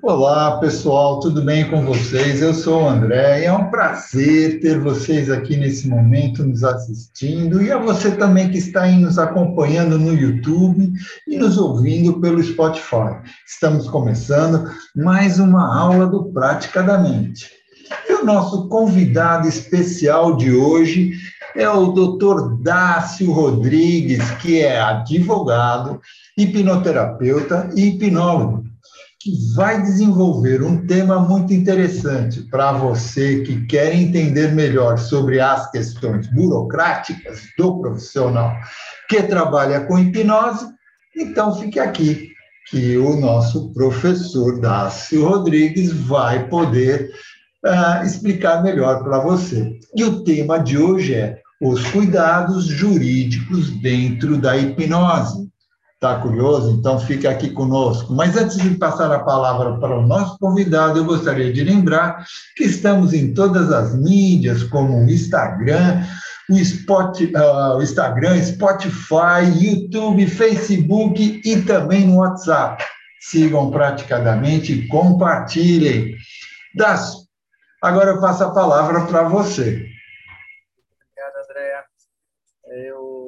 Olá, 0.00 0.58
pessoal, 0.58 1.20
tudo 1.20 1.42
bem 1.42 1.68
com 1.68 1.84
vocês? 1.84 2.40
Eu 2.40 2.54
sou 2.54 2.84
o 2.84 2.88
André 2.88 3.42
e 3.42 3.44
é 3.44 3.52
um 3.52 3.68
prazer 3.68 4.58
ter 4.60 4.80
vocês 4.80 5.28
aqui 5.28 5.54
nesse 5.54 5.86
momento 5.86 6.42
nos 6.46 6.64
assistindo 6.64 7.60
e 7.60 7.70
a 7.70 7.76
você 7.76 8.12
também 8.12 8.48
que 8.48 8.56
está 8.56 8.84
aí 8.84 8.96
nos 8.96 9.18
acompanhando 9.18 9.98
no 9.98 10.14
YouTube 10.14 10.92
e 11.26 11.36
nos 11.36 11.58
ouvindo 11.58 12.20
pelo 12.20 12.42
Spotify. 12.42 13.18
Estamos 13.46 13.86
começando 13.90 14.70
mais 14.96 15.38
uma 15.38 15.76
aula 15.76 16.06
do 16.06 16.32
Prática 16.32 16.82
da 16.82 16.96
Mente. 16.96 17.50
E 18.08 18.14
o 18.14 18.24
nosso 18.24 18.66
convidado 18.68 19.46
especial 19.46 20.36
de 20.36 20.52
hoje 20.52 21.12
é 21.54 21.68
o 21.68 21.88
Dr. 21.88 22.62
Dácio 22.62 23.30
Rodrigues, 23.30 24.30
que 24.40 24.60
é 24.60 24.80
advogado, 24.80 26.00
hipnoterapeuta 26.36 27.68
e 27.74 27.88
hipnólogo 27.88 28.67
que 29.20 29.32
vai 29.54 29.82
desenvolver 29.82 30.62
um 30.62 30.86
tema 30.86 31.18
muito 31.18 31.52
interessante 31.52 32.42
para 32.42 32.72
você 32.72 33.42
que 33.42 33.66
quer 33.66 33.92
entender 33.92 34.52
melhor 34.52 34.96
sobre 34.96 35.40
as 35.40 35.70
questões 35.70 36.28
burocráticas 36.28 37.42
do 37.58 37.80
profissional 37.80 38.52
que 39.08 39.22
trabalha 39.24 39.80
com 39.80 39.98
hipnose. 39.98 40.66
Então, 41.16 41.58
fique 41.58 41.80
aqui, 41.80 42.28
que 42.70 42.96
o 42.98 43.18
nosso 43.18 43.72
professor 43.72 44.60
Dácio 44.60 45.26
Rodrigues 45.26 45.92
vai 45.92 46.48
poder 46.48 47.10
uh, 47.64 48.04
explicar 48.04 48.62
melhor 48.62 49.02
para 49.02 49.18
você. 49.18 49.78
E 49.96 50.04
o 50.04 50.22
tema 50.22 50.58
de 50.58 50.78
hoje 50.78 51.14
é 51.14 51.40
os 51.60 51.84
cuidados 51.90 52.66
jurídicos 52.66 53.70
dentro 53.80 54.36
da 54.36 54.56
hipnose. 54.56 55.48
Está 55.98 56.20
curioso? 56.20 56.70
Então 56.70 57.00
fica 57.00 57.28
aqui 57.28 57.50
conosco. 57.50 58.14
Mas 58.14 58.36
antes 58.36 58.56
de 58.56 58.70
passar 58.76 59.10
a 59.10 59.18
palavra 59.18 59.80
para 59.80 59.98
o 59.98 60.06
nosso 60.06 60.38
convidado, 60.38 61.00
eu 61.00 61.04
gostaria 61.04 61.52
de 61.52 61.64
lembrar 61.64 62.24
que 62.56 62.62
estamos 62.62 63.12
em 63.12 63.34
todas 63.34 63.72
as 63.72 63.98
mídias, 63.98 64.62
como 64.62 64.96
o 64.96 65.10
Instagram, 65.10 66.04
o, 66.48 66.56
Spot, 66.56 67.20
uh, 67.20 67.78
o 67.78 67.82
Instagram, 67.82 68.40
Spotify, 68.40 69.42
YouTube, 69.60 70.24
Facebook 70.28 71.42
e 71.44 71.62
também 71.62 72.06
no 72.06 72.18
WhatsApp. 72.18 72.84
Sigam 73.20 73.68
praticadamente 73.72 74.72
e 74.72 74.86
compartilhem. 74.86 76.14
Das... 76.76 77.26
Agora 77.82 78.10
eu 78.10 78.20
passo 78.20 78.44
a 78.44 78.54
palavra 78.54 79.04
para 79.06 79.24
você. 79.24 79.84
Obrigado, 81.10 81.44
Andréa. 81.44 81.84
Eu 82.86 83.18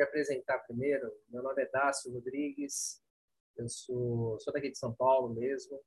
me 0.00 0.04
apresentar 0.04 0.58
primeiro. 0.60 1.12
Meu 1.28 1.42
nome 1.42 1.62
é 1.62 1.70
Dácio 1.70 2.10
Rodrigues, 2.10 3.02
eu 3.54 3.68
sou, 3.68 4.40
sou 4.40 4.50
daqui 4.50 4.70
de 4.70 4.78
São 4.78 4.94
Paulo 4.94 5.34
mesmo. 5.34 5.78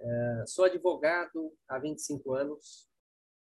É, 0.00 0.44
sou 0.46 0.64
advogado 0.64 1.52
há 1.66 1.80
25 1.80 2.32
anos, 2.32 2.88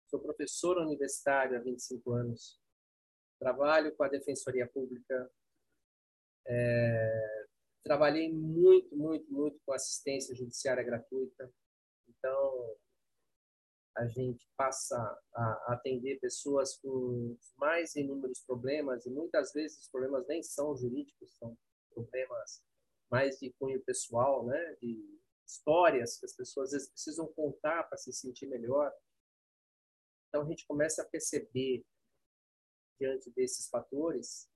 sou 0.10 0.20
professor 0.20 0.80
universitário 0.80 1.56
há 1.56 1.62
25 1.62 2.12
anos, 2.12 2.60
trabalho 3.40 3.96
com 3.96 4.04
a 4.04 4.08
Defensoria 4.08 4.68
Pública, 4.68 5.32
é, 6.48 7.46
trabalhei 7.84 8.34
muito, 8.34 8.96
muito, 8.96 9.32
muito 9.32 9.60
com 9.64 9.74
assistência 9.74 10.34
judiciária 10.34 10.82
gratuita. 10.82 11.54
Então, 12.10 12.76
a 13.98 14.08
gente 14.08 14.48
passa 14.56 14.96
a 15.34 15.74
atender 15.74 16.20
pessoas 16.20 16.78
com 16.78 17.36
mais 17.58 17.96
inúmeros 17.96 18.40
problemas 18.42 19.06
e 19.06 19.10
muitas 19.10 19.52
vezes 19.52 19.80
os 19.80 19.90
problemas 19.90 20.26
nem 20.28 20.44
são 20.44 20.78
jurídicos, 20.78 21.36
são 21.38 21.58
problemas 21.90 22.64
mais 23.10 23.40
de 23.40 23.52
cunho 23.54 23.82
pessoal, 23.84 24.46
né? 24.46 24.76
De 24.76 25.20
histórias 25.46 26.20
que 26.20 26.26
as 26.26 26.36
pessoas 26.36 26.68
às 26.68 26.74
vezes 26.74 26.90
precisam 26.90 27.28
contar 27.34 27.84
para 27.84 27.98
se 27.98 28.14
sentir 28.14 28.46
melhor. 28.48 28.94
Então 30.30 30.44
a 30.44 30.46
gente 30.46 30.68
começa 30.68 31.02
a 31.02 31.06
perceber 31.06 31.84
diante 33.00 33.32
desses 33.32 33.68
fatores 33.68 34.48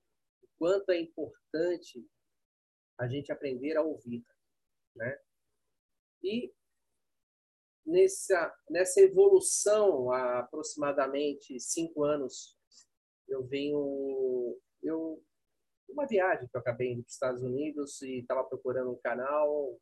o 0.42 0.48
quanto 0.56 0.90
é 0.90 1.00
importante 1.00 2.06
a 2.98 3.08
gente 3.08 3.32
aprender 3.32 3.76
a 3.76 3.82
ouvir, 3.82 4.24
né? 4.94 5.20
E 6.22 6.54
nessa, 7.84 8.54
nessa 8.70 9.00
evolução, 9.00 10.10
há 10.10 10.40
aproximadamente 10.40 11.58
cinco 11.60 12.04
anos, 12.04 12.56
eu 13.28 13.44
venho. 13.46 14.58
Eu, 14.82 15.22
uma 15.88 16.06
viagem 16.06 16.48
que 16.48 16.56
eu 16.56 16.60
acabei 16.60 16.92
indo 16.92 17.02
para 17.02 17.08
os 17.08 17.14
Estados 17.14 17.42
Unidos 17.42 18.00
e 18.02 18.20
estava 18.20 18.44
procurando 18.44 18.92
um 18.92 19.00
canal, 19.02 19.78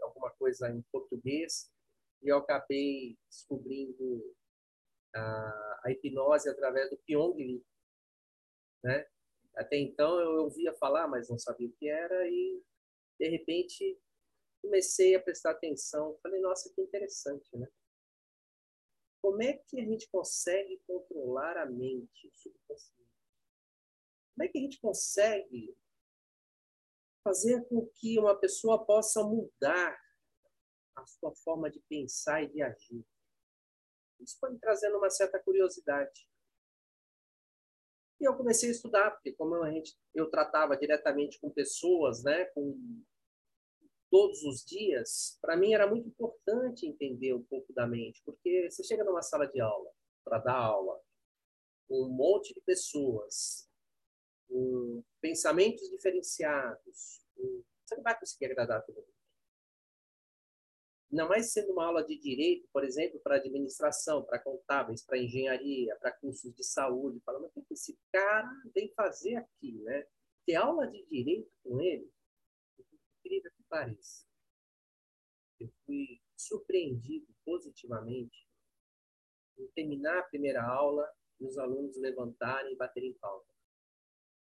alguma 0.00 0.30
coisa 0.32 0.70
em 0.70 0.82
português, 0.92 1.70
e 2.22 2.28
eu 2.28 2.38
acabei 2.38 3.16
descobrindo 3.28 4.34
a, 5.14 5.80
a 5.84 5.90
hipnose 5.90 6.48
através 6.48 6.90
do 6.90 6.98
Pyong 6.98 7.34
Lee. 7.36 7.64
Né? 8.84 9.06
Até 9.56 9.78
então 9.78 10.20
eu 10.20 10.44
ouvia 10.44 10.74
falar, 10.74 11.08
mas 11.08 11.28
não 11.28 11.38
sabia 11.38 11.68
o 11.68 11.72
que 11.72 11.88
era, 11.88 12.28
e 12.28 12.62
de 13.18 13.28
repente 13.28 13.98
comecei 14.62 15.14
a 15.16 15.22
prestar 15.22 15.50
atenção, 15.50 16.16
falei, 16.22 16.40
nossa, 16.40 16.72
que 16.72 16.80
interessante, 16.80 17.54
né? 17.56 17.66
Como 19.20 19.42
é 19.42 19.52
que 19.52 19.80
a 19.80 19.84
gente 19.84 20.08
consegue 20.08 20.80
controlar 20.86 21.56
a 21.56 21.66
mente? 21.66 22.32
Como 24.34 24.42
é 24.42 24.48
que 24.48 24.58
a 24.58 24.60
gente 24.60 24.80
consegue 24.80 25.76
fazer 27.22 27.64
com 27.68 27.86
que 27.94 28.18
uma 28.18 28.38
pessoa 28.38 28.84
possa 28.84 29.22
mudar 29.22 30.00
a 30.96 31.06
sua 31.06 31.34
forma 31.36 31.70
de 31.70 31.80
pensar 31.88 32.42
e 32.42 32.48
de 32.48 32.62
agir? 32.62 33.04
Isso 34.20 34.38
foi 34.38 34.50
me 34.52 34.58
trazendo 34.58 34.96
uma 34.98 35.10
certa 35.10 35.38
curiosidade. 35.38 36.28
E 38.20 38.24
eu 38.24 38.36
comecei 38.36 38.68
a 38.68 38.72
estudar, 38.72 39.10
porque 39.10 39.32
como 39.32 39.56
a 39.62 39.70
gente, 39.70 39.96
eu 40.14 40.30
tratava 40.30 40.76
diretamente 40.76 41.40
com 41.40 41.50
pessoas, 41.50 42.22
né, 42.22 42.44
com 42.46 43.04
todos 44.12 44.42
os 44.42 44.62
dias, 44.62 45.38
para 45.40 45.56
mim 45.56 45.72
era 45.72 45.86
muito 45.86 46.06
importante 46.06 46.86
entender 46.86 47.32
um 47.32 47.42
pouco 47.42 47.72
da 47.72 47.86
mente, 47.86 48.20
porque 48.26 48.70
você 48.70 48.84
chega 48.84 49.02
numa 49.02 49.22
sala 49.22 49.46
de 49.46 49.58
aula 49.58 49.90
para 50.22 50.38
dar 50.38 50.54
aula, 50.54 51.00
um 51.88 52.10
monte 52.10 52.52
de 52.52 52.60
pessoas, 52.60 53.66
com 54.46 55.02
pensamentos 55.18 55.88
diferenciados, 55.88 57.24
você 57.34 57.96
não 57.96 58.02
vai 58.02 58.18
conseguir 58.18 58.44
agradar 58.44 58.84
todo 58.84 58.96
mundo. 58.96 59.08
Ainda 61.10 61.26
mais 61.26 61.50
sendo 61.50 61.72
uma 61.72 61.86
aula 61.86 62.04
de 62.04 62.18
direito, 62.18 62.68
por 62.70 62.84
exemplo, 62.84 63.18
para 63.20 63.36
administração, 63.36 64.24
para 64.24 64.38
contábeis, 64.38 65.02
para 65.02 65.18
engenharia, 65.18 65.96
para 65.96 66.12
cursos 66.12 66.54
de 66.54 66.64
saúde, 66.64 67.20
falando 67.24 67.50
o 67.54 67.62
que 67.62 67.72
esse 67.72 67.98
cara 68.12 68.50
vem 68.74 68.92
fazer 68.94 69.36
aqui, 69.36 69.72
né? 69.82 70.06
Ter 70.46 70.56
aula 70.56 70.86
de 70.86 71.02
direito 71.06 71.50
com 71.62 71.80
ele, 71.80 72.10
incrível 73.32 73.50
que 73.52 73.62
pareça, 73.64 74.26
eu 75.58 75.68
fui 75.86 76.20
surpreendido 76.36 77.26
positivamente 77.44 78.46
em 79.56 79.66
terminar 79.68 80.18
a 80.18 80.24
primeira 80.24 80.62
aula 80.62 81.08
e 81.40 81.46
os 81.46 81.56
alunos 81.56 81.96
levantarem 81.96 82.74
e 82.74 82.76
baterem 82.76 83.14
palma. 83.14 83.44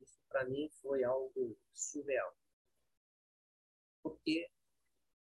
Isso, 0.01 0.19
para 0.27 0.45
mim, 0.45 0.69
foi 0.81 1.03
algo 1.03 1.57
surreal. 1.73 2.35
Porque, 4.01 4.49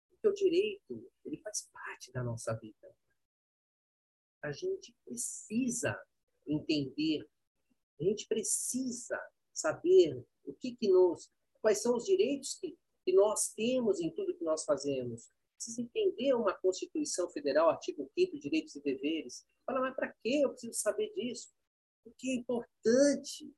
porque 0.09 0.27
o 0.27 0.33
direito 0.33 1.11
ele 1.23 1.37
faz 1.37 1.69
parte 1.71 2.11
da 2.11 2.23
nossa 2.23 2.53
vida. 2.57 2.95
A 4.43 4.51
gente 4.51 4.95
precisa 5.05 5.95
entender, 6.47 7.29
a 7.99 8.03
gente 8.03 8.27
precisa 8.27 9.19
saber 9.53 10.25
o 10.43 10.53
que, 10.53 10.75
que 10.75 10.89
nos, 10.89 11.31
quais 11.61 11.81
são 11.81 11.95
os 11.95 12.05
direitos 12.05 12.55
que 12.55 12.75
que 13.03 13.13
nós 13.13 13.53
temos 13.53 13.99
em 13.99 14.11
tudo 14.11 14.35
que 14.35 14.43
nós 14.43 14.63
fazemos. 14.63 15.31
Precisa 15.55 15.81
entender 15.81 16.33
uma 16.33 16.53
Constituição 16.53 17.29
Federal, 17.29 17.69
artigo 17.69 18.09
5 18.17 18.39
direitos 18.39 18.75
e 18.75 18.81
deveres. 18.81 19.45
Fala, 19.65 19.79
mas 19.81 19.95
para 19.95 20.11
que 20.11 20.41
eu 20.41 20.49
preciso 20.49 20.73
saber 20.73 21.13
disso? 21.13 21.53
Porque 22.03 22.29
é 22.29 22.35
importante. 22.35 23.53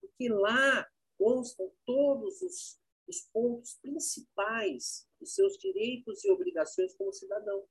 Porque 0.00 0.28
lá 0.28 0.86
constam 1.18 1.72
todos 1.84 2.40
os, 2.42 2.80
os 3.08 3.22
pontos 3.32 3.78
principais 3.80 5.08
dos 5.18 5.34
seus 5.34 5.58
direitos 5.58 6.24
e 6.24 6.30
obrigações 6.30 6.94
como 6.94 7.12
cidadão. 7.12 7.66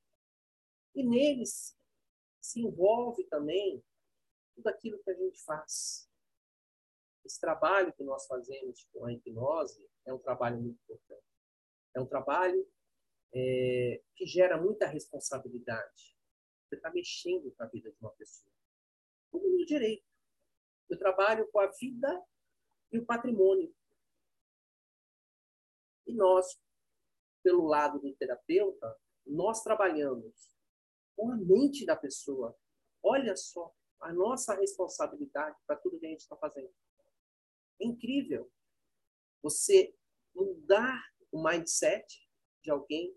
E 0.96 1.04
neles 1.04 1.78
se 2.42 2.62
envolve 2.62 3.24
também 3.26 3.84
tudo 4.56 4.68
aquilo 4.68 5.02
que 5.04 5.12
a 5.12 5.16
gente 5.16 5.42
faz. 5.44 6.10
Esse 7.26 7.40
trabalho 7.40 7.94
que 7.94 8.04
nós 8.04 8.26
fazemos 8.26 8.88
com 8.92 9.06
a 9.06 9.14
hipnose 9.14 9.88
é 10.10 10.14
um 10.14 10.20
trabalho 10.20 10.60
muito 10.60 10.82
importante. 10.82 11.24
É 11.96 12.02
um 12.02 12.06
trabalho 12.06 12.68
é, 13.34 14.02
que 14.16 14.26
gera 14.26 14.60
muita 14.60 14.88
responsabilidade. 14.88 16.18
Você 16.66 16.76
está 16.76 16.92
mexendo 16.92 17.52
com 17.52 17.64
a 17.64 17.68
vida 17.68 17.92
de 17.92 17.98
uma 18.02 18.12
pessoa. 18.12 18.52
Como 19.32 19.48
no 19.48 19.66
direito. 19.66 20.06
Eu 20.90 20.98
trabalho 20.98 21.48
com 21.52 21.60
a 21.60 21.68
vida 21.68 22.26
e 22.92 22.98
o 22.98 23.06
patrimônio. 23.06 23.74
E 26.08 26.14
nós, 26.14 26.60
pelo 27.44 27.68
lado 27.68 28.00
do 28.00 28.16
terapeuta, 28.16 29.00
nós 29.26 29.62
trabalhamos 29.62 30.58
com 31.16 31.32
a 31.32 31.38
mente 31.38 31.86
da 31.86 31.96
pessoa. 31.96 32.58
Olha 33.04 33.36
só 33.36 33.72
a 34.00 34.12
nossa 34.12 34.56
responsabilidade 34.56 35.56
para 35.68 35.76
tudo 35.76 36.00
que 36.00 36.08
a 36.08 36.10
gente 36.10 36.22
está 36.22 36.36
fazendo. 36.36 36.74
É 37.80 37.86
incrível 37.86 38.52
você 39.42 39.96
mudar 40.40 41.04
o 41.32 41.44
mindset 41.44 42.06
de 42.64 42.72
alguém 42.72 43.16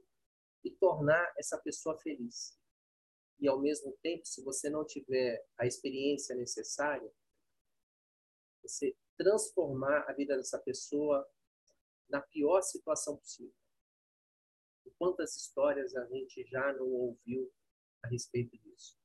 e 0.64 0.70
tornar 0.70 1.32
essa 1.38 1.58
pessoa 1.58 1.98
feliz. 2.00 2.58
E 3.40 3.48
ao 3.48 3.60
mesmo 3.60 3.96
tempo, 4.02 4.24
se 4.24 4.42
você 4.42 4.70
não 4.70 4.86
tiver 4.86 5.44
a 5.58 5.66
experiência 5.66 6.34
necessária, 6.36 7.12
você 8.62 8.96
transformar 9.16 10.04
a 10.08 10.12
vida 10.12 10.36
dessa 10.36 10.58
pessoa 10.58 11.28
na 12.08 12.20
pior 12.20 12.62
situação 12.62 13.16
possível. 13.16 13.54
E 14.86 14.90
quantas 14.92 15.36
histórias 15.36 15.96
a 15.96 16.06
gente 16.06 16.44
já 16.46 16.72
não 16.74 16.86
ouviu 16.86 17.52
a 18.04 18.08
respeito 18.08 18.56
disso? 18.58 18.96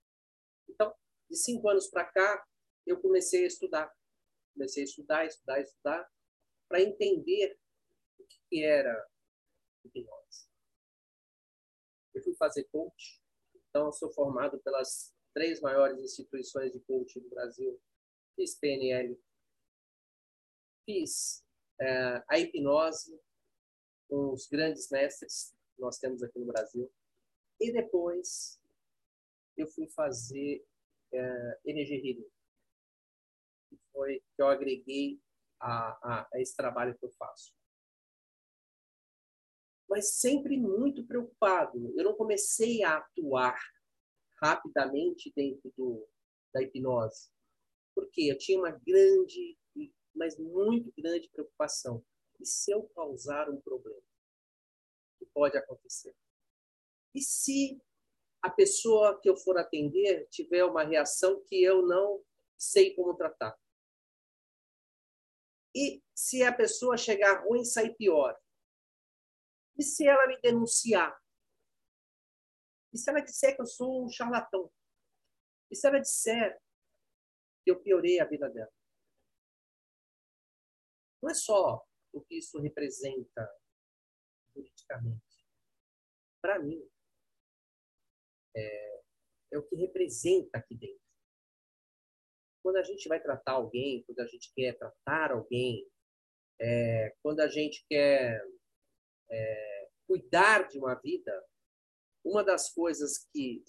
Então, 0.67 0.93
de 1.29 1.35
cinco 1.35 1.69
anos 1.69 1.87
para 1.87 2.05
cá, 2.05 2.47
eu 2.85 2.99
comecei 3.01 3.43
a 3.43 3.47
estudar. 3.47 3.91
Comecei 4.53 4.83
a 4.83 4.85
estudar, 4.85 5.25
estudar, 5.25 5.61
estudar, 5.61 6.11
para 6.67 6.81
entender 6.81 7.59
o 8.19 8.25
que 8.49 8.63
era 8.63 9.07
hipnose. 9.83 10.47
Eu 12.13 12.23
fui 12.23 12.35
fazer 12.35 12.63
coach, 12.65 13.21
então 13.69 13.87
eu 13.87 13.91
sou 13.91 14.11
formado 14.11 14.59
pelas 14.59 15.13
três 15.33 15.61
maiores 15.61 15.99
instituições 15.99 16.71
de 16.71 16.79
coaching 16.81 17.21
do 17.21 17.29
Brasil. 17.29 17.79
Fiz 18.35 18.55
PNL, 18.55 19.19
fiz 20.85 21.43
é, 21.79 22.23
a 22.27 22.39
hipnose 22.39 23.19
com 24.09 24.33
os 24.33 24.47
grandes 24.47 24.89
mestres 24.89 25.53
que 25.75 25.81
nós 25.81 25.97
temos 25.99 26.23
aqui 26.23 26.39
no 26.39 26.47
Brasil. 26.47 26.91
E 27.59 27.71
depois 27.71 28.59
eu 29.55 29.67
fui 29.67 29.87
fazer 29.89 30.65
é, 31.13 31.59
Energy 31.65 31.95
Healing, 31.95 32.31
que 33.69 33.79
foi 33.91 34.19
que 34.35 34.41
eu 34.41 34.47
agreguei 34.47 35.19
a, 35.59 35.89
a, 36.01 36.29
a 36.33 36.41
esse 36.41 36.55
trabalho 36.55 36.97
que 36.97 37.05
eu 37.05 37.11
faço. 37.11 37.56
Mas 39.89 40.15
sempre 40.15 40.57
muito 40.57 41.05
preocupado. 41.05 41.93
Eu 41.97 42.03
não 42.03 42.13
comecei 42.13 42.83
a 42.83 42.97
atuar 42.97 43.57
rapidamente 44.41 45.31
dentro 45.35 45.71
do, 45.77 46.07
da 46.53 46.61
hipnose, 46.61 47.29
porque 47.95 48.23
eu 48.23 48.37
tinha 48.37 48.59
uma 48.59 48.71
grande 48.71 49.57
mas 50.17 50.37
muito 50.37 50.91
grande 50.97 51.29
preocupação. 51.29 52.03
E 52.39 52.45
se 52.45 52.71
eu 52.71 52.83
causar 52.89 53.49
um 53.49 53.61
problema? 53.61 53.99
O 53.99 55.19
que 55.19 55.25
pode 55.27 55.57
acontecer? 55.57 56.13
E 57.13 57.21
se 57.21 57.79
a 58.41 58.49
pessoa 58.49 59.19
que 59.21 59.29
eu 59.29 59.37
for 59.37 59.57
atender 59.57 60.27
tiver 60.29 60.63
uma 60.65 60.83
reação 60.83 61.41
que 61.45 61.63
eu 61.63 61.85
não 61.85 62.23
sei 62.57 62.93
como 62.95 63.15
tratar? 63.15 63.57
E 65.75 66.01
se 66.13 66.41
a 66.43 66.51
pessoa 66.51 66.97
chegar 66.97 67.43
ruim, 67.45 67.63
sair 67.63 67.95
pior? 67.95 68.35
E 69.77 69.83
se 69.83 70.07
ela 70.07 70.25
me 70.27 70.39
denunciar? 70.41 71.15
E 72.93 72.97
se 72.97 73.09
ela 73.09 73.19
disser 73.19 73.55
que 73.55 73.61
eu 73.61 73.65
sou 73.65 74.05
um 74.05 74.09
charlatão? 74.09 74.71
E 75.69 75.75
se 75.75 75.87
ela 75.87 75.99
disser 75.99 76.59
que 77.63 77.71
eu 77.71 77.81
piorei 77.81 78.19
a 78.19 78.25
vida 78.25 78.49
dela? 78.49 78.71
Não 81.21 81.29
é 81.29 81.33
só 81.33 81.85
o 82.13 82.21
que 82.21 82.37
isso 82.37 82.59
representa 82.59 83.49
politicamente. 84.53 85.45
Para 86.41 86.59
mim, 86.59 86.81
é, 88.55 89.03
é 89.51 89.57
o 89.57 89.67
que 89.67 89.75
representa 89.75 90.57
aqui 90.57 90.75
dentro. 90.75 91.05
Quando 92.63 92.77
a 92.77 92.83
gente 92.83 93.07
vai 93.07 93.21
tratar 93.21 93.53
alguém, 93.53 94.03
quando 94.03 94.19
a 94.19 94.27
gente 94.27 94.51
quer 94.53 94.77
tratar 94.77 95.31
alguém, 95.31 95.87
é, 96.59 97.15
quando 97.21 97.41
a 97.41 97.47
gente 97.47 97.85
quer 97.87 98.41
é, 99.29 99.89
cuidar 100.05 100.67
de 100.67 100.77
uma 100.77 100.95
vida, 100.95 101.45
uma 102.23 102.43
das 102.43 102.71
coisas 102.73 103.27
que, 103.33 103.63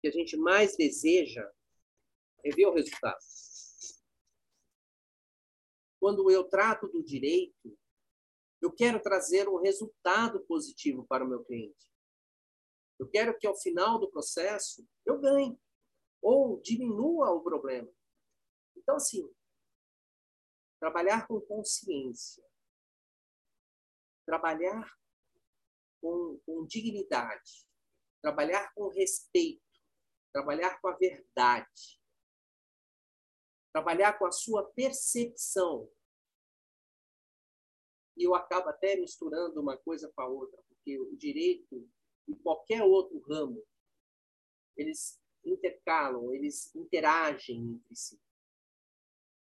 que 0.00 0.08
a 0.08 0.10
gente 0.10 0.36
mais 0.36 0.76
deseja 0.76 1.50
é 2.44 2.50
ver 2.50 2.66
o 2.66 2.74
resultado 2.74 3.18
quando 6.04 6.30
eu 6.30 6.44
trato 6.44 6.86
do 6.86 7.02
direito, 7.02 7.78
eu 8.60 8.70
quero 8.70 9.00
trazer 9.00 9.48
um 9.48 9.56
resultado 9.56 10.38
positivo 10.44 11.06
para 11.06 11.24
o 11.24 11.26
meu 11.26 11.42
cliente. 11.42 11.90
Eu 12.98 13.08
quero 13.08 13.38
que 13.38 13.46
ao 13.46 13.56
final 13.56 13.98
do 13.98 14.10
processo 14.10 14.86
eu 15.06 15.18
ganhe 15.18 15.58
ou 16.20 16.60
diminua 16.60 17.30
o 17.30 17.40
problema. 17.40 17.90
Então, 18.76 18.96
assim, 18.96 19.26
trabalhar 20.78 21.26
com 21.26 21.40
consciência, 21.40 22.44
trabalhar 24.24 24.90
com, 26.00 26.38
com 26.44 26.66
dignidade, 26.66 27.66
trabalhar 28.20 28.72
com 28.74 28.88
respeito, 28.88 29.62
trabalhar 30.32 30.80
com 30.80 30.88
a 30.88 30.96
verdade, 30.96 32.00
trabalhar 33.72 34.18
com 34.18 34.26
a 34.26 34.32
sua 34.32 34.64
percepção. 34.72 35.90
E 38.16 38.24
eu 38.24 38.34
acabo 38.34 38.68
até 38.68 38.96
misturando 38.96 39.60
uma 39.60 39.76
coisa 39.76 40.10
com 40.14 40.22
a 40.22 40.28
outra, 40.28 40.62
porque 40.68 40.98
o 40.98 41.16
direito 41.16 41.88
e 42.28 42.36
qualquer 42.36 42.82
outro 42.82 43.20
ramo, 43.28 43.62
eles 44.76 45.20
intercalam, 45.44 46.32
eles 46.34 46.74
interagem 46.74 47.74
entre 47.74 47.96
si. 47.96 48.20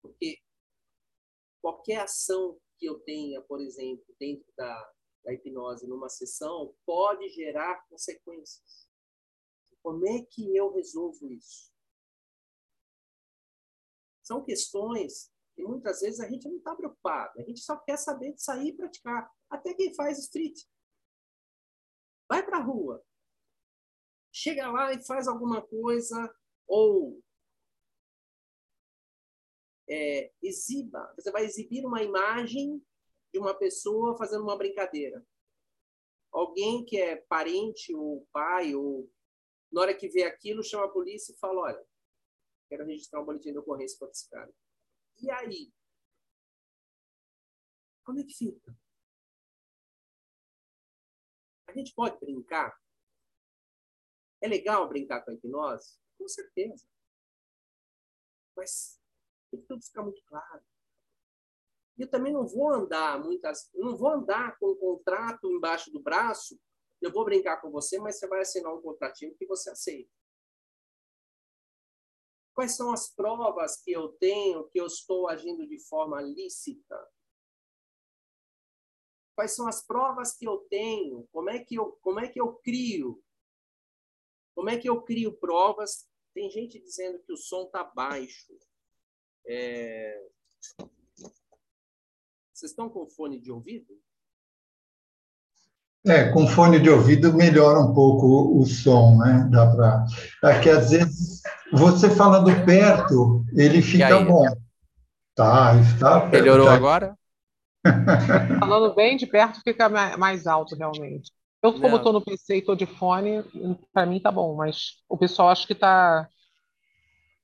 Porque 0.01 0.39
qualquer 1.61 2.01
ação 2.01 2.59
que 2.79 2.85
eu 2.85 2.99
tenha, 3.01 3.41
por 3.41 3.59
exemplo, 3.59 4.05
dentro 4.17 4.51
da, 4.55 4.93
da 5.23 5.33
hipnose 5.33 5.85
numa 5.85 6.09
sessão, 6.09 6.73
pode 6.85 7.27
gerar 7.29 7.85
consequências. 7.89 8.89
Como 9.83 10.07
é 10.07 10.23
que 10.23 10.55
eu 10.55 10.71
resolvo 10.73 11.31
isso? 11.31 11.71
São 14.23 14.43
questões 14.43 15.31
que 15.55 15.63
muitas 15.63 15.99
vezes 16.01 16.19
a 16.19 16.29
gente 16.29 16.47
não 16.47 16.57
está 16.57 16.75
preocupado, 16.75 17.39
a 17.39 17.43
gente 17.43 17.59
só 17.59 17.77
quer 17.77 17.97
saber 17.97 18.33
de 18.33 18.41
sair 18.41 18.69
e 18.69 18.77
praticar. 18.77 19.29
Até 19.49 19.73
quem 19.73 19.93
faz 19.93 20.19
street. 20.19 20.63
Vai 22.29 22.45
para 22.45 22.59
a 22.59 22.63
rua, 22.63 23.03
chega 24.31 24.71
lá 24.71 24.93
e 24.93 25.03
faz 25.05 25.27
alguma 25.27 25.65
coisa, 25.65 26.33
ou 26.67 27.19
é, 29.89 30.31
exiba. 30.41 31.11
Você 31.15 31.31
vai 31.31 31.43
exibir 31.43 31.85
uma 31.85 32.03
imagem 32.03 32.81
de 33.33 33.39
uma 33.39 33.53
pessoa 33.53 34.17
fazendo 34.17 34.43
uma 34.43 34.57
brincadeira. 34.57 35.25
Alguém 36.31 36.85
que 36.85 36.97
é 36.99 37.15
parente 37.15 37.93
ou 37.95 38.27
pai, 38.31 38.75
ou 38.75 39.11
na 39.71 39.81
hora 39.81 39.97
que 39.97 40.07
vê 40.07 40.23
aquilo, 40.23 40.63
chama 40.63 40.85
a 40.85 40.91
polícia 40.91 41.33
e 41.33 41.37
fala: 41.37 41.61
olha, 41.61 41.87
quero 42.69 42.85
registrar 42.85 43.21
um 43.21 43.25
boletim 43.25 43.51
de 43.51 43.57
ocorrência 43.57 43.97
contra 43.97 44.11
esse 44.11 44.29
cara. 44.29 44.53
E 45.21 45.31
aí? 45.31 45.73
Como 48.05 48.19
é 48.19 48.23
que 48.23 48.33
fica? 48.33 48.75
A 51.67 51.73
gente 51.73 51.93
pode 51.93 52.19
brincar? 52.19 52.75
É 54.41 54.47
legal 54.47 54.87
brincar 54.87 55.23
com 55.23 55.31
a 55.31 55.33
hipnose? 55.33 55.99
Com 56.17 56.27
certeza. 56.27 56.87
Mas 58.55 58.98
tem 59.49 59.59
que 59.59 59.67
tudo 59.67 59.83
ficar 59.83 60.03
muito 60.03 60.21
claro. 60.25 60.63
Eu 61.97 62.09
também 62.09 62.31
não 62.31 62.47
vou 62.47 62.69
andar 62.69 63.21
muitas, 63.21 63.69
não 63.73 63.97
vou 63.97 64.09
andar 64.09 64.57
com 64.57 64.71
um 64.71 64.75
contrato 64.77 65.51
embaixo 65.51 65.91
do 65.91 66.01
braço. 66.01 66.59
Eu 67.01 67.11
vou 67.11 67.25
brincar 67.25 67.57
com 67.61 67.69
você, 67.69 67.99
mas 67.99 68.17
você 68.17 68.27
vai 68.27 68.41
assinar 68.41 68.73
um 68.73 68.81
contratinho 68.81 69.35
que 69.35 69.45
você 69.45 69.69
aceita. 69.69 70.09
Quais 72.53 72.75
são 72.75 72.91
as 72.91 73.09
provas 73.13 73.81
que 73.81 73.91
eu 73.91 74.09
tenho 74.13 74.67
que 74.69 74.79
eu 74.79 74.85
estou 74.85 75.29
agindo 75.29 75.67
de 75.67 75.79
forma 75.79 76.21
lícita? 76.21 77.09
Quais 79.35 79.55
são 79.55 79.67
as 79.67 79.85
provas 79.85 80.35
que 80.35 80.45
eu 80.45 80.57
tenho? 80.69 81.25
Como 81.31 81.49
é 81.49 81.63
que 81.63 81.75
eu, 81.75 81.93
como 82.01 82.19
é 82.19 82.27
que 82.27 82.39
eu 82.39 82.55
crio? 82.55 83.23
Como 84.53 84.69
é 84.69 84.77
que 84.77 84.89
eu 84.89 85.01
crio 85.01 85.37
provas? 85.37 86.09
Tem 86.33 86.49
gente 86.49 86.79
dizendo 86.81 87.23
que 87.23 87.31
o 87.31 87.37
som 87.37 87.63
está 87.63 87.83
baixo. 87.83 88.59
É... 89.49 90.15
Vocês 92.53 92.71
estão 92.71 92.87
com 92.87 93.07
fone 93.07 93.39
de 93.39 93.51
ouvido? 93.51 93.87
É, 96.05 96.31
com 96.31 96.47
fone 96.47 96.79
de 96.79 96.89
ouvido 96.89 97.33
melhora 97.33 97.79
um 97.79 97.93
pouco 97.93 98.61
o 98.61 98.65
som, 98.65 99.17
né? 99.17 99.49
Dá 99.51 99.67
para. 99.67 100.05
Aqui 100.43 100.69
às 100.69 100.91
vezes 100.91 101.41
você 101.73 102.09
falando 102.09 102.49
perto, 102.63 103.43
ele 103.53 103.81
fica 103.81 104.19
bom. 104.21 104.45
Tá, 105.35 105.75
está. 105.79 106.25
Melhorou 106.27 106.67
tá... 106.67 106.73
agora? 106.75 107.17
Falando 108.59 108.93
bem 108.93 109.15
de 109.15 109.25
perto 109.25 109.61
fica 109.63 109.87
mais 110.17 110.45
alto, 110.45 110.75
realmente. 110.75 111.31
Eu, 111.63 111.79
como 111.79 111.95
estou 111.95 112.11
no 112.11 112.21
PC 112.21 112.55
e 112.55 112.59
estou 112.59 112.75
de 112.75 112.85
fone, 112.85 113.43
para 113.93 114.05
mim 114.05 114.19
tá 114.19 114.31
bom, 114.31 114.55
mas 114.55 115.01
o 115.07 115.17
pessoal 115.17 115.49
acho 115.49 115.65
que 115.65 115.75
tá, 115.75 116.27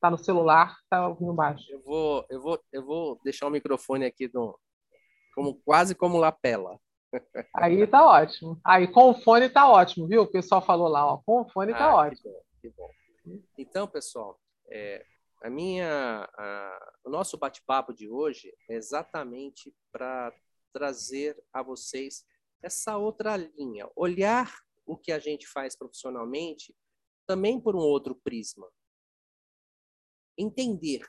tá 0.06 0.12
no 0.12 0.18
celular, 0.18 0.78
tá 0.88 1.08
ouvindo 1.08 1.34
baixo. 1.34 1.66
Eu 1.72 1.82
vou, 1.82 2.26
eu 2.30 2.42
vou, 2.42 2.64
eu 2.72 2.86
vou 2.86 3.20
deixar 3.24 3.48
o 3.48 3.50
microfone 3.50 4.06
aqui 4.06 4.30
no, 4.32 4.58
como, 5.34 5.56
quase 5.66 5.96
como 5.96 6.20
lapela. 6.20 6.80
Aí 7.56 7.88
tá 7.88 8.06
ótimo. 8.06 8.60
Aí 8.64 8.88
com 8.88 9.10
o 9.10 9.22
fone 9.22 9.50
tá 9.50 9.68
ótimo, 9.68 10.08
viu? 10.08 10.24
O 10.24 10.32
pessoal 10.32 10.62
falou 10.62 10.88
lá, 10.88 11.06
ó, 11.06 11.18
com 11.26 11.42
o 11.42 11.50
fone 11.50 11.74
tá 11.74 11.86
ah, 11.86 11.96
ótimo. 11.96 12.34
Que 12.62 12.70
bom, 12.70 12.90
que 13.24 13.30
bom. 13.30 13.44
Então, 13.58 13.88
pessoal, 13.88 14.40
é, 14.70 15.04
a 15.42 15.50
minha, 15.50 16.30
a, 16.38 16.94
o 17.04 17.10
nosso 17.10 17.38
bate-papo 17.38 17.92
de 17.92 18.08
hoje 18.08 18.54
é 18.70 18.76
exatamente 18.76 19.74
para 19.92 20.32
trazer 20.72 21.36
a 21.52 21.64
vocês 21.64 22.26
essa 22.62 22.98
outra 22.98 23.38
linha, 23.38 23.90
olhar 23.96 24.54
o 24.86 24.96
que 24.96 25.12
a 25.12 25.18
gente 25.18 25.48
faz 25.48 25.76
profissionalmente 25.76 26.76
também 27.26 27.60
por 27.60 27.76
um 27.76 27.80
outro 27.80 28.14
prisma. 28.14 28.68
Entender 30.38 31.02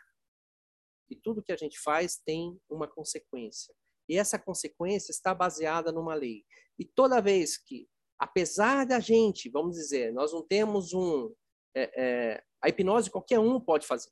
que 1.09 1.17
tudo 1.17 1.43
que 1.43 1.53
a 1.53 1.57
gente 1.57 1.79
faz 1.79 2.17
tem 2.25 2.59
uma 2.69 2.89
consequência. 2.89 3.75
E 4.09 4.17
essa 4.17 4.39
consequência 4.39 5.11
está 5.11 5.35
baseada 5.35 5.93
numa 5.93 6.15
lei. 6.15 6.45
E 6.79 6.85
toda 6.85 7.23
vez 7.23 7.57
que, 7.57 7.89
apesar 8.19 8.87
da 8.87 9.01
gente, 9.01 9.51
vamos 9.51 9.77
dizer, 9.77 10.13
nós 10.13 10.33
não 10.33 10.47
temos 10.47 10.93
um. 10.93 11.35
É, 11.75 11.91
é, 11.97 12.45
a 12.63 12.69
hipnose 12.69 13.11
qualquer 13.11 13.39
um 13.39 13.61
pode 13.61 13.87
fazer. 13.87 14.11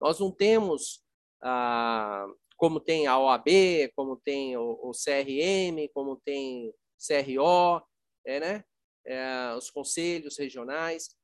Nós 0.00 0.20
não 0.20 0.30
temos, 0.30 1.04
ah, 1.42 2.26
como 2.56 2.80
tem 2.80 3.06
a 3.06 3.18
OAB, 3.18 3.48
como 3.94 4.16
tem 4.16 4.56
o, 4.56 4.78
o 4.82 4.92
CRM, 4.92 5.88
como 5.92 6.16
tem 6.24 6.72
CRO, 6.96 7.82
é, 8.26 8.40
né? 8.40 8.64
É, 9.06 9.54
os 9.56 9.70
conselhos 9.70 10.36
regionais 10.38 11.16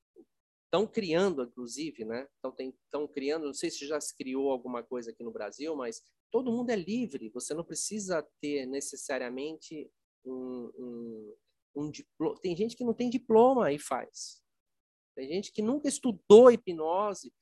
estão 0.75 0.87
criando, 0.89 1.45
inclusive, 1.45 2.05
né? 2.05 2.29
Estão 2.35 3.07
criando, 3.07 3.47
não 3.47 3.55
sei 3.55 3.71
se 3.71 3.87
já 3.87 4.01
se 4.01 4.15
criou 4.17 4.51
alguma 4.51 4.83
coisa 4.83 5.13
aqui 5.13 5.23
no 5.23 5.31
Brasil, 5.31 5.77
mas 5.77 6.03
todo 6.33 6.51
mundo 6.51 6.71
é 6.71 6.77
livre. 6.77 7.31
Você 7.31 7.55
não 7.55 7.63
precisa 7.63 8.29
ter 8.41 8.67
necessariamente 8.67 9.89
um, 10.25 10.73
um, 10.77 11.37
um 11.77 11.91
diploma. 11.91 12.41
Tem 12.41 12.57
gente 12.57 12.77
que 12.77 12.85
não 12.85 12.93
tem 12.93 13.09
diploma 13.09 13.73
e 13.73 13.79
faz. 13.79 14.43
Tem 15.15 15.29
gente 15.29 15.53
que 15.53 15.63
nunca 15.63 15.87
estudou 15.87 16.51
hipnose, 16.51 17.33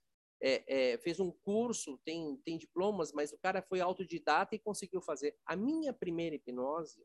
é, 0.42 0.92
é, 0.92 0.98
fez 0.98 1.18
um 1.18 1.30
curso, 1.30 1.98
tem, 2.04 2.36
tem 2.44 2.58
diplomas, 2.58 3.12
mas 3.12 3.32
o 3.32 3.38
cara 3.38 3.62
foi 3.62 3.80
autodidata 3.80 4.54
e 4.54 4.58
conseguiu 4.58 5.00
fazer. 5.00 5.38
A 5.46 5.56
minha 5.56 5.92
primeira 5.94 6.36
hipnose, 6.36 7.02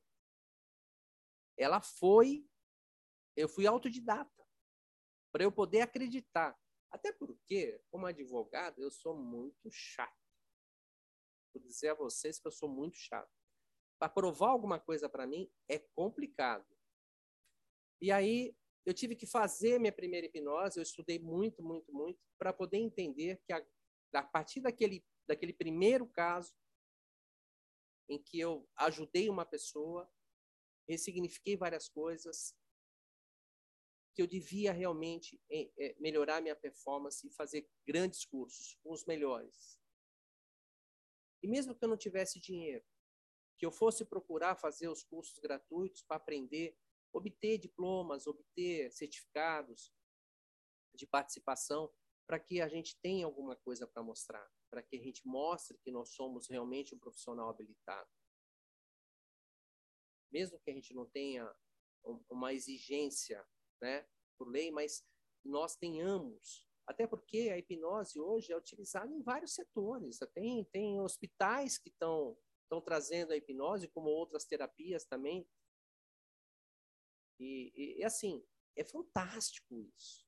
ela 1.57 1.79
foi, 1.79 2.45
eu 3.33 3.47
fui 3.47 3.65
autodidata, 3.65 4.36
para 5.37 5.43
eu 5.43 5.51
poder 5.51 5.81
acreditar. 5.81 6.59
Até 6.89 7.11
porque, 7.11 7.79
como 7.91 8.07
advogado, 8.07 8.81
eu 8.81 8.89
sou 8.89 9.15
muito 9.15 9.69
chato. 9.69 10.17
Vou 11.53 11.61
dizer 11.61 11.89
a 11.89 11.93
vocês 11.93 12.39
que 12.39 12.47
eu 12.47 12.51
sou 12.51 12.67
muito 12.67 12.97
chato. 12.97 13.31
Para 13.99 14.09
provar 14.09 14.49
alguma 14.49 14.79
coisa 14.79 15.07
para 15.07 15.27
mim 15.27 15.47
é 15.69 15.77
complicado. 15.93 16.65
E 18.01 18.11
aí 18.11 18.57
eu 18.83 18.95
tive 18.95 19.15
que 19.15 19.27
fazer 19.27 19.79
minha 19.79 19.93
primeira 19.93 20.25
hipnose, 20.25 20.79
eu 20.79 20.83
estudei 20.83 21.19
muito, 21.19 21.61
muito, 21.61 21.93
muito, 21.93 22.19
para 22.39 22.51
poder 22.51 22.77
entender 22.77 23.39
que 23.45 23.53
a, 23.53 23.63
a 24.15 24.23
partir 24.23 24.61
daquele, 24.61 25.05
daquele 25.27 25.53
primeiro 25.53 26.07
caso, 26.07 26.51
em 28.09 28.17
que 28.17 28.39
eu 28.39 28.67
ajudei 28.75 29.29
uma 29.29 29.45
pessoa, 29.45 30.11
ressignifiquei 30.89 31.55
várias 31.55 31.87
coisas, 31.87 32.55
que 34.17 34.21
eu 34.23 34.25
devia 34.25 34.73
realmente 34.73 35.39
é, 35.47 35.69
é, 35.77 35.95
melhorar 35.99 36.41
minha 36.41 36.55
performance 36.55 37.27
e 37.27 37.29
fazer 37.29 37.69
grandes 37.85 38.25
cursos 38.25 38.75
os 38.83 39.05
melhores. 39.05 39.79
E 41.43 41.47
mesmo 41.47 41.75
que 41.75 41.85
eu 41.85 41.89
não 41.89 41.95
tivesse 41.95 42.39
dinheiro, 42.39 42.83
que 43.59 43.63
eu 43.63 43.71
fosse 43.71 44.03
procurar 44.03 44.55
fazer 44.55 44.87
os 44.87 45.03
cursos 45.03 45.37
gratuitos 45.37 46.01
para 46.01 46.17
aprender 46.17 46.75
obter 47.13 47.59
diplomas, 47.59 48.25
obter 48.25 48.91
certificados 48.91 49.93
de 50.95 51.05
participação, 51.05 51.93
para 52.25 52.39
que 52.39 52.59
a 52.59 52.67
gente 52.67 52.99
tenha 52.99 53.23
alguma 53.23 53.55
coisa 53.55 53.85
para 53.85 54.01
mostrar, 54.01 54.51
para 54.67 54.81
que 54.81 54.97
a 54.97 54.99
gente 54.99 55.25
mostre 55.27 55.77
que 55.77 55.91
nós 55.91 56.09
somos 56.09 56.47
realmente 56.49 56.95
um 56.95 56.99
profissional 56.99 57.49
habilitado. 57.49 58.09
Mesmo 60.31 60.59
que 60.59 60.71
a 60.71 60.73
gente 60.73 60.91
não 60.95 61.05
tenha 61.05 61.47
uma 62.29 62.51
exigência, 62.51 63.47
né, 63.81 64.07
por 64.37 64.49
lei, 64.49 64.71
mas 64.71 65.05
nós 65.43 65.75
tenhamos 65.75 66.67
até 66.85 67.05
porque 67.05 67.49
a 67.51 67.57
hipnose 67.57 68.17
hoje 68.17 68.53
é 68.53 68.57
utilizada 68.57 69.11
em 69.11 69.21
vários 69.21 69.53
setores. 69.53 70.19
Tem, 70.33 70.63
tem 70.71 71.01
hospitais 71.01 71.77
que 71.77 71.89
estão 71.89 72.37
trazendo 72.85 73.33
a 73.33 73.35
hipnose, 73.35 73.89
como 73.89 74.09
outras 74.09 74.45
terapias 74.45 75.03
também, 75.03 75.45
e, 77.39 77.71
e, 77.75 77.99
e 77.99 78.03
assim, 78.03 78.43
é 78.75 78.83
fantástico 78.83 79.79
isso. 79.79 80.25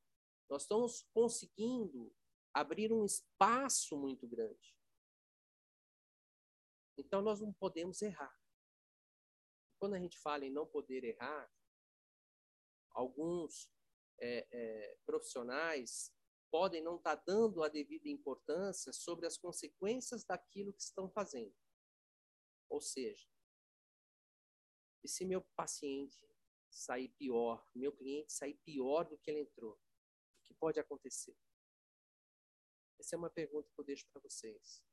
Nós 0.50 0.63
estamos 0.63 1.03
conseguindo 1.13 2.13
abrir 2.53 2.91
um 2.91 3.06
espaço 3.06 3.98
muito 3.98 4.27
grande. 4.27 4.75
Então, 6.98 7.22
nós 7.22 7.39
não 7.39 7.53
podemos 7.53 8.01
errar. 8.01 8.36
Quando 9.79 9.94
a 9.94 10.00
gente 10.00 10.20
fala 10.20 10.46
em 10.46 10.51
não 10.51 10.68
poder 10.68 11.03
errar, 11.03 11.50
alguns 13.00 13.72
é, 14.20 14.46
é, 14.51 14.98
profissionais 15.06 16.13
podem 16.51 16.84
não 16.84 16.98
estar 16.98 17.15
dando 17.15 17.63
a 17.63 17.70
devida 17.70 18.10
importância 18.10 18.91
sobre 18.91 19.25
as 19.25 19.38
consequências 19.38 20.24
daquilo 20.25 20.74
que 20.74 20.82
estão 20.82 21.10
fazendo. 21.10 21.56
Ou 22.70 22.82
seja, 22.82 23.27
e 25.03 25.08
se 25.08 25.25
meu 25.25 25.41
paciente 25.56 26.20
sair 26.70 27.10
pior, 27.10 27.65
meu 27.74 27.91
cliente 27.91 28.34
sair 28.34 28.56
pior 28.65 29.06
do 29.06 29.18
que 29.18 29.32
ele 29.32 29.41
entrou, 29.41 29.74
o 29.74 30.44
que 30.44 30.53
pode 30.53 30.79
acontecer? 30.79 31.36
Essa 33.00 33.15
é 33.15 33.18
uma 33.18 33.29
pergunta 33.29 33.72
que 33.74 33.79
eu 33.79 33.86
deixo 33.86 34.06
para 34.12 34.22
vocês. 34.22 34.84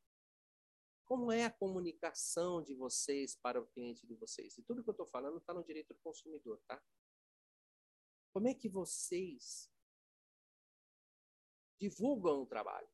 Como 1.05 1.33
é 1.33 1.45
a 1.45 1.51
comunicação 1.51 2.63
de 2.63 2.75
vocês 2.75 3.37
para 3.37 3.61
o 3.61 3.67
cliente 3.67 4.07
de 4.07 4.15
vocês? 4.15 4.57
E 4.59 4.63
tudo 4.63 4.83
que 4.83 4.91
eu 4.91 4.93
estou 4.93 5.07
falando 5.07 5.39
está 5.39 5.53
no 5.53 5.65
direito 5.65 5.95
do 5.95 6.01
consumidor, 6.01 6.61
tá? 6.67 6.83
Como 8.37 8.49
é 8.49 8.55
que 8.55 8.69
vocês 8.69 9.73
divulgam 11.81 12.43
o 12.43 12.47
trabalho? 12.47 12.87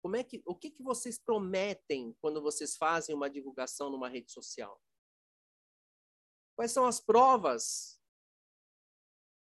Como 0.00 0.16
é 0.16 0.24
que, 0.24 0.42
o 0.46 0.56
que, 0.56 0.70
que 0.70 0.82
vocês 0.82 1.18
prometem 1.18 2.16
quando 2.18 2.40
vocês 2.40 2.78
fazem 2.78 3.14
uma 3.14 3.28
divulgação 3.28 3.90
numa 3.90 4.08
rede 4.08 4.32
social? 4.32 4.82
Quais 6.56 6.72
são 6.72 6.86
as 6.86 6.98
provas 6.98 8.00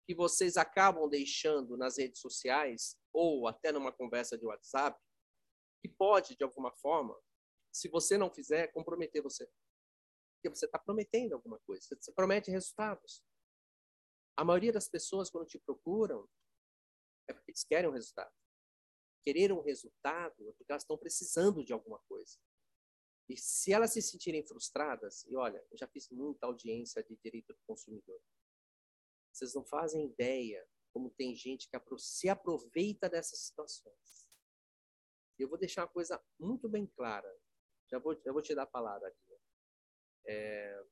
que 0.06 0.14
vocês 0.14 0.58
acabam 0.58 1.10
deixando 1.10 1.76
nas 1.76 1.98
redes 1.98 2.22
sociais 2.22 2.96
ou 3.12 3.48
até 3.48 3.72
numa 3.72 3.92
conversa 3.92 4.38
de 4.38 4.46
WhatsApp 4.46 4.96
que 5.82 5.90
pode, 5.90 6.36
de 6.36 6.44
alguma 6.44 6.72
forma, 6.72 7.20
se 7.74 7.90
você 7.90 8.16
não 8.16 8.32
fizer, 8.32 8.68
comprometer 8.68 9.24
você? 9.24 9.52
Porque 10.36 10.56
você 10.56 10.68
está 10.68 10.78
prometendo 10.78 11.34
alguma 11.34 11.58
coisa, 11.62 11.84
você 12.00 12.14
promete 12.14 12.52
resultados. 12.52 13.24
A 14.42 14.44
maioria 14.44 14.74
das 14.74 14.90
pessoas, 14.90 15.30
quando 15.30 15.46
te 15.46 15.60
procuram, 15.60 16.28
é 17.30 17.34
porque 17.34 17.52
eles 17.52 17.64
querem 17.64 17.88
um 17.88 17.94
resultado. 17.94 18.34
Querer 19.24 19.52
um 19.52 19.62
resultado 19.62 20.50
é 20.50 20.54
porque 20.54 20.72
elas 20.72 20.82
estão 20.82 20.98
precisando 20.98 21.64
de 21.64 21.72
alguma 21.72 22.00
coisa. 22.08 22.40
E 23.30 23.38
se 23.38 23.72
elas 23.72 23.94
se 23.94 24.02
sentirem 24.02 24.44
frustradas, 24.44 25.24
e 25.28 25.36
olha, 25.36 25.64
eu 25.70 25.78
já 25.78 25.88
fiz 25.88 26.10
muita 26.10 26.48
audiência 26.48 27.04
de 27.04 27.16
direito 27.18 27.54
do 27.54 27.60
consumidor. 27.68 28.20
Vocês 29.32 29.54
não 29.54 29.64
fazem 29.64 30.08
ideia 30.08 30.68
como 30.92 31.12
tem 31.12 31.36
gente 31.36 31.70
que 31.70 31.78
se 32.00 32.28
aproveita 32.28 33.08
dessas 33.08 33.42
situações. 33.42 34.28
Eu 35.38 35.50
vou 35.50 35.58
deixar 35.60 35.84
uma 35.84 35.94
coisa 35.94 36.20
muito 36.40 36.68
bem 36.68 36.88
clara. 36.88 37.32
Já 37.92 38.00
vou, 38.00 38.20
já 38.20 38.34
vou 38.34 38.42
te 38.42 38.56
dar 38.56 38.64
a 38.64 38.66
palavra 38.66 39.08
aqui. 39.08 39.40
É... 40.26 40.84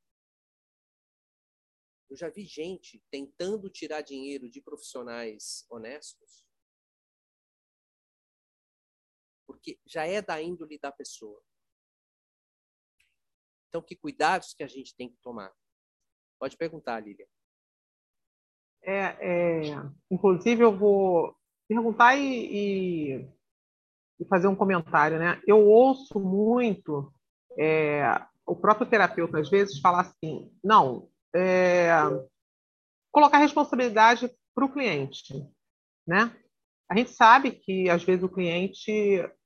Eu 2.09 2.17
já 2.17 2.29
vi 2.29 2.45
gente 2.45 3.03
tentando 3.11 3.69
tirar 3.69 4.01
dinheiro 4.01 4.49
de 4.49 4.61
profissionais 4.61 5.65
honestos, 5.69 6.43
porque 9.47 9.79
já 9.85 10.05
é 10.05 10.21
da 10.21 10.41
índole 10.41 10.79
da 10.79 10.91
pessoa. 10.91 11.41
Então, 13.67 13.81
que 13.81 13.95
cuidados 13.95 14.53
que 14.53 14.63
a 14.63 14.67
gente 14.67 14.95
tem 14.95 15.09
que 15.09 15.17
tomar? 15.21 15.53
Pode 16.39 16.57
perguntar, 16.57 16.99
Lília. 16.99 17.27
É, 18.81 19.17
é, 19.19 19.61
inclusive, 20.09 20.63
eu 20.63 20.75
vou 20.75 21.35
perguntar 21.67 22.15
e, 22.15 23.29
e, 24.19 24.25
fazer 24.25 24.47
um 24.47 24.55
comentário. 24.55 25.19
Né? 25.19 25.39
Eu 25.45 25.67
ouço 25.67 26.19
muito 26.19 27.13
é, 27.57 28.03
o 28.45 28.55
próprio 28.55 28.89
terapeuta, 28.89 29.39
às 29.39 29.49
vezes, 29.49 29.79
fala 29.79 30.01
assim: 30.01 30.51
não, 30.63 31.11
é, 31.36 31.89
colocar 33.12 33.38
responsabilidade 33.38 34.29
para 34.53 34.65
o 34.65 34.71
cliente, 34.71 35.33
né? 36.07 36.36
A 36.89 36.98
gente 36.98 37.12
sabe 37.12 37.51
que, 37.51 37.89
às 37.89 38.03
vezes, 38.03 38.24
o 38.24 38.29
cliente, 38.29 38.91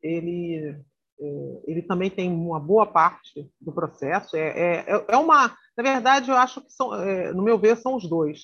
ele, 0.02 0.76
é, 1.20 1.62
ele 1.68 1.82
também 1.82 2.10
tem 2.10 2.32
uma 2.32 2.60
boa 2.60 2.86
parte 2.86 3.52
do 3.60 3.74
processo. 3.74 4.38
É, 4.38 4.86
é, 4.88 5.06
é 5.10 5.18
uma, 5.18 5.50
na 5.78 5.84
verdade, 5.84 6.32
eu 6.32 6.38
acho 6.38 6.62
que 6.62 6.72
são, 6.72 6.96
é, 6.96 7.34
no 7.34 7.44
meu 7.44 7.60
ver, 7.60 7.76
são 7.78 7.96
os 7.96 8.08
dois. 8.08 8.44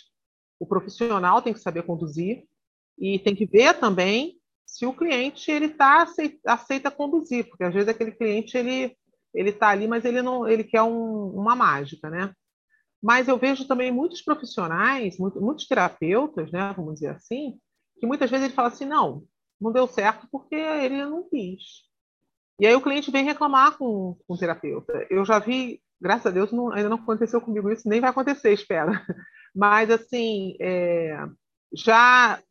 O 0.59 0.65
profissional 0.65 1.41
tem 1.41 1.53
que 1.53 1.61
saber 1.61 1.83
conduzir 1.83 2.43
e 2.97 3.17
tem 3.19 3.33
que 3.33 3.45
ver 3.45 3.79
também 3.79 4.37
se 4.65 4.85
o 4.85 4.93
cliente 4.93 5.49
ele 5.49 5.69
tá 5.69 6.03
aceita, 6.03 6.37
aceita 6.45 6.91
conduzir, 6.91 7.47
porque 7.47 7.63
às 7.63 7.73
vezes 7.73 7.89
aquele 7.89 8.11
cliente 8.11 8.57
ele 8.57 8.95
ele 9.33 9.51
está 9.51 9.69
ali, 9.69 9.87
mas 9.87 10.05
ele 10.05 10.21
não 10.21 10.47
ele 10.47 10.63
quer 10.63 10.81
um, 10.81 11.29
uma 11.29 11.55
mágica, 11.55 12.09
né? 12.09 12.33
Mas 13.01 13.27
eu 13.27 13.37
vejo 13.37 13.67
também 13.67 13.91
muitos 13.91 14.21
profissionais, 14.21 15.17
muitos, 15.17 15.67
terapeutas, 15.67 16.51
né, 16.51 16.73
vamos 16.75 16.95
dizer 16.95 17.09
assim, 17.09 17.57
que 17.99 18.05
muitas 18.05 18.29
vezes 18.29 18.45
ele 18.45 18.53
fala 18.53 18.67
assim, 18.67 18.85
não, 18.85 19.23
não 19.59 19.71
deu 19.71 19.87
certo 19.87 20.27
porque 20.31 20.55
ele 20.55 21.05
não 21.05 21.27
quis. 21.29 21.87
E 22.59 22.67
aí 22.67 22.75
o 22.75 22.81
cliente 22.81 23.09
vem 23.09 23.23
reclamar 23.23 23.77
com, 23.77 24.17
com 24.27 24.33
o 24.33 24.37
terapeuta. 24.37 25.07
Eu 25.09 25.23
já 25.23 25.39
vi, 25.39 25.81
graças 25.99 26.25
a 26.25 26.31
Deus, 26.31 26.51
não, 26.51 26.73
ainda 26.73 26.89
não 26.89 26.97
aconteceu 26.97 27.39
comigo 27.39 27.71
isso, 27.71 27.87
nem 27.87 28.01
vai 28.01 28.09
acontecer, 28.09 28.51
espero. 28.51 28.91
Mas, 29.55 29.89
assim, 29.89 30.57
é, 30.59 31.25
já 31.73 32.41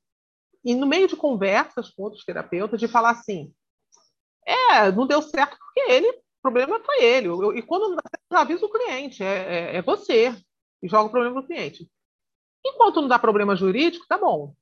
e 0.64 0.75
no 0.75 0.87
meio 0.87 1.09
de 1.09 1.17
conversas 1.17 1.90
com 1.90 2.02
outros 2.02 2.25
terapeutas, 2.25 2.81
de 2.81 2.88
falar 2.88 3.11
assim, 3.11 3.52
é, 4.47 4.90
não 4.93 5.07
deu 5.07 5.23
certo 5.23 5.57
porque 5.59 5.81
ele, 5.90 6.21
problema 6.42 6.80
foi 6.80 7.04
ele. 7.04 7.28
e 7.57 7.62
quando 7.62 7.97
avisa 8.30 8.64
o 8.64 8.71
cliente, 8.71 9.23
é, 9.23 9.75
é, 9.75 9.76
é 9.76 9.83
você, 9.83 10.35
e 10.83 10.88
joga 10.88 11.09
o 11.09 11.11
problema 11.11 11.40
no 11.40 11.47
cliente. 11.47 11.90
Enquanto 12.64 13.00
não 13.00 13.09
dá 13.09 13.18
problema 13.18 13.57
jurídico, 13.57 14.07
tá 14.09 14.18
bom. 14.18 14.54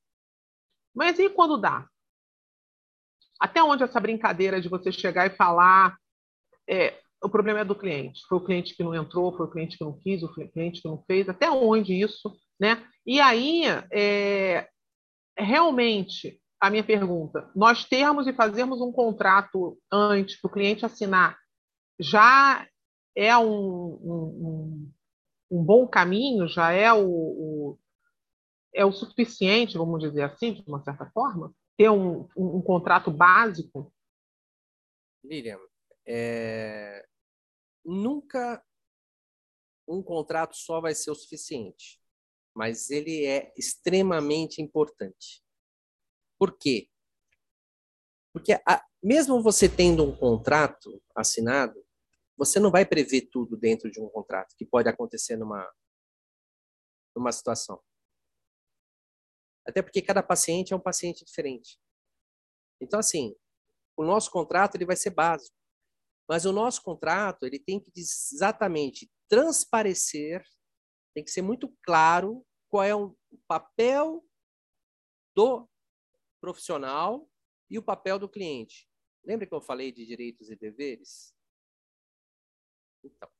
Mas 0.94 1.18
e 1.18 1.28
quando 1.28 1.58
dá? 1.58 1.86
Até 3.40 3.62
onde 3.62 3.82
essa 3.82 4.00
brincadeira 4.00 4.60
de 4.60 4.68
você 4.68 4.90
chegar 4.90 5.26
e 5.26 5.36
falar 5.36 5.96
é, 6.68 6.98
o 7.22 7.28
problema 7.28 7.60
é 7.60 7.64
do 7.64 7.74
cliente? 7.74 8.22
Foi 8.28 8.38
o 8.38 8.44
cliente 8.44 8.74
que 8.74 8.82
não 8.82 8.94
entrou, 8.94 9.36
foi 9.36 9.46
o 9.46 9.50
cliente 9.50 9.76
que 9.76 9.84
não 9.84 9.98
quis, 10.00 10.22
o 10.22 10.32
cliente 10.32 10.80
que 10.80 10.88
não 10.88 11.02
fez, 11.04 11.28
até 11.28 11.50
onde 11.50 11.94
isso, 11.94 12.34
né? 12.58 12.86
E 13.04 13.20
aí, 13.20 13.64
é, 13.92 14.68
realmente, 15.36 16.40
a 16.60 16.70
minha 16.70 16.84
pergunta, 16.84 17.50
nós 17.54 17.84
termos 17.84 18.26
e 18.26 18.32
fazermos 18.32 18.80
um 18.80 18.90
contrato 18.90 19.78
antes 19.92 20.40
para 20.40 20.48
o 20.48 20.52
cliente 20.52 20.86
assinar, 20.86 21.38
já 21.98 22.68
é 23.14 23.36
um, 23.36 23.94
um, 23.94 24.92
um 25.50 25.64
bom 25.64 25.86
caminho, 25.86 26.48
já 26.48 26.72
é 26.72 26.92
o, 26.92 27.08
o, 27.08 27.78
é 28.74 28.84
o 28.84 28.92
suficiente, 28.92 29.78
vamos 29.78 30.00
dizer 30.00 30.22
assim, 30.22 30.54
de 30.54 30.64
uma 30.68 30.82
certa 30.82 31.06
forma? 31.10 31.54
Ter 31.76 31.90
um, 31.90 32.28
um, 32.36 32.56
um 32.56 32.62
contrato 32.62 33.10
básico? 33.10 33.92
Lilian, 35.24 35.58
é... 36.06 37.06
nunca 37.84 38.62
um 39.88 40.02
contrato 40.02 40.56
só 40.56 40.80
vai 40.80 40.94
ser 40.94 41.10
o 41.10 41.14
suficiente 41.14 42.00
mas 42.56 42.88
ele 42.88 43.26
é 43.26 43.52
extremamente 43.54 44.62
importante. 44.62 45.44
Por 46.38 46.56
quê? 46.56 46.88
Porque 48.32 48.54
a, 48.66 48.82
mesmo 49.02 49.42
você 49.42 49.68
tendo 49.68 50.02
um 50.02 50.16
contrato 50.16 51.02
assinado, 51.14 51.78
você 52.36 52.60
não 52.60 52.70
vai 52.70 52.84
prever 52.84 53.28
tudo 53.30 53.56
dentro 53.56 53.90
de 53.90 54.00
um 54.00 54.08
contrato 54.08 54.54
que 54.56 54.64
pode 54.64 54.88
acontecer 54.88 55.36
numa 55.36 55.68
numa 57.14 57.32
situação. 57.32 57.82
Até 59.66 59.80
porque 59.80 60.02
cada 60.02 60.22
paciente 60.22 60.72
é 60.72 60.76
um 60.76 60.80
paciente 60.80 61.24
diferente. 61.24 61.78
Então 62.80 63.00
assim, 63.00 63.34
o 63.96 64.04
nosso 64.04 64.30
contrato 64.30 64.74
ele 64.74 64.84
vai 64.84 64.96
ser 64.96 65.10
básico, 65.10 65.56
mas 66.28 66.44
o 66.44 66.52
nosso 66.52 66.82
contrato 66.82 67.46
ele 67.46 67.58
tem 67.58 67.80
que 67.80 67.90
exatamente 67.96 69.10
transparecer 69.28 70.44
tem 71.16 71.24
que 71.24 71.30
ser 71.30 71.40
muito 71.40 71.74
claro 71.82 72.44
qual 72.68 72.84
é 72.84 72.94
o 72.94 73.16
papel 73.48 74.22
do 75.34 75.66
profissional 76.38 77.26
e 77.70 77.78
o 77.78 77.82
papel 77.82 78.18
do 78.18 78.28
cliente. 78.28 78.86
Lembra 79.24 79.46
que 79.46 79.54
eu 79.54 79.62
falei 79.62 79.90
de 79.90 80.04
direitos 80.04 80.50
e 80.50 80.56
deveres? 80.56 81.34
Então, 83.06 83.30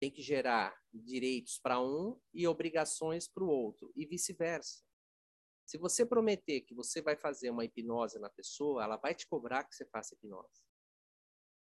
tem 0.00 0.10
que 0.10 0.22
gerar 0.22 0.78
direitos 0.92 1.58
para 1.58 1.80
um 1.80 2.20
e 2.32 2.46
obrigações 2.46 3.26
para 3.26 3.42
o 3.44 3.48
outro, 3.48 3.92
e 3.96 4.06
vice-versa. 4.06 4.82
Se 5.66 5.78
você 5.78 6.04
prometer 6.04 6.60
que 6.60 6.74
você 6.74 7.00
vai 7.00 7.16
fazer 7.16 7.50
uma 7.50 7.64
hipnose 7.64 8.18
na 8.18 8.28
pessoa, 8.28 8.84
ela 8.84 8.96
vai 8.96 9.14
te 9.14 9.26
cobrar 9.26 9.64
que 9.64 9.74
você 9.74 9.86
faça 9.86 10.14
hipnose. 10.14 10.62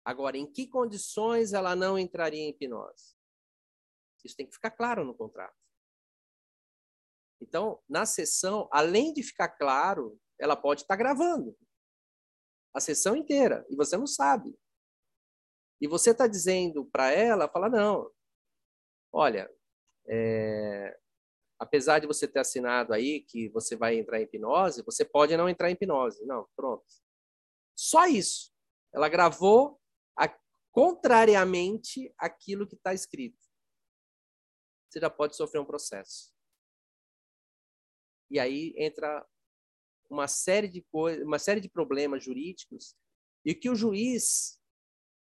Agora, 0.04 0.36
em 0.36 0.50
que 0.50 0.66
condições 0.66 1.52
ela 1.52 1.76
não 1.76 1.98
entraria 1.98 2.40
em 2.40 2.48
hipnose? 2.48 3.14
Isso 4.24 4.36
tem 4.36 4.46
que 4.46 4.54
ficar 4.54 4.70
claro 4.70 5.04
no 5.04 5.14
contrato. 5.14 5.56
Então, 7.40 7.82
na 7.86 8.06
sessão, 8.06 8.68
além 8.72 9.12
de 9.12 9.22
ficar 9.22 9.50
claro, 9.50 10.18
ela 10.38 10.56
pode 10.56 10.82
estar 10.82 10.96
gravando 10.96 11.56
a 12.72 12.80
sessão 12.80 13.14
inteira 13.14 13.64
e 13.68 13.76
você 13.76 13.96
não 13.96 14.06
sabe. 14.06 14.58
E 15.84 15.86
você 15.86 16.10
está 16.10 16.26
dizendo 16.26 16.86
para 16.86 17.10
ela, 17.10 17.48
fala 17.48 17.68
não, 17.68 18.10
olha, 19.12 19.50
é, 20.06 20.98
apesar 21.58 21.98
de 21.98 22.06
você 22.06 22.26
ter 22.26 22.40
assinado 22.40 22.92
aí 22.92 23.20
que 23.20 23.48
você 23.50 23.76
vai 23.76 23.98
entrar 23.98 24.20
em 24.20 24.24
hipnose, 24.24 24.82
você 24.82 25.04
pode 25.04 25.36
não 25.36 25.48
entrar 25.48 25.70
em 25.70 25.74
hipnose. 25.74 26.24
Não, 26.24 26.48
pronto. 26.56 26.84
Só 27.76 28.06
isso. 28.06 28.52
Ela 28.92 29.08
gravou 29.08 29.80
a, 30.16 30.28
contrariamente 30.72 32.12
aquilo 32.18 32.66
que 32.66 32.76
está 32.76 32.94
escrito 32.94 33.44
você 34.94 35.00
já 35.00 35.10
pode 35.10 35.34
sofrer 35.34 35.58
um 35.60 35.64
processo. 35.64 36.32
E 38.30 38.38
aí 38.38 38.72
entra 38.78 39.26
uma 40.08 40.28
série 40.28 40.68
de 40.68 40.82
coisas, 40.82 41.24
uma 41.24 41.38
série 41.38 41.60
de 41.60 41.68
problemas 41.68 42.22
jurídicos 42.22 42.96
e 43.44 43.54
que 43.54 43.68
o 43.68 43.74
juiz, 43.74 44.58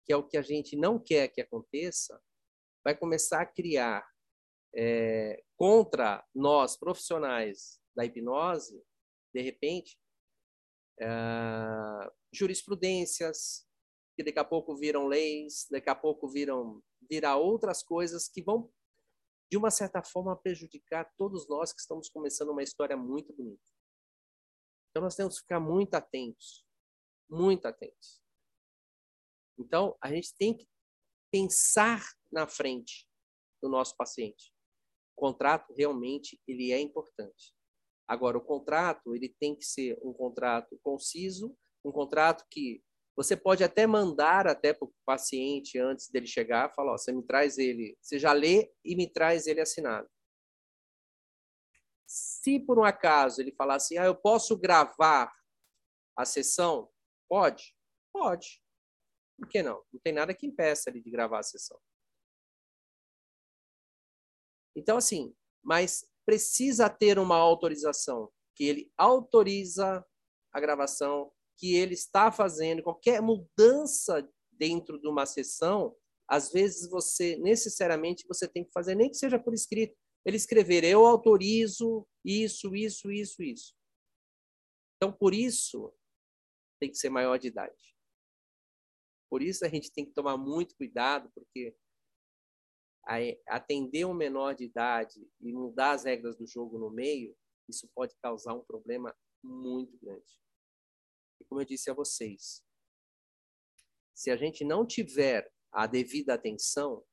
que 0.10 0.14
é 0.14 0.18
o 0.18 0.28
que 0.28 0.38
a 0.38 0.42
gente 0.42 0.76
não 0.76 0.98
quer 0.98 1.28
que 1.28 1.40
aconteça, 1.40 2.20
vai 2.84 2.98
começar 2.98 3.42
a 3.42 3.46
criar 3.46 4.04
é, 4.76 5.44
contra 5.56 6.28
nós 6.34 6.76
profissionais 6.76 7.80
da 7.96 8.04
hipnose, 8.04 8.84
de 9.32 9.42
repente, 9.44 10.00
é, 11.00 11.08
jurisprudências 12.34 13.68
que 14.16 14.24
daqui 14.24 14.40
a 14.40 14.44
pouco 14.44 14.76
viram 14.76 15.06
leis, 15.06 15.68
daqui 15.70 15.92
a 15.92 15.96
pouco 15.96 16.28
viram 16.28 16.82
virar 17.08 17.38
outras 17.38 17.84
coisas 17.84 18.28
que 18.28 18.42
vão 18.42 18.68
de 19.52 19.58
uma 19.58 19.70
certa 19.70 20.02
forma, 20.02 20.36
prejudicar 20.36 21.06
todos 21.20 21.48
nós 21.48 21.72
que 21.72 21.82
estamos 21.82 22.10
começando 22.10 22.50
uma 22.50 22.64
história 22.64 22.98
muito 22.98 23.32
bonita. 23.32 23.62
Então, 24.90 25.04
nós 25.04 25.16
temos 25.16 25.36
que 25.36 25.42
ficar 25.42 25.60
muito 25.60 25.94
atentos, 25.94 26.66
muito 27.30 27.68
atentos. 27.68 28.24
Então, 29.60 29.96
a 30.02 30.10
gente 30.12 30.34
tem 30.36 30.56
que 30.56 30.68
pensar 31.32 32.04
na 32.32 32.48
frente 32.48 33.08
do 33.62 33.70
nosso 33.70 33.96
paciente. 33.98 34.54
O 35.16 35.20
contrato 35.20 35.74
realmente 35.74 36.40
ele 36.48 36.72
é 36.72 36.80
importante. 36.80 37.54
Agora, 38.08 38.38
o 38.38 38.42
contrato 38.42 39.16
ele 39.16 39.36
tem 39.40 39.56
que 39.56 39.66
ser 39.66 40.00
um 40.02 40.14
contrato 40.14 40.80
conciso, 40.82 41.56
um 41.84 41.92
contrato 41.92 42.46
que 42.50 42.82
você 43.16 43.36
pode 43.36 43.64
até 43.66 43.86
mandar 43.86 44.48
até 44.48 44.74
para 44.74 44.88
o 44.88 44.94
paciente 45.06 45.78
antes 45.78 46.10
dele 46.10 46.26
chegar, 46.26 46.74
falar, 46.74 46.94
ó, 46.94 46.98
você 46.98 47.12
me 47.12 47.22
traz 47.22 47.58
ele, 47.58 47.98
você 48.02 48.18
já 48.18 48.32
lê 48.32 48.72
e 48.84 48.96
me 48.96 49.12
traz 49.12 49.46
ele 49.46 49.60
assinado. 49.60 50.10
Se 52.08 52.60
por 52.62 52.80
um 52.80 52.84
acaso 52.84 53.42
ele 53.42 53.52
falar 53.52 53.76
assim, 53.76 53.98
ah, 53.98 54.06
eu 54.06 54.16
posso 54.16 54.58
gravar 54.58 55.32
a 56.18 56.26
sessão, 56.26 56.90
pode, 57.28 57.76
pode. 58.14 58.64
Por 59.40 59.48
que 59.48 59.64
não? 59.64 59.84
Não 59.92 60.00
tem 60.04 60.14
nada 60.14 60.34
que 60.34 60.46
impeça 60.46 60.90
ele 60.90 61.02
de 61.02 61.10
gravar 61.10 61.40
a 61.40 61.44
sessão. 61.44 61.80
Então 64.76 64.98
assim, 64.98 65.34
mas 65.64 66.06
precisa 66.26 66.90
ter 66.90 67.18
uma 67.18 67.38
autorização 67.38 68.32
que 68.56 68.66
ele 68.66 68.92
autoriza 68.98 70.06
a 70.52 70.60
gravação 70.60 71.32
que 71.58 71.76
ele 71.76 71.94
está 71.94 72.32
fazendo, 72.32 72.84
qualquer 72.84 73.22
mudança 73.22 74.28
dentro 74.52 75.00
de 75.00 75.08
uma 75.08 75.26
sessão, 75.26 75.96
às 76.28 76.52
vezes 76.52 76.90
você 76.90 77.38
necessariamente 77.38 78.28
você 78.28 78.48
tem 78.48 78.64
que 78.64 78.72
fazer, 78.72 78.96
nem 78.96 79.10
que 79.10 79.18
seja 79.18 79.40
por 79.40 79.54
escrito, 79.54 79.98
ele 80.26 80.38
escrever 80.38 80.84
eu 80.84 81.06
autorizo 81.06 82.08
isso, 82.24 82.76
isso, 82.76 83.12
isso, 83.12 83.42
isso. 83.42 83.76
Então, 84.98 85.12
por 85.12 85.34
isso, 85.34 85.94
tem 86.80 86.92
que 86.92 86.98
ser 86.98 87.10
maior 87.10 87.38
de 87.38 87.48
idade. 87.48 87.96
Por 89.30 89.42
isso 89.42 89.66
a 89.66 89.70
gente 89.70 89.92
tem 89.92 90.06
que 90.06 90.14
tomar 90.14 90.38
muito 90.38 90.76
cuidado, 90.76 91.32
porque 91.34 91.76
atender 93.48 94.06
um 94.06 94.14
menor 94.14 94.54
de 94.54 94.66
idade 94.66 95.20
e 95.42 95.52
mudar 95.52 95.92
as 95.92 96.04
regras 96.04 96.38
do 96.38 96.46
jogo 96.46 96.78
no 96.78 96.92
meio, 96.92 97.36
isso 97.68 97.90
pode 97.96 98.16
causar 98.22 98.54
um 98.54 98.64
problema 98.64 99.16
muito 99.44 99.98
grande. 99.98 100.40
E 101.40 101.46
como 101.46 101.62
eu 101.62 101.66
disse 101.66 101.90
a 101.90 101.94
vocês, 101.94 102.64
se 104.14 104.30
a 104.30 104.38
gente 104.38 104.64
não 104.64 104.86
tiver 104.86 105.52
a 105.72 105.88
devida 105.88 106.34
atenção, 106.34 107.04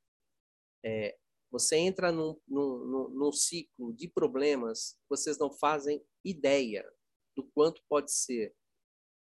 é, 0.83 1.17
você 1.49 1.77
entra 1.77 2.11
num, 2.11 2.39
num, 2.47 3.09
num, 3.09 3.31
ciclo 3.31 3.93
de 3.93 4.09
problemas 4.09 4.99
vocês 5.09 5.37
não 5.37 5.51
fazem 5.51 6.05
ideia 6.23 6.85
do 7.35 7.43
quanto 7.53 7.81
pode 7.87 8.11
ser 8.11 8.53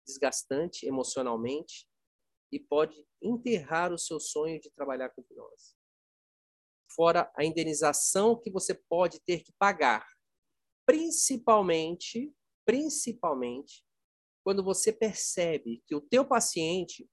desgastante 0.07 0.87
emocionalmente 0.87 1.87
e 2.51 2.61
pode 2.61 3.07
enterrar 3.23 3.93
o 3.93 3.99
seu 3.99 4.21
sonho 4.21 4.61
de 4.61 4.71
trabalhar 4.71 5.11
com 5.11 5.21
hipnose. 5.21 5.75
Fora 6.95 7.31
a 7.37 7.45
indenização 7.45 8.41
que 8.41 8.51
você 8.51 8.75
pode 8.75 9.21
ter 9.21 9.43
que 9.43 9.53
pagar, 9.59 10.07
principalmente, 10.87 12.33
principalmente 12.65 13.85
quando 14.45 14.63
você 14.63 14.93
percebe 14.93 15.83
que 15.87 15.95
o 15.95 16.01
teu 16.01 16.25
paciente 16.25 17.09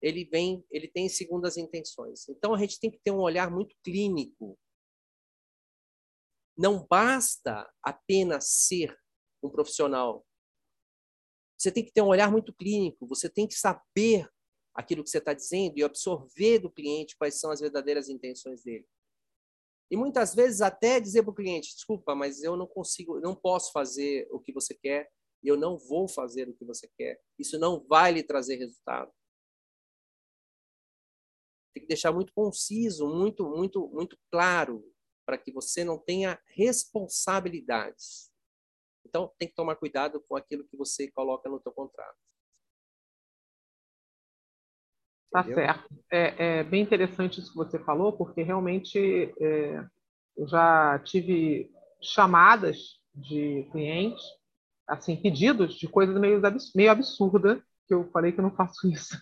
ele 0.00 0.24
vem, 0.24 0.64
ele 0.70 0.88
tem 0.88 1.08
segundas 1.08 1.56
intenções. 1.56 2.28
Então 2.28 2.54
a 2.54 2.58
gente 2.58 2.78
tem 2.80 2.90
que 2.90 2.98
ter 2.98 3.10
um 3.10 3.20
olhar 3.20 3.50
muito 3.50 3.76
clínico. 3.84 4.58
Não 6.56 6.86
basta 6.86 7.70
apenas 7.82 8.48
ser 8.48 8.96
um 9.42 9.50
profissional. 9.50 10.24
Você 11.58 11.70
tem 11.70 11.84
que 11.84 11.92
ter 11.92 12.02
um 12.02 12.08
olhar 12.08 12.30
muito 12.30 12.54
clínico, 12.54 13.06
você 13.06 13.28
tem 13.28 13.46
que 13.46 13.54
saber 13.54 14.30
aquilo 14.80 15.04
que 15.04 15.10
você 15.10 15.18
está 15.18 15.32
dizendo 15.32 15.76
e 15.76 15.84
absorver 15.84 16.58
do 16.58 16.70
cliente 16.70 17.16
quais 17.16 17.38
são 17.38 17.50
as 17.50 17.60
verdadeiras 17.60 18.08
intenções 18.08 18.62
dele. 18.62 18.86
E 19.90 19.96
muitas 19.96 20.34
vezes 20.34 20.60
até 20.60 21.00
dizer 21.00 21.22
para 21.22 21.32
o 21.32 21.34
cliente, 21.34 21.74
desculpa, 21.74 22.14
mas 22.14 22.42
eu 22.42 22.56
não 22.56 22.66
consigo, 22.66 23.20
não 23.20 23.34
posso 23.34 23.72
fazer 23.72 24.28
o 24.30 24.40
que 24.40 24.52
você 24.52 24.74
quer, 24.74 25.10
eu 25.42 25.56
não 25.56 25.78
vou 25.78 26.08
fazer 26.08 26.48
o 26.48 26.54
que 26.54 26.64
você 26.64 26.88
quer. 26.96 27.20
Isso 27.38 27.58
não 27.58 27.84
vai 27.86 28.12
lhe 28.12 28.22
trazer 28.22 28.56
resultado. 28.56 29.12
Tem 31.74 31.82
que 31.82 31.88
deixar 31.88 32.12
muito 32.12 32.32
conciso, 32.32 33.08
muito, 33.08 33.48
muito, 33.48 33.88
muito 33.88 34.18
claro, 34.30 34.84
para 35.26 35.38
que 35.38 35.52
você 35.52 35.84
não 35.84 35.98
tenha 35.98 36.40
responsabilidades. 36.46 38.30
Então, 39.04 39.32
tem 39.38 39.48
que 39.48 39.54
tomar 39.54 39.76
cuidado 39.76 40.20
com 40.28 40.36
aquilo 40.36 40.66
que 40.68 40.76
você 40.76 41.10
coloca 41.10 41.48
no 41.48 41.60
teu 41.60 41.72
contrato. 41.72 42.18
Tá 45.30 45.44
certo. 45.44 45.88
É, 46.10 46.58
é, 46.58 46.64
bem 46.64 46.82
interessante 46.82 47.40
isso 47.40 47.52
que 47.52 47.56
você 47.56 47.78
falou, 47.78 48.12
porque 48.12 48.42
realmente 48.42 49.32
é, 49.40 49.84
eu 50.36 50.48
já 50.48 50.98
tive 51.00 51.70
chamadas 52.00 52.98
de 53.14 53.68
clientes 53.70 54.22
assim, 54.90 55.16
pedidos 55.16 55.74
de 55.74 55.86
coisas 55.86 56.18
meio, 56.18 56.42
meio 56.74 56.90
absurda, 56.90 57.62
que 57.86 57.94
eu 57.94 58.10
falei 58.10 58.32
que 58.32 58.40
eu 58.40 58.42
não 58.42 58.50
faço 58.50 58.86
isso. 58.90 59.16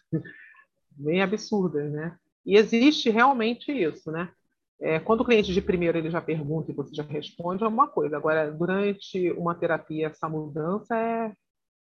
Bem 0.90 1.22
absurdas, 1.22 1.92
né? 1.92 2.16
E 2.44 2.56
existe 2.56 3.10
realmente 3.10 3.70
isso, 3.70 4.10
né? 4.10 4.32
É, 4.80 4.98
quando 4.98 5.20
o 5.20 5.24
cliente 5.24 5.52
de 5.52 5.60
primeiro 5.60 5.98
ele 5.98 6.10
já 6.10 6.20
pergunta 6.20 6.70
e 6.70 6.74
você 6.74 6.94
já 6.94 7.02
responde, 7.02 7.62
é 7.62 7.66
uma 7.66 7.88
coisa. 7.88 8.16
Agora, 8.16 8.50
durante 8.50 9.30
uma 9.32 9.54
terapia, 9.54 10.06
essa 10.06 10.28
mudança 10.28 10.96
é 10.96 11.32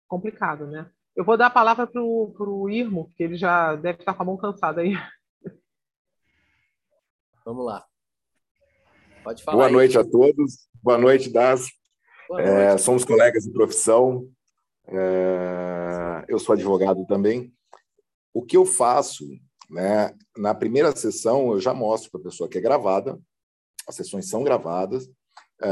complicado, 0.08 0.66
né? 0.66 0.90
Eu 1.18 1.24
vou 1.24 1.36
dar 1.36 1.46
a 1.46 1.50
palavra 1.50 1.84
para 1.84 2.00
o 2.00 2.70
Irmo, 2.70 3.12
que 3.16 3.24
ele 3.24 3.36
já 3.36 3.74
deve 3.74 3.98
estar 3.98 4.14
com 4.14 4.22
a 4.22 4.24
mão 4.24 4.36
cansada 4.36 4.82
aí. 4.82 4.92
Vamos 7.44 7.66
lá. 7.66 7.84
Pode 9.24 9.42
falar. 9.42 9.56
Boa 9.56 9.66
aí. 9.66 9.72
noite 9.72 9.98
a 9.98 10.04
todos. 10.04 10.68
Boa 10.80 10.96
noite, 10.96 11.28
Das. 11.28 11.66
É, 12.38 12.78
somos 12.78 13.04
colegas 13.04 13.42
de 13.42 13.50
profissão. 13.50 14.28
É, 14.86 16.24
eu 16.28 16.38
sou 16.38 16.52
advogado 16.52 17.04
também. 17.04 17.52
O 18.32 18.40
que 18.40 18.56
eu 18.56 18.64
faço, 18.64 19.24
né, 19.68 20.14
na 20.36 20.54
primeira 20.54 20.94
sessão, 20.94 21.50
eu 21.50 21.60
já 21.60 21.74
mostro 21.74 22.12
para 22.12 22.20
a 22.20 22.24
pessoa 22.24 22.48
que 22.48 22.58
é 22.58 22.60
gravada, 22.60 23.18
as 23.88 23.96
sessões 23.96 24.28
são 24.28 24.44
gravadas. 24.44 25.10
É, 25.62 25.68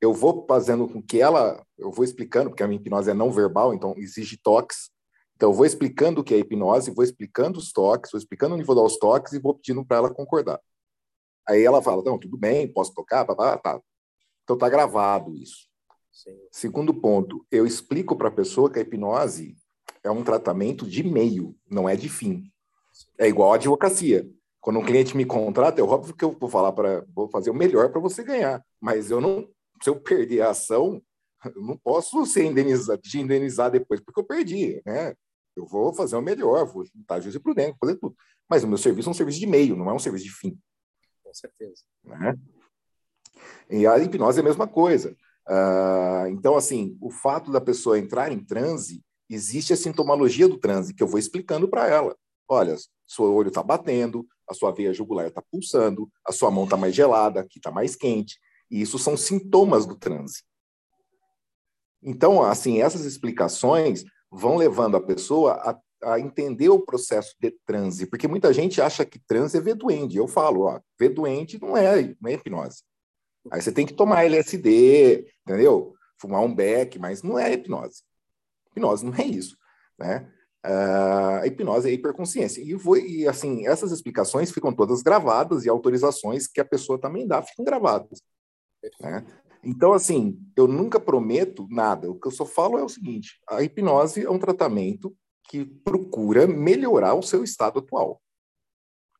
eu 0.00 0.12
vou 0.12 0.44
fazendo 0.46 0.86
com 0.88 1.02
que 1.02 1.20
ela, 1.20 1.64
eu 1.78 1.90
vou 1.90 2.04
explicando, 2.04 2.50
porque 2.50 2.62
a 2.62 2.68
minha 2.68 2.80
hipnose 2.80 3.10
é 3.10 3.14
não 3.14 3.30
verbal, 3.30 3.72
então 3.72 3.94
exige 3.96 4.36
toques. 4.36 4.90
Então, 5.34 5.50
eu 5.50 5.54
vou 5.54 5.66
explicando 5.66 6.20
o 6.20 6.24
que 6.24 6.34
é 6.34 6.38
hipnose, 6.38 6.94
vou 6.94 7.04
explicando 7.04 7.58
os 7.58 7.72
toques, 7.72 8.12
vou 8.12 8.18
explicando 8.18 8.54
o 8.54 8.58
nível 8.58 8.74
dos 8.74 8.98
toques 8.98 9.32
e 9.32 9.40
vou 9.40 9.54
pedindo 9.54 9.84
para 9.84 9.96
ela 9.96 10.14
concordar. 10.14 10.60
Aí 11.48 11.64
ela 11.64 11.82
fala: 11.82 12.02
não, 12.04 12.18
tudo 12.18 12.36
bem, 12.36 12.72
posso 12.72 12.94
tocar, 12.94 13.24
tá. 13.24 13.80
Então, 14.44 14.54
está 14.54 14.68
gravado 14.68 15.34
isso. 15.34 15.68
Sim. 16.12 16.38
Segundo 16.50 16.92
ponto, 16.92 17.44
eu 17.50 17.66
explico 17.66 18.14
para 18.14 18.28
a 18.28 18.32
pessoa 18.32 18.70
que 18.70 18.78
a 18.78 18.82
hipnose 18.82 19.56
é 20.04 20.10
um 20.10 20.22
tratamento 20.22 20.86
de 20.86 21.02
meio, 21.02 21.56
não 21.68 21.88
é 21.88 21.96
de 21.96 22.08
fim. 22.08 22.44
É 23.18 23.26
igual 23.26 23.52
a 23.52 23.56
advocacia. 23.56 24.28
Quando 24.62 24.78
um 24.78 24.84
cliente 24.84 25.16
me 25.16 25.24
contrata, 25.24 25.80
é 25.80 25.84
óbvio 25.84 26.14
que 26.14 26.24
eu 26.24 26.30
vou 26.38 26.48
falar 26.48 26.72
para 26.72 27.04
vou 27.12 27.28
fazer 27.28 27.50
o 27.50 27.54
melhor 27.54 27.90
para 27.90 28.00
você 28.00 28.22
ganhar, 28.22 28.64
mas 28.80 29.10
eu 29.10 29.20
não, 29.20 29.48
se 29.82 29.90
eu 29.90 30.00
perder 30.00 30.42
a 30.42 30.50
ação, 30.50 31.02
eu 31.44 31.60
não 31.60 31.76
posso 31.76 32.24
ser 32.24 32.44
indenizar, 32.44 32.96
te 32.96 33.18
indenizar 33.18 33.72
depois 33.72 34.00
porque 34.00 34.20
eu 34.20 34.24
perdi, 34.24 34.80
né? 34.86 35.14
Eu 35.56 35.66
vou 35.66 35.92
fazer 35.92 36.14
o 36.14 36.22
melhor, 36.22 36.64
vou 36.64 36.84
juntar 36.84 37.20
juízo 37.20 37.38
e 37.38 37.40
prudência, 37.40 37.76
fazer 37.78 37.96
tudo. 37.96 38.16
Mas 38.48 38.62
o 38.62 38.68
meu 38.68 38.78
serviço 38.78 39.08
é 39.08 39.10
um 39.10 39.14
serviço 39.14 39.40
de 39.40 39.46
meio, 39.46 39.76
não 39.76 39.90
é 39.90 39.92
um 39.92 39.98
serviço 39.98 40.24
de 40.24 40.32
fim. 40.32 40.56
Com 41.24 41.34
certeza. 41.34 41.82
Né? 42.04 42.38
E 43.68 43.84
a 43.84 43.98
hipnose 43.98 44.38
é 44.38 44.42
a 44.42 44.44
mesma 44.44 44.68
coisa. 44.68 45.16
Uh, 45.48 46.28
então, 46.28 46.56
assim, 46.56 46.96
o 47.00 47.10
fato 47.10 47.50
da 47.50 47.60
pessoa 47.60 47.98
entrar 47.98 48.30
em 48.30 48.38
transe, 48.38 49.02
existe 49.28 49.72
a 49.72 49.76
sintomologia 49.76 50.46
do 50.46 50.56
transe, 50.56 50.94
que 50.94 51.02
eu 51.02 51.08
vou 51.08 51.18
explicando 51.18 51.68
para 51.68 51.88
ela. 51.88 52.16
Olha, 52.48 52.76
seu 53.06 53.34
olho 53.34 53.48
está 53.48 53.62
batendo, 53.62 54.24
a 54.48 54.54
sua 54.54 54.72
veia 54.72 54.92
jugular 54.92 55.26
está 55.26 55.42
pulsando, 55.42 56.10
a 56.24 56.32
sua 56.32 56.50
mão 56.50 56.64
está 56.64 56.76
mais 56.76 56.94
gelada, 56.94 57.40
aqui 57.40 57.58
está 57.58 57.70
mais 57.70 57.96
quente. 57.96 58.38
E 58.70 58.80
isso 58.80 58.98
são 58.98 59.16
sintomas 59.16 59.86
do 59.86 59.96
transe. 59.96 60.42
Então, 62.02 62.42
assim, 62.42 62.80
essas 62.80 63.04
explicações 63.04 64.04
vão 64.30 64.56
levando 64.56 64.96
a 64.96 65.00
pessoa 65.00 65.52
a, 65.54 66.12
a, 66.14 66.20
entender 66.20 66.68
o 66.68 66.84
processo 66.84 67.34
de 67.38 67.54
transe, 67.64 68.06
porque 68.06 68.26
muita 68.26 68.52
gente 68.52 68.80
acha 68.80 69.04
que 69.04 69.20
transe 69.20 69.56
é 69.56 69.60
ver 69.60 69.74
doente. 69.74 70.16
Eu 70.16 70.26
falo, 70.26 70.62
ó, 70.62 70.80
ver 70.98 71.10
doente 71.10 71.60
não 71.60 71.76
é, 71.76 72.14
não 72.20 72.30
é 72.30 72.34
hipnose. 72.34 72.82
Aí 73.50 73.60
você 73.60 73.70
tem 73.70 73.86
que 73.86 73.94
tomar 73.94 74.24
LSD, 74.24 75.32
entendeu? 75.46 75.94
Fumar 76.18 76.42
um 76.42 76.54
beck, 76.54 76.98
mas 76.98 77.22
não 77.22 77.38
é 77.38 77.52
hipnose. 77.52 78.02
Hipnose 78.70 79.04
não 79.04 79.14
é 79.14 79.24
isso, 79.24 79.56
né? 79.98 80.32
A 80.64 81.46
hipnose 81.46 81.88
é 81.88 81.92
hiperconsciência. 81.92 82.62
E, 82.62 82.74
vou, 82.74 82.96
e, 82.96 83.26
assim, 83.26 83.66
essas 83.66 83.90
explicações 83.90 84.52
ficam 84.52 84.72
todas 84.72 85.02
gravadas 85.02 85.64
e 85.64 85.68
autorizações 85.68 86.46
que 86.46 86.60
a 86.60 86.64
pessoa 86.64 87.00
também 87.00 87.26
dá 87.26 87.42
ficam 87.42 87.64
gravadas. 87.64 88.22
Né? 89.00 89.24
Então, 89.64 89.92
assim, 89.92 90.38
eu 90.56 90.66
nunca 90.66 91.00
prometo 91.00 91.66
nada. 91.70 92.10
O 92.10 92.18
que 92.18 92.26
eu 92.26 92.32
só 92.32 92.44
falo 92.44 92.78
é 92.78 92.84
o 92.84 92.88
seguinte: 92.88 93.40
a 93.48 93.62
hipnose 93.62 94.24
é 94.24 94.30
um 94.30 94.38
tratamento 94.38 95.14
que 95.48 95.64
procura 95.64 96.46
melhorar 96.46 97.14
o 97.14 97.22
seu 97.22 97.42
estado 97.42 97.78
atual. 97.78 98.20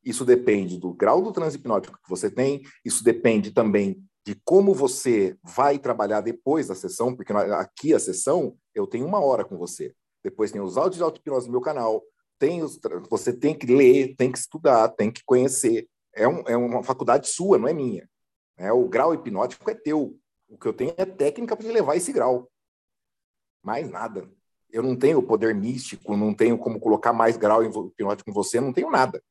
Isso 0.03 0.25
depende 0.25 0.77
do 0.77 0.93
grau 0.93 1.21
do 1.21 1.31
transe 1.31 1.57
hipnótico 1.57 1.97
que 2.01 2.09
você 2.09 2.29
tem, 2.29 2.61
isso 2.83 3.03
depende 3.03 3.51
também 3.51 4.03
de 4.25 4.35
como 4.43 4.73
você 4.73 5.37
vai 5.43 5.77
trabalhar 5.77 6.21
depois 6.21 6.67
da 6.67 6.75
sessão, 6.75 7.15
porque 7.15 7.31
aqui 7.33 7.93
a 7.93 7.99
sessão 7.99 8.57
eu 8.73 8.87
tenho 8.87 9.05
uma 9.05 9.19
hora 9.19 9.45
com 9.45 9.57
você. 9.57 9.93
Depois 10.23 10.51
tem 10.51 10.61
os 10.61 10.77
áudios 10.77 10.97
de 10.97 11.03
auto-hipnose 11.03 11.47
no 11.47 11.53
meu 11.53 11.61
canal, 11.61 12.03
tem 12.39 12.63
os, 12.63 12.79
você 13.09 13.31
tem 13.31 13.57
que 13.57 13.65
ler, 13.65 14.15
tem 14.15 14.31
que 14.31 14.37
estudar, 14.37 14.89
tem 14.89 15.11
que 15.11 15.23
conhecer. 15.25 15.87
É, 16.15 16.27
um, 16.27 16.43
é 16.47 16.55
uma 16.55 16.83
faculdade 16.83 17.27
sua, 17.27 17.57
não 17.57 17.67
é 17.67 17.73
minha. 17.73 18.07
É, 18.57 18.71
o 18.71 18.87
grau 18.87 19.13
hipnótico 19.13 19.69
é 19.69 19.73
teu. 19.73 20.17
O 20.47 20.57
que 20.57 20.67
eu 20.67 20.73
tenho 20.73 20.93
é 20.97 21.05
técnica 21.05 21.55
para 21.55 21.67
levar 21.67 21.95
esse 21.95 22.11
grau. 22.11 22.49
Mais 23.63 23.89
nada. 23.89 24.29
Eu 24.69 24.83
não 24.83 24.95
tenho 24.95 25.21
poder 25.21 25.53
místico, 25.53 26.17
não 26.17 26.33
tenho 26.33 26.57
como 26.57 26.79
colocar 26.79 27.13
mais 27.13 27.37
grau 27.37 27.63
hipnótico 27.63 28.29
em 28.29 28.33
você, 28.33 28.59
não 28.59 28.73
tenho 28.73 28.89
nada. 28.89 29.23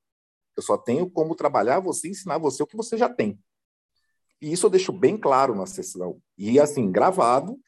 Eu 0.57 0.62
só 0.62 0.76
tenho 0.76 1.11
como 1.11 1.35
trabalhar 1.35 1.81
você, 1.81 2.09
ensinar 2.09 2.38
você 2.38 2.62
o 2.62 2.66
que 2.66 2.76
você 2.76 2.96
já 2.96 3.09
tem. 3.09 3.38
E 4.40 4.52
isso 4.52 4.66
eu 4.66 4.70
deixo 4.70 4.92
bem 4.92 5.16
claro 5.16 5.55
na 5.55 5.66
sessão. 5.66 6.20
E 6.37 6.59
assim, 6.59 6.90
gravado. 6.90 7.59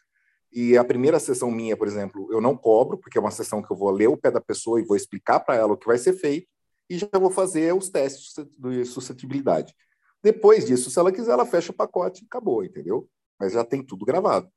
E 0.55 0.79
a 0.79 0.85
primeira 0.85 1.19
sessão 1.19 1.51
minha, 1.51 1.77
por 1.77 1.89
exemplo, 1.89 2.33
eu 2.33 2.41
não 2.41 2.57
cobro, 2.57 2.97
porque 2.97 3.19
é 3.19 3.21
uma 3.21 3.33
sessão 3.33 3.61
que 3.61 3.73
eu 3.73 3.77
vou 3.77 3.91
ler 3.91 4.07
o 4.07 4.17
pé 4.17 4.31
da 4.31 4.41
pessoa 4.41 4.81
e 4.81 4.85
vou 4.85 4.97
explicar 4.97 5.41
para 5.41 5.57
ela 5.57 5.73
o 5.73 5.77
que 5.77 5.87
vai 5.87 5.99
ser 5.99 6.13
feito. 6.13 6.49
E 6.89 6.97
já 6.97 7.09
vou 7.15 7.31
fazer 7.31 7.75
os 7.75 7.89
testes 7.91 8.33
de 8.57 8.85
suscetibilidade. 8.85 9.75
Depois 10.23 10.65
disso, 10.65 10.93
se 10.93 10.99
ela 10.99 11.11
quiser, 11.11 11.33
ela 11.33 11.45
fecha 11.45 11.73
o 11.73 11.75
pacote 11.75 12.23
e 12.23 12.27
acabou, 12.27 12.63
entendeu? 12.63 13.11
Mas 13.37 13.53
já 13.53 13.65
tem 13.65 13.85
tudo 13.85 14.07
gravado. 14.07 14.49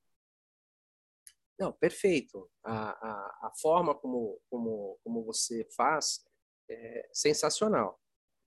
Não, 1.59 1.73
perfeito. 1.73 2.47
A, 2.63 2.89
a, 2.91 3.47
a 3.47 3.51
forma 3.59 3.95
como, 3.95 4.39
como, 4.51 4.99
como 5.03 5.25
você 5.25 5.67
faz 5.75 6.23
é 6.69 7.09
sensacional. 7.11 7.99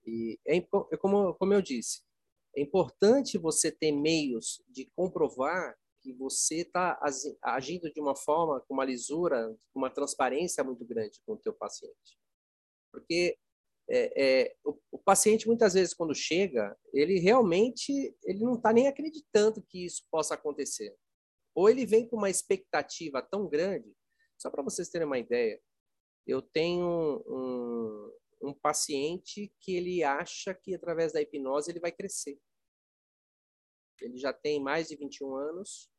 E 0.05 0.39
é, 0.47 0.55
é 0.57 0.97
como, 0.97 1.33
como 1.33 1.53
eu 1.53 1.61
disse, 1.61 2.01
é 2.55 2.61
importante 2.61 3.37
você 3.37 3.69
ter 3.69 3.91
meios 3.91 4.63
de 4.69 4.89
comprovar 4.95 5.77
que 6.01 6.13
você 6.13 6.61
está 6.61 6.99
agindo 7.41 7.91
de 7.91 7.99
uma 8.01 8.15
forma, 8.15 8.61
com 8.61 8.73
uma 8.73 8.85
lisura, 8.85 9.47
com 9.73 9.79
uma 9.79 9.89
transparência 9.89 10.63
muito 10.63 10.85
grande 10.85 11.21
com 11.25 11.33
o 11.33 11.37
teu 11.37 11.53
paciente. 11.53 12.17
Porque 12.91 13.37
é, 13.89 14.23
é, 14.23 14.55
o, 14.63 14.77
o, 14.91 14.97
paciente, 14.97 15.47
muitas 15.47 15.73
vezes, 15.73 15.93
quando 15.93 16.15
chega, 16.15 16.77
ele 16.93 17.19
realmente 17.19 18.15
ele 18.23 18.39
não 18.39 18.55
está 18.55 18.71
nem 18.71 18.87
acreditando 18.87 19.61
que 19.61 19.85
isso 19.85 20.05
possa 20.09 20.35
acontecer. 20.35 20.95
Ou 21.53 21.69
ele 21.69 21.85
vem 21.85 22.07
com 22.07 22.15
uma 22.15 22.29
expectativa 22.29 23.21
tão 23.21 23.47
grande. 23.47 23.93
Só 24.37 24.49
para 24.49 24.63
vocês 24.63 24.89
terem 24.89 25.05
uma 25.05 25.19
ideia, 25.19 25.61
eu 26.25 26.41
tenho 26.41 27.23
um, 27.27 28.49
um 28.49 28.53
paciente 28.53 29.53
que 29.59 29.75
ele 29.75 30.03
acha 30.03 30.53
que 30.53 30.73
através 30.73 31.11
da 31.11 31.21
hipnose 31.21 31.69
ele 31.69 31.79
vai 31.79 31.91
crescer. 31.91 32.39
Ele 33.99 34.17
já 34.17 34.33
tem 34.33 34.59
mais 34.59 34.87
de 34.87 34.95
21 34.95 35.35
anos, 35.35 35.90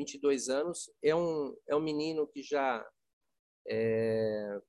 22 0.00 0.48
anos. 0.48 0.90
É 1.02 1.14
um, 1.14 1.54
é 1.68 1.76
um 1.76 1.80
menino 1.80 2.26
que 2.26 2.42
já 2.42 2.86
é, 3.68 4.60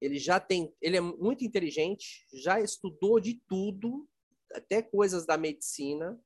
ele 0.00 0.18
já 0.18 0.40
tem, 0.40 0.74
ele 0.80 0.96
é 0.96 1.00
muito 1.00 1.44
inteligente, 1.44 2.26
já 2.32 2.60
estudou 2.60 3.20
de 3.20 3.40
tudo, 3.48 4.08
até 4.52 4.82
coisas 4.82 5.24
da 5.24 5.36
medicina, 5.38 6.20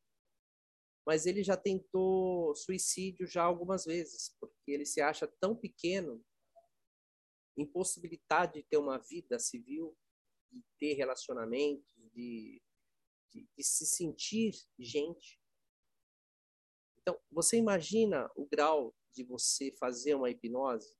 mas 1.06 1.26
ele 1.26 1.42
já 1.42 1.56
tentou 1.56 2.54
suicídio 2.54 3.26
já 3.26 3.42
algumas 3.42 3.84
vezes, 3.84 4.34
porque 4.40 4.70
ele 4.70 4.86
se 4.86 5.00
acha 5.00 5.26
tão 5.40 5.54
pequeno, 5.54 6.24
impossibilitado 7.56 8.54
de 8.54 8.62
ter 8.62 8.76
uma 8.76 8.98
vida 8.98 9.38
civil, 9.38 9.96
de 10.50 10.62
ter 10.78 10.94
relacionamentos, 10.94 11.94
de, 12.12 12.62
de, 13.32 13.48
de 13.56 13.64
se 13.64 13.86
sentir 13.86 14.52
gente. 14.78 15.39
Então, 17.10 17.20
você 17.32 17.56
imagina 17.56 18.30
o 18.36 18.46
grau 18.46 18.94
de 19.12 19.24
você 19.24 19.74
fazer 19.80 20.14
uma 20.14 20.30
hipnose? 20.30 20.94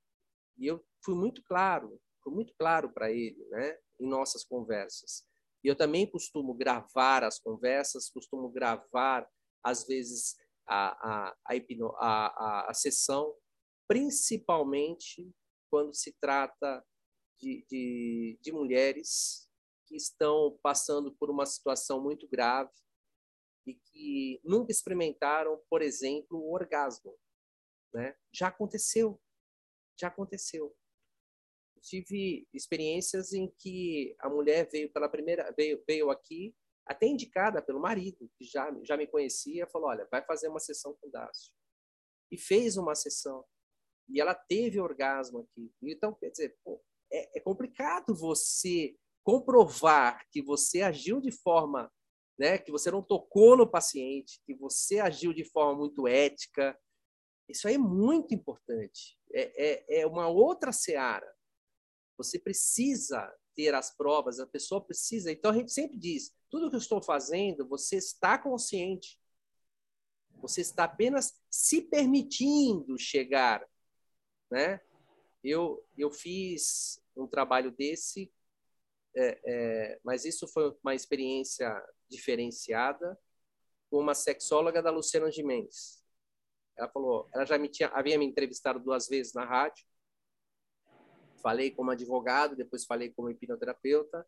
E 0.57 0.67
eu 0.67 0.83
fui 1.05 1.15
muito 1.15 1.41
claro, 1.43 1.97
fui 2.21 2.33
muito 2.33 2.53
claro 2.59 2.91
para 2.91 3.09
ele, 3.09 3.45
né, 3.49 3.77
em 3.97 4.09
nossas 4.09 4.43
conversas. 4.43 5.25
E 5.63 5.69
eu 5.69 5.75
também 5.75 6.09
costumo 6.09 6.53
gravar 6.53 7.23
as 7.23 7.39
conversas, 7.39 8.09
costumo 8.09 8.49
gravar, 8.49 9.25
às 9.63 9.87
vezes, 9.87 10.35
a, 10.67 11.29
a, 11.29 11.37
a, 11.47 11.55
hipno, 11.55 11.95
a, 11.97 12.27
a, 12.27 12.71
a 12.71 12.73
sessão, 12.73 13.33
principalmente 13.87 15.31
quando 15.69 15.95
se 15.95 16.13
trata 16.19 16.85
de, 17.39 17.65
de, 17.69 18.39
de 18.41 18.51
mulheres 18.51 19.47
que 19.85 19.95
estão 19.95 20.59
passando 20.61 21.15
por 21.15 21.29
uma 21.29 21.45
situação 21.45 22.03
muito 22.03 22.27
grave 22.27 22.71
e 23.65 23.75
que 23.75 24.41
nunca 24.43 24.71
experimentaram, 24.71 25.61
por 25.69 25.81
exemplo, 25.81 26.37
o 26.39 26.53
orgasmo. 26.53 27.17
Né? 27.93 28.15
Já 28.33 28.47
aconteceu, 28.47 29.21
já 29.99 30.07
aconteceu. 30.07 30.75
Tive 31.81 32.47
experiências 32.53 33.33
em 33.33 33.51
que 33.57 34.15
a 34.19 34.29
mulher 34.29 34.69
veio 34.71 34.91
pela 34.91 35.09
primeira 35.09 35.51
veio, 35.57 35.83
veio 35.87 36.09
aqui 36.11 36.55
até 36.85 37.07
indicada 37.07 37.61
pelo 37.61 37.79
marido 37.79 38.29
que 38.37 38.45
já 38.45 38.71
já 38.83 38.95
me 38.95 39.07
conhecia, 39.07 39.67
falou, 39.67 39.89
olha, 39.89 40.07
vai 40.11 40.23
fazer 40.23 40.47
uma 40.47 40.59
sessão 40.59 40.95
com 40.99 41.07
o 41.07 41.11
Dácio. 41.11 41.51
E 42.31 42.37
fez 42.37 42.77
uma 42.77 42.95
sessão 42.95 43.43
e 44.11 44.19
ela 44.19 44.35
teve 44.35 44.79
orgasmo 44.79 45.39
aqui. 45.39 45.71
Então, 45.81 46.13
quer 46.13 46.29
dizer, 46.29 46.57
pô, 46.63 46.81
é, 47.11 47.37
é 47.37 47.41
complicado 47.41 48.13
você 48.13 48.95
comprovar 49.23 50.27
que 50.31 50.41
você 50.41 50.81
agiu 50.81 51.21
de 51.21 51.31
forma, 51.31 51.91
né, 52.41 52.57
que 52.57 52.71
você 52.71 52.89
não 52.89 53.03
tocou 53.03 53.55
no 53.55 53.69
paciente, 53.69 54.41
que 54.47 54.55
você 54.55 54.99
agiu 54.99 55.31
de 55.31 55.45
forma 55.45 55.77
muito 55.77 56.07
ética, 56.07 56.75
isso 57.47 57.67
aí 57.67 57.75
é 57.75 57.77
muito 57.77 58.33
importante. 58.33 59.15
É, 59.31 59.99
é, 59.99 59.99
é 59.99 60.07
uma 60.07 60.27
outra 60.27 60.71
seara. 60.71 61.31
Você 62.17 62.39
precisa 62.39 63.31
ter 63.53 63.75
as 63.75 63.95
provas, 63.95 64.39
a 64.39 64.47
pessoa 64.47 64.83
precisa. 64.83 65.31
Então 65.31 65.51
a 65.51 65.53
gente 65.53 65.71
sempre 65.71 65.95
diz: 65.99 66.35
tudo 66.49 66.67
que 66.71 66.75
eu 66.75 66.79
estou 66.79 66.99
fazendo, 66.99 67.67
você 67.67 67.97
está 67.97 68.39
consciente. 68.39 69.21
Você 70.41 70.61
está 70.61 70.85
apenas 70.85 71.39
se 71.47 71.79
permitindo 71.79 72.97
chegar, 72.97 73.63
né? 74.49 74.81
Eu 75.43 75.85
eu 75.95 76.09
fiz 76.09 76.99
um 77.15 77.27
trabalho 77.27 77.69
desse 77.69 78.33
é, 79.15 79.41
é, 79.45 79.99
mas 80.03 80.25
isso 80.25 80.47
foi 80.47 80.75
uma 80.83 80.95
experiência 80.95 81.69
diferenciada 82.09 83.17
com 83.89 83.99
uma 83.99 84.13
sexóloga 84.13 84.81
da 84.81 84.89
Luciana 84.89 85.31
Gimenez. 85.31 86.01
Ela 86.77 86.89
falou, 86.89 87.29
ela 87.33 87.45
já 87.45 87.57
me 87.57 87.67
tinha, 87.67 87.89
havia 87.89 88.17
me 88.17 88.25
entrevistado 88.25 88.79
duas 88.79 89.07
vezes 89.07 89.33
na 89.33 89.45
rádio. 89.45 89.85
Falei 91.41 91.71
como 91.71 91.91
advogado, 91.91 92.55
depois 92.55 92.85
falei 92.85 93.11
como 93.11 93.29
hipnoterapeuta. 93.29 94.25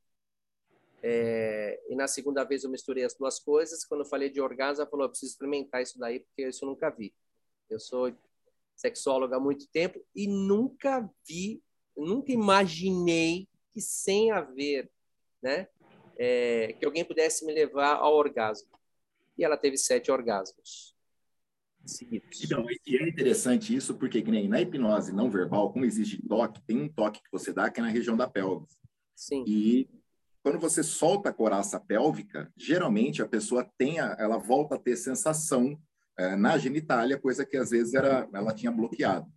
É, 1.02 1.82
e 1.89 1.96
na 1.96 2.08
segunda 2.08 2.43
vez 2.43 2.63
eu 2.63 2.69
misturei 2.69 3.04
as 3.04 3.13
duas 3.13 3.39
coisas. 3.39 3.86
Quando 3.86 4.02
eu 4.02 4.10
falei 4.10 4.30
de 4.30 4.41
orgasmo, 4.41 4.82
ela 4.82 4.89
falou: 4.89 5.10
preciso 5.10 5.32
experimentar 5.32 5.82
isso 5.82 5.98
daí, 5.98 6.19
porque 6.19 6.48
isso 6.48 6.65
eu 6.65 6.69
nunca 6.69 6.89
vi. 6.89 7.13
Eu 7.69 7.80
sou 7.80 8.13
sexóloga 8.76 9.38
há 9.38 9.39
muito 9.39 9.67
tempo 9.69 10.04
e 10.15 10.28
nunca 10.28 11.08
vi, 11.28 11.63
nunca 11.96 12.32
imaginei 12.32 13.48
que 13.73 13.81
sem 13.81 14.31
haver, 14.31 14.89
né, 15.41 15.67
é, 16.17 16.73
que 16.73 16.86
alguém 16.86 17.03
pudesse 17.03 17.45
me 17.45 17.53
levar 17.53 17.95
ao 17.95 18.13
orgasmo. 18.13 18.69
E 19.38 19.43
ela 19.43 19.57
teve 19.57 19.77
sete 19.77 20.12
orgasmos 20.12 20.93
seguidos. 21.86 22.43
Então, 22.43 22.65
e 22.86 22.97
é 22.97 23.07
interessante 23.07 23.75
isso 23.75 23.95
porque 23.95 24.21
que 24.21 24.31
nem 24.31 24.47
na 24.47 24.62
hipnose 24.62 25.12
não 25.12 25.29
verbal, 25.29 25.71
como 25.71 25.86
existe 25.86 26.21
toque, 26.27 26.62
tem 26.65 26.81
um 26.81 26.89
toque 26.89 27.21
que 27.21 27.31
você 27.31 27.51
dá 27.51 27.69
que 27.69 27.79
é 27.79 27.83
na 27.83 27.89
região 27.89 28.15
da 28.15 28.27
pelvis. 28.27 28.77
Sim. 29.15 29.43
E 29.47 29.89
quando 30.41 30.59
você 30.59 30.83
solta 30.83 31.29
a 31.29 31.33
coraça 31.33 31.79
pélvica, 31.79 32.51
geralmente 32.57 33.21
a 33.21 33.27
pessoa 33.27 33.69
tem, 33.77 33.99
a, 33.99 34.15
ela 34.19 34.38
volta 34.38 34.75
a 34.75 34.79
ter 34.79 34.95
sensação 34.95 35.79
é, 36.17 36.36
na 36.36 36.57
genitália, 36.57 37.19
coisa 37.19 37.45
que 37.45 37.57
às 37.57 37.71
vezes 37.71 37.93
era, 37.93 38.27
ela 38.33 38.53
tinha 38.53 38.71
bloqueado. 38.71 39.31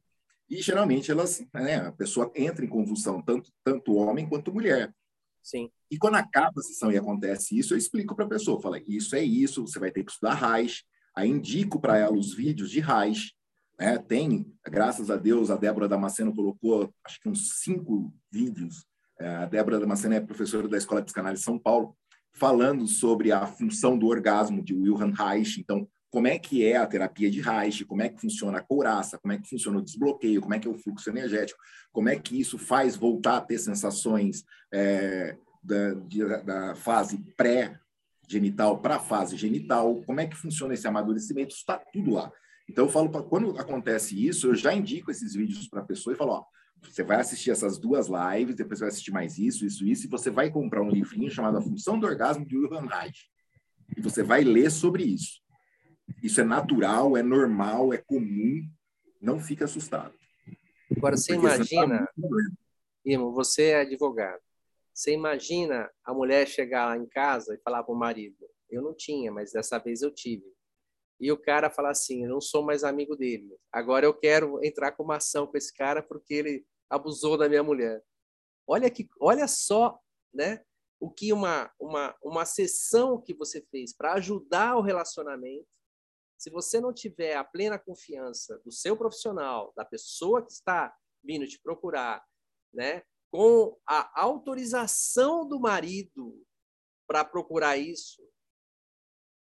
E 0.49 0.63
geralmente 0.63 1.11
elas, 1.11 1.45
né, 1.53 1.77
a 1.77 1.93
pessoa 1.93 2.31
entra 2.35 2.65
em 2.65 2.69
convulsão, 2.69 3.21
tanto, 3.21 3.51
tanto 3.65 3.95
homem 3.95 4.29
quanto 4.29 4.53
mulher. 4.53 4.95
Sim. 5.43 5.71
E 5.91 5.97
quando 5.97 6.17
acaba 6.17 6.61
a 6.61 6.63
sessão 6.63 6.91
e 6.91 6.97
acontece 6.97 7.57
isso, 7.57 7.75
eu 7.75 7.79
explico 7.79 8.15
para 8.15 8.25
a 8.25 8.29
pessoa, 8.29 8.61
falo, 8.61 8.77
isso 8.87 9.15
é 9.15 9.23
isso, 9.23 9.67
você 9.67 9.79
vai 9.79 9.91
ter 9.91 10.05
que 10.05 10.11
estudar 10.11 10.35
Reich. 10.35 10.85
Aí 11.15 11.31
indico 11.31 11.81
para 11.81 11.97
ela 11.97 12.17
os 12.17 12.35
vídeos 12.35 12.71
de 12.71 12.81
Reich. 12.81 13.33
Né? 13.79 13.99
Tem, 13.99 14.53
graças 14.67 15.11
a 15.11 15.17
Deus, 15.17 15.51
a 15.51 15.57
Débora 15.57 15.89
Damasceno 15.89 16.35
colocou, 16.35 16.93
acho 17.05 17.21
que 17.21 17.29
uns 17.29 17.61
cinco 17.61 18.13
vídeos. 18.31 18.85
É, 19.19 19.29
a 19.29 19.47
Débora 19.47 19.81
Damasceno 19.81 20.15
é 20.15 20.21
professora 20.21 20.69
da 20.69 20.77
Escola 20.77 21.01
de 21.01 21.07
Psicanálise 21.07 21.41
de 21.41 21.45
São 21.45 21.59
Paulo, 21.59 21.97
falando 22.35 22.87
sobre 22.87 23.33
a 23.33 23.47
função 23.47 23.99
do 23.99 24.07
orgasmo 24.07 24.63
de 24.63 24.75
Wilhelm 24.75 25.13
Reich. 25.13 25.61
Então, 25.61 25.89
como 26.11 26.27
é 26.27 26.39
que 26.39 26.65
é 26.65 26.77
a 26.77 26.87
terapia 26.87 27.31
de 27.31 27.41
Reich, 27.41 27.85
como 27.85 28.03
é 28.03 28.09
que 28.09 28.21
funciona 28.21 28.59
a 28.59 28.63
couraça, 28.63 29.19
como 29.19 29.33
é 29.33 29.39
que 29.39 29.49
funciona 29.49 29.79
o 29.79 29.83
desbloqueio, 29.83 30.41
como 30.41 30.55
é 30.55 30.59
que 30.59 30.69
é 30.69 30.71
o 30.71 30.79
fluxo 30.79 31.11
energético, 31.11 31.59
como 31.93 32.09
é 32.09 32.17
que 32.17 32.41
isso 32.41 32.59
faz 32.59 32.97
voltar 32.97 33.39
a 33.39 33.41
ter 33.41 33.59
sensações 33.59 34.45
é, 34.73 35.37
da, 35.63 35.95
de, 35.95 36.25
da 36.45 36.75
fase 36.75 37.19
pré-genital 37.37 38.79
para 38.81 38.97
a 38.97 39.01
fase 39.01 39.37
genital, 39.37 40.03
como 40.07 40.21
é 40.21 40.27
que 40.27 40.37
funciona 40.37 40.75
esse 40.75 40.87
amadurecimento, 40.87 41.55
está 41.55 41.79
tudo 41.93 42.13
lá. 42.13 42.33
Então, 42.69 42.87
eu 42.87 42.91
falo, 42.91 43.09
pra, 43.11 43.23
quando 43.23 43.59
acontece 43.59 44.27
isso, 44.27 44.49
eu 44.49 44.55
já 44.55 44.73
indico 44.73 45.11
esses 45.11 45.35
vídeos 45.35 45.69
para 45.69 45.81
a 45.81 45.85
pessoa 45.85 46.15
e 46.15 46.17
falo, 46.17 46.33
ó, 46.33 46.45
você 46.83 47.03
vai 47.03 47.21
assistir 47.21 47.51
essas 47.51 47.79
duas 47.79 48.09
lives, 48.09 48.57
depois 48.57 48.81
vai 48.81 48.89
assistir 48.89 49.11
mais 49.11 49.39
isso, 49.39 49.65
isso, 49.65 49.85
isso, 49.85 50.07
e 50.07 50.11
você 50.11 50.31
vai 50.31 50.51
comprar 50.51 50.83
um 50.83 50.91
livrinho 50.91 51.31
chamado 51.31 51.59
A 51.59 51.63
Função 51.63 51.99
do 51.99 52.07
Orgasmo 52.07 52.47
de 52.47 52.57
Wilhelm 52.57 52.87
Reich. 52.87 53.29
E 53.97 54.01
você 54.01 54.23
vai 54.23 54.43
ler 54.43 54.71
sobre 54.71 55.05
isso. 55.05 55.41
Isso 56.23 56.41
é 56.41 56.45
natural, 56.45 57.17
é 57.17 57.23
normal, 57.23 57.93
é 57.93 57.99
comum. 57.99 58.69
Não 59.21 59.41
fique 59.41 59.65
assustado. 59.65 60.15
Agora, 60.97 61.17
você 61.17 61.35
Porque 61.35 61.47
imagina, 61.47 62.09
Imo, 63.05 63.33
você 63.33 63.67
é 63.67 63.81
advogado. 63.81 64.41
Você 64.93 65.13
imagina 65.13 65.91
a 66.05 66.15
mulher 66.15 66.47
chegar 66.49 66.87
lá 66.87 66.97
em 66.97 67.07
casa 67.07 67.55
e 67.55 67.59
falar 67.59 67.83
para 67.83 67.95
o 67.95 67.99
marido: 67.99 68.49
Eu 68.71 68.83
não 68.83 68.95
tinha, 68.95 69.31
mas 69.31 69.53
dessa 69.53 69.79
vez 69.79 70.03
eu 70.03 70.11
tive. 70.11 70.45
E 71.21 71.31
o 71.31 71.37
cara 71.37 71.71
falar 71.71 71.91
assim: 71.91 72.25
Eu 72.25 72.31
não 72.31 72.41
sou 72.41 72.63
mais 72.63 72.83
amigo 72.83 73.15
dele. 73.17 73.57
Agora 73.71 74.07
eu 74.07 74.15
quero 74.15 74.59
entrar 74.65 74.93
com 74.93 75.03
uma 75.03 75.17
ação 75.17 75.47
com 75.47 75.57
esse 75.57 75.73
cara 75.73 76.03
porque 76.03 76.35
ele 76.35 76.67
abusou 76.89 77.37
da 77.37 77.49
minha 77.49 77.63
mulher. 77.63 78.03
Olha 78.67 78.91
que, 78.91 79.09
olha 79.21 79.47
só, 79.47 80.01
né? 80.33 80.63
O 80.99 81.11
que 81.11 81.33
uma 81.33 81.71
uma 81.79 82.17
uma 82.23 82.45
sessão 82.45 83.21
que 83.21 83.35
você 83.35 83.61
fez 83.71 83.95
para 83.95 84.15
ajudar 84.15 84.77
o 84.77 84.83
relacionamento 84.83 85.67
se 86.39 86.51
você 86.51 86.81
não 86.81 86.93
tiver 86.93 87.37
a 87.37 87.45
plena 87.45 87.79
confiança 87.79 88.59
do 88.65 88.73
seu 88.73 88.97
profissional, 88.97 89.73
da 89.77 89.85
pessoa 89.85 90.45
que 90.45 90.53
está 90.53 90.95
vindo 91.25 91.47
te 91.47 91.61
procurar, 91.61 92.25
né? 92.73 93.03
com 93.31 93.79
a 93.87 94.23
autorização 94.23 95.47
do 95.47 95.61
marido 95.61 96.43
para 97.07 97.25
procurar 97.25 97.77
isso, 97.77 98.23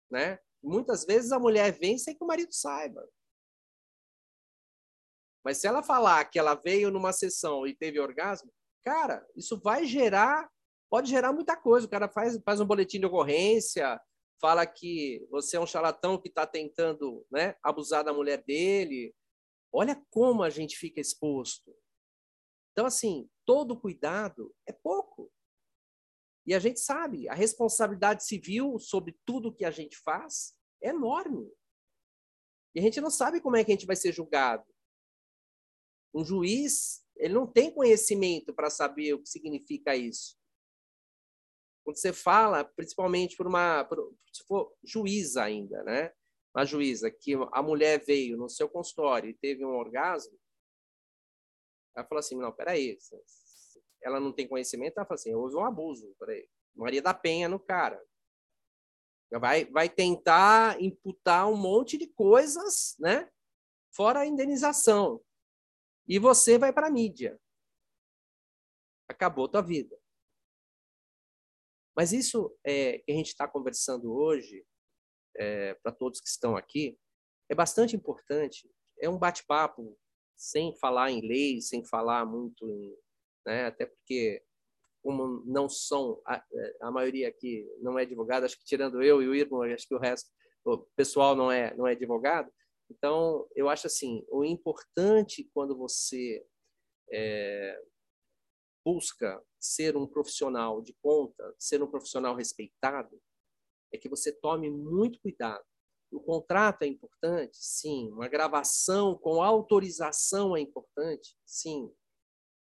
né? 0.10 0.40
Muitas 0.64 1.06
vezes 1.06 1.32
a 1.32 1.40
mulher 1.40 1.78
vem 1.78 1.98
sem 1.98 2.16
que 2.16 2.24
o 2.24 2.28
marido 2.28 2.54
saiba. 2.54 3.06
Mas 5.44 5.58
se 5.58 5.68
ela 5.68 5.84
falar 5.84 6.24
que 6.26 6.40
ela 6.40 6.56
veio 6.56 6.90
numa 6.90 7.12
sessão 7.12 7.68
e 7.68 7.76
teve 7.76 8.00
orgasmo, 8.00 8.50
cara, 8.86 9.28
isso 9.36 9.60
vai 9.60 9.86
gerar, 9.86 10.50
pode 10.90 11.10
gerar 11.10 11.34
muita 11.34 11.58
coisa. 11.58 11.86
O 11.86 11.90
cara 11.90 12.08
faz, 12.08 12.42
faz 12.46 12.62
um 12.62 12.66
boletim 12.66 13.00
de 13.00 13.06
ocorrência, 13.06 14.00
fala 14.40 14.66
que 14.66 15.26
você 15.30 15.58
é 15.58 15.60
um 15.60 15.68
charlatão 15.68 16.20
que 16.20 16.28
está 16.28 16.46
tentando 16.46 17.26
né, 17.32 17.56
abusar 17.64 18.04
da 18.04 18.14
mulher 18.14 18.44
dele. 18.44 19.16
Olha 19.72 19.96
como 20.10 20.44
a 20.44 20.50
gente 20.50 20.78
fica 20.78 21.00
exposto. 21.00 21.76
Então, 22.72 22.86
assim, 22.86 23.30
todo 23.46 23.80
cuidado 23.80 24.54
é 24.68 24.72
pouco. 24.72 25.32
E 26.46 26.54
a 26.54 26.60
gente 26.60 26.80
sabe, 26.80 27.30
a 27.30 27.34
responsabilidade 27.34 28.26
civil 28.26 28.78
sobre 28.80 29.18
tudo 29.26 29.54
que 29.54 29.64
a 29.64 29.72
gente 29.72 29.98
faz 29.98 30.54
é 30.82 30.90
enorme. 30.90 31.50
E 32.76 32.80
a 32.80 32.82
gente 32.82 33.00
não 33.00 33.10
sabe 33.10 33.40
como 33.40 33.56
é 33.56 33.64
que 33.64 33.72
a 33.72 33.76
gente 33.76 33.86
vai 33.86 33.96
ser 33.96 34.12
julgado. 34.12 34.66
Um 36.14 36.26
juiz, 36.26 37.06
ele 37.16 37.34
não 37.34 37.48
tem 37.48 37.74
conhecimento 37.74 38.54
para 38.54 38.70
saber 38.70 39.14
o 39.14 39.22
que 39.22 39.30
significa 39.30 39.96
isso. 39.96 40.38
Quando 41.84 41.98
você 41.98 42.14
fala, 42.14 42.64
principalmente 42.64 43.36
por 43.36 43.48
uma, 43.48 43.84
por, 43.86 44.16
se 44.32 44.44
for 44.46 44.74
juíza 44.84 45.44
ainda, 45.44 45.84
né? 45.84 46.14
Uma 46.56 46.66
juíza 46.66 47.12
que 47.12 47.34
a 47.52 47.62
mulher 47.62 48.04
veio 48.06 48.38
no 48.38 48.50
seu 48.50 48.70
consultório 48.70 49.30
e 49.30 49.34
teve 49.34 49.66
um 49.66 49.76
orgasmo, 49.76 50.38
ela 51.96 52.08
fala 52.08 52.20
assim, 52.20 52.38
não, 52.38 52.52
peraí, 52.52 52.98
ela 54.02 54.20
não 54.20 54.32
tem 54.32 54.48
conhecimento, 54.48 54.98
ela 54.98 55.06
fala 55.06 55.16
assim, 55.16 55.34
houve 55.34 55.56
um 55.56 55.66
abuso, 55.66 56.16
peraí, 56.20 56.48
Maria 56.76 57.02
da 57.02 57.14
Penha 57.14 57.50
no 57.50 57.60
cara. 57.60 58.02
Vai, 59.32 59.66
vai 59.66 59.90
tentar 59.90 60.80
imputar 60.82 61.50
um 61.50 61.58
monte 61.58 61.98
de 61.98 62.08
coisas, 62.08 62.96
né? 63.00 63.30
Fora 63.92 64.20
a 64.20 64.26
indenização 64.26 65.24
e 66.08 66.20
você 66.20 66.58
vai 66.58 66.72
para 66.74 66.88
a 66.88 66.92
mídia. 66.92 67.40
Acabou 69.08 69.48
tua 69.48 69.62
vida. 69.62 69.98
Mas 71.96 72.12
isso 72.12 72.56
é, 72.66 73.00
que 73.00 73.12
a 73.12 73.16
gente 73.16 73.28
está 73.28 73.48
conversando 73.48 74.14
hoje, 74.14 74.66
é, 75.38 75.74
para 75.76 75.92
todos 75.92 76.20
que 76.20 76.28
estão 76.28 76.56
aqui, 76.56 76.98
é 77.50 77.56
bastante 77.56 77.96
importante. 77.96 78.70
É 79.00 79.10
um 79.10 79.18
bate-papo 79.18 79.98
sem 80.36 80.76
falar 80.78 81.12
em 81.12 81.22
lei, 81.22 81.62
sem 81.62 81.86
falar 81.86 82.26
muito 82.26 82.70
em. 82.70 82.96
Né, 83.46 83.66
até 83.66 83.86
porque, 83.86 84.42
como 85.04 85.44
não 85.46 85.68
são, 85.68 86.22
a, 86.26 86.42
a 86.82 86.92
maioria 86.92 87.28
aqui 87.28 87.70
não 87.82 88.00
é 88.00 88.04
advogado, 88.04 88.46
acho 88.46 88.58
que 88.58 88.64
tirando 88.64 89.04
eu 89.04 89.22
e 89.22 89.28
o 89.28 89.36
Irmão, 89.36 89.64
acho 89.64 89.86
que 89.86 89.96
o 89.96 90.00
resto, 90.00 90.32
o 90.64 90.78
pessoal 90.96 91.36
não 91.36 91.52
é, 91.52 91.76
não 91.76 91.86
é 91.86 91.92
advogado, 91.92 92.50
então, 92.90 93.48
eu 93.56 93.70
acho 93.70 93.88
assim, 93.88 94.26
o 94.30 94.44
importante 94.44 95.50
quando 95.54 95.78
você 95.78 96.46
é, 97.12 97.82
busca 98.86 99.42
ser 99.60 99.96
um 99.96 100.06
profissional 100.06 100.82
de 100.82 100.94
ponta, 101.02 101.56
ser 101.58 101.82
um 101.82 101.88
profissional 101.88 102.36
respeitado, 102.36 103.22
é 103.94 103.98
que 103.98 104.10
você 104.10 104.32
tome 104.32 104.70
muito 104.70 105.20
cuidado. 105.20 105.64
O 106.12 106.20
contrato 106.20 106.84
é 106.84 106.88
importante? 106.88 107.58
Sim. 107.58 108.12
Uma 108.12 108.28
gravação 108.28 109.18
com 109.18 109.42
autorização 109.42 110.56
é 110.56 110.62
importante? 110.62 111.36
Sim. 111.46 111.92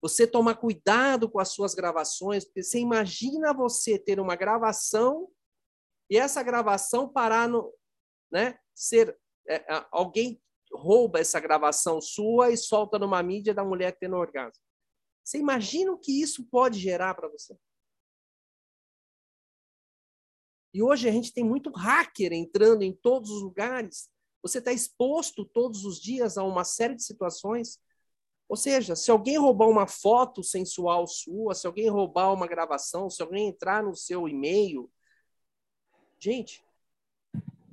Você 0.02 0.28
tomar 0.28 0.56
cuidado 0.56 1.30
com 1.30 1.40
as 1.40 1.50
suas 1.50 1.74
gravações, 1.74 2.44
porque 2.44 2.64
você 2.64 2.80
imagina 2.80 3.54
você 3.54 3.98
ter 3.98 4.20
uma 4.20 4.36
gravação 4.36 5.30
e 6.10 6.18
essa 6.18 6.44
gravação 6.44 7.08
parar 7.08 7.48
no, 7.48 7.74
né, 8.32 8.60
ser 8.76 9.18
é, 9.48 9.64
alguém 9.92 10.42
rouba 10.74 11.20
essa 11.20 11.40
gravação 11.40 12.02
sua 12.02 12.52
e 12.52 12.58
solta 12.58 12.98
numa 12.98 13.22
mídia 13.22 13.54
da 13.54 13.64
mulher 13.64 13.98
tendo 14.00 14.16
orgasmo. 14.16 14.64
Você 15.32 15.38
imagina 15.38 15.94
o 15.94 15.98
que 15.98 16.22
isso 16.22 16.44
pode 16.44 16.78
gerar 16.78 17.16
para 17.16 17.30
você? 17.30 17.58
E 20.74 20.84
hoje 20.84 21.08
a 21.08 21.12
gente 21.12 21.34
tem 21.34 21.42
muito 21.42 21.72
hacker 21.72 22.34
entrando 22.34 22.82
em 22.82 22.92
todos 22.92 23.30
os 23.32 23.42
lugares. 23.42 24.10
Você 24.44 24.58
está 24.58 24.74
exposto 24.74 25.46
todos 25.46 25.86
os 25.86 26.02
dias 26.02 26.38
a 26.38 26.44
uma 26.44 26.66
série 26.66 26.96
de 26.96 27.04
situações. 27.06 27.80
Ou 28.50 28.58
seja, 28.58 28.94
se 28.94 29.10
alguém 29.10 29.38
roubar 29.38 29.70
uma 29.70 29.88
foto 29.88 30.44
sensual 30.44 31.08
sua, 31.08 31.56
se 31.56 31.66
alguém 31.66 31.88
roubar 31.88 32.34
uma 32.34 32.46
gravação, 32.46 33.10
se 33.10 33.22
alguém 33.22 33.48
entrar 33.48 33.82
no 33.82 33.96
seu 33.96 34.28
e-mail, 34.28 34.92
gente, 36.20 36.62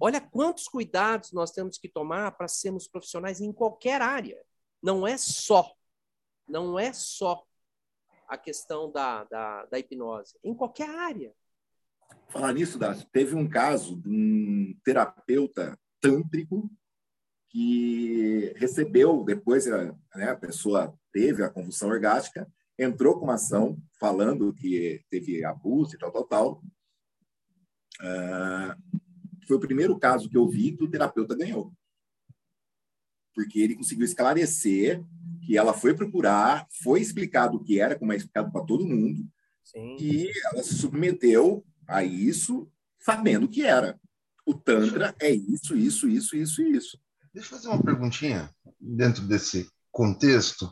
Olha 0.01 0.21
quantos 0.21 0.69
cuidados 0.69 1.33
nós 1.33 1.51
temos 1.51 1.77
que 1.77 1.89
tomar 1.89 2.31
para 2.37 2.47
sermos 2.47 2.87
profissionais 2.87 3.41
em 3.41 3.53
qualquer 3.53 4.01
área. 4.01 4.41
Não 4.81 5.05
é 5.05 5.19
só, 5.19 5.75
não 6.47 6.79
é 6.79 6.93
só 6.93 7.48
a 8.29 8.37
questão 8.37 8.93
da, 8.93 9.25
da, 9.25 9.65
da 9.67 9.79
hipnose, 9.79 10.39
em 10.45 10.55
qualquer 10.55 10.91
área. 10.91 11.33
Falar 12.29 12.53
nisso, 12.53 12.79
Dácio, 12.79 13.09
teve 13.11 13.35
um 13.35 13.49
caso 13.49 13.97
de 13.97 14.09
um 14.09 14.79
terapeuta 14.85 15.79
tântrico 16.01 16.71
que 17.49 18.53
recebeu, 18.57 19.25
depois 19.25 19.67
né, 19.67 20.31
a 20.31 20.37
pessoa 20.37 20.95
teve 21.13 21.43
a 21.43 21.49
convulsão 21.49 21.89
orgástica, 21.89 22.47
entrou 22.79 23.19
com 23.19 23.25
uma 23.25 23.35
ação 23.35 23.79
falando 23.99 24.53
que 24.53 25.03
teve 25.11 25.45
abuso 25.45 25.97
e 25.97 25.99
tal, 25.99 26.13
tal, 26.13 26.25
tal. 26.25 26.63
Uh, 28.01 29.01
foi 29.47 29.57
o 29.57 29.61
primeiro 29.61 29.99
caso 29.99 30.29
que 30.29 30.37
eu 30.37 30.47
vi 30.47 30.77
que 30.77 30.85
o 30.85 30.91
terapeuta 30.91 31.35
ganhou. 31.35 31.73
Porque 33.39 33.61
ele 33.61 33.77
conseguiu 33.77 34.05
esclarecer 34.05 35.01
que 35.47 35.57
ela 35.57 35.73
foi 35.73 35.95
procurar, 35.95 36.67
foi 36.83 37.01
explicado 37.01 37.57
o 37.57 37.63
que 37.63 37.79
era, 37.79 37.97
como 37.97 38.13
é 38.13 38.17
explicado 38.17 38.51
para 38.51 38.65
todo 38.65 38.85
mundo, 38.85 39.25
Sim. 39.63 39.97
e 39.97 40.29
ela 40.47 40.61
se 40.61 40.75
submeteu 40.75 41.65
a 41.87 42.03
isso 42.03 42.69
sabendo 42.99 43.47
o 43.47 43.49
que 43.49 43.63
era. 43.63 43.97
O 44.45 44.53
Tantra 44.55 45.15
é 45.21 45.31
isso, 45.31 45.77
isso, 45.77 46.09
isso, 46.09 46.37
isso 46.37 46.63
e 46.63 46.73
isso. 46.73 46.99
Deixa 47.33 47.55
eu 47.55 47.59
fazer 47.59 47.69
uma 47.69 47.81
perguntinha 47.81 48.51
dentro 48.81 49.23
desse 49.23 49.71
contexto. 49.93 50.69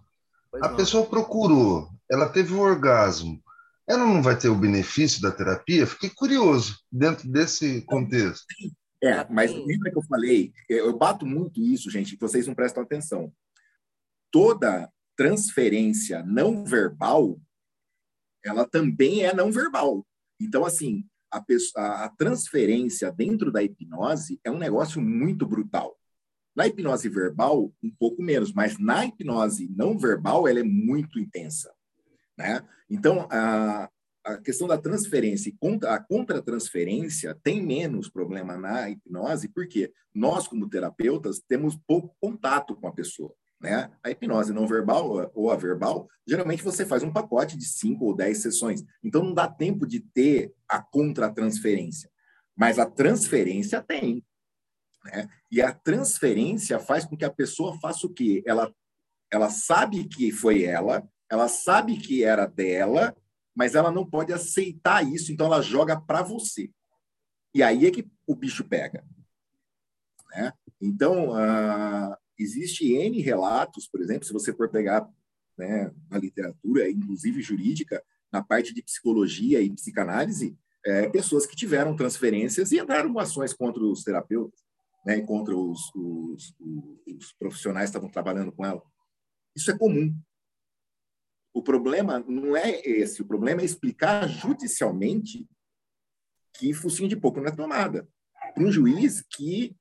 Pois 0.51 0.61
a 0.65 0.71
não. 0.71 0.77
pessoa 0.77 1.07
procurou, 1.07 1.89
ela 2.11 2.29
teve 2.29 2.53
um 2.53 2.59
orgasmo, 2.59 3.41
ela 3.87 4.05
não 4.05 4.21
vai 4.21 4.37
ter 4.37 4.49
o 4.49 4.59
benefício 4.59 5.23
da 5.23 5.31
terapia? 5.31 5.87
Fiquei 5.87 6.11
curioso 6.11 6.77
dentro 6.91 7.31
desse 7.31 7.83
contexto. 7.83 8.45
É, 9.07 9.25
mas 9.31 9.53
lembra 9.53 9.91
que 9.91 9.97
eu 9.97 10.03
falei, 10.03 10.53
eu 10.69 10.97
bato 10.97 11.25
muito 11.25 11.61
isso, 11.61 11.89
gente, 11.91 12.17
que 12.17 12.21
vocês 12.21 12.47
não 12.47 12.55
prestam 12.55 12.83
atenção. 12.83 13.33
Toda 14.33 14.91
transferência 15.17 16.25
não 16.25 16.65
verbal, 16.65 17.41
ela 18.45 18.69
também 18.69 19.25
é 19.25 19.33
não 19.33 19.53
verbal. 19.53 20.05
Então, 20.41 20.65
assim, 20.65 21.05
a, 21.31 21.41
pessoa, 21.41 22.05
a 22.05 22.09
transferência 22.09 23.13
dentro 23.13 23.53
da 23.53 23.63
hipnose 23.63 24.41
é 24.43 24.51
um 24.51 24.59
negócio 24.59 25.01
muito 25.01 25.47
brutal. 25.47 25.97
Na 26.55 26.67
hipnose 26.67 27.09
verbal, 27.09 27.73
um 27.83 27.91
pouco 27.91 28.23
menos, 28.23 28.53
mas 28.53 28.77
na 28.77 29.07
hipnose 29.07 29.69
não 29.77 29.97
verbal, 29.97 30.49
ela 30.49 30.61
é 30.61 30.65
muito 30.65 31.21
intensa. 31.21 31.73
Né? 32.37 32.67
Então, 32.91 33.29
a, 33.31 33.89
a 34.27 34.37
questão 34.39 34.67
da 34.67 34.77
transferência 34.77 35.49
e 35.49 35.53
contra, 35.53 35.95
a 35.95 36.03
contratransferência 36.03 37.39
tem 37.45 37.65
menos 37.65 38.09
problema 38.09 38.57
na 38.57 38.91
hipnose, 38.91 39.49
porque 39.49 39.93
nós, 40.13 40.49
como 40.49 40.69
terapeutas, 40.69 41.41
temos 41.47 41.79
pouco 41.87 42.15
contato 42.21 42.75
com 42.75 42.89
a 42.89 42.93
pessoa. 42.93 43.33
Né? 43.61 43.89
A 44.03 44.11
hipnose 44.11 44.53
não 44.53 44.67
verbal 44.67 45.31
ou 45.33 45.51
a 45.51 45.57
verbal, 45.57 46.09
geralmente 46.27 46.65
você 46.65 46.85
faz 46.85 47.05
um 47.05 47.13
pacote 47.13 47.57
de 47.57 47.65
cinco 47.65 48.07
ou 48.07 48.17
dez 48.17 48.39
sessões. 48.39 48.85
Então, 49.03 49.23
não 49.23 49.33
dá 49.33 49.49
tempo 49.49 49.87
de 49.87 50.01
ter 50.01 50.53
a 50.69 50.83
contratransferência. 50.83 52.11
Mas 52.57 52.81
a 52.81 52.87
transferência 52.87 53.81
tem. 53.81 54.25
Né? 55.05 55.29
E 55.53 55.63
a 55.63 55.73
transferência 55.73 56.81
faz 56.81 57.05
com 57.05 57.17
que 57.17 57.25
a 57.25 57.33
pessoa 57.33 57.79
faça 57.79 58.09
o 58.09 58.13
quê? 58.13 58.43
Ela, 58.45 58.75
ela 59.33 59.51
sabe 59.51 60.05
que 60.09 60.33
foi 60.33 60.65
ela, 60.65 61.09
ela 61.31 61.47
sabe 61.47 61.97
que 61.97 62.25
era 62.25 62.45
dela, 62.47 63.15
mas 63.57 63.75
ela 63.75 63.91
não 63.91 64.05
pode 64.05 64.35
aceitar 64.35 65.03
isso, 65.03 65.33
então 65.33 65.47
ela 65.47 65.63
joga 65.63 65.99
para 65.99 66.23
você. 66.23 66.71
E 67.55 67.63
aí 67.63 67.87
é 67.87 67.91
que 67.91 68.07
o 68.27 68.37
bicho 68.37 68.63
pega. 68.65 69.03
Né? 70.31 70.53
Então, 70.79 71.31
uh, 71.31 72.15
existe 72.39 72.93
N 72.93 73.19
relatos, 73.23 73.89
por 73.89 74.03
exemplo, 74.03 74.27
se 74.27 74.33
você 74.33 74.53
for 74.53 74.69
pegar 74.69 75.09
né, 75.57 75.91
na 76.11 76.19
literatura, 76.19 76.91
inclusive 76.91 77.41
jurídica, 77.41 78.05
na 78.31 78.45
parte 78.45 78.75
de 78.75 78.83
psicologia 78.83 79.63
e 79.63 79.73
psicanálise, 79.73 80.55
é, 80.85 81.09
pessoas 81.09 81.47
que 81.47 81.57
tiveram 81.57 81.97
transferências 81.97 82.71
e 82.71 82.79
entraram 82.79 83.13
com 83.13 83.19
ações 83.19 83.55
contra 83.55 83.83
os 83.83 84.05
terapeutas, 84.05 84.61
né, 85.05 85.21
contra 85.23 85.57
os, 85.57 85.91
os, 85.95 86.55
os, 87.07 87.33
profissionais 87.39 87.87
que 87.87 87.97
estavam 87.97 88.11
trabalhando 88.11 88.53
com 88.53 88.67
ela. 88.67 88.83
Isso 89.57 89.71
é 89.71 89.79
comum 89.79 90.15
O 91.57 91.63
problema 91.63 92.23
não 92.29 92.55
é 92.55 92.87
esse, 92.87 93.23
o 93.23 93.27
problema 93.27 93.63
é 93.63 93.65
explicar 93.65 94.29
judicialmente 94.29 95.49
que 96.53 96.75
focinho 96.75 97.09
de 97.09 97.17
pouco 97.17 97.41
não 97.41 97.47
é 97.47 97.51
tomada. 97.51 98.07
Para 98.53 98.63
um 98.63 98.71
juiz 98.71 99.23
que, 99.23 99.75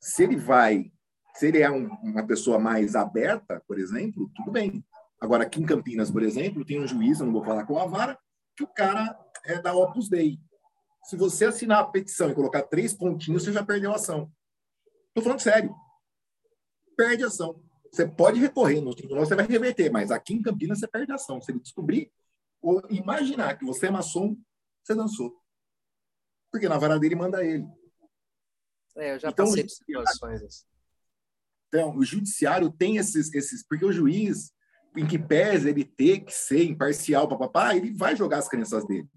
se 0.00 0.22
ele 0.22 0.36
vai, 0.36 0.90
se 1.34 1.48
ele 1.48 1.58
é 1.58 1.70
um, 1.70 1.88
uma 2.02 2.26
pessoa 2.26 2.58
mais 2.58 2.96
aberta, 2.96 3.62
por 3.68 3.78
exemplo, 3.78 4.30
tudo 4.34 4.50
bem. 4.50 4.82
Agora, 5.20 5.44
aqui 5.44 5.60
em 5.60 5.66
Campinas, 5.66 6.10
por 6.10 6.22
exemplo, 6.22 6.64
tem 6.64 6.80
um 6.80 6.88
juiz, 6.88 7.20
eu 7.20 7.26
não 7.26 7.34
vou 7.34 7.44
falar 7.44 7.66
com 7.66 7.78
a 7.78 7.84
vara, 7.84 8.18
que 8.56 8.64
o 8.64 8.68
cara 8.68 9.14
é 9.44 9.60
da 9.60 9.74
Opus 9.74 10.08
Dei. 10.08 10.40
Se 11.04 11.18
você 11.18 11.44
assinar 11.44 11.80
a 11.80 11.86
petição 11.86 12.30
e 12.30 12.34
colocar 12.34 12.62
três 12.62 12.94
pontinhos, 12.94 13.44
você 13.44 13.52
já 13.52 13.62
perdeu 13.62 13.92
a 13.92 13.96
ação. 13.96 14.32
Estou 15.08 15.22
falando 15.22 15.40
sério. 15.40 15.74
Perde 16.96 17.24
a 17.24 17.26
ação. 17.26 17.62
Você 17.92 18.06
pode 18.06 18.38
recorrer 18.38 18.80
no 18.80 18.94
tribunal, 18.94 19.26
você 19.26 19.34
vai 19.34 19.46
reverter, 19.46 19.90
mas 19.90 20.10
aqui 20.10 20.34
em 20.34 20.42
Campinas 20.42 20.78
você 20.78 20.86
perde 20.86 21.10
a 21.10 21.16
ação. 21.16 21.40
Se 21.40 21.50
ele 21.50 21.60
descobrir 21.60 22.12
ou 22.62 22.82
imaginar 22.88 23.58
que 23.58 23.64
você 23.64 23.86
é 23.86 23.90
maçom, 23.90 24.36
você 24.82 24.94
dançou. 24.94 25.40
Porque 26.52 26.68
na 26.68 26.78
vara 26.78 26.98
dele 26.98 27.14
manda 27.14 27.44
ele. 27.44 27.66
É, 28.96 29.14
eu 29.14 29.18
já 29.18 29.30
então, 29.30 29.46
passei 29.46 29.62
por 29.64 29.70
situações 29.70 30.42
assim. 30.42 30.66
Então, 31.68 31.96
o 31.96 32.04
judiciário 32.04 32.70
tem 32.70 32.96
esses, 32.96 33.32
esses. 33.32 33.64
Porque 33.66 33.84
o 33.84 33.92
juiz, 33.92 34.52
em 34.96 35.06
que 35.06 35.18
pese 35.18 35.68
ele 35.68 35.84
ter 35.84 36.20
que 36.20 36.32
ser 36.32 36.64
imparcial, 36.64 37.28
papapá, 37.28 37.76
ele 37.76 37.92
vai 37.92 38.16
jogar 38.16 38.38
as 38.38 38.48
crenças 38.48 38.84
dele. 38.86 39.08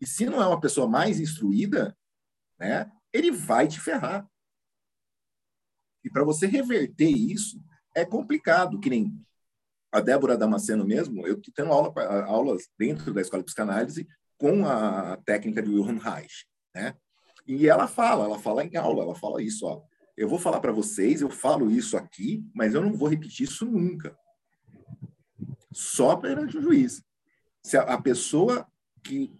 E 0.00 0.06
se 0.06 0.26
não 0.26 0.42
é 0.42 0.46
uma 0.46 0.60
pessoa 0.60 0.88
mais 0.88 1.20
instruída, 1.20 1.96
né, 2.58 2.90
ele 3.12 3.30
vai 3.30 3.68
te 3.68 3.80
ferrar. 3.80 4.28
E 6.04 6.10
para 6.10 6.24
você 6.24 6.46
reverter 6.46 7.08
isso, 7.08 7.60
é 7.94 8.04
complicado, 8.04 8.78
que 8.78 8.90
nem 8.90 9.18
a 9.90 10.00
Débora 10.00 10.36
Damasceno 10.36 10.84
mesmo, 10.84 11.26
eu 11.26 11.34
estou 11.34 11.54
tendo 11.54 11.72
aula, 11.72 11.92
aulas 12.24 12.68
dentro 12.78 13.14
da 13.14 13.20
escola 13.20 13.42
de 13.42 13.46
psicanálise 13.46 14.08
com 14.36 14.66
a 14.66 15.16
técnica 15.24 15.62
de 15.62 15.70
Wilhelm 15.70 15.98
Reich, 15.98 16.46
né? 16.74 16.96
E 17.46 17.68
ela 17.68 17.86
fala, 17.86 18.24
ela 18.24 18.38
fala 18.38 18.64
em 18.64 18.76
aula, 18.76 19.04
ela 19.04 19.14
fala 19.14 19.42
isso, 19.42 19.66
ó. 19.66 19.82
Eu 20.16 20.28
vou 20.28 20.38
falar 20.38 20.60
para 20.60 20.72
vocês, 20.72 21.20
eu 21.20 21.30
falo 21.30 21.70
isso 21.70 21.96
aqui, 21.96 22.44
mas 22.54 22.74
eu 22.74 22.82
não 22.82 22.92
vou 22.92 23.08
repetir 23.08 23.44
isso 23.44 23.64
nunca. 23.64 24.16
Só 25.72 26.16
perante 26.16 26.56
o 26.56 26.62
juiz. 26.62 27.04
Se 27.62 27.76
a 27.76 28.00
pessoa 28.00 28.66
que 29.02 29.32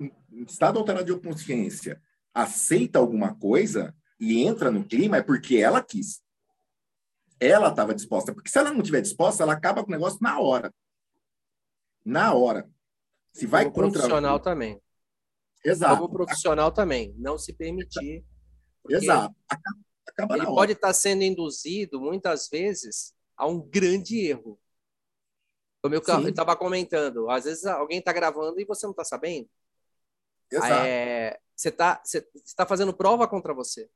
em 0.00 0.42
estado 0.42 0.78
alterado 0.78 1.14
de 1.14 1.20
consciência 1.20 2.00
aceita 2.34 2.98
alguma 2.98 3.34
coisa 3.34 3.94
e 4.22 4.40
entra 4.40 4.70
no 4.70 4.84
clima, 4.84 5.16
é 5.16 5.22
porque 5.22 5.56
ela 5.56 5.82
quis. 5.82 6.22
Ela 7.40 7.70
estava 7.70 7.92
disposta. 7.92 8.32
Porque 8.32 8.48
se 8.48 8.56
ela 8.56 8.70
não 8.70 8.78
estiver 8.78 9.00
disposta, 9.00 9.42
ela 9.42 9.52
acaba 9.52 9.82
com 9.82 9.88
o 9.88 9.92
negócio 9.92 10.20
na 10.22 10.38
hora. 10.38 10.72
Na 12.04 12.32
hora. 12.32 12.70
Se 13.32 13.48
vai 13.48 13.64
Como 13.64 13.74
contra... 13.74 13.90
profissional 13.90 14.38
também. 14.38 14.80
Exato. 15.64 15.96
Como 15.96 16.08
profissional 16.08 16.70
também. 16.70 17.12
Não 17.18 17.36
se 17.36 17.52
permitir. 17.52 18.24
Exato. 18.88 19.34
Acaba, 20.06 20.36
ele 20.36 20.46
pode 20.46 20.70
estar 20.70 20.92
sendo 20.92 21.24
induzido, 21.24 22.00
muitas 22.00 22.48
vezes, 22.48 23.12
a 23.36 23.44
um 23.48 23.60
grande 23.60 24.20
erro. 24.20 24.56
Como 25.80 25.96
eu 25.96 26.28
estava 26.28 26.54
comentando, 26.54 27.28
às 27.28 27.42
vezes 27.42 27.64
alguém 27.66 27.98
está 27.98 28.12
gravando 28.12 28.60
e 28.60 28.64
você 28.64 28.86
não 28.86 28.92
está 28.92 29.02
sabendo. 29.02 29.50
Exato. 30.48 30.72
É, 30.74 31.40
você 31.56 31.70
está 31.70 32.00
você 32.04 32.24
tá 32.54 32.64
fazendo 32.64 32.94
prova 32.94 33.26
contra 33.26 33.52
você. 33.52 33.90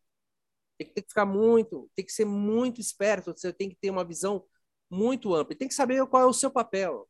Tem 0.78 0.86
que, 0.86 0.94
tem 0.94 1.02
que 1.02 1.08
ficar 1.08 1.26
muito, 1.26 1.90
tem 1.94 2.04
que 2.04 2.12
ser 2.12 2.24
muito 2.24 2.80
esperto, 2.80 3.32
você 3.32 3.52
tem 3.52 3.68
que 3.68 3.76
ter 3.76 3.90
uma 3.90 4.04
visão 4.04 4.44
muito 4.90 5.34
ampla. 5.34 5.56
Tem 5.56 5.68
que 5.68 5.74
saber 5.74 6.04
qual 6.06 6.22
é 6.22 6.26
o 6.26 6.32
seu 6.32 6.50
papel. 6.50 7.08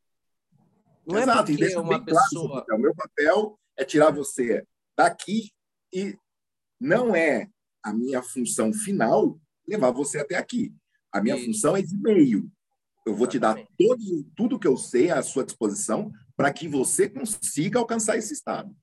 Não 1.07 1.19
é 1.19 1.23
Exato, 1.23 1.53
é 1.53 1.57
porque 1.57 1.73
e 1.73 1.77
uma 1.77 2.05
pessoa. 2.05 2.64
Claro, 2.64 2.81
o 2.81 2.83
meu 2.83 2.95
papel 2.95 3.59
é 3.77 3.85
tirar 3.85 4.11
você 4.11 4.67
daqui 4.97 5.53
e 5.93 6.17
não 6.81 7.14
é 7.14 7.49
a 7.83 7.93
minha 7.93 8.23
função 8.23 8.73
final 8.73 9.39
levar 9.67 9.91
você 9.91 10.19
até 10.19 10.37
aqui. 10.37 10.75
A 11.12 11.21
minha 11.21 11.37
Isso. 11.37 11.47
função 11.47 11.77
é 11.77 11.83
de 11.83 11.97
meio. 11.97 12.51
Eu 13.07 13.14
vou 13.14 13.29
Exatamente. 13.29 13.69
te 13.77 13.87
dar 13.87 13.97
todo, 13.97 14.25
tudo 14.37 14.59
que 14.59 14.67
eu 14.67 14.77
sei 14.77 15.11
à 15.11 15.23
sua 15.23 15.45
disposição 15.45 16.12
para 16.37 16.53
que 16.53 16.67
você 16.69 17.09
consiga 17.09 17.79
alcançar 17.79 18.17
esse 18.17 18.33
estado. 18.33 18.75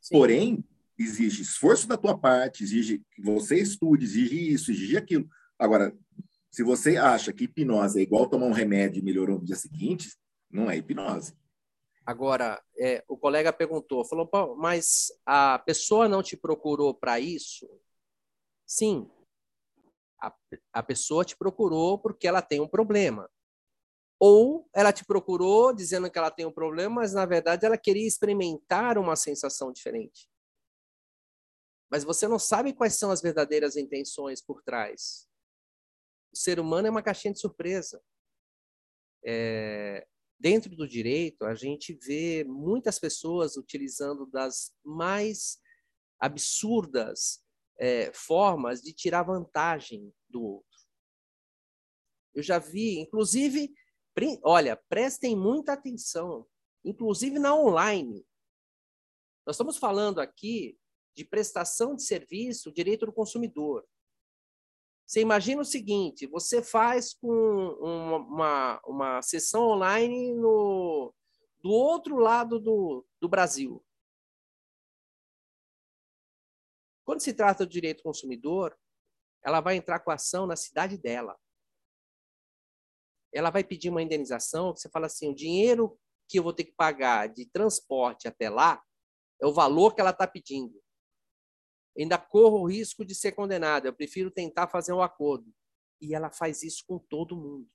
Sim. 0.00 0.14
Porém, 0.14 0.64
exige 1.02 1.42
esforço 1.42 1.88
da 1.88 1.96
tua 1.96 2.16
parte, 2.16 2.62
exige 2.62 3.02
que 3.12 3.22
você 3.22 3.56
estude, 3.56 4.04
exige 4.04 4.52
isso, 4.52 4.70
exige 4.70 4.96
aquilo. 4.96 5.28
Agora, 5.58 5.96
se 6.50 6.62
você 6.62 6.96
acha 6.96 7.32
que 7.32 7.44
hipnose 7.44 7.98
é 7.98 8.02
igual 8.02 8.28
tomar 8.28 8.46
um 8.46 8.52
remédio 8.52 9.00
e 9.00 9.04
melhorou 9.04 9.38
no 9.38 9.44
dia 9.44 9.56
seguinte, 9.56 10.16
não 10.50 10.70
é 10.70 10.76
hipnose. 10.76 11.34
Agora, 12.04 12.60
é, 12.78 13.04
o 13.08 13.16
colega 13.16 13.52
perguntou, 13.52 14.04
falou, 14.04 14.28
mas 14.56 15.12
a 15.24 15.58
pessoa 15.60 16.08
não 16.08 16.22
te 16.22 16.36
procurou 16.36 16.92
para 16.94 17.20
isso? 17.20 17.68
Sim, 18.66 19.08
a, 20.20 20.34
a 20.72 20.82
pessoa 20.82 21.24
te 21.24 21.36
procurou 21.36 21.98
porque 21.98 22.26
ela 22.26 22.42
tem 22.42 22.60
um 22.60 22.68
problema. 22.68 23.30
Ou 24.18 24.68
ela 24.74 24.92
te 24.92 25.04
procurou 25.04 25.72
dizendo 25.72 26.10
que 26.10 26.18
ela 26.18 26.30
tem 26.30 26.44
um 26.44 26.52
problema, 26.52 26.96
mas 26.96 27.14
na 27.14 27.24
verdade 27.24 27.64
ela 27.64 27.78
queria 27.78 28.06
experimentar 28.06 28.98
uma 28.98 29.16
sensação 29.16 29.72
diferente. 29.72 30.29
Mas 31.90 32.04
você 32.04 32.28
não 32.28 32.38
sabe 32.38 32.72
quais 32.72 32.94
são 32.94 33.10
as 33.10 33.20
verdadeiras 33.20 33.76
intenções 33.76 34.40
por 34.40 34.62
trás. 34.62 35.28
O 36.32 36.36
ser 36.36 36.60
humano 36.60 36.86
é 36.86 36.90
uma 36.90 37.02
caixinha 37.02 37.34
de 37.34 37.40
surpresa. 37.40 38.00
É, 39.24 40.06
dentro 40.38 40.74
do 40.74 40.88
direito, 40.88 41.44
a 41.44 41.54
gente 41.54 41.92
vê 41.92 42.44
muitas 42.44 42.98
pessoas 42.98 43.56
utilizando 43.56 44.24
das 44.26 44.74
mais 44.84 45.60
absurdas 46.18 47.44
é, 47.78 48.12
formas 48.12 48.80
de 48.80 48.92
tirar 48.92 49.24
vantagem 49.24 50.14
do 50.28 50.42
outro. 50.42 50.70
Eu 52.32 52.42
já 52.42 52.58
vi, 52.58 53.00
inclusive, 53.00 53.74
olha, 54.44 54.76
prestem 54.88 55.36
muita 55.36 55.72
atenção, 55.72 56.46
inclusive 56.84 57.38
na 57.38 57.54
online. 57.54 58.24
Nós 59.46 59.56
estamos 59.56 59.76
falando 59.76 60.20
aqui 60.20 60.79
de 61.16 61.24
prestação 61.24 61.94
de 61.94 62.02
serviço, 62.02 62.72
direito 62.72 63.06
do 63.06 63.12
consumidor. 63.12 63.86
Você 65.06 65.20
imagina 65.20 65.62
o 65.62 65.64
seguinte: 65.64 66.26
você 66.26 66.62
faz 66.62 67.14
com 67.14 67.28
uma, 67.28 68.16
uma, 68.16 68.82
uma 68.86 69.22
sessão 69.22 69.68
online 69.68 70.34
no, 70.34 71.12
do 71.62 71.70
outro 71.70 72.16
lado 72.16 72.58
do, 72.58 73.06
do 73.20 73.28
Brasil. 73.28 73.84
Quando 77.04 77.20
se 77.20 77.32
trata 77.32 77.66
do 77.66 77.72
direito 77.72 77.98
do 77.98 78.04
consumidor, 78.04 78.78
ela 79.44 79.60
vai 79.60 79.76
entrar 79.76 80.00
com 80.00 80.10
a 80.10 80.14
ação 80.14 80.46
na 80.46 80.54
cidade 80.54 80.96
dela 80.96 81.36
ela 83.32 83.50
vai 83.50 83.62
pedir 83.62 83.88
uma 83.88 84.02
indenização, 84.02 84.74
você 84.74 84.88
fala 84.88 85.06
assim, 85.06 85.30
o 85.30 85.34
dinheiro 85.34 85.98
que 86.28 86.38
eu 86.38 86.42
vou 86.42 86.52
ter 86.52 86.64
que 86.64 86.72
pagar 86.72 87.28
de 87.28 87.46
transporte 87.46 88.28
até 88.28 88.48
lá 88.50 88.82
é 89.40 89.46
o 89.46 89.52
valor 89.52 89.94
que 89.94 90.00
ela 90.00 90.10
está 90.10 90.26
pedindo. 90.26 90.80
Ainda 91.98 92.18
corro 92.18 92.60
o 92.60 92.68
risco 92.68 93.04
de 93.04 93.14
ser 93.14 93.32
condenada, 93.32 93.88
eu 93.88 93.92
prefiro 93.92 94.30
tentar 94.30 94.68
fazer 94.68 94.92
um 94.92 95.02
acordo. 95.02 95.52
E 96.00 96.14
ela 96.14 96.30
faz 96.30 96.62
isso 96.62 96.84
com 96.86 96.98
todo 96.98 97.36
mundo. 97.36 97.68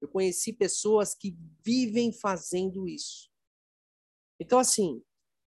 Eu 0.00 0.08
conheci 0.08 0.52
pessoas 0.52 1.14
que 1.14 1.36
vivem 1.64 2.12
fazendo 2.12 2.88
isso. 2.88 3.30
Então, 4.40 4.58
assim, 4.58 5.02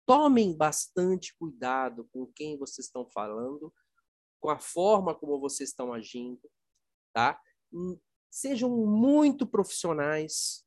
tomem 0.05 0.55
bastante 0.55 1.35
cuidado 1.37 2.07
com 2.11 2.25
quem 2.27 2.57
vocês 2.57 2.87
estão 2.87 3.05
falando, 3.05 3.73
com 4.39 4.49
a 4.49 4.57
forma 4.57 5.13
como 5.13 5.39
vocês 5.39 5.69
estão 5.69 5.93
agindo, 5.93 6.49
tá? 7.13 7.39
sejam 8.31 8.69
muito 8.69 9.45
profissionais, 9.45 10.63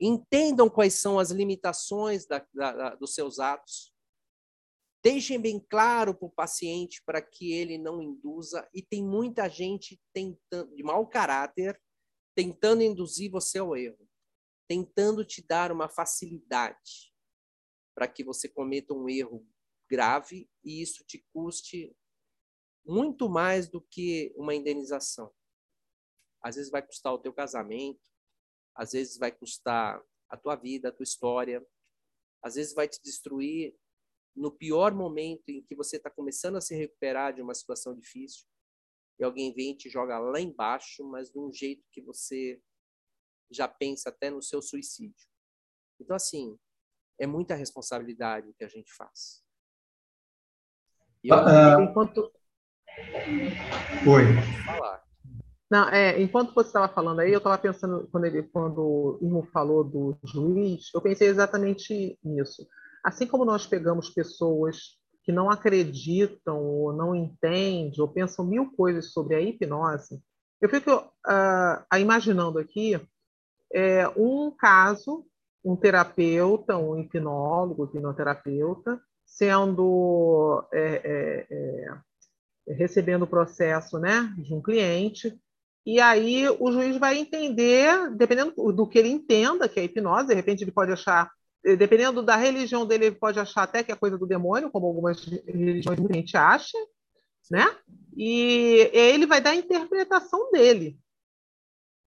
entendam 0.00 0.68
quais 0.68 0.94
são 0.94 1.18
as 1.18 1.30
limitações 1.30 2.26
da, 2.26 2.46
da, 2.54 2.94
dos 2.94 3.14
seus 3.14 3.38
atos, 3.38 3.92
deixem 5.06 5.40
bem 5.40 5.60
claro 5.60 6.12
para 6.12 6.26
o 6.26 6.32
paciente 6.32 7.00
para 7.04 7.22
que 7.22 7.52
ele 7.52 7.78
não 7.78 8.02
induza, 8.02 8.68
e 8.74 8.82
tem 8.82 9.04
muita 9.04 9.48
gente 9.48 10.02
tentando, 10.12 10.74
de 10.74 10.82
mau 10.82 11.06
caráter 11.06 11.80
tentando 12.34 12.82
induzir 12.82 13.30
você 13.30 13.60
ao 13.60 13.76
erro, 13.76 14.10
tentando 14.68 15.24
te 15.24 15.46
dar 15.46 15.70
uma 15.70 15.88
facilidade 15.88 17.14
para 17.94 18.08
que 18.08 18.24
você 18.24 18.48
cometa 18.48 18.94
um 18.94 19.08
erro 19.08 19.48
grave 19.88 20.50
e 20.64 20.82
isso 20.82 21.04
te 21.04 21.24
custe 21.32 21.96
muito 22.84 23.28
mais 23.28 23.68
do 23.68 23.80
que 23.80 24.34
uma 24.36 24.56
indenização. 24.56 25.32
Às 26.42 26.56
vezes 26.56 26.68
vai 26.68 26.84
custar 26.84 27.14
o 27.14 27.18
teu 27.20 27.32
casamento, 27.32 28.10
às 28.74 28.90
vezes 28.90 29.18
vai 29.18 29.30
custar 29.30 30.04
a 30.28 30.36
tua 30.36 30.56
vida, 30.56 30.88
a 30.88 30.92
tua 30.92 31.04
história, 31.04 31.64
às 32.42 32.56
vezes 32.56 32.74
vai 32.74 32.88
te 32.88 33.00
destruir 33.00 33.78
no 34.36 34.50
pior 34.50 34.94
momento 34.94 35.48
em 35.48 35.62
que 35.62 35.74
você 35.74 35.96
está 35.96 36.10
começando 36.10 36.56
a 36.56 36.60
se 36.60 36.76
recuperar 36.76 37.34
de 37.34 37.40
uma 37.40 37.54
situação 37.54 37.94
difícil 37.94 38.46
e 39.18 39.24
alguém 39.24 39.52
vem 39.54 39.72
e 39.72 39.76
te 39.76 39.88
joga 39.88 40.18
lá 40.18 40.38
embaixo, 40.40 41.02
mas 41.04 41.30
de 41.30 41.38
um 41.38 41.52
jeito 41.52 41.82
que 41.90 42.02
você 42.02 42.60
já 43.50 43.66
pensa 43.66 44.10
até 44.10 44.28
no 44.28 44.42
seu 44.42 44.60
suicídio. 44.60 45.26
Então, 45.98 46.14
assim, 46.14 46.58
é 47.18 47.26
muita 47.26 47.54
responsabilidade 47.54 48.50
o 48.50 48.54
que 48.54 48.64
a 48.64 48.68
gente 48.68 48.92
faz. 48.92 49.42
E 51.24 51.28
eu, 51.28 51.36
uh, 51.36 51.80
enquanto... 51.80 52.30
Oi. 54.06 54.66
Falar. 54.66 55.06
Não, 55.70 55.88
é, 55.88 56.20
enquanto 56.20 56.54
você 56.54 56.68
estava 56.68 56.92
falando 56.92 57.20
aí, 57.20 57.32
eu 57.32 57.38
estava 57.38 57.58
pensando, 57.58 58.06
quando, 58.12 58.24
ele, 58.24 58.42
quando 58.44 58.80
o 58.80 59.18
Irmo 59.20 59.44
falou 59.46 59.82
do 59.82 60.16
juiz, 60.24 60.90
eu 60.94 61.00
pensei 61.00 61.28
exatamente 61.28 62.18
nisso. 62.22 62.68
Assim 63.06 63.24
como 63.24 63.44
nós 63.44 63.64
pegamos 63.64 64.10
pessoas 64.10 64.98
que 65.22 65.30
não 65.30 65.48
acreditam 65.48 66.60
ou 66.60 66.92
não 66.92 67.14
entendem 67.14 67.92
ou 68.00 68.08
pensam 68.08 68.44
mil 68.44 68.72
coisas 68.72 69.12
sobre 69.12 69.36
a 69.36 69.40
hipnose, 69.40 70.20
eu 70.60 70.68
fico 70.68 70.92
uh, 70.92 71.96
imaginando 71.96 72.58
aqui 72.58 73.00
é, 73.72 74.08
um 74.16 74.50
caso, 74.50 75.24
um 75.64 75.76
terapeuta, 75.76 76.76
um 76.76 76.98
hipnólogo, 76.98 77.84
hipnoterapeuta, 77.84 79.00
sendo 79.24 80.66
é, 80.72 81.00
é, 81.04 81.46
é 82.68 82.74
recebendo 82.74 83.22
o 83.22 83.28
processo 83.28 84.00
né, 84.00 84.34
de 84.36 84.52
um 84.52 84.60
cliente 84.60 85.40
e 85.86 86.00
aí 86.00 86.48
o 86.48 86.72
juiz 86.72 86.96
vai 86.96 87.16
entender, 87.16 88.10
dependendo 88.16 88.52
do 88.72 88.88
que 88.88 88.98
ele 88.98 89.08
entenda, 89.08 89.68
que 89.68 89.78
é 89.78 89.84
hipnose, 89.84 90.26
de 90.26 90.34
repente 90.34 90.64
ele 90.64 90.72
pode 90.72 90.90
achar, 90.90 91.30
dependendo 91.74 92.22
da 92.22 92.36
religião 92.36 92.86
dele, 92.86 93.06
ele 93.06 93.16
pode 93.16 93.40
achar 93.40 93.62
até 93.62 93.82
que 93.82 93.90
é 93.90 93.96
coisa 93.96 94.16
do 94.16 94.26
demônio, 94.26 94.70
como 94.70 94.86
algumas 94.86 95.24
religiões 95.24 95.98
a 95.98 96.12
gente 96.12 96.36
acha, 96.36 96.78
né? 97.50 97.76
E 98.16 98.90
ele 98.92 99.26
vai 99.26 99.40
dar 99.40 99.50
a 99.50 99.56
interpretação 99.56 100.50
dele, 100.52 100.98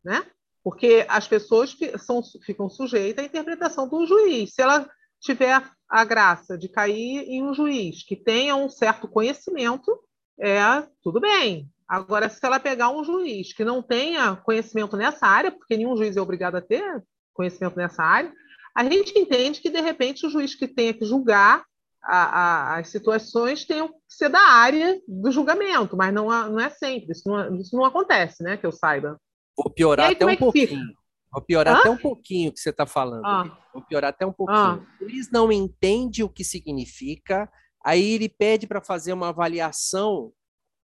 né? 0.03 0.25
Porque 0.63 1.05
as 1.09 1.27
pessoas 1.27 1.75
são, 1.97 2.21
ficam 2.45 2.69
sujeitas 2.69 3.23
à 3.23 3.27
interpretação 3.27 3.87
do 3.87 4.05
juiz. 4.05 4.53
Se 4.53 4.61
ela 4.61 4.89
tiver 5.19 5.61
a 5.89 6.05
graça 6.05 6.57
de 6.57 6.69
cair 6.69 7.27
em 7.27 7.43
um 7.43 7.53
juiz 7.53 8.03
que 8.03 8.15
tenha 8.15 8.55
um 8.55 8.69
certo 8.69 9.07
conhecimento, 9.07 9.99
é 10.39 10.87
tudo 11.01 11.19
bem, 11.19 11.69
Agora, 11.89 12.29
se 12.29 12.39
ela 12.45 12.59
pegar 12.59 12.91
um 12.91 13.03
juiz 13.03 13.51
que 13.51 13.65
não 13.65 13.81
tenha 13.81 14.35
conhecimento 14.35 14.95
nessa 14.95 15.25
área, 15.25 15.51
porque 15.51 15.75
nenhum 15.75 15.97
juiz 15.97 16.15
é 16.15 16.21
obrigado 16.21 16.53
a 16.53 16.61
ter 16.61 17.03
conhecimento 17.33 17.75
nessa 17.77 18.03
área, 18.03 18.31
a 18.75 18.83
gente 18.83 19.17
entende 19.17 19.61
que, 19.61 19.69
de 19.69 19.81
repente, 19.81 20.25
o 20.25 20.29
juiz 20.29 20.55
que 20.55 20.67
tenha 20.67 20.93
que 20.93 21.05
julgar 21.05 21.63
a, 22.03 22.17
a, 22.17 22.79
as 22.79 22.89
situações 22.89 23.65
tem 23.65 23.87
que 23.87 23.93
ser 24.07 24.29
da 24.29 24.39
área 24.39 24.99
do 25.07 25.31
julgamento, 25.31 25.97
mas 25.97 26.13
não, 26.13 26.27
não 26.27 26.59
é 26.59 26.69
sempre, 26.69 27.11
isso 27.11 27.27
não, 27.27 27.55
isso 27.57 27.75
não 27.75 27.85
acontece, 27.85 28.41
né, 28.43 28.57
que 28.57 28.65
eu 28.65 28.71
saiba. 28.71 29.19
Vou 29.57 29.69
piorar 29.69 30.07
aí, 30.07 30.13
até 30.13 30.25
um 30.25 30.29
é 30.29 30.37
pouquinho. 30.37 30.67
Fica? 30.67 30.99
Vou 31.31 31.41
piorar 31.43 31.75
Hã? 31.75 31.79
até 31.79 31.89
um 31.89 31.97
pouquinho 31.97 32.49
o 32.49 32.53
que 32.53 32.59
você 32.59 32.71
está 32.71 32.85
falando. 32.85 33.25
Ah. 33.25 33.57
Vou 33.73 33.83
piorar 33.83 34.09
até 34.09 34.25
um 34.25 34.33
pouquinho. 34.33 34.57
Ah. 34.57 34.79
O 34.99 35.09
juiz 35.09 35.29
não 35.29 35.51
entende 35.51 36.23
o 36.23 36.29
que 36.29 36.43
significa, 36.43 37.51
aí 37.83 38.13
ele 38.13 38.29
pede 38.29 38.65
para 38.65 38.81
fazer 38.81 39.13
uma 39.13 39.29
avaliação, 39.29 40.31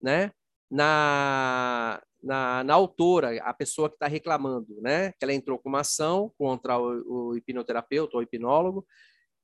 né? 0.02 0.32
Na, 0.76 2.02
na, 2.22 2.64
na 2.66 2.74
autora, 2.74 3.42
a 3.44 3.54
pessoa 3.54 3.88
que 3.90 3.96
está 3.96 4.08
reclamando, 4.08 4.82
né? 4.82 5.14
Ela 5.22 5.34
entrou 5.34 5.58
com 5.58 5.70
uma 5.70 5.80
ação 5.80 6.34
contra 6.38 6.78
o, 6.78 7.30
o 7.30 7.38
hipnoterapeuta 7.38 8.18
ou 8.18 8.22
hipnólogo 8.22 8.86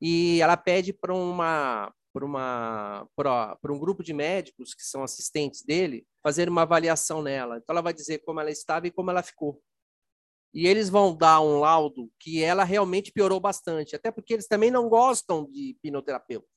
e 0.01 0.41
ela 0.41 0.57
pede 0.57 0.91
para 0.91 1.13
uma 1.13 1.93
para 2.13 2.25
uma 2.25 3.07
para 3.15 3.71
um 3.71 3.79
grupo 3.79 4.03
de 4.03 4.11
médicos 4.11 4.73
que 4.73 4.83
são 4.83 5.01
assistentes 5.01 5.63
dele 5.63 6.05
fazer 6.21 6.49
uma 6.49 6.63
avaliação 6.63 7.21
nela. 7.21 7.57
Então 7.57 7.73
ela 7.73 7.81
vai 7.81 7.93
dizer 7.93 8.19
como 8.25 8.41
ela 8.41 8.51
estava 8.51 8.87
e 8.87 8.91
como 8.91 9.09
ela 9.09 9.23
ficou. 9.23 9.61
E 10.53 10.67
eles 10.67 10.89
vão 10.89 11.15
dar 11.15 11.39
um 11.39 11.59
laudo 11.59 12.11
que 12.19 12.43
ela 12.43 12.65
realmente 12.65 13.09
piorou 13.09 13.39
bastante, 13.39 13.95
até 13.95 14.11
porque 14.11 14.33
eles 14.33 14.47
também 14.47 14.69
não 14.69 14.89
gostam 14.89 15.49
de 15.49 15.69
hipnoterapeuta. 15.69 16.47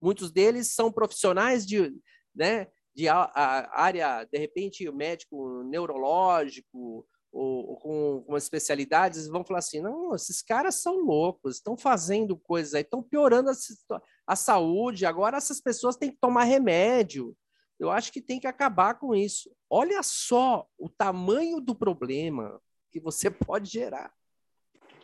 Muitos 0.00 0.30
deles 0.30 0.68
são 0.68 0.92
profissionais 0.92 1.66
de, 1.66 1.92
né, 2.32 2.68
de 2.94 3.08
a, 3.08 3.22
a 3.34 3.82
área, 3.82 4.24
de 4.24 4.38
repente, 4.38 4.88
o 4.88 4.94
médico 4.94 5.62
neurológico 5.64 7.06
ou, 7.32 7.70
ou 7.70 7.76
com, 7.76 8.24
com 8.24 8.36
especialidades 8.36 9.26
vão 9.26 9.44
falar 9.44 9.58
assim: 9.58 9.80
não, 9.80 10.14
esses 10.14 10.40
caras 10.40 10.76
são 10.76 10.98
loucos, 11.00 11.56
estão 11.56 11.76
fazendo 11.76 12.36
coisas 12.36 12.74
aí, 12.74 12.82
estão 12.82 13.02
piorando 13.02 13.50
a, 13.50 14.02
a 14.26 14.36
saúde, 14.36 15.04
agora 15.04 15.36
essas 15.36 15.60
pessoas 15.60 15.96
têm 15.96 16.10
que 16.10 16.18
tomar 16.20 16.44
remédio. 16.44 17.36
Eu 17.78 17.90
acho 17.90 18.12
que 18.12 18.20
tem 18.20 18.38
que 18.38 18.46
acabar 18.46 18.94
com 18.94 19.14
isso. 19.14 19.50
Olha 19.68 20.00
só 20.04 20.64
o 20.78 20.88
tamanho 20.88 21.60
do 21.60 21.74
problema 21.74 22.60
que 22.92 23.00
você 23.00 23.28
pode 23.28 23.68
gerar. 23.68 24.12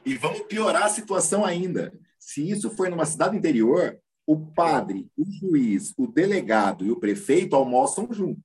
E 0.06 0.14
vamos 0.14 0.42
piorar 0.42 0.84
a 0.84 0.88
situação 0.88 1.44
ainda. 1.44 1.92
Se 2.18 2.48
isso 2.48 2.70
for 2.70 2.88
numa 2.88 3.04
cidade 3.04 3.36
interior, 3.36 4.00
o 4.26 4.52
padre, 4.52 5.10
o 5.16 5.24
juiz, 5.24 5.92
o 5.96 6.06
delegado 6.06 6.84
e 6.84 6.90
o 6.90 6.98
prefeito 6.98 7.56
almoçam 7.56 8.12
junto. 8.12 8.40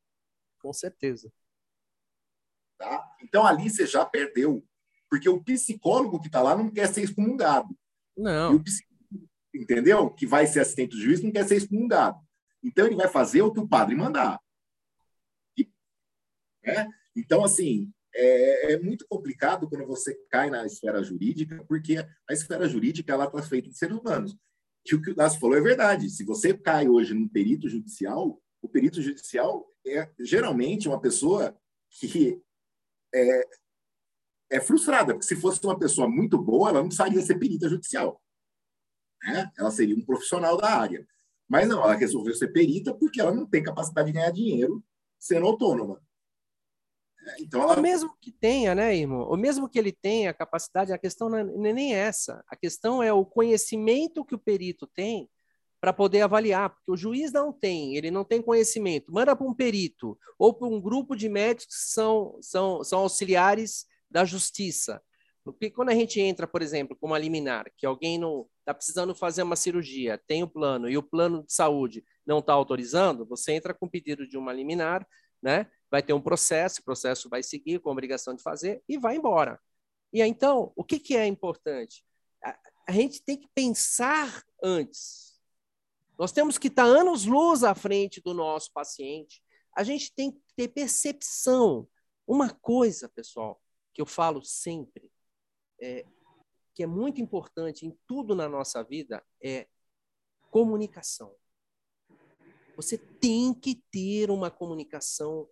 Com 0.59 0.73
certeza. 0.73 1.31
Tá? 2.77 3.15
Então 3.21 3.45
ali 3.45 3.69
você 3.69 3.85
já 3.85 4.05
perdeu. 4.05 4.65
Porque 5.09 5.29
o 5.29 5.43
psicólogo 5.43 6.19
que 6.19 6.27
está 6.27 6.41
lá 6.41 6.55
não 6.55 6.71
quer 6.71 6.87
ser 6.87 7.03
excomungado. 7.03 7.77
Não. 8.17 8.61
entendeu? 9.53 10.09
Que 10.09 10.25
vai 10.25 10.47
ser 10.47 10.61
assistente 10.61 10.91
do 10.91 11.01
juiz 11.01 11.21
não 11.21 11.31
quer 11.31 11.47
ser 11.47 11.57
excomungado. 11.57 12.19
Então 12.63 12.87
ele 12.87 12.95
vai 12.95 13.07
fazer 13.07 13.41
o 13.43 13.53
que 13.53 13.59
o 13.59 13.67
padre 13.67 13.95
mandar. 13.95 14.39
E, 15.55 15.69
né? 16.63 16.89
Então, 17.15 17.45
assim, 17.45 17.93
é, 18.13 18.73
é, 18.73 18.79
muito 18.79 19.05
complicado 19.07 19.69
quando 19.69 19.85
você 19.85 20.15
cai 20.29 20.49
na 20.49 20.65
esfera 20.65 21.03
jurídica, 21.03 21.63
porque 21.65 21.97
a 21.97 22.33
esfera 22.33 22.67
jurídica 22.67 23.13
ela 23.13 23.25
está 23.25 23.43
feita 23.43 23.69
de 23.69 23.77
seres 23.77 23.95
humanos 23.95 24.35
que 24.85 24.95
o 24.95 25.01
que 25.01 25.11
o 25.11 25.15
Dácio 25.15 25.39
falou 25.39 25.57
é 25.57 25.61
verdade. 25.61 26.09
Se 26.09 26.23
você 26.23 26.55
cai 26.55 26.87
hoje 26.87 27.13
no 27.13 27.27
perito 27.27 27.67
judicial, 27.67 28.39
o 28.61 28.69
perito 28.69 29.01
judicial 29.01 29.67
é 29.85 30.09
geralmente 30.19 30.87
uma 30.87 31.01
pessoa 31.01 31.57
que 31.89 32.39
é, 33.13 33.47
é 34.51 34.59
frustrada, 34.61 35.13
porque 35.13 35.25
se 35.25 35.35
fosse 35.35 35.59
uma 35.63 35.77
pessoa 35.77 36.07
muito 36.07 36.37
boa, 36.37 36.69
ela 36.69 36.79
não 36.79 36.87
precisaria 36.87 37.21
ser 37.21 37.39
perita 37.39 37.67
judicial. 37.67 38.21
Né? 39.23 39.51
Ela 39.57 39.71
seria 39.71 39.95
um 39.95 40.05
profissional 40.05 40.55
da 40.55 40.69
área. 40.69 41.05
Mas 41.47 41.67
não, 41.67 41.83
ela 41.83 41.95
resolveu 41.95 42.33
ser 42.33 42.49
perita 42.49 42.93
porque 42.93 43.19
ela 43.19 43.33
não 43.33 43.45
tem 43.45 43.63
capacidade 43.63 44.07
de 44.07 44.13
ganhar 44.13 44.31
dinheiro 44.31 44.83
sendo 45.19 45.47
autônoma. 45.47 45.99
Então, 47.39 47.63
ela... 47.63 47.77
O 47.77 47.81
mesmo 47.81 48.15
que 48.21 48.31
tenha, 48.31 48.75
né, 48.75 48.95
irmão? 48.95 49.27
O 49.29 49.35
mesmo 49.35 49.69
que 49.69 49.79
ele 49.79 49.91
tenha 49.91 50.29
a 50.29 50.33
capacidade, 50.33 50.93
a 50.93 50.97
questão 50.97 51.29
não 51.29 51.37
é 51.37 51.73
nem 51.73 51.95
essa. 51.95 52.43
A 52.47 52.55
questão 52.55 53.01
é 53.01 53.11
o 53.11 53.25
conhecimento 53.25 54.25
que 54.25 54.35
o 54.35 54.39
perito 54.39 54.87
tem 54.87 55.29
para 55.79 55.93
poder 55.93 56.21
avaliar, 56.21 56.71
porque 56.71 56.91
o 56.91 56.97
juiz 56.97 57.31
não 57.31 57.53
tem, 57.53 57.95
ele 57.95 58.09
não 58.09 58.23
tem 58.23 58.41
conhecimento. 58.41 59.13
Manda 59.13 59.35
para 59.35 59.45
um 59.45 59.53
perito 59.53 60.17
ou 60.39 60.53
para 60.53 60.67
um 60.67 60.81
grupo 60.81 61.15
de 61.15 61.29
médicos 61.29 61.75
que 61.75 61.91
são, 61.91 62.37
são, 62.41 62.83
são 62.83 62.99
auxiliares 62.99 63.85
da 64.09 64.25
justiça. 64.25 65.01
Porque 65.43 65.69
quando 65.69 65.89
a 65.89 65.93
gente 65.93 66.19
entra, 66.19 66.47
por 66.47 66.63
exemplo, 66.63 66.97
com 66.99 67.05
uma 67.05 67.19
liminar, 67.19 67.65
que 67.77 67.85
alguém 67.85 68.17
não 68.17 68.47
está 68.61 68.73
precisando 68.73 69.13
fazer 69.13 69.43
uma 69.43 69.55
cirurgia, 69.55 70.19
tem 70.25 70.41
o 70.41 70.47
plano 70.47 70.89
e 70.89 70.97
o 70.97 71.03
plano 71.03 71.43
de 71.43 71.53
saúde 71.53 72.03
não 72.25 72.39
está 72.39 72.53
autorizando, 72.53 73.27
você 73.27 73.51
entra 73.51 73.71
com 73.71 73.87
pedido 73.87 74.27
de 74.27 74.39
uma 74.39 74.51
liminar, 74.51 75.07
né? 75.39 75.67
Vai 75.89 76.01
ter 76.01 76.13
um 76.13 76.21
processo, 76.21 76.81
o 76.81 76.83
processo 76.83 77.29
vai 77.29 77.43
seguir 77.43 77.79
com 77.79 77.89
a 77.89 77.91
obrigação 77.91 78.33
de 78.35 78.43
fazer 78.43 78.83
e 78.87 78.97
vai 78.97 79.15
embora. 79.15 79.59
E 80.11 80.21
aí, 80.21 80.29
então, 80.29 80.71
o 80.75 80.83
que, 80.83 80.99
que 80.99 81.15
é 81.15 81.25
importante? 81.25 82.05
A, 82.43 82.57
a 82.87 82.91
gente 82.91 83.21
tem 83.23 83.37
que 83.37 83.47
pensar 83.53 84.43
antes. 84.63 85.39
Nós 86.17 86.31
temos 86.31 86.57
que 86.57 86.67
estar 86.67 86.85
anos-luz 86.85 87.63
à 87.63 87.75
frente 87.75 88.21
do 88.21 88.33
nosso 88.33 88.71
paciente. 88.71 89.43
A 89.75 89.83
gente 89.83 90.13
tem 90.13 90.31
que 90.31 90.41
ter 90.55 90.69
percepção. 90.69 91.87
Uma 92.25 92.49
coisa, 92.49 93.09
pessoal, 93.09 93.61
que 93.93 94.01
eu 94.01 94.05
falo 94.05 94.41
sempre, 94.43 95.11
é, 95.81 96.05
que 96.73 96.83
é 96.83 96.87
muito 96.87 97.21
importante 97.21 97.85
em 97.85 97.97
tudo 98.07 98.33
na 98.35 98.47
nossa 98.47 98.83
vida, 98.83 99.23
é 99.43 99.67
comunicação. 100.49 101.35
Você 102.75 102.97
tem 102.97 103.53
que 103.53 103.75
ter 103.91 104.31
uma 104.31 104.49
comunicação 104.49 105.47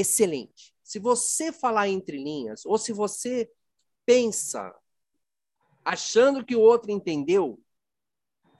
excelente. 0.00 0.74
Se 0.82 0.98
você 0.98 1.52
falar 1.52 1.88
entre 1.88 2.16
linhas, 2.16 2.64
ou 2.66 2.76
se 2.76 2.92
você 2.92 3.50
pensa 4.04 4.74
achando 5.84 6.44
que 6.44 6.56
o 6.56 6.60
outro 6.60 6.90
entendeu, 6.90 7.62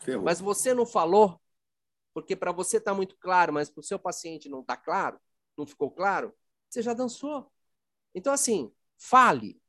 Ferrou. 0.00 0.24
mas 0.24 0.40
você 0.40 0.72
não 0.72 0.86
falou, 0.86 1.40
porque 2.14 2.34
para 2.34 2.52
você 2.52 2.78
está 2.78 2.94
muito 2.94 3.16
claro, 3.18 3.52
mas 3.52 3.70
para 3.70 3.80
o 3.80 3.84
seu 3.84 3.98
paciente 3.98 4.48
não 4.48 4.60
está 4.60 4.76
claro, 4.76 5.20
não 5.56 5.66
ficou 5.66 5.90
claro, 5.90 6.34
você 6.68 6.82
já 6.82 6.94
dançou. 6.94 7.50
Então, 8.14 8.32
assim, 8.32 8.72
fale, 8.96 9.60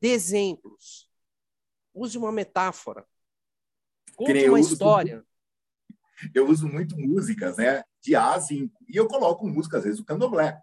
dê 0.00 0.08
exemplos, 0.08 1.10
use 1.92 2.16
uma 2.16 2.32
metáfora, 2.32 3.06
conte 4.16 4.48
uma 4.48 4.60
história. 4.60 5.24
Eu 6.34 6.48
uso 6.48 6.66
muito 6.68 6.96
músicas, 6.98 7.56
né? 7.58 7.84
De 8.02 8.14
A 8.14 8.34
a 8.34 8.40
5. 8.40 8.84
E 8.88 8.96
eu 8.96 9.06
coloco 9.06 9.46
música, 9.46 9.78
às 9.78 9.84
vezes, 9.84 10.00
o 10.00 10.04
candomblé. 10.04 10.60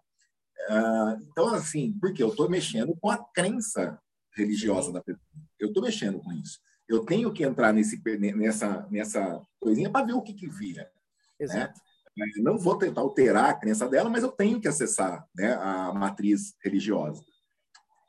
Uh, 0.68 1.22
então, 1.30 1.54
assim, 1.54 1.96
porque 2.00 2.22
eu 2.22 2.28
estou 2.28 2.48
mexendo 2.48 2.96
com 3.00 3.10
a 3.10 3.18
crença 3.32 4.00
religiosa 4.34 4.92
da 4.92 5.00
pessoa. 5.00 5.24
Eu 5.58 5.68
estou 5.68 5.82
mexendo 5.82 6.20
com 6.20 6.32
isso. 6.32 6.58
Eu 6.88 7.04
tenho 7.04 7.32
que 7.32 7.44
entrar 7.44 7.72
nesse, 7.72 8.00
nessa, 8.34 8.86
nessa 8.90 9.40
coisinha 9.58 9.90
para 9.90 10.06
ver 10.06 10.12
o 10.12 10.22
que, 10.22 10.32
que 10.32 10.48
vira. 10.48 10.82
Né? 10.82 10.88
Exato. 11.40 11.80
Né? 12.16 12.26
Não 12.38 12.58
vou 12.58 12.78
tentar 12.78 13.00
alterar 13.00 13.50
a 13.50 13.54
crença 13.54 13.88
dela, 13.88 14.08
mas 14.08 14.22
eu 14.22 14.30
tenho 14.30 14.60
que 14.60 14.68
acessar 14.68 15.26
né, 15.34 15.54
a 15.54 15.92
matriz 15.92 16.54
religiosa. 16.62 17.22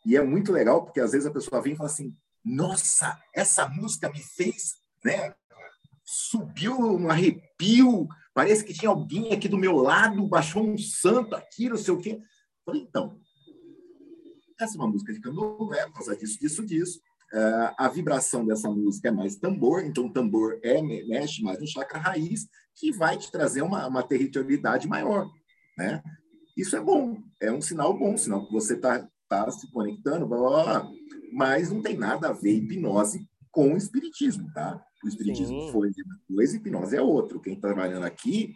E 0.05 0.15
é 0.15 0.23
muito 0.23 0.51
legal, 0.51 0.83
porque 0.83 1.01
às 1.01 1.11
vezes 1.11 1.27
a 1.27 1.31
pessoa 1.31 1.61
vem 1.61 1.73
e 1.73 1.75
fala 1.75 1.89
assim: 1.89 2.15
nossa, 2.43 3.21
essa 3.33 3.67
música 3.67 4.09
me 4.09 4.21
fez, 4.21 4.75
né? 5.03 5.33
Subiu 6.05 6.79
um 6.79 7.09
arrepio, 7.09 8.07
parece 8.37 8.63
que 8.63 8.71
tinha 8.71 8.91
alguém 8.91 9.33
aqui 9.33 9.47
do 9.47 9.57
meu 9.57 9.77
lado, 9.77 10.27
baixou 10.27 10.63
um 10.63 10.77
santo 10.77 11.35
aqui, 11.35 11.67
não 11.67 11.75
sei 11.75 11.91
o 11.91 11.97
quê. 11.97 12.21
Falei, 12.63 12.83
então, 12.83 13.19
essa 14.61 14.75
é 14.75 14.79
uma 14.79 14.87
música 14.87 15.11
de 15.11 15.19
candomblé, 15.19 15.87
por 15.87 15.93
causa 15.93 16.15
disso, 16.15 16.39
disso, 16.39 16.63
disso. 16.63 16.99
Uh, 17.33 17.73
a 17.75 17.89
vibração 17.89 18.45
dessa 18.45 18.69
música 18.69 19.07
é 19.07 19.11
mais 19.11 19.37
tambor, 19.37 19.83
então 19.83 20.05
o 20.05 20.13
tambor 20.13 20.59
é, 20.61 20.79
mexe 20.83 21.41
mais 21.41 21.59
no 21.59 21.65
chakra 21.65 21.97
raiz, 21.97 22.47
que 22.75 22.91
vai 22.91 23.17
te 23.17 23.31
trazer 23.31 23.63
uma, 23.63 23.87
uma 23.87 24.03
territorialidade 24.03 24.87
maior, 24.87 25.27
né? 25.75 26.03
Isso 26.55 26.75
é 26.75 26.79
bom, 26.79 27.17
é 27.41 27.51
um 27.51 27.59
sinal 27.59 27.97
bom, 27.97 28.15
sinal 28.15 28.45
que 28.45 28.53
você 28.53 28.75
está 28.75 29.09
tá 29.27 29.49
se 29.49 29.67
conectando, 29.71 30.27
blá, 30.27 30.37
blá, 30.37 30.63
blá, 30.63 30.91
mas 31.33 31.71
não 31.71 31.81
tem 31.81 31.97
nada 31.97 32.29
a 32.29 32.33
ver 32.33 32.53
hipnose 32.53 33.27
com 33.57 33.73
o 33.73 33.77
espiritismo, 33.77 34.53
tá? 34.53 34.79
O 35.03 35.07
espiritismo 35.07 35.59
Sim. 35.59 35.71
foi 35.71 35.89
uma 35.89 36.19
coisa, 36.27 36.57
hipnose 36.57 36.95
é 36.95 37.01
outro. 37.01 37.41
Quem 37.41 37.55
está 37.55 37.69
trabalhando 37.69 38.03
aqui, 38.03 38.53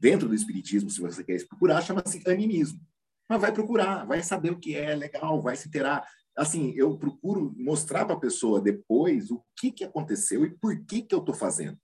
dentro 0.00 0.26
do 0.26 0.34
espiritismo, 0.34 0.90
se 0.90 1.00
você 1.00 1.22
quer 1.22 1.46
procurar, 1.46 1.80
chama-se 1.80 2.28
animismo. 2.28 2.80
Mas 3.28 3.40
vai 3.40 3.52
procurar, 3.52 4.04
vai 4.04 4.20
saber 4.20 4.50
o 4.50 4.58
que 4.58 4.74
é 4.74 4.96
legal, 4.96 5.40
vai 5.40 5.54
se 5.54 5.68
interar 5.68 6.04
assim, 6.36 6.72
eu 6.74 6.98
procuro 6.98 7.54
mostrar 7.56 8.04
para 8.04 8.16
a 8.16 8.20
pessoa 8.20 8.60
depois 8.60 9.30
o 9.30 9.40
que, 9.56 9.70
que 9.70 9.84
aconteceu 9.84 10.44
e 10.44 10.50
por 10.50 10.76
que, 10.86 11.02
que 11.02 11.14
eu 11.14 11.20
estou 11.20 11.36
fazendo. 11.36 11.78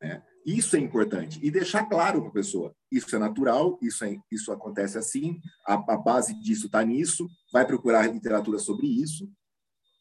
Né? 0.00 0.22
Isso 0.46 0.76
é 0.76 0.78
importante. 0.78 1.40
E 1.42 1.50
deixar 1.50 1.86
claro 1.86 2.20
para 2.20 2.30
a 2.30 2.34
pessoa: 2.34 2.76
isso 2.92 3.16
é 3.16 3.18
natural, 3.18 3.76
isso, 3.82 4.04
é, 4.04 4.16
isso 4.30 4.52
acontece 4.52 4.96
assim, 4.96 5.40
a, 5.66 5.74
a 5.74 5.96
base 5.96 6.32
disso 6.40 6.66
está 6.66 6.84
nisso, 6.84 7.28
vai 7.52 7.66
procurar 7.66 8.06
literatura 8.06 8.60
sobre 8.60 8.86
isso. 8.86 9.28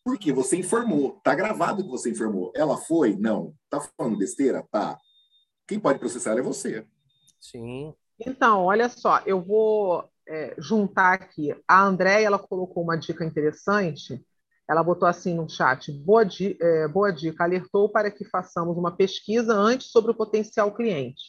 Porque 0.10 0.34
você 0.34 0.58
informou, 0.58 1.18
está 1.18 1.36
gravado 1.36 1.84
que 1.84 1.90
você 1.90 2.10
informou. 2.10 2.52
Ela 2.56 2.78
foi? 2.78 3.16
Não. 3.16 3.54
Está 3.66 3.80
falando 3.96 4.18
besteira? 4.18 4.66
Tá. 4.72 4.98
Quem 5.68 5.80
pode 5.80 6.00
processar 6.00 6.36
é 6.36 6.42
você. 6.42 6.84
Sim. 7.40 7.94
Então, 8.20 8.66
olha 8.66 8.90
só, 8.90 9.22
eu 9.24 9.40
vou 9.40 10.10
é, 10.28 10.56
juntar 10.58 11.14
aqui. 11.14 11.56
A 11.68 11.84
Andréia 11.84 12.26
ela 12.26 12.40
colocou 12.40 12.84
uma 12.84 12.98
dica 12.98 13.24
interessante. 13.24 14.20
Ela 14.68 14.84
botou 14.84 15.08
assim 15.08 15.36
no 15.36 15.48
chat: 15.48 15.92
boa, 15.92 16.26
di 16.26 16.58
é, 16.60 16.88
boa 16.88 17.12
dica, 17.12 17.44
alertou 17.44 17.88
para 17.88 18.10
que 18.10 18.26
façamos 18.26 18.76
uma 18.76 18.98
pesquisa 18.98 19.54
antes 19.54 19.92
sobre 19.92 20.10
o 20.10 20.16
potencial 20.16 20.74
cliente. 20.74 21.22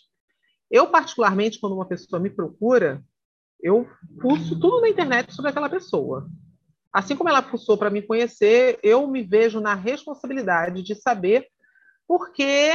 Eu, 0.70 0.86
particularmente, 0.86 1.60
quando 1.60 1.74
uma 1.74 1.86
pessoa 1.86 2.18
me 2.18 2.30
procura, 2.30 3.04
eu 3.60 3.86
fuço 4.22 4.58
tudo 4.58 4.80
na 4.80 4.88
internet 4.88 5.34
sobre 5.34 5.50
aquela 5.50 5.68
pessoa. 5.68 6.26
Assim 6.92 7.16
como 7.16 7.28
ela 7.28 7.42
fuçou 7.42 7.78
para 7.78 7.90
me 7.90 8.02
conhecer, 8.02 8.78
eu 8.82 9.06
me 9.06 9.22
vejo 9.22 9.60
na 9.60 9.74
responsabilidade 9.74 10.82
de 10.82 10.94
saber 10.94 11.46
por 12.06 12.32
que, 12.32 12.70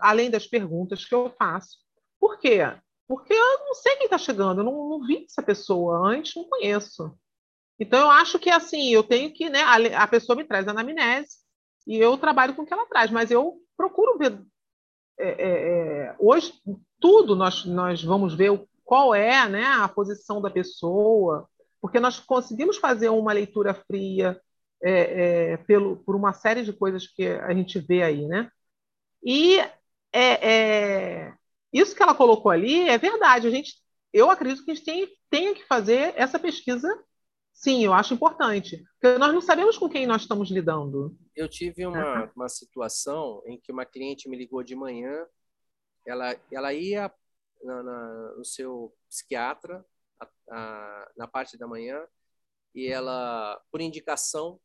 além 0.00 0.30
das 0.30 0.46
perguntas 0.46 1.04
que 1.06 1.14
eu 1.14 1.32
faço, 1.38 1.78
por 2.20 2.38
quê? 2.38 2.60
Porque 3.08 3.32
eu 3.32 3.58
não 3.60 3.74
sei 3.74 3.96
quem 3.96 4.04
está 4.04 4.18
chegando, 4.18 4.60
eu 4.60 4.64
não, 4.64 4.88
não, 4.90 5.06
vi 5.06 5.24
essa 5.24 5.42
pessoa 5.42 6.06
antes, 6.06 6.34
não 6.34 6.44
conheço. 6.44 7.16
Então, 7.78 8.00
eu 8.00 8.10
acho 8.10 8.38
que, 8.38 8.50
assim, 8.50 8.90
eu 8.90 9.02
tenho 9.02 9.32
que, 9.32 9.48
né, 9.48 9.62
a, 9.62 10.02
a 10.02 10.06
pessoa 10.06 10.36
me 10.36 10.44
traz 10.44 10.68
a 10.68 10.70
anamnese 10.70 11.38
e 11.86 11.96
eu 11.96 12.16
trabalho 12.18 12.54
com 12.54 12.62
o 12.62 12.66
que 12.66 12.72
ela 12.72 12.86
traz, 12.86 13.10
mas 13.10 13.30
eu 13.30 13.58
procuro 13.76 14.18
ver. 14.18 14.38
É, 15.18 15.28
é, 15.28 16.16
hoje, 16.18 16.52
tudo 17.00 17.36
nós, 17.36 17.64
nós 17.64 18.02
vamos 18.02 18.34
ver 18.34 18.66
qual 18.84 19.14
é 19.14 19.48
né, 19.48 19.64
a 19.64 19.88
posição 19.88 20.40
da 20.40 20.50
pessoa, 20.50 21.48
porque 21.84 22.00
nós 22.00 22.18
conseguimos 22.18 22.78
fazer 22.78 23.10
uma 23.10 23.34
leitura 23.34 23.74
fria 23.74 24.40
é, 24.82 25.52
é, 25.52 25.56
pelo, 25.58 25.98
por 25.98 26.16
uma 26.16 26.32
série 26.32 26.62
de 26.62 26.72
coisas 26.72 27.06
que 27.06 27.26
a 27.26 27.52
gente 27.52 27.78
vê 27.78 28.02
aí, 28.02 28.26
né? 28.26 28.50
E 29.22 29.58
é, 30.10 30.48
é 30.50 31.34
isso 31.70 31.94
que 31.94 32.02
ela 32.02 32.14
colocou 32.14 32.50
ali 32.50 32.88
é 32.88 32.96
verdade. 32.96 33.46
A 33.46 33.50
gente, 33.50 33.74
eu 34.14 34.30
acredito 34.30 34.64
que 34.64 34.70
a 34.70 34.74
gente 34.74 34.86
tem, 34.86 35.14
tenha 35.28 35.54
que 35.54 35.62
fazer 35.66 36.14
essa 36.16 36.38
pesquisa. 36.38 36.88
Sim, 37.52 37.84
eu 37.84 37.92
acho 37.92 38.14
importante. 38.14 38.82
Porque 38.98 39.18
nós 39.18 39.34
não 39.34 39.42
sabemos 39.42 39.76
com 39.76 39.86
quem 39.86 40.06
nós 40.06 40.22
estamos 40.22 40.50
lidando. 40.50 41.14
Eu 41.36 41.50
tive 41.50 41.86
uma, 41.86 42.32
uma 42.34 42.48
situação 42.48 43.42
em 43.44 43.60
que 43.60 43.70
uma 43.70 43.84
cliente 43.84 44.26
me 44.26 44.38
ligou 44.38 44.62
de 44.62 44.74
manhã. 44.74 45.26
Ela, 46.06 46.34
ela 46.50 46.72
ia 46.72 47.12
na, 47.62 47.82
na, 47.82 48.32
no 48.38 48.44
seu 48.46 48.90
psiquiatra 49.06 49.84
a, 50.20 50.28
a, 50.50 51.12
na 51.16 51.26
parte 51.26 51.56
da 51.56 51.66
manhã 51.66 52.06
e 52.74 52.88
ela, 52.88 53.62
por 53.70 53.80
indicação 53.80 54.60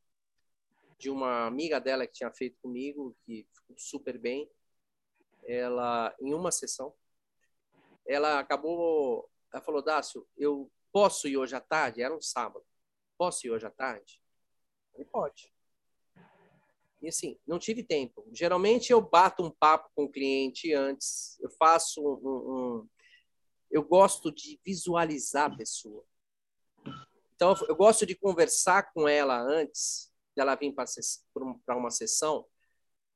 de 0.97 1.09
uma 1.09 1.45
amiga 1.45 1.79
dela 1.79 2.05
que 2.05 2.13
tinha 2.13 2.31
feito 2.31 2.57
comigo, 2.61 3.15
que 3.25 3.47
ficou 3.53 3.77
super 3.77 4.17
bem, 4.17 4.49
ela 5.45 6.13
em 6.19 6.33
uma 6.33 6.51
sessão, 6.51 6.93
ela 8.05 8.39
acabou, 8.39 9.29
ela 9.53 9.63
falou, 9.63 9.81
Dácio, 9.81 10.27
eu 10.37 10.69
posso 10.91 11.27
ir 11.27 11.37
hoje 11.37 11.55
à 11.55 11.61
tarde? 11.61 12.01
Era 12.01 12.15
um 12.15 12.21
sábado. 12.21 12.65
Posso 13.17 13.45
ir 13.45 13.51
hoje 13.51 13.65
à 13.65 13.69
tarde? 13.69 14.21
Ele 14.95 15.05
pode. 15.05 15.53
E 17.01 17.07
assim, 17.07 17.39
não 17.47 17.59
tive 17.59 17.83
tempo. 17.83 18.27
Geralmente 18.33 18.91
eu 18.91 18.99
bato 18.99 19.43
um 19.43 19.51
papo 19.51 19.89
com 19.95 20.03
o 20.03 20.11
cliente 20.11 20.73
antes, 20.73 21.39
eu 21.39 21.49
faço 21.51 22.01
um, 22.01 22.81
um 22.81 22.89
eu 23.69 23.83
gosto 23.83 24.31
de 24.31 24.59
visualizar 24.65 25.51
a 25.51 25.55
pessoa. 25.55 26.03
Então, 27.35 27.55
eu 27.67 27.75
gosto 27.75 28.05
de 28.05 28.15
conversar 28.15 28.91
com 28.93 29.07
ela 29.07 29.39
antes 29.39 30.11
dela 30.35 30.55
vir 30.55 30.73
para 30.73 31.77
uma 31.77 31.91
sessão, 31.91 32.45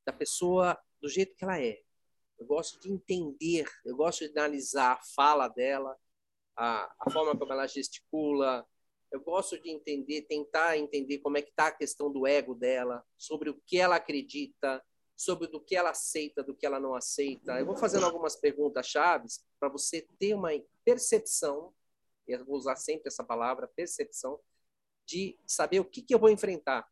da 0.06 0.12
pessoa 0.12 0.78
do 1.02 1.10
jeito 1.10 1.36
que 1.36 1.44
ela 1.44 1.60
é. 1.62 1.82
Eu 2.38 2.46
gosto 2.46 2.80
de 2.80 2.92
entender, 2.92 3.66
eu 3.86 3.96
gosto 3.96 4.28
de 4.28 4.38
analisar 4.38 4.94
a 4.94 5.02
fala 5.16 5.48
dela, 5.48 5.98
a, 6.56 6.94
a 7.00 7.12
forma 7.12 7.38
como 7.38 7.54
ela 7.54 7.68
gesticula, 7.68 8.68
eu 9.12 9.22
gosto 9.22 9.62
de 9.62 9.70
entender, 9.70 10.24
tentar 10.24 10.78
entender 10.78 11.20
como 11.20 11.38
é 11.38 11.42
que 11.42 11.52
está 11.52 11.68
a 11.68 11.72
questão 11.72 12.12
do 12.12 12.26
ego 12.26 12.56
dela, 12.56 13.06
sobre 13.18 13.50
o 13.50 13.62
que 13.66 13.78
ela 13.78 13.96
acredita, 13.96 14.84
sobre 15.16 15.48
do 15.48 15.60
que 15.60 15.76
ela 15.76 15.92
aceita, 15.92 16.44
do 16.44 16.56
que 16.56 16.66
ela 16.66 16.80
não 16.80 16.96
aceita. 16.96 17.60
Eu 17.60 17.66
vou 17.66 17.78
fazendo 17.78 18.06
algumas 18.06 18.36
perguntas 18.36 18.88
chaves 18.88 19.46
para 19.60 19.70
você 19.70 20.08
ter 20.20 20.34
uma 20.34 20.50
percepção, 20.84 21.74
e 22.28 22.32
eu 22.32 22.46
vou 22.46 22.58
usar 22.58 22.76
sempre 22.76 23.08
essa 23.08 23.24
palavra, 23.24 23.68
percepção, 23.68 24.40
de 25.06 25.38
saber 25.46 25.80
o 25.80 25.86
que, 25.86 26.02
que 26.02 26.14
eu 26.16 26.20
vou 26.20 26.30
enfrentar. 26.30 26.88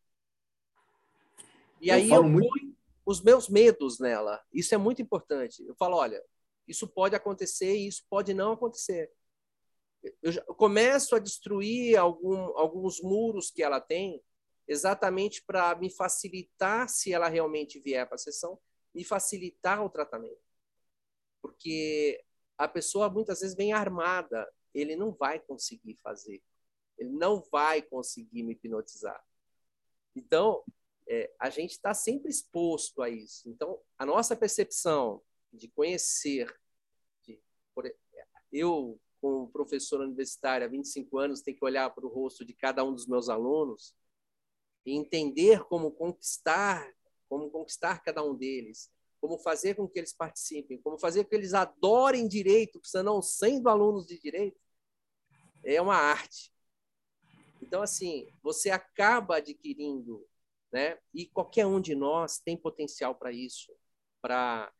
E 1.79 1.89
eu 1.89 1.95
aí 1.95 2.09
eu 2.09 2.23
muito... 2.23 2.47
vou 2.47 2.71
os 3.05 3.21
meus 3.21 3.49
medos 3.49 3.99
nela. 3.99 4.41
Isso 4.53 4.73
é 4.75 4.77
muito 4.77 5.01
importante. 5.01 5.65
Eu 5.65 5.75
falo, 5.75 5.97
olha, 5.97 6.23
isso 6.67 6.87
pode 6.87 7.15
acontecer 7.15 7.75
e 7.75 7.87
isso 7.87 8.05
pode 8.09 8.33
não 8.33 8.53
acontecer. 8.53 9.11
Eu, 10.21 10.33
começo 10.55 11.15
a 11.15 11.19
destruir 11.19 11.97
algum, 11.97 12.37
alguns 12.57 13.01
muros 13.01 13.51
que 13.51 13.61
ela 13.61 13.79
tem, 13.79 14.21
exatamente 14.71 15.43
para 15.43 15.75
me 15.75 15.89
facilitar, 15.89 16.87
se 16.87 17.11
ela 17.11 17.27
realmente 17.27 17.77
vier 17.77 18.05
para 18.07 18.15
a 18.15 18.17
sessão, 18.17 18.57
me 18.93 19.03
facilitar 19.03 19.83
o 19.83 19.89
tratamento. 19.89 20.41
Porque 21.41 22.23
a 22.57 22.69
pessoa 22.69 23.09
muitas 23.09 23.41
vezes 23.41 23.55
vem 23.55 23.73
armada, 23.73 24.49
ele 24.73 24.95
não 24.95 25.11
vai 25.11 25.39
conseguir 25.39 25.99
fazer, 26.01 26.41
ele 26.97 27.09
não 27.09 27.41
vai 27.51 27.81
conseguir 27.81 28.43
me 28.43 28.53
hipnotizar. 28.53 29.21
Então, 30.15 30.63
é, 31.05 31.33
a 31.37 31.49
gente 31.49 31.71
está 31.71 31.93
sempre 31.93 32.31
exposto 32.31 33.01
a 33.01 33.09
isso. 33.09 33.49
Então, 33.49 33.77
a 33.97 34.05
nossa 34.05 34.37
percepção 34.37 35.21
de 35.51 35.67
conhecer, 35.67 36.47
de, 37.23 37.41
por, 37.75 37.93
eu, 38.53 38.97
como 39.19 39.51
professor 39.51 39.99
universitário 39.99 40.65
há 40.65 40.69
25 40.69 41.17
anos, 41.17 41.41
tenho 41.41 41.57
que 41.57 41.65
olhar 41.65 41.89
para 41.89 42.05
o 42.05 42.09
rosto 42.09 42.45
de 42.45 42.53
cada 42.53 42.85
um 42.85 42.93
dos 42.93 43.05
meus 43.05 43.27
alunos 43.27 43.93
e 44.85 44.95
entender 44.95 45.63
como 45.65 45.91
conquistar, 45.91 46.91
como 47.29 47.49
conquistar 47.49 48.03
cada 48.03 48.23
um 48.23 48.35
deles, 48.35 48.91
como 49.19 49.37
fazer 49.37 49.75
com 49.75 49.87
que 49.87 49.99
eles 49.99 50.13
participem, 50.13 50.81
como 50.81 50.97
fazer 50.97 51.23
com 51.23 51.29
que 51.29 51.35
eles 51.35 51.53
adorem 51.53 52.27
direito, 52.27 52.79
se 52.83 53.01
não 53.03 53.21
sendo 53.21 53.69
alunos 53.69 54.07
de 54.07 54.19
direito, 54.19 54.59
é 55.63 55.81
uma 55.81 55.95
arte. 55.95 56.51
Então, 57.61 57.83
assim, 57.83 58.27
você 58.41 58.71
acaba 58.71 59.37
adquirindo 59.37 60.27
né? 60.71 60.97
E 61.13 61.25
qualquer 61.25 61.65
um 61.65 61.81
de 61.81 61.93
nós 61.93 62.39
tem 62.39 62.55
potencial 62.55 63.13
para 63.13 63.31
isso, 63.31 63.75
para 64.21 64.71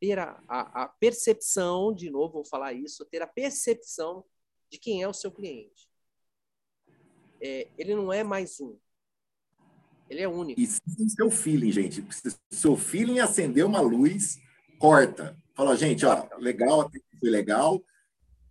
ter 0.00 0.18
a, 0.18 0.42
a, 0.48 0.84
a, 0.84 0.88
percepção, 0.88 1.92
de 1.92 2.10
novo 2.10 2.34
vou 2.34 2.44
falar 2.44 2.72
isso, 2.72 3.04
ter 3.06 3.22
a 3.22 3.26
percepção 3.26 4.24
de 4.70 4.78
quem 4.78 5.02
é 5.02 5.08
o 5.08 5.12
seu 5.12 5.30
cliente. 5.32 5.88
é, 7.40 7.68
ele 7.76 7.94
não 7.94 8.12
é 8.12 8.22
mais 8.22 8.60
um. 8.60 8.78
Ele 10.12 10.20
é 10.20 10.28
único. 10.28 10.60
E 10.60 10.66
sem 10.66 11.08
seu 11.08 11.30
feeling, 11.30 11.72
gente. 11.72 12.04
Se 12.10 12.36
seu 12.50 12.76
feeling 12.76 13.18
acender 13.18 13.64
uma 13.64 13.80
luz, 13.80 14.38
corta. 14.78 15.34
Fala, 15.54 15.74
gente, 15.74 16.04
ó, 16.04 16.28
legal, 16.38 16.90
foi 17.18 17.30
legal, 17.30 17.82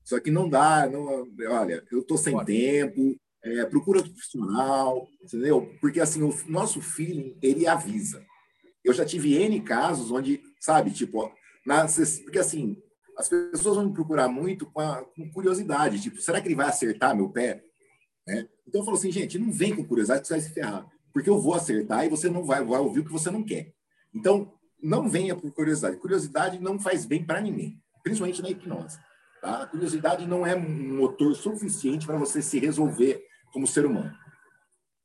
só 0.04 0.20
que 0.20 0.32
não 0.32 0.50
dá, 0.50 0.90
não, 0.90 1.28
olha, 1.50 1.86
eu 1.92 2.04
tô 2.04 2.18
sem 2.18 2.36
tempo, 2.46 3.16
é, 3.44 3.64
procura 3.66 4.00
outro 4.00 4.12
profissional, 4.12 5.08
entendeu? 5.24 5.72
Porque 5.80 6.00
assim, 6.00 6.24
o 6.24 6.34
nosso 6.48 6.82
feeling, 6.82 7.38
ele 7.44 7.68
avisa. 7.68 8.26
Eu 8.84 8.94
já 8.94 9.06
tive 9.06 9.36
N 9.36 9.62
casos 9.62 10.10
onde, 10.10 10.42
sabe, 10.60 10.90
tipo, 10.90 11.32
na, 11.64 11.86
porque 12.24 12.40
assim, 12.40 12.76
as 13.16 13.30
pessoas 13.30 13.76
vão 13.76 13.86
me 13.86 13.94
procurar 13.94 14.28
muito 14.28 14.66
com, 14.66 14.82
a, 14.82 15.04
com 15.16 15.32
curiosidade, 15.32 16.02
tipo, 16.02 16.20
será 16.20 16.42
que 16.42 16.48
ele 16.48 16.56
vai 16.56 16.70
acertar 16.70 17.16
meu 17.16 17.30
pé? 17.30 17.64
Né? 18.26 18.48
Então 18.68 18.82
eu 18.82 18.86
falo 18.86 18.98
assim, 18.98 19.12
gente, 19.12 19.38
não 19.38 19.52
vem 19.52 19.76
com 19.76 19.86
curiosidade 19.86 20.22
que 20.22 20.28
você 20.28 20.34
vai 20.34 20.42
se 20.42 20.54
ferrar, 20.54 20.88
porque 21.14 21.30
eu 21.30 21.40
vou 21.40 21.54
acertar 21.54 22.06
e 22.06 22.10
você 22.10 22.30
não 22.30 22.44
vai, 22.44 22.64
vai 22.64 22.80
ouvir 22.80 23.02
o 23.02 23.06
que 23.06 23.12
você 23.12 23.30
não 23.30 23.44
quer. 23.44 23.74
Então, 24.14 24.54
não 24.82 25.10
venha 25.10 25.36
por 25.36 25.52
curiosidade. 25.54 25.98
Curiosidade 25.98 26.60
não 26.60 26.80
faz 26.80 27.06
bem 27.06 27.26
para 27.26 27.42
ninguém, 27.42 27.82
principalmente 28.04 28.42
na 28.42 28.50
hipnose. 28.50 29.00
Tá? 29.42 29.64
A 29.64 29.68
curiosidade 29.68 30.26
não 30.26 30.46
é 30.46 30.56
um 30.56 30.98
motor 30.98 31.36
suficiente 31.36 32.06
para 32.06 32.18
você 32.18 32.42
se 32.42 32.60
resolver 32.60 33.26
como 33.52 33.68
ser 33.68 33.86
humano. 33.86 34.16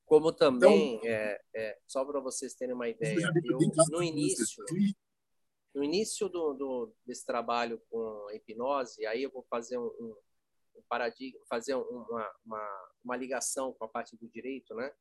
Como 0.05 0.33
também, 0.33 0.97
então, 0.97 1.09
é, 1.09 1.41
é, 1.55 1.79
só 1.85 2.05
para 2.05 2.21
vocês 2.21 2.55
terem 2.55 2.75
uma 2.75 2.89
ideia, 2.89 3.29
eu, 3.45 3.59
no 3.91 4.03
início, 4.03 4.65
no 5.75 5.83
início 5.83 6.29
do, 6.29 6.55
do, 6.55 6.95
desse 7.05 7.27
trabalho 7.27 7.83
com 7.91 8.29
a 8.31 8.35
hipnose, 8.35 9.05
aí 9.05 9.25
eu 9.25 9.31
vou 9.31 9.45
fazer 9.51 9.77
um, 9.77 9.87
um, 9.99 10.17
um 10.77 10.83
paradigma, 10.89 11.41
fazer 11.49 11.75
uma, 11.75 12.33
uma, 12.45 12.89
uma, 13.05 13.17
ligação 13.17 13.73
com 13.73 13.85
a 13.85 13.89
parte 13.89 14.17
do 14.17 14.29
direito, 14.29 14.75
né? 14.77 14.93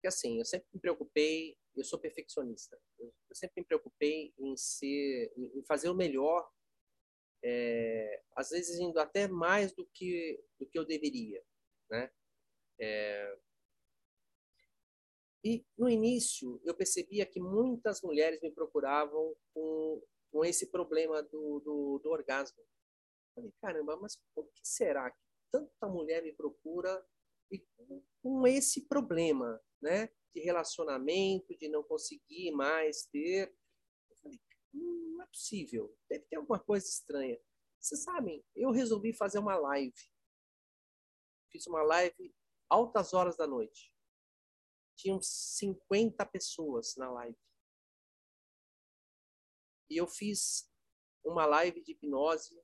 Porque 0.00 0.08
assim, 0.08 0.38
eu 0.38 0.46
sempre 0.46 0.66
me 0.72 0.80
preocupei, 0.80 1.58
eu 1.76 1.84
sou 1.84 1.98
perfeccionista, 1.98 2.80
eu, 2.98 3.12
eu 3.28 3.36
sempre 3.36 3.60
me 3.60 3.66
preocupei 3.66 4.32
em 4.38 4.56
ser, 4.56 5.30
em 5.36 5.62
fazer 5.64 5.90
o 5.90 5.94
melhor, 5.94 6.50
é, 7.44 8.22
às 8.34 8.48
vezes 8.48 8.78
indo 8.80 8.98
até 8.98 9.28
mais 9.28 9.74
do 9.74 9.86
que 9.92 10.42
do 10.58 10.66
que 10.66 10.78
eu 10.78 10.86
deveria, 10.86 11.44
né? 11.90 12.10
É... 12.78 13.38
E 15.44 15.66
no 15.76 15.86
início 15.86 16.58
eu 16.64 16.74
percebia 16.74 17.26
que 17.26 17.38
muitas 17.38 18.00
mulheres 18.00 18.40
me 18.40 18.50
procuravam 18.50 19.36
com, 19.52 20.02
com 20.32 20.44
esse 20.46 20.70
problema 20.70 21.22
do, 21.22 21.60
do, 21.60 22.00
do 22.02 22.10
orgasmo. 22.10 22.62
Falei, 23.34 23.52
caramba, 23.60 23.98
mas 23.98 24.18
por 24.34 24.50
que 24.50 24.66
será 24.66 25.10
que 25.10 25.20
tanta 25.52 25.86
mulher 25.86 26.22
me 26.22 26.32
procura 26.32 27.06
e 27.50 27.66
com 28.22 28.46
esse 28.46 28.86
problema, 28.86 29.60
né? 29.80 30.08
De 30.34 30.40
relacionamento, 30.40 31.56
de 31.56 31.68
não 31.68 31.82
conseguir 31.82 32.52
mais 32.52 33.06
ter. 33.06 33.54
Eu 34.10 34.16
falei, 34.16 34.40
hum, 34.74 35.14
não 35.16 35.22
é 35.22 35.26
possível, 35.26 35.96
deve 36.08 36.24
ter 36.26 36.36
alguma 36.36 36.58
coisa 36.58 36.86
estranha. 36.86 37.38
Vocês 37.80 38.02
sabem, 38.02 38.44
eu 38.54 38.70
resolvi 38.70 39.12
fazer 39.12 39.38
uma 39.38 39.56
live. 39.56 39.94
Fiz 41.50 41.66
uma 41.66 41.82
live 41.82 42.34
altas 42.68 43.12
horas 43.12 43.36
da 43.36 43.46
noite. 43.46 43.92
Tinham 44.96 45.20
50 45.20 46.24
pessoas 46.26 46.94
na 46.96 47.10
live. 47.10 47.38
E 49.90 49.96
eu 49.96 50.06
fiz 50.06 50.70
uma 51.24 51.46
live 51.46 51.82
de 51.82 51.92
hipnose 51.92 52.62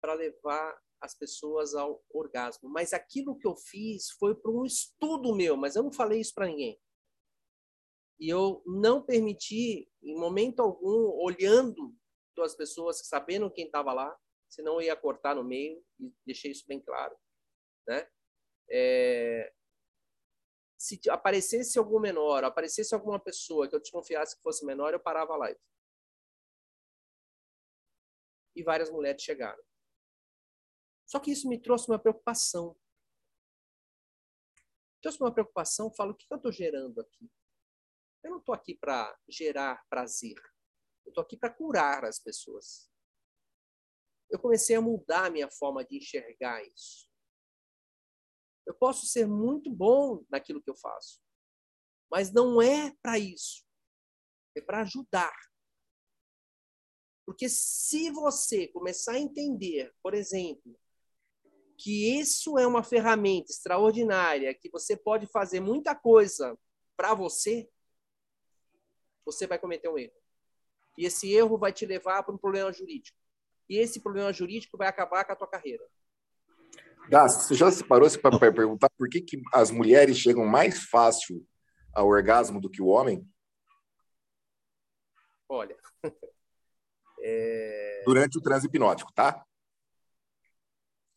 para 0.00 0.14
levar 0.14 0.82
as 1.04 1.14
pessoas 1.14 1.74
ao 1.74 2.02
orgasmo. 2.10 2.68
Mas 2.68 2.92
aquilo 2.92 3.36
que 3.38 3.46
eu 3.46 3.54
fiz 3.54 4.10
foi 4.18 4.34
para 4.34 4.50
um 4.50 4.64
estudo 4.64 5.34
meu, 5.34 5.56
mas 5.56 5.76
eu 5.76 5.82
não 5.82 5.92
falei 5.92 6.20
isso 6.20 6.34
para 6.34 6.46
ninguém. 6.46 6.80
E 8.18 8.28
eu 8.28 8.62
não 8.64 9.04
permiti, 9.04 9.90
em 10.02 10.18
momento 10.18 10.60
algum, 10.60 11.10
olhando 11.22 11.94
as 12.40 12.54
pessoas, 12.56 13.06
sabendo 13.06 13.50
quem 13.50 13.66
estava 13.66 13.92
lá, 13.92 14.16
senão 14.48 14.74
eu 14.74 14.82
ia 14.82 14.96
cortar 14.96 15.36
no 15.36 15.44
meio 15.44 15.84
e 16.00 16.12
deixei 16.26 16.50
isso 16.50 16.64
bem 16.66 16.80
claro, 16.80 17.16
né? 17.86 18.08
É, 18.70 19.52
se 20.78 21.00
aparecesse 21.08 21.78
algum 21.78 22.00
menor, 22.00 22.44
aparecesse 22.44 22.94
alguma 22.94 23.20
pessoa 23.20 23.68
que 23.68 23.74
eu 23.74 23.80
desconfiasse 23.80 24.36
que 24.36 24.42
fosse 24.42 24.64
menor, 24.64 24.92
eu 24.92 25.00
parava 25.00 25.34
a 25.34 25.36
live. 25.36 25.60
E 28.56 28.62
várias 28.62 28.90
mulheres 28.90 29.22
chegaram. 29.22 29.62
Só 31.14 31.20
que 31.20 31.30
isso 31.30 31.48
me 31.48 31.56
trouxe 31.56 31.88
uma 31.88 31.98
preocupação. 31.98 32.76
Trouxe 35.00 35.20
uma 35.20 35.32
preocupação, 35.32 35.94
falo, 35.94 36.10
o 36.10 36.16
que 36.16 36.26
eu 36.28 36.36
estou 36.36 36.50
gerando 36.50 37.00
aqui? 37.00 37.30
Eu 38.24 38.32
não 38.32 38.38
estou 38.38 38.52
aqui 38.52 38.74
para 38.74 39.16
gerar 39.28 39.86
prazer. 39.88 40.34
Eu 41.06 41.10
estou 41.10 41.22
aqui 41.22 41.36
para 41.36 41.54
curar 41.54 42.04
as 42.04 42.18
pessoas. 42.18 42.90
Eu 44.28 44.40
comecei 44.40 44.74
a 44.74 44.80
mudar 44.80 45.26
a 45.26 45.30
minha 45.30 45.48
forma 45.48 45.84
de 45.84 45.98
enxergar 45.98 46.64
isso. 46.64 47.08
Eu 48.66 48.74
posso 48.74 49.06
ser 49.06 49.28
muito 49.28 49.70
bom 49.70 50.24
naquilo 50.28 50.60
que 50.60 50.70
eu 50.70 50.76
faço, 50.76 51.22
mas 52.10 52.32
não 52.32 52.60
é 52.60 52.92
para 53.00 53.20
isso. 53.20 53.64
É 54.56 54.60
para 54.60 54.80
ajudar. 54.80 55.36
Porque 57.24 57.48
se 57.48 58.10
você 58.10 58.66
começar 58.66 59.12
a 59.12 59.20
entender, 59.20 59.94
por 60.02 60.12
exemplo, 60.12 60.76
que 61.76 62.18
isso 62.18 62.58
é 62.58 62.66
uma 62.66 62.82
ferramenta 62.82 63.50
extraordinária, 63.50 64.54
que 64.54 64.70
você 64.70 64.96
pode 64.96 65.26
fazer 65.26 65.60
muita 65.60 65.94
coisa 65.94 66.56
para 66.96 67.14
você, 67.14 67.68
você 69.24 69.46
vai 69.46 69.58
cometer 69.58 69.88
um 69.88 69.98
erro. 69.98 70.12
E 70.96 71.06
esse 71.06 71.32
erro 71.32 71.58
vai 71.58 71.72
te 71.72 71.84
levar 71.84 72.22
para 72.22 72.34
um 72.34 72.38
problema 72.38 72.72
jurídico. 72.72 73.18
E 73.68 73.78
esse 73.78 74.00
problema 74.00 74.32
jurídico 74.32 74.76
vai 74.76 74.88
acabar 74.88 75.24
com 75.24 75.32
a 75.32 75.36
tua 75.36 75.48
carreira. 75.48 75.84
Gas, 77.08 77.36
você 77.36 77.54
já 77.54 77.70
se 77.70 77.84
parou 77.84 78.08
para 78.18 78.52
perguntar 78.52 78.88
por 78.96 79.08
que, 79.08 79.20
que 79.20 79.42
as 79.52 79.70
mulheres 79.70 80.18
chegam 80.18 80.46
mais 80.46 80.84
fácil 80.84 81.44
ao 81.92 82.08
orgasmo 82.08 82.60
do 82.60 82.70
que 82.70 82.80
o 82.80 82.86
homem? 82.86 83.26
Olha. 85.48 85.76
é... 87.20 88.02
Durante 88.06 88.38
o 88.38 88.40
transe 88.40 88.66
hipnótico, 88.66 89.12
tá? 89.12 89.44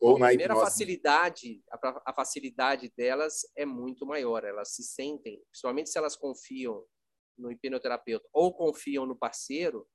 Ou 0.00 0.12
Bom, 0.12 0.18
na 0.18 0.28
primeira 0.28 0.54
hipnose... 0.54 0.70
facilidade, 0.70 1.62
a, 1.70 2.02
a 2.06 2.12
facilidade 2.12 2.92
delas 2.96 3.40
é 3.56 3.66
muito 3.66 4.06
maior. 4.06 4.44
Elas 4.44 4.74
se 4.74 4.82
sentem, 4.82 5.42
principalmente 5.50 5.90
se 5.90 5.98
elas 5.98 6.16
confiam 6.16 6.84
no 7.36 7.50
hipnoterapeuta 7.50 8.28
ou 8.32 8.52
confiam 8.52 9.06
no 9.06 9.16
parceiro, 9.16 9.88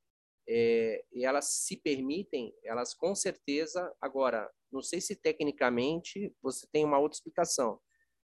é, 0.47 1.05
e 1.13 1.25
elas 1.25 1.45
se 1.51 1.77
permitem, 1.77 2.53
elas 2.63 2.93
com 2.93 3.15
certeza, 3.15 3.93
agora, 4.01 4.51
não 4.71 4.81
sei 4.81 4.99
se 4.99 5.15
tecnicamente 5.15 6.35
você 6.41 6.67
tem 6.71 6.83
uma 6.83 6.99
outra 6.99 7.15
explicação, 7.15 7.79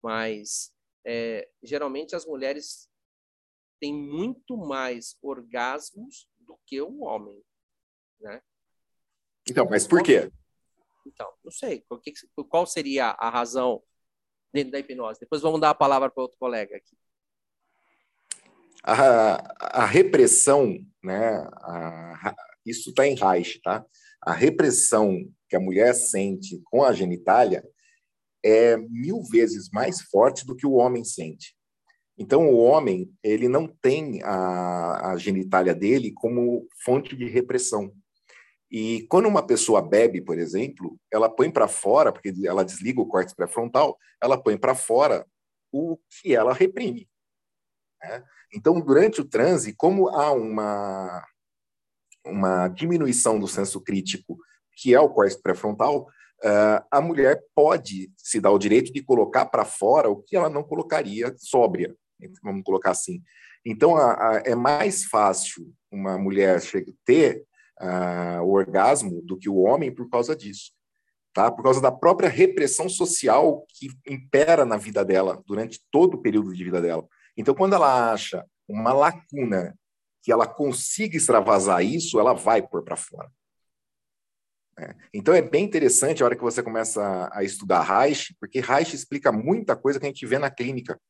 mas 0.02 0.72
é, 1.06 1.48
geralmente 1.62 2.16
as 2.16 2.26
mulheres 2.26 2.88
têm 3.80 3.94
muito 3.94 4.56
mais 4.56 5.16
orgasmos 5.22 6.28
do 6.38 6.58
que 6.66 6.80
o 6.82 7.02
homem, 7.02 7.42
né? 8.20 8.42
Então, 9.48 9.66
mas 9.70 9.86
por 9.86 10.02
quê? 10.02 10.30
Então, 11.12 11.32
não 11.44 11.52
sei. 11.52 11.84
Qual 12.48 12.66
seria 12.66 13.10
a 13.18 13.28
razão 13.28 13.82
dentro 14.52 14.72
da 14.72 14.78
hipnose? 14.78 15.20
Depois 15.20 15.42
vamos 15.42 15.60
dar 15.60 15.70
a 15.70 15.74
palavra 15.74 16.10
para 16.10 16.22
outro 16.22 16.38
colega 16.38 16.76
aqui 16.76 16.96
a, 18.82 19.82
a 19.82 19.86
repressão, 19.86 20.78
né, 21.02 21.46
a, 21.54 22.34
isso 22.64 22.90
está 22.90 23.06
em 23.06 23.14
Reich, 23.14 23.60
tá? 23.62 23.84
A 24.22 24.32
repressão 24.32 25.16
que 25.48 25.56
a 25.56 25.60
mulher 25.60 25.94
sente 25.94 26.60
com 26.64 26.84
a 26.84 26.92
genitália 26.92 27.64
é 28.44 28.76
mil 28.76 29.22
vezes 29.22 29.70
mais 29.70 30.00
forte 30.02 30.46
do 30.46 30.54
que 30.54 30.66
o 30.66 30.74
homem 30.74 31.04
sente. 31.04 31.54
Então, 32.18 32.48
o 32.48 32.58
homem 32.58 33.10
ele 33.22 33.48
não 33.48 33.66
tem 33.66 34.22
a, 34.22 35.12
a 35.12 35.16
genitália 35.16 35.74
dele 35.74 36.12
como 36.12 36.66
fonte 36.84 37.16
de 37.16 37.26
repressão. 37.26 37.92
E 38.70 39.06
quando 39.08 39.26
uma 39.26 39.44
pessoa 39.44 39.82
bebe, 39.82 40.22
por 40.22 40.38
exemplo, 40.38 40.96
ela 41.12 41.28
põe 41.28 41.50
para 41.50 41.66
fora, 41.66 42.12
porque 42.12 42.32
ela 42.44 42.64
desliga 42.64 43.00
o 43.00 43.06
córtex 43.06 43.34
pré-frontal, 43.34 43.98
ela 44.22 44.40
põe 44.40 44.56
para 44.56 44.76
fora 44.76 45.26
o 45.72 45.98
que 46.08 46.34
ela 46.34 46.52
reprime. 46.52 47.08
Né? 48.02 48.22
Então, 48.54 48.80
durante 48.80 49.20
o 49.20 49.24
transe, 49.24 49.74
como 49.74 50.08
há 50.08 50.30
uma, 50.32 51.24
uma 52.24 52.68
diminuição 52.68 53.40
do 53.40 53.48
senso 53.48 53.80
crítico, 53.80 54.38
que 54.76 54.94
é 54.94 55.00
o 55.00 55.10
córtex 55.10 55.40
pré-frontal, 55.40 56.06
uh, 56.44 56.86
a 56.92 57.00
mulher 57.00 57.42
pode 57.54 58.12
se 58.16 58.40
dar 58.40 58.52
o 58.52 58.58
direito 58.58 58.92
de 58.92 59.02
colocar 59.02 59.46
para 59.46 59.64
fora 59.64 60.08
o 60.08 60.22
que 60.22 60.36
ela 60.36 60.48
não 60.48 60.62
colocaria 60.62 61.34
sóbria, 61.38 61.94
vamos 62.42 62.62
colocar 62.62 62.92
assim. 62.92 63.20
Então, 63.64 63.96
a, 63.96 64.12
a, 64.12 64.42
é 64.44 64.54
mais 64.54 65.04
fácil 65.04 65.72
uma 65.90 66.16
mulher 66.16 66.60
ter 67.04 67.44
uh, 67.80 68.42
o 68.42 68.52
orgasmo 68.52 69.22
do 69.22 69.38
que 69.38 69.48
o 69.48 69.56
homem 69.56 69.94
por 69.94 70.08
causa 70.08 70.36
disso. 70.36 70.72
tá? 71.32 71.50
Por 71.50 71.62
causa 71.62 71.80
da 71.80 71.90
própria 71.92 72.28
repressão 72.28 72.88
social 72.88 73.64
que 73.68 73.88
impera 74.06 74.64
na 74.64 74.76
vida 74.76 75.04
dela 75.04 75.42
durante 75.46 75.80
todo 75.90 76.14
o 76.14 76.22
período 76.22 76.54
de 76.54 76.64
vida 76.64 76.80
dela. 76.80 77.06
Então, 77.36 77.54
quando 77.54 77.74
ela 77.74 78.12
acha 78.12 78.44
uma 78.68 78.92
lacuna 78.92 79.76
que 80.22 80.30
ela 80.30 80.46
consiga 80.46 81.16
extravasar 81.16 81.84
isso, 81.84 82.20
ela 82.20 82.34
vai 82.34 82.66
pôr 82.66 82.82
para 82.82 82.96
fora. 82.96 83.30
É. 84.78 84.94
Então 85.12 85.34
é 85.34 85.42
bem 85.42 85.64
interessante 85.64 86.22
a 86.22 86.26
hora 86.26 86.36
que 86.36 86.42
você 86.42 86.62
começa 86.62 87.28
a 87.32 87.44
estudar 87.44 87.82
Reich, 87.82 88.34
porque 88.38 88.60
Reich 88.60 88.94
explica 88.94 89.30
muita 89.30 89.76
coisa 89.76 89.98
que 89.98 90.06
a 90.06 90.08
gente 90.08 90.24
vê 90.26 90.38
na 90.38 90.50
clínica. 90.50 91.00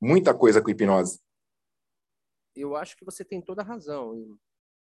Muita 0.00 0.32
coisa 0.32 0.62
com 0.62 0.70
hipnose. 0.70 1.20
Eu 2.54 2.76
acho 2.76 2.96
que 2.96 3.04
você 3.04 3.24
tem 3.24 3.40
toda 3.40 3.62
a 3.62 3.64
razão. 3.64 4.38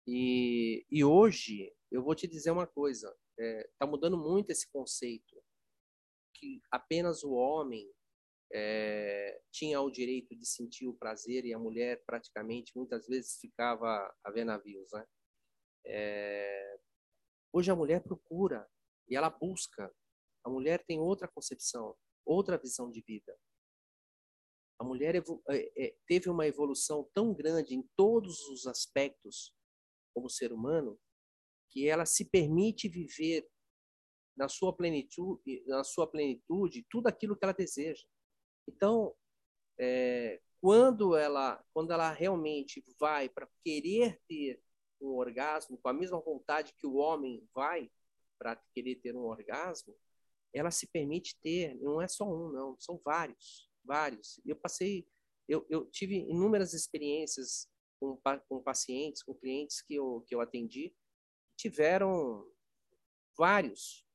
E, 0.08 0.86
e 0.92 1.04
hoje, 1.04 1.74
eu 1.92 2.04
vou 2.04 2.14
te 2.14 2.28
dizer 2.28 2.52
uma 2.52 2.68
coisa: 2.68 3.08
está 3.38 3.44
é, 3.44 3.70
tá 3.80 3.88
mudando 3.88 4.18
muito 4.18 4.52
esse 4.52 4.70
conceito 4.72 5.36
que 6.34 6.62
apenas 6.70 7.24
o 7.24 7.32
homem 7.32 7.90
é, 8.54 9.42
tinha 9.52 9.82
o 9.82 9.90
direito 9.90 10.36
de 10.36 10.46
sentir 10.46 10.88
o 10.88 10.94
prazer 10.94 11.46
e 11.46 11.54
a 11.54 11.60
mulher 11.60 12.04
praticamente 12.06 12.74
muitas 12.76 13.08
vezes 13.08 13.40
ficava 13.40 14.14
a 14.24 14.32
ver 14.32 14.46
navios, 14.46 14.92
né? 14.92 15.06
É, 15.88 16.80
hoje 17.54 17.72
a 17.72 17.76
mulher 17.76 18.04
procura 18.04 18.68
e 19.08 19.16
ela 19.16 19.30
busca. 19.30 19.92
A 20.44 20.50
mulher 20.50 20.84
tem 20.86 21.00
outra 21.00 21.28
concepção, 21.28 21.96
outra 22.24 22.58
visão 22.58 22.92
de 22.92 23.02
vida. 23.02 23.36
A 24.78 24.84
mulher 24.84 25.16
é, 25.16 25.24
é, 25.78 25.96
teve 26.06 26.30
uma 26.30 26.46
evolução 26.46 27.10
tão 27.14 27.34
grande 27.34 27.74
em 27.74 27.82
todos 27.96 28.42
os 28.50 28.68
aspectos 28.68 29.55
como 30.16 30.30
ser 30.30 30.54
humano 30.54 30.98
que 31.70 31.90
ela 31.90 32.06
se 32.06 32.24
permite 32.24 32.88
viver 32.88 33.46
na 34.36 34.48
sua 34.48 34.76
plenitude, 34.76 35.64
na 35.68 35.84
sua 35.84 36.08
plenitude 36.08 36.88
tudo 36.90 37.08
aquilo 37.08 37.36
que 37.36 37.44
ela 37.44 37.54
deseja. 37.54 38.06
Então, 38.68 39.14
é, 39.78 40.42
quando 40.62 41.16
ela 41.16 41.64
quando 41.74 41.92
ela 41.92 42.12
realmente 42.12 42.84
vai 43.00 43.30
para 43.30 43.48
querer 43.64 44.20
ter 44.28 44.62
um 45.02 45.10
orgasmo 45.10 45.78
com 45.78 45.90
a 45.90 45.94
mesma 45.94 46.20
vontade 46.20 46.74
que 46.78 46.88
o 46.88 46.96
homem 46.96 47.46
vai 47.54 47.92
para 48.40 48.56
querer 48.74 48.96
ter 48.96 49.16
um 49.16 49.26
orgasmo, 49.26 49.96
ela 50.54 50.72
se 50.72 50.88
permite 50.88 51.38
ter, 51.42 51.76
não 51.76 52.02
é 52.02 52.08
só 52.08 52.26
um, 52.26 52.52
não, 52.52 52.80
são 52.80 53.00
vários, 53.04 53.70
vários. 53.84 54.40
Eu 54.46 54.56
passei, 54.56 55.08
eu, 55.48 55.66
eu 55.70 55.86
tive 55.86 56.16
inúmeras 56.16 56.74
experiências 56.74 57.70
com, 58.00 58.20
com 58.48 58.62
pacientes, 58.62 59.24
com 59.24 59.34
clientes 59.34 59.82
que 59.82 59.96
eu, 59.96 60.24
que 60.28 60.36
eu 60.36 60.42
atendi, 60.42 60.94
tiveram 61.58 62.46
vários. 63.38 64.06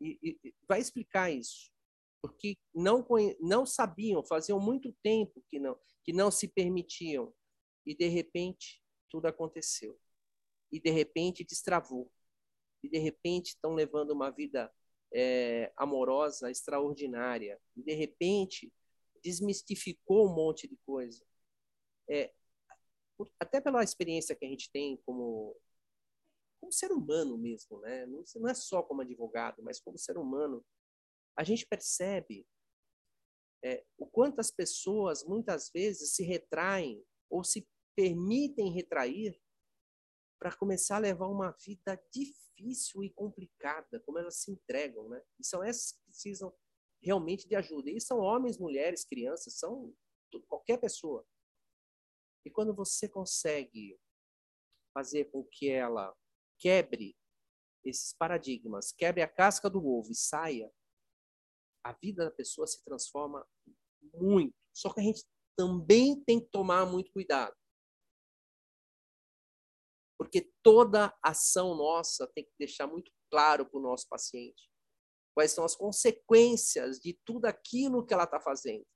E, 0.00 0.18
e 0.22 0.54
vai 0.68 0.80
explicar 0.80 1.30
isso. 1.30 1.72
Porque 2.20 2.56
não, 2.74 3.06
não 3.40 3.66
sabiam, 3.66 4.24
faziam 4.24 4.58
muito 4.58 4.92
tempo 5.02 5.44
que 5.48 5.58
não, 5.58 5.78
que 6.02 6.12
não 6.12 6.30
se 6.30 6.48
permitiam. 6.48 7.34
E, 7.84 7.94
de 7.94 8.08
repente, 8.08 8.82
tudo 9.10 9.26
aconteceu. 9.26 9.98
E, 10.72 10.80
de 10.80 10.90
repente, 10.90 11.44
destravou. 11.44 12.10
E, 12.82 12.88
de 12.88 12.98
repente, 12.98 13.48
estão 13.48 13.74
levando 13.74 14.10
uma 14.10 14.30
vida 14.30 14.72
é, 15.12 15.72
amorosa, 15.76 16.50
extraordinária. 16.50 17.60
E, 17.76 17.82
de 17.82 17.92
repente, 17.92 18.72
desmistificou 19.22 20.26
um 20.26 20.34
monte 20.34 20.66
de 20.66 20.76
coisa. 20.84 21.24
É, 22.08 22.32
até 23.38 23.60
pela 23.60 23.82
experiência 23.82 24.34
que 24.34 24.44
a 24.44 24.48
gente 24.48 24.70
tem 24.70 24.96
como, 25.04 25.56
como 26.60 26.72
ser 26.72 26.92
humano 26.92 27.36
mesmo, 27.38 27.80
né? 27.80 28.06
Não, 28.06 28.48
é 28.48 28.54
só 28.54 28.82
como 28.82 29.02
advogado, 29.02 29.62
mas 29.62 29.80
como 29.80 29.98
ser 29.98 30.16
humano, 30.16 30.64
a 31.36 31.44
gente 31.44 31.66
percebe 31.66 32.46
é, 33.62 33.84
o 33.96 34.06
quanto 34.06 34.40
as 34.40 34.50
pessoas 34.50 35.24
muitas 35.24 35.70
vezes 35.70 36.14
se 36.14 36.22
retraem 36.22 37.04
ou 37.30 37.42
se 37.42 37.66
permitem 37.96 38.72
retrair 38.72 39.40
para 40.38 40.54
começar 40.54 40.96
a 40.96 41.00
levar 41.00 41.28
uma 41.28 41.50
vida 41.52 42.00
difícil 42.12 43.02
e 43.02 43.10
complicada, 43.10 44.00
como 44.00 44.18
elas 44.18 44.36
se 44.36 44.50
entregam, 44.50 45.08
né? 45.08 45.22
E 45.38 45.46
são 45.46 45.62
essas 45.62 45.92
que 45.92 46.02
precisam 46.04 46.52
realmente 47.02 47.46
de 47.46 47.54
ajuda. 47.54 47.90
E 47.90 48.00
são 48.00 48.18
homens, 48.18 48.58
mulheres, 48.58 49.04
crianças, 49.04 49.54
são 49.58 49.94
qualquer 50.48 50.78
pessoa. 50.78 51.24
E 52.44 52.50
quando 52.50 52.74
você 52.74 53.08
consegue 53.08 53.98
fazer 54.92 55.26
com 55.30 55.44
que 55.44 55.70
ela 55.70 56.14
quebre 56.58 57.16
esses 57.84 58.12
paradigmas, 58.12 58.92
quebre 58.92 59.22
a 59.22 59.28
casca 59.28 59.68
do 59.68 59.84
ovo 59.86 60.10
e 60.10 60.14
saia, 60.14 60.70
a 61.84 61.92
vida 61.92 62.24
da 62.24 62.30
pessoa 62.30 62.66
se 62.66 62.82
transforma 62.84 63.46
muito. 64.14 64.54
Só 64.72 64.92
que 64.92 65.00
a 65.00 65.02
gente 65.02 65.24
também 65.56 66.22
tem 66.24 66.40
que 66.40 66.48
tomar 66.50 66.86
muito 66.86 67.12
cuidado. 67.12 67.54
Porque 70.18 70.50
toda 70.62 71.16
ação 71.22 71.76
nossa 71.76 72.26
tem 72.34 72.44
que 72.44 72.52
deixar 72.58 72.86
muito 72.86 73.12
claro 73.30 73.68
para 73.68 73.78
o 73.78 73.82
nosso 73.82 74.08
paciente 74.08 74.70
quais 75.34 75.50
são 75.50 75.64
as 75.64 75.74
consequências 75.74 77.00
de 77.00 77.18
tudo 77.24 77.46
aquilo 77.46 78.06
que 78.06 78.14
ela 78.14 78.24
está 78.24 78.40
fazendo. 78.40 78.86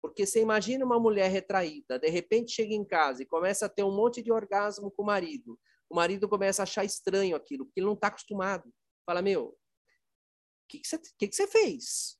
Porque 0.00 0.24
você 0.24 0.40
imagina 0.40 0.84
uma 0.84 0.98
mulher 0.98 1.28
retraída, 1.30 1.98
de 1.98 2.08
repente 2.08 2.52
chega 2.52 2.72
em 2.72 2.84
casa 2.84 3.22
e 3.22 3.26
começa 3.26 3.66
a 3.66 3.68
ter 3.68 3.82
um 3.82 3.94
monte 3.94 4.22
de 4.22 4.30
orgasmo 4.30 4.90
com 4.90 5.02
o 5.02 5.06
marido. 5.06 5.58
O 5.90 5.96
marido 5.96 6.28
começa 6.28 6.62
a 6.62 6.64
achar 6.64 6.84
estranho 6.84 7.34
aquilo, 7.34 7.64
porque 7.64 7.80
ele 7.80 7.86
não 7.86 7.94
está 7.94 8.08
acostumado. 8.08 8.72
Fala, 9.04 9.22
meu, 9.22 9.48
o 9.48 9.56
que, 10.68 10.80
que, 10.80 10.98
que, 11.18 11.28
que 11.28 11.34
você 11.34 11.46
fez? 11.48 12.18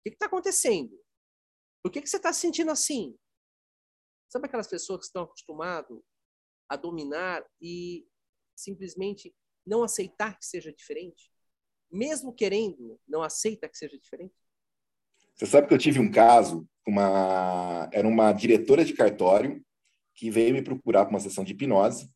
O 0.00 0.02
que 0.04 0.10
está 0.10 0.26
acontecendo? 0.26 0.96
Por 1.82 1.90
que, 1.90 2.00
que 2.00 2.08
você 2.08 2.16
está 2.16 2.32
se 2.32 2.40
sentindo 2.40 2.70
assim? 2.70 3.18
Sabe 4.28 4.46
aquelas 4.46 4.68
pessoas 4.68 5.00
que 5.00 5.06
estão 5.06 5.22
acostumadas 5.22 5.98
a 6.68 6.76
dominar 6.76 7.44
e 7.60 8.06
simplesmente 8.56 9.34
não 9.66 9.82
aceitar 9.82 10.38
que 10.38 10.44
seja 10.44 10.72
diferente? 10.72 11.32
Mesmo 11.90 12.34
querendo, 12.34 13.00
não 13.06 13.22
aceita 13.22 13.68
que 13.68 13.78
seja 13.78 13.98
diferente? 13.98 14.34
Você 15.36 15.46
sabe 15.46 15.66
que 15.66 15.74
eu 15.74 15.78
tive 15.78 15.98
um 15.98 16.10
caso, 16.10 16.66
uma 16.86 17.88
era 17.92 18.06
uma 18.06 18.32
diretora 18.32 18.84
de 18.84 18.92
cartório 18.92 19.62
que 20.14 20.30
veio 20.30 20.54
me 20.54 20.62
procurar 20.62 21.04
para 21.04 21.10
uma 21.10 21.20
sessão 21.20 21.42
de 21.42 21.52
hipnose 21.52 22.08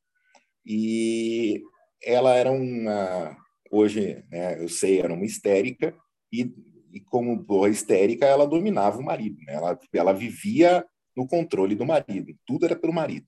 e 0.65 1.63
ela 2.03 2.35
era 2.35 2.51
uma 2.51 3.37
hoje, 3.71 4.25
né, 4.31 4.63
eu 4.63 4.69
sei, 4.69 5.01
era 5.01 5.13
uma 5.13 5.25
histérica 5.25 5.95
e, 6.33 6.53
e 6.93 7.01
como 7.01 7.37
boa 7.37 7.69
histérica 7.69 8.25
ela 8.25 8.47
dominava 8.47 8.99
o 8.99 9.05
marido, 9.05 9.43
né? 9.43 9.55
ela, 9.55 9.79
ela 9.93 10.13
vivia 10.13 10.87
no 11.17 11.27
controle 11.27 11.75
do 11.75 11.85
marido, 11.85 12.35
tudo 12.47 12.65
era 12.67 12.77
pelo 12.77 12.93
marido. 12.93 13.27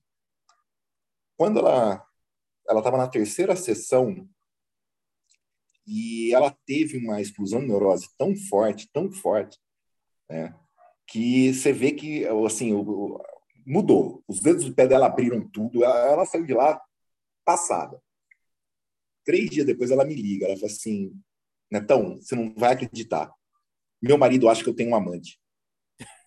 Quando 1.37 1.59
ela 1.59 2.05
ela 2.69 2.79
estava 2.79 2.97
na 2.97 3.07
terceira 3.07 3.55
sessão 3.55 4.27
e 5.85 6.33
ela 6.33 6.55
teve 6.65 6.97
uma 6.97 7.19
explosão 7.19 7.59
de 7.59 7.67
neurose 7.67 8.07
tão 8.17 8.35
forte, 8.35 8.89
tão 8.93 9.11
forte, 9.11 9.59
né? 10.31 10.55
que 11.07 11.53
você 11.53 11.73
vê 11.73 11.91
que 11.91 12.25
assim 12.45 12.71
mudou. 13.65 14.23
Os 14.27 14.39
dedos 14.39 14.63
do 14.63 14.73
pé 14.73 14.87
dela 14.87 15.07
abriram 15.07 15.47
tudo. 15.49 15.83
Ela, 15.83 16.25
saiu 16.25 16.45
de 16.45 16.53
lá 16.53 16.81
passada. 17.43 18.01
Três 19.25 19.49
dias 19.49 19.65
depois 19.65 19.91
ela 19.91 20.05
me 20.05 20.15
liga. 20.15 20.45
Ela 20.45 20.55
fala 20.55 20.67
assim: 20.67 21.13
Netão, 21.69 22.15
você 22.15 22.33
não 22.35 22.53
vai 22.55 22.73
acreditar. 22.73 23.31
Meu 24.01 24.17
marido 24.17 24.47
acha 24.47 24.63
que 24.63 24.69
eu 24.69 24.75
tenho 24.75 24.91
um 24.91 24.95
amante. 24.95 25.39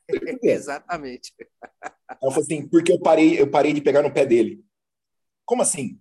Exatamente. 0.43 1.33
Ela 1.81 2.31
falou 2.31 2.41
assim: 2.41 2.69
porque 2.69 2.93
eu 2.93 3.01
parei, 3.01 3.41
eu 3.41 3.51
parei 3.51 3.73
de 3.73 3.81
pegar 3.81 4.03
no 4.03 4.13
pé 4.13 4.27
dele. 4.27 4.63
Como 5.47 5.63
assim? 5.63 5.99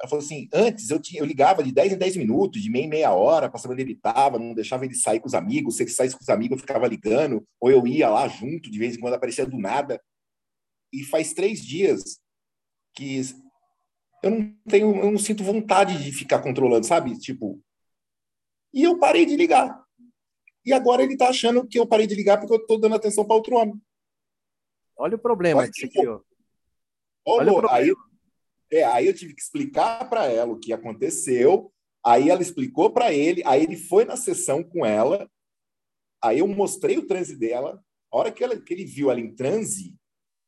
Ela 0.00 0.08
falou 0.08 0.24
assim: 0.24 0.48
antes 0.52 0.90
eu, 0.90 1.00
tinha, 1.00 1.20
eu 1.20 1.26
ligava 1.26 1.62
de 1.62 1.72
10 1.72 1.94
em 1.94 1.98
10 1.98 2.16
minutos, 2.16 2.62
de 2.62 2.70
meia 2.70 2.84
em 2.84 2.88
meia 2.88 3.12
hora, 3.12 3.50
para 3.50 3.58
saber 3.58 3.74
onde 3.74 3.82
ele 3.82 3.92
estava, 3.92 4.38
não 4.38 4.54
deixava 4.54 4.84
ele 4.84 4.94
sair 4.94 5.18
com 5.18 5.26
os 5.26 5.34
amigos. 5.34 5.76
Se 5.76 5.82
ele 5.82 5.90
saísse 5.90 6.16
com 6.16 6.22
os 6.22 6.28
amigos, 6.28 6.56
eu 6.56 6.60
ficava 6.60 6.86
ligando, 6.86 7.44
ou 7.60 7.70
eu 7.70 7.86
ia 7.86 8.08
lá 8.08 8.28
junto, 8.28 8.70
de 8.70 8.78
vez 8.78 8.96
em 8.96 9.00
quando 9.00 9.14
aparecia 9.14 9.44
do 9.44 9.58
nada. 9.58 10.00
E 10.92 11.02
faz 11.04 11.32
três 11.32 11.60
dias 11.60 12.20
que 12.94 13.20
eu 14.22 14.30
não 14.30 14.56
tenho, 14.68 14.96
eu 14.96 15.10
não 15.10 15.18
sinto 15.18 15.42
vontade 15.42 16.02
de 16.02 16.12
ficar 16.12 16.40
controlando, 16.40 16.86
sabe? 16.86 17.18
Tipo. 17.18 17.60
E 18.72 18.84
eu 18.84 18.98
parei 18.98 19.26
de 19.26 19.36
ligar. 19.36 19.82
E 20.64 20.72
agora 20.72 21.02
ele 21.02 21.14
está 21.14 21.28
achando 21.28 21.66
que 21.66 21.78
eu 21.78 21.86
parei 21.86 22.06
de 22.06 22.14
ligar 22.14 22.38
porque 22.38 22.52
eu 22.52 22.58
estou 22.58 22.78
dando 22.78 22.94
atenção 22.94 23.24
para 23.24 23.34
outro 23.34 23.56
homem. 23.56 23.80
Olha 24.96 25.16
o 25.16 25.18
problema 25.18 25.60
Olha, 25.60 25.70
que 25.70 25.80
você 25.80 25.88
criou. 25.88 26.24
Olha 27.24 27.52
o 27.52 27.60
problema. 27.60 27.76
Aí, 27.76 27.94
é, 28.70 28.84
aí 28.84 29.06
eu 29.06 29.14
tive 29.14 29.34
que 29.34 29.40
explicar 29.40 30.08
para 30.08 30.26
ela 30.26 30.52
o 30.52 30.58
que 30.58 30.72
aconteceu. 30.72 31.72
Aí 32.04 32.28
ela 32.30 32.42
explicou 32.42 32.90
para 32.90 33.12
ele. 33.12 33.42
Aí 33.44 33.62
ele 33.62 33.76
foi 33.76 34.04
na 34.04 34.16
sessão 34.16 34.62
com 34.62 34.84
ela. 34.84 35.30
Aí 36.22 36.40
eu 36.40 36.46
mostrei 36.46 36.98
o 36.98 37.06
transe 37.06 37.36
dela. 37.36 37.82
A 38.12 38.16
hora 38.18 38.32
que, 38.32 38.42
ela, 38.42 38.58
que 38.60 38.72
ele 38.72 38.84
viu 38.84 39.10
ela 39.10 39.20
em 39.20 39.34
transe, 39.34 39.94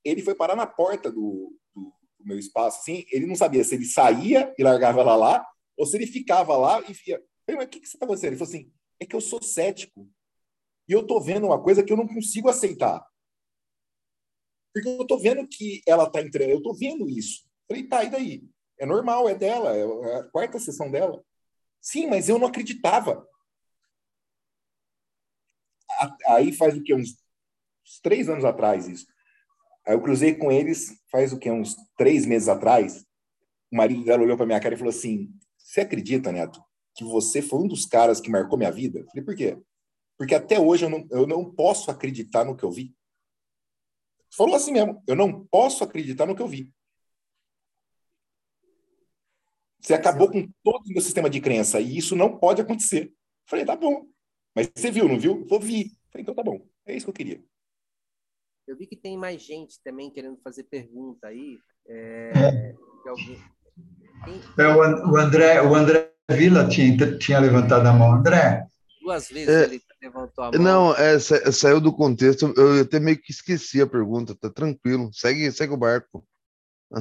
ele 0.05 0.23
foi 0.23 0.35
parar 0.35 0.57
na 0.57 0.67
porta 0.67 1.11
do, 1.11 1.57
do, 1.75 1.93
do, 2.19 2.27
meu 2.27 2.39
espaço. 2.39 2.81
Assim, 2.81 3.05
ele 3.11 3.27
não 3.27 3.35
sabia 3.35 3.65
se 3.65 3.75
ele 3.75 3.85
saía 3.85 4.55
e 4.59 4.63
largava 4.63 5.01
ela 5.01 5.17
lá 5.17 5.47
ou 5.77 5.87
se 5.87 5.97
ele 5.97 6.07
ficava 6.07 6.57
lá 6.57 6.83
e 6.89 6.93
via. 6.93 7.23
Mas 7.49 7.67
o 7.67 7.69
que, 7.69 7.81
que 7.81 7.89
você 7.89 7.97
está 7.97 8.07
fazendo? 8.07 8.33
Ele 8.33 8.39
falou 8.39 8.55
assim: 8.55 8.73
é 9.01 9.07
que 9.07 9.17
eu 9.17 9.21
sou 9.21 9.43
cético. 9.43 10.09
E 10.89 10.93
eu 10.93 11.01
estou 11.01 11.21
vendo 11.21 11.47
uma 11.47 11.63
coisa 11.63 11.83
que 11.83 11.93
eu 11.93 11.97
não 11.97 12.07
consigo 12.07 12.49
aceitar. 12.49 13.05
Porque 14.73 14.89
eu 14.89 15.03
estou 15.03 15.19
vendo 15.19 15.47
que 15.49 15.83
ela 15.87 16.05
está 16.05 16.21
entrando, 16.21 16.51
eu 16.51 16.59
estou 16.59 16.75
vendo 16.75 17.09
isso. 17.09 17.50
Falei, 17.71 17.87
tá, 17.87 18.03
e 18.03 18.11
daí? 18.11 18.51
É 18.81 18.85
normal, 18.85 19.29
é 19.29 19.35
dela, 19.35 19.77
é 19.77 20.17
a 20.17 20.25
quarta 20.25 20.59
sessão 20.59 20.91
dela. 20.91 21.23
Sim, 21.81 22.09
mas 22.09 22.29
eu 22.29 22.37
não 22.37 22.49
acreditava. 22.49 23.25
Aí 26.27 26.53
faz 26.53 26.77
o 26.77 26.83
que? 26.83 26.93
Uns, 26.93 27.11
uns 27.87 28.01
três 28.03 28.29
anos 28.29 28.45
atrás 28.45 28.89
isso. 28.89 29.07
Aí 29.87 29.95
eu 29.95 30.03
cruzei 30.03 30.35
com 30.35 30.51
eles 30.51 31.01
faz 31.13 31.33
o 31.33 31.39
que? 31.39 31.49
Uns 31.49 31.77
três 31.97 32.27
meses 32.27 32.49
atrás. 32.49 33.05
O 33.71 33.77
marido 33.77 34.05
dela 34.05 34.25
olhou 34.25 34.37
para 34.37 34.47
minha 34.47 34.61
cara 34.61 34.75
e 34.75 34.79
falou 34.79 34.91
assim: 34.91 35.33
Você 35.57 35.83
acredita, 35.83 36.33
Neto, 36.33 36.61
que 36.97 37.05
você 37.05 37.41
foi 37.41 37.61
um 37.61 37.69
dos 37.69 37.87
caras 37.87 38.21
que 38.21 38.31
marcou 38.31 38.59
minha 38.59 38.73
vida? 38.73 39.05
Falei, 39.07 39.25
por 39.25 39.37
quê? 39.37 39.57
Porque 40.19 40.35
até 40.35 40.59
hoje 40.59 40.87
eu 40.87 40.91
não, 40.91 41.07
eu 41.13 41.25
não 41.25 41.55
posso 41.55 41.89
acreditar 41.89 42.45
no 42.45 42.57
que 42.57 42.65
eu 42.65 42.71
vi. 42.73 42.97
Falou 44.37 44.57
assim 44.57 44.73
mesmo: 44.73 45.01
Eu 45.07 45.15
não 45.15 45.47
posso 45.47 45.85
acreditar 45.85 46.27
no 46.27 46.35
que 46.35 46.43
eu 46.43 46.49
vi. 46.49 46.73
Você 49.81 49.95
acabou 49.95 50.31
com 50.31 50.47
todo 50.63 50.85
o 50.85 50.93
meu 50.93 51.01
sistema 51.01 51.31
de 51.31 51.41
crença 51.41 51.81
e 51.81 51.97
isso 51.97 52.15
não 52.15 52.39
pode 52.39 52.61
acontecer. 52.61 53.07
Eu 53.07 53.13
falei, 53.49 53.65
tá 53.65 53.75
bom. 53.75 54.07
Mas 54.55 54.71
você 54.75 54.91
viu, 54.91 55.09
não 55.09 55.19
viu? 55.19 55.47
Vou 55.47 55.59
vi. 55.59 55.93
Falei, 56.13 56.23
então 56.23 56.35
tá 56.35 56.43
bom. 56.43 56.61
É 56.87 56.95
isso 56.95 57.07
que 57.07 57.11
eu 57.11 57.15
queria. 57.15 57.43
Eu 58.67 58.77
vi 58.77 58.87
que 58.87 58.97
tem 58.97 59.17
mais 59.17 59.43
gente 59.43 59.81
também 59.83 60.11
querendo 60.11 60.39
fazer 60.45 60.65
pergunta 60.65 61.29
aí. 61.29 61.59
É, 61.89 62.33
é. 62.35 62.75
é 64.59 64.69
o, 64.69 65.17
André, 65.17 65.63
o 65.63 65.75
André 65.75 66.13
Vila 66.31 66.69
tinha, 66.69 67.19
tinha 67.19 67.41
levantado 67.41 67.87
a 67.87 67.93
mão. 67.93 68.13
André? 68.13 68.67
Duas 69.01 69.29
vezes 69.29 69.49
é, 69.49 69.65
ele 69.65 69.83
levantou 70.01 70.45
a 70.45 70.53
mão. 70.53 70.63
Não, 70.63 70.95
é, 70.95 71.19
saiu 71.19 71.81
do 71.81 71.93
contexto. 71.93 72.53
Eu 72.57 72.83
até 72.83 73.01
meio 73.01 73.21
que 73.21 73.33
esqueci 73.33 73.81
a 73.81 73.87
pergunta. 73.87 74.37
Tá 74.37 74.51
tranquilo. 74.51 75.11
Segue, 75.13 75.51
segue 75.51 75.73
o 75.73 75.79
barco. 75.79 76.25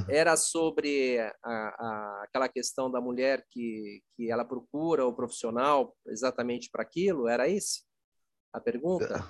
Era 0.07 0.37
sobre 0.37 1.19
a, 1.19 1.33
a, 1.43 2.21
aquela 2.23 2.47
questão 2.47 2.91
da 2.91 3.01
mulher 3.01 3.43
que, 3.49 4.03
que 4.15 4.31
ela 4.31 4.45
procura 4.45 5.05
o 5.05 5.15
profissional 5.15 5.95
exatamente 6.07 6.69
para 6.71 6.83
aquilo? 6.83 7.27
Era 7.27 7.49
esse 7.49 7.81
a 8.53 8.59
pergunta? 8.59 9.25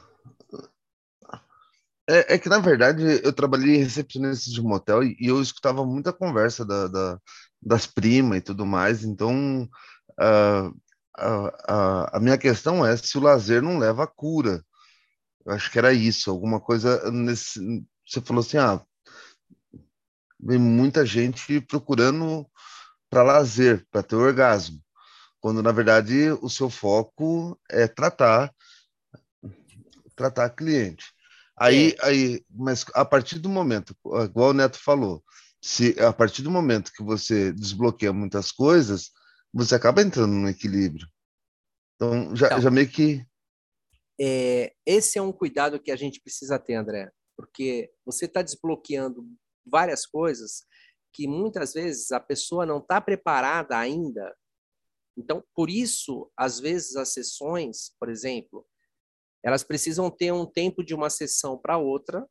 É, 2.09 2.33
é, 2.33 2.37
que, 2.39 2.49
na 2.49 2.59
verdade, 2.59 3.03
eu 3.23 3.31
trabalhei 3.31 3.75
em 3.75 3.83
recepcionista 3.83 4.49
de 4.49 4.61
motel 4.61 5.03
e, 5.03 5.15
e 5.19 5.27
eu 5.27 5.41
escutava 5.41 5.85
muita 5.85 6.11
conversa 6.11 6.65
da, 6.65 6.87
da, 6.87 7.19
das 7.61 7.85
primas 7.85 8.39
e 8.39 8.41
tudo 8.41 8.65
mais, 8.65 9.03
então 9.03 9.69
uh, 10.19 10.81
a, 11.15 12.17
a, 12.17 12.19
minha 12.19 12.37
questão 12.37 12.85
é 12.85 12.97
se 12.97 13.17
o 13.17 13.21
lazer 13.21 13.61
não 13.61 13.77
leva 13.77 14.05
à 14.05 14.07
cura. 14.07 14.63
Eu 15.45 15.53
acho 15.53 15.71
que 15.71 15.77
era 15.77 15.93
isso, 15.93 16.31
alguma 16.31 16.59
coisa 16.59 17.11
nesse. 17.11 17.59
Você 18.07 18.21
falou 18.21 18.41
assim: 18.41 18.57
ah, 18.57 18.83
vem 20.39 20.57
muita 20.57 21.05
gente 21.05 21.59
procurando 21.61 22.47
para 23.09 23.23
lazer, 23.23 23.85
para 23.91 24.03
ter 24.03 24.15
orgasmo, 24.15 24.79
quando 25.39 25.61
na 25.61 25.71
verdade 25.71 26.31
o 26.41 26.49
seu 26.49 26.69
foco 26.69 27.59
é 27.69 27.87
tratar 27.87 28.53
tratar 30.15 30.49
cliente. 30.49 31.05
Aí, 31.57 31.95
é. 32.01 32.05
aí, 32.05 32.45
mas 32.49 32.85
a 32.93 33.05
partir 33.05 33.39
do 33.39 33.49
momento, 33.49 33.95
igual 34.23 34.49
o 34.49 34.53
Neto 34.53 34.77
falou, 34.77 35.23
se 35.61 35.95
a 35.99 36.11
partir 36.13 36.41
do 36.41 36.51
momento 36.51 36.91
que 36.91 37.03
você 37.03 37.51
desbloqueia 37.53 38.13
muitas 38.13 38.51
coisas, 38.51 39.11
você 39.53 39.75
acaba 39.75 40.01
entrando 40.01 40.33
no 40.33 40.49
equilíbrio. 40.49 41.07
Então, 41.95 42.35
já, 42.35 42.47
então, 42.47 42.61
já 42.61 42.71
meio 42.71 42.87
que. 42.87 43.25
É, 44.19 44.73
esse 44.85 45.17
é 45.17 45.21
um 45.21 45.31
cuidado 45.31 45.79
que 45.81 45.91
a 45.91 45.95
gente 45.95 46.21
precisa 46.21 46.59
ter, 46.59 46.75
André, 46.75 47.11
porque 47.35 47.89
você 48.05 48.25
está 48.25 48.41
desbloqueando 48.41 49.25
várias 49.69 50.05
coisas 50.05 50.65
que 51.13 51.27
muitas 51.27 51.73
vezes 51.73 52.11
a 52.11 52.19
pessoa 52.19 52.65
não 52.65 52.77
está 52.79 52.99
preparada 53.01 53.77
ainda. 53.77 54.35
Então, 55.17 55.43
por 55.53 55.69
isso, 55.69 56.31
às 56.37 56.59
vezes, 56.59 56.95
as 56.95 57.13
sessões, 57.13 57.93
por 57.99 58.09
exemplo, 58.09 58.65
elas 59.43 59.63
precisam 59.63 60.09
ter 60.09 60.31
um 60.31 60.45
tempo 60.45 60.83
de 60.83 60.93
uma 60.93 61.09
sessão 61.09 61.57
para 61.57 61.77
outra, 61.77 62.27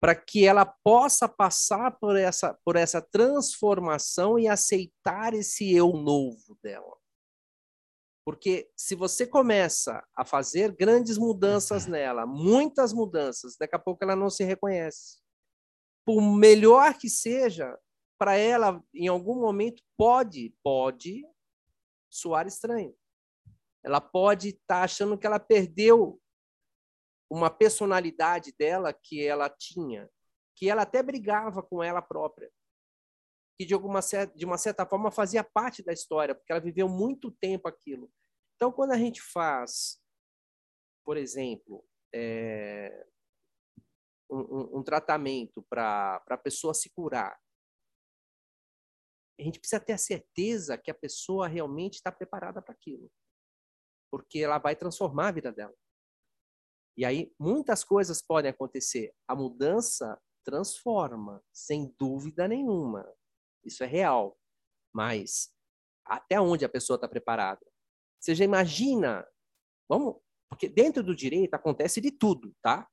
para 0.00 0.14
que 0.14 0.44
ela 0.46 0.66
possa 0.66 1.28
passar 1.28 1.98
por 1.98 2.16
essa, 2.16 2.58
por 2.64 2.76
essa 2.76 3.00
transformação 3.00 4.38
e 4.38 4.46
aceitar 4.46 5.34
esse 5.34 5.72
eu 5.72 5.92
novo 5.92 6.58
dela. 6.62 6.96
Porque 8.26 8.68
se 8.76 8.94
você 8.94 9.26
começa 9.26 10.04
a 10.14 10.24
fazer 10.24 10.74
grandes 10.74 11.16
mudanças 11.16 11.84
uhum. 11.84 11.92
nela, 11.92 12.26
muitas 12.26 12.92
mudanças, 12.92 13.56
daqui 13.58 13.76
a 13.76 13.78
pouco 13.78 14.02
ela 14.02 14.16
não 14.16 14.28
se 14.28 14.44
reconhece. 14.44 15.18
Por 16.06 16.22
melhor 16.22 16.94
que 16.94 17.10
seja, 17.10 17.78
para 18.18 18.36
ela, 18.36 18.82
em 18.94 19.08
algum 19.08 19.40
momento, 19.40 19.82
pode, 19.96 20.54
pode 20.62 21.26
soar 22.08 22.46
estranho. 22.46 22.96
Ela 23.84 24.00
pode 24.00 24.48
estar 24.48 24.78
tá 24.78 24.82
achando 24.82 25.18
que 25.18 25.26
ela 25.26 25.38
perdeu 25.38 26.20
uma 27.30 27.50
personalidade 27.50 28.54
dela 28.58 28.92
que 28.92 29.24
ela 29.24 29.50
tinha, 29.50 30.08
que 30.56 30.70
ela 30.70 30.82
até 30.82 31.02
brigava 31.02 31.62
com 31.62 31.82
ela 31.82 32.00
própria, 32.00 32.50
que 33.58 33.66
de 33.66 33.74
alguma 33.74 34.00
de 34.34 34.44
uma 34.44 34.58
certa 34.58 34.86
forma 34.86 35.10
fazia 35.10 35.42
parte 35.42 35.82
da 35.82 35.92
história, 35.92 36.34
porque 36.34 36.52
ela 36.52 36.60
viveu 36.60 36.88
muito 36.88 37.30
tempo 37.32 37.68
aquilo. 37.68 38.10
Então, 38.54 38.72
quando 38.72 38.92
a 38.92 38.98
gente 38.98 39.20
faz, 39.20 40.00
por 41.04 41.16
exemplo, 41.16 41.84
é, 42.14 43.06
um, 44.30 44.78
um, 44.78 44.82
tratamento 44.82 45.64
para 45.68 46.22
a 46.28 46.38
pessoa 46.38 46.74
se 46.74 46.90
curar, 46.90 47.38
a 49.38 49.42
gente 49.42 49.58
precisa 49.58 49.80
ter 49.80 49.92
a 49.92 49.98
certeza 49.98 50.78
que 50.78 50.90
a 50.90 50.94
pessoa 50.94 51.46
realmente 51.46 51.94
está 51.94 52.10
preparada 52.10 52.62
para 52.62 52.72
aquilo 52.72 53.10
porque 54.10 54.38
ela 54.38 54.58
vai 54.58 54.74
transformar 54.74 55.28
a 55.28 55.32
vida 55.32 55.52
dela. 55.52 55.74
E 56.96 57.04
aí 57.04 57.32
muitas 57.38 57.84
coisas 57.84 58.22
podem 58.22 58.50
acontecer. 58.50 59.12
A 59.28 59.34
mudança 59.34 60.20
transforma, 60.44 61.42
sem 61.52 61.94
dúvida 61.98 62.48
nenhuma. 62.48 63.06
Isso 63.64 63.84
é 63.84 63.86
real. 63.86 64.38
Mas 64.94 65.52
até 66.04 66.40
onde 66.40 66.64
a 66.64 66.68
pessoa 66.68 66.94
está 66.94 67.06
preparada? 67.06 67.60
Você 68.18 68.34
já 68.34 68.44
imagina? 68.44 69.26
Vamos, 69.88 70.16
porque 70.48 70.68
dentro 70.68 71.02
do 71.02 71.14
direito 71.14 71.54
acontece 71.54 72.00
de 72.00 72.10
tudo, 72.10 72.54
tá? 72.62 72.88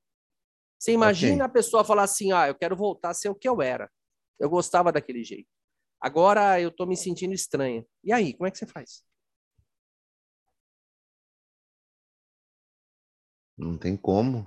Você 0.83 0.91
imagina 0.91 1.35
okay. 1.35 1.45
a 1.45 1.49
pessoa 1.49 1.85
falar 1.85 2.03
assim: 2.03 2.33
"Ah, 2.33 2.49
eu 2.49 2.55
quero 2.55 2.75
voltar 2.75 3.11
a 3.11 3.13
ser 3.13 3.29
o 3.29 3.35
que 3.35 3.47
eu 3.47 3.61
era. 3.61 3.89
Eu 4.37 4.49
gostava 4.49 4.91
daquele 4.91 5.23
jeito. 5.23 5.47
Agora 5.97 6.59
eu 6.59 6.67
estou 6.67 6.85
me 6.85 6.97
sentindo 6.97 7.33
estranha. 7.33 7.85
E 8.03 8.11
aí, 8.11 8.33
como 8.33 8.47
é 8.47 8.51
que 8.51 8.57
você 8.57 8.67
faz? 8.67 9.01
Não 13.57 13.77
tem 13.77 13.95
como. 13.95 14.45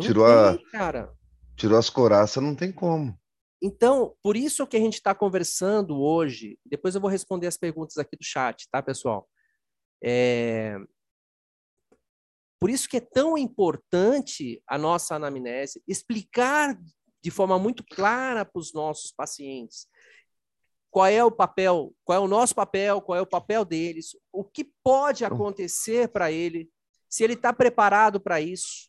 Tirou, 0.00 0.28
não 0.28 0.56
tem, 0.56 0.66
a, 0.66 0.70
cara. 0.70 1.12
tirou 1.56 1.76
as 1.76 1.90
coraças, 1.90 2.40
não 2.40 2.54
tem 2.54 2.70
como. 2.70 3.18
Então, 3.60 4.14
por 4.22 4.36
isso 4.36 4.64
que 4.64 4.76
a 4.76 4.80
gente 4.80 4.94
está 4.94 5.12
conversando 5.12 6.00
hoje. 6.00 6.56
Depois 6.64 6.94
eu 6.94 7.00
vou 7.00 7.10
responder 7.10 7.48
as 7.48 7.56
perguntas 7.56 7.98
aqui 7.98 8.16
do 8.16 8.24
chat, 8.24 8.68
tá, 8.70 8.80
pessoal? 8.80 9.28
É... 10.00 10.78
Por 12.62 12.70
isso 12.70 12.88
que 12.88 12.98
é 12.98 13.00
tão 13.00 13.36
importante 13.36 14.62
a 14.68 14.78
nossa 14.78 15.16
anamnese, 15.16 15.82
explicar 15.88 16.78
de 17.20 17.28
forma 17.28 17.58
muito 17.58 17.84
clara 17.84 18.44
para 18.44 18.60
os 18.60 18.72
nossos 18.72 19.10
pacientes 19.10 19.88
qual 20.88 21.06
é 21.06 21.24
o 21.24 21.30
papel, 21.32 21.92
qual 22.04 22.22
é 22.22 22.24
o 22.24 22.28
nosso 22.28 22.54
papel, 22.54 23.00
qual 23.00 23.18
é 23.18 23.20
o 23.20 23.26
papel 23.26 23.64
deles, 23.64 24.16
o 24.30 24.44
que 24.44 24.70
pode 24.84 25.24
acontecer 25.24 26.06
para 26.06 26.30
ele 26.30 26.70
se 27.08 27.24
ele 27.24 27.32
está 27.32 27.52
preparado 27.52 28.20
para 28.20 28.40
isso. 28.40 28.88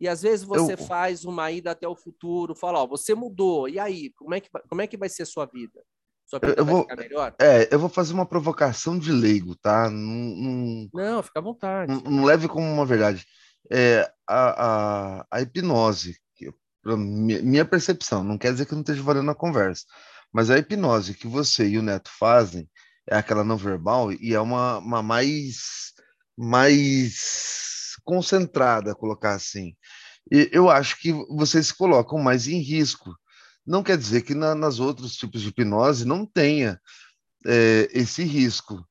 E 0.00 0.08
às 0.08 0.22
vezes 0.22 0.42
você 0.42 0.72
eu... 0.72 0.78
faz 0.78 1.26
uma 1.26 1.52
ida 1.52 1.72
até 1.72 1.86
o 1.86 1.94
futuro, 1.94 2.54
fala, 2.54 2.82
ó, 2.82 2.86
você 2.86 3.14
mudou, 3.14 3.68
e 3.68 3.78
aí, 3.78 4.10
como 4.14 4.32
é 4.32 4.40
que, 4.40 4.48
como 4.70 4.80
é 4.80 4.86
que 4.86 4.96
vai 4.96 5.10
ser 5.10 5.24
a 5.24 5.26
sua 5.26 5.44
vida? 5.44 5.84
Sua 6.30 6.38
eu 6.56 6.64
vou, 6.64 6.82
ficar 6.82 6.96
melhor? 6.96 7.34
É, 7.40 7.68
eu 7.74 7.78
vou 7.80 7.88
fazer 7.88 8.12
uma 8.12 8.24
provocação 8.24 8.96
de 8.96 9.10
leigo, 9.10 9.56
tá? 9.56 9.90
Não, 9.90 9.98
não, 9.98 10.88
não 10.92 11.22
fica 11.24 11.40
à 11.40 11.42
vontade. 11.42 11.92
Não, 11.92 12.00
não, 12.02 12.24
leve 12.24 12.46
como 12.46 12.64
uma 12.72 12.86
verdade. 12.86 13.26
É, 13.68 14.08
a, 14.28 15.22
a, 15.22 15.26
a 15.28 15.40
hipnose, 15.42 16.16
que, 16.36 16.48
minha 16.86 17.64
percepção, 17.64 18.22
não 18.22 18.38
quer 18.38 18.52
dizer 18.52 18.66
que 18.66 18.72
eu 18.72 18.76
não 18.76 18.82
esteja 18.82 19.02
valendo 19.02 19.28
a 19.28 19.34
conversa, 19.34 19.84
mas 20.32 20.50
a 20.50 20.58
hipnose 20.58 21.14
que 21.14 21.26
você 21.26 21.68
e 21.68 21.78
o 21.78 21.82
Neto 21.82 22.12
fazem 22.16 22.70
é 23.08 23.16
aquela 23.16 23.42
não 23.42 23.56
verbal 23.56 24.12
e 24.12 24.32
é 24.32 24.40
uma, 24.40 24.78
uma 24.78 25.02
mais 25.02 25.90
mais 26.38 27.96
concentrada, 28.04 28.94
colocar 28.94 29.32
assim. 29.32 29.74
E 30.30 30.48
eu 30.52 30.70
acho 30.70 30.96
que 31.00 31.12
vocês 31.28 31.66
se 31.66 31.76
colocam 31.76 32.18
mais 32.20 32.46
em 32.46 32.60
risco. 32.60 33.10
Não 33.66 33.82
quer 33.82 33.96
dizer 33.96 34.22
que 34.22 34.34
na, 34.34 34.54
nas 34.54 34.80
outros 34.80 35.16
tipos 35.16 35.40
de 35.42 35.48
hipnose 35.48 36.04
não 36.04 36.26
tenha, 36.26 36.80
é, 37.46 37.88
esse 37.92 38.22
risco. 38.24 38.84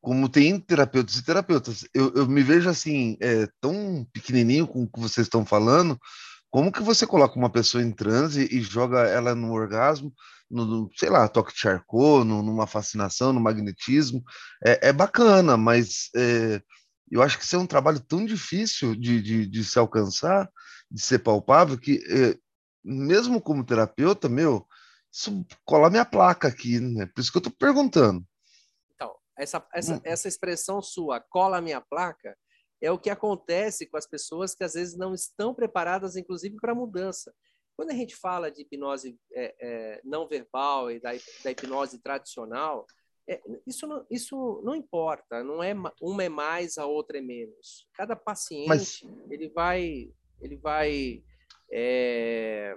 Como 0.00 0.28
tem 0.28 0.58
terapeutas 0.58 1.16
e 1.16 1.24
terapeutas. 1.24 1.86
Eu, 1.94 2.12
eu 2.14 2.26
me 2.26 2.42
vejo 2.42 2.68
assim, 2.68 3.16
é, 3.20 3.46
tão 3.60 4.06
pequenininho 4.12 4.66
com 4.66 4.82
o 4.82 4.90
que 4.90 4.98
vocês 4.98 5.26
estão 5.26 5.46
falando, 5.46 5.98
como 6.50 6.72
que 6.72 6.82
você 6.82 7.06
coloca 7.06 7.38
uma 7.38 7.50
pessoa 7.50 7.82
em 7.82 7.90
transe 7.90 8.48
e 8.50 8.60
joga 8.60 9.08
ela 9.08 9.34
no 9.34 9.52
orgasmo, 9.52 10.12
no, 10.50 10.66
no 10.66 10.90
sei 10.96 11.08
lá, 11.08 11.26
toque 11.28 11.52
de 11.54 11.60
Charcot, 11.60 12.24
no, 12.24 12.42
numa 12.42 12.66
fascinação, 12.66 13.32
no 13.32 13.40
magnetismo? 13.40 14.22
É, 14.64 14.88
é 14.88 14.92
bacana, 14.92 15.56
mas 15.56 16.10
é, 16.14 16.60
eu 17.10 17.22
acho 17.22 17.38
que 17.38 17.44
isso 17.44 17.56
é 17.56 17.58
um 17.58 17.66
trabalho 17.66 18.00
tão 18.00 18.26
difícil 18.26 18.94
de, 18.94 19.22
de, 19.22 19.46
de 19.46 19.64
se 19.64 19.78
alcançar, 19.78 20.46
de 20.90 21.00
ser 21.00 21.20
palpável, 21.20 21.78
que 21.78 22.02
é, 22.10 22.36
mesmo 22.84 23.40
como 23.40 23.64
terapeuta, 23.64 24.28
meu, 24.28 24.66
isso 25.10 25.44
cola 25.64 25.90
minha 25.90 26.04
placa 26.04 26.48
aqui, 26.48 26.80
né? 26.80 27.06
Por 27.06 27.20
isso 27.20 27.30
que 27.30 27.38
eu 27.38 27.40
estou 27.40 27.52
perguntando. 27.52 28.24
Então, 28.94 29.14
essa, 29.38 29.66
essa, 29.74 29.96
hum. 29.96 30.00
essa 30.04 30.28
expressão 30.28 30.80
sua, 30.80 31.20
cola 31.20 31.60
minha 31.60 31.80
placa, 31.80 32.36
é 32.80 32.90
o 32.90 32.98
que 32.98 33.10
acontece 33.10 33.86
com 33.86 33.96
as 33.96 34.06
pessoas 34.06 34.54
que 34.54 34.64
às 34.64 34.72
vezes 34.72 34.96
não 34.96 35.14
estão 35.14 35.54
preparadas, 35.54 36.16
inclusive, 36.16 36.56
para 36.56 36.74
mudança. 36.74 37.32
Quando 37.76 37.90
a 37.90 37.94
gente 37.94 38.16
fala 38.16 38.50
de 38.50 38.62
hipnose 38.62 39.18
é, 39.32 39.54
é, 39.60 40.00
não 40.04 40.28
verbal 40.28 40.90
e 40.90 41.00
da, 41.00 41.10
da 41.44 41.50
hipnose 41.50 42.00
tradicional, 42.00 42.86
é, 43.28 43.40
isso, 43.66 43.86
não, 43.86 44.04
isso 44.10 44.60
não 44.64 44.74
importa, 44.74 45.44
não 45.44 45.62
é 45.62 45.72
uma 46.00 46.24
é 46.24 46.28
mais, 46.28 46.76
a 46.76 46.86
outra 46.86 47.18
é 47.18 47.20
menos. 47.20 47.88
Cada 47.94 48.16
paciente 48.16 48.68
Mas... 48.68 49.00
ele 49.30 49.48
vai, 49.48 50.12
ele 50.40 50.56
vai, 50.56 51.22
é, 51.72 52.76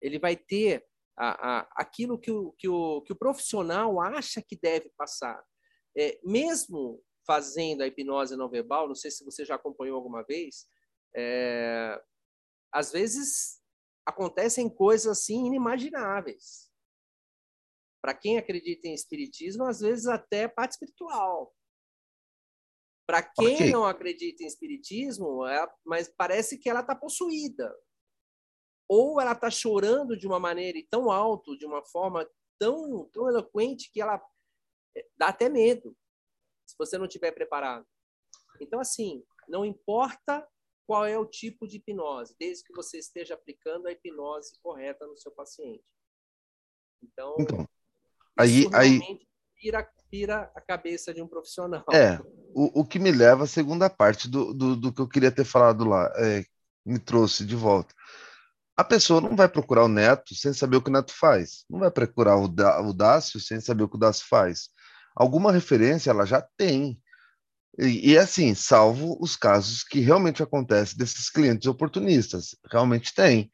ele 0.00 0.18
vai 0.18 0.36
ter 0.36 0.84
a, 1.16 1.58
a, 1.58 1.68
aquilo 1.76 2.18
que 2.18 2.30
o, 2.30 2.52
que, 2.52 2.68
o, 2.68 3.02
que 3.02 3.12
o 3.12 3.16
profissional 3.16 4.00
acha 4.00 4.42
que 4.42 4.56
deve 4.56 4.90
passar. 4.96 5.42
É, 5.96 6.20
mesmo 6.24 7.02
fazendo 7.26 7.82
a 7.82 7.86
hipnose 7.86 8.36
não 8.36 8.50
verbal, 8.50 8.88
não 8.88 8.94
sei 8.94 9.10
se 9.10 9.24
você 9.24 9.44
já 9.44 9.54
acompanhou 9.54 9.96
alguma 9.96 10.22
vez, 10.24 10.66
é, 11.14 12.00
às 12.72 12.90
vezes 12.90 13.60
acontecem 14.04 14.68
coisas 14.68 15.18
assim 15.18 15.46
inimagináveis. 15.46 16.70
Para 18.02 18.14
quem 18.14 18.36
acredita 18.36 18.88
em 18.88 18.94
espiritismo, 18.94 19.64
às 19.64 19.80
vezes 19.80 20.06
até 20.06 20.48
parte 20.48 20.72
espiritual. 20.72 21.54
Para 23.06 23.22
quem 23.22 23.54
okay. 23.54 23.70
não 23.70 23.84
acredita 23.84 24.42
em 24.42 24.46
espiritismo, 24.46 25.46
é, 25.46 25.72
mas 25.84 26.08
parece 26.08 26.58
que 26.58 26.68
ela 26.68 26.80
está 26.80 26.96
possuída 26.96 27.72
ou 28.94 29.18
ela 29.18 29.32
está 29.32 29.50
chorando 29.50 30.14
de 30.14 30.26
uma 30.26 30.38
maneira 30.38 30.76
e 30.76 30.82
tão 30.82 31.10
alto, 31.10 31.56
de 31.56 31.64
uma 31.64 31.82
forma 31.82 32.28
tão, 32.58 33.08
tão 33.10 33.26
eloquente 33.26 33.90
que 33.90 34.02
ela 34.02 34.22
eh, 34.94 35.06
dá 35.16 35.28
até 35.28 35.48
medo, 35.48 35.96
se 36.66 36.76
você 36.76 36.98
não 36.98 37.06
estiver 37.06 37.32
preparado. 37.32 37.86
Então, 38.60 38.78
assim, 38.78 39.24
não 39.48 39.64
importa 39.64 40.46
qual 40.86 41.06
é 41.06 41.16
o 41.16 41.24
tipo 41.24 41.66
de 41.66 41.78
hipnose, 41.78 42.36
desde 42.38 42.64
que 42.64 42.74
você 42.74 42.98
esteja 42.98 43.32
aplicando 43.32 43.86
a 43.86 43.92
hipnose 43.92 44.60
correta 44.60 45.06
no 45.06 45.16
seu 45.16 45.32
paciente. 45.32 45.82
Então, 47.02 47.34
então 47.38 47.66
aí, 48.38 48.68
aí 48.74 49.00
pira, 49.56 49.90
pira 50.10 50.52
a 50.54 50.60
cabeça 50.60 51.14
de 51.14 51.22
um 51.22 51.26
profissional. 51.26 51.86
É, 51.90 52.18
o, 52.54 52.82
o 52.82 52.84
que 52.86 52.98
me 52.98 53.10
leva 53.10 53.44
à 53.44 53.46
segunda 53.46 53.88
parte 53.88 54.28
do, 54.28 54.52
do, 54.52 54.76
do 54.76 54.92
que 54.92 55.00
eu 55.00 55.08
queria 55.08 55.32
ter 55.32 55.46
falado 55.46 55.88
lá, 55.88 56.12
é, 56.18 56.44
me 56.84 56.98
trouxe 56.98 57.46
de 57.46 57.56
volta 57.56 57.94
a 58.76 58.84
pessoa 58.84 59.20
não 59.20 59.36
vai 59.36 59.48
procurar 59.48 59.84
o 59.84 59.88
neto 59.88 60.34
sem 60.34 60.52
saber 60.52 60.76
o 60.76 60.82
que 60.82 60.88
o 60.88 60.92
neto 60.92 61.12
faz. 61.12 61.64
Não 61.68 61.80
vai 61.80 61.90
procurar 61.90 62.36
o, 62.36 62.44
o 62.44 62.92
Dácio 62.92 63.38
sem 63.38 63.60
saber 63.60 63.84
o 63.84 63.88
que 63.88 63.96
o 63.96 64.00
Dácio 64.00 64.26
faz. 64.28 64.68
Alguma 65.14 65.52
referência 65.52 66.10
ela 66.10 66.24
já 66.24 66.42
tem. 66.56 66.98
E, 67.78 68.12
e 68.12 68.18
assim, 68.18 68.54
salvo 68.54 69.16
os 69.20 69.36
casos 69.36 69.82
que 69.82 70.00
realmente 70.00 70.42
acontecem 70.42 70.96
desses 70.96 71.30
clientes 71.30 71.66
oportunistas, 71.66 72.56
realmente 72.70 73.14
tem. 73.14 73.50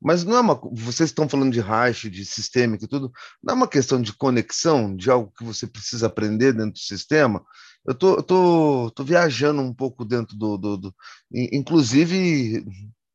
Mas 0.00 0.24
não 0.24 0.36
é 0.36 0.40
uma. 0.40 0.60
Vocês 0.72 1.10
estão 1.10 1.28
falando 1.28 1.52
de 1.52 1.60
racha, 1.60 2.10
de 2.10 2.24
sistêmica 2.24 2.84
e 2.84 2.88
tudo, 2.88 3.12
não 3.42 3.54
é 3.54 3.56
uma 3.56 3.68
questão 3.68 4.00
de 4.00 4.12
conexão, 4.12 4.94
de 4.94 5.10
algo 5.10 5.32
que 5.36 5.44
você 5.44 5.66
precisa 5.66 6.06
aprender 6.06 6.52
dentro 6.52 6.72
do 6.72 6.78
sistema. 6.78 7.44
Eu 7.86 7.94
tô, 7.94 8.22
tô, 8.22 8.90
tô 8.94 9.04
viajando 9.04 9.60
um 9.60 9.74
pouco 9.74 10.04
dentro 10.04 10.36
do, 10.36 10.56
do, 10.56 10.76
do. 10.76 10.94
Inclusive, 11.32 12.64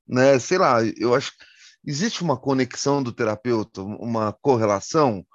né? 0.09 0.39
Sei 0.39 0.57
lá, 0.57 0.79
eu 0.97 1.13
acho 1.13 1.31
que 1.37 1.45
existe 1.85 2.23
uma 2.23 2.37
conexão 2.37 3.01
do 3.01 3.13
terapeuta, 3.13 3.81
uma 3.81 4.33
correlação, 4.33 5.25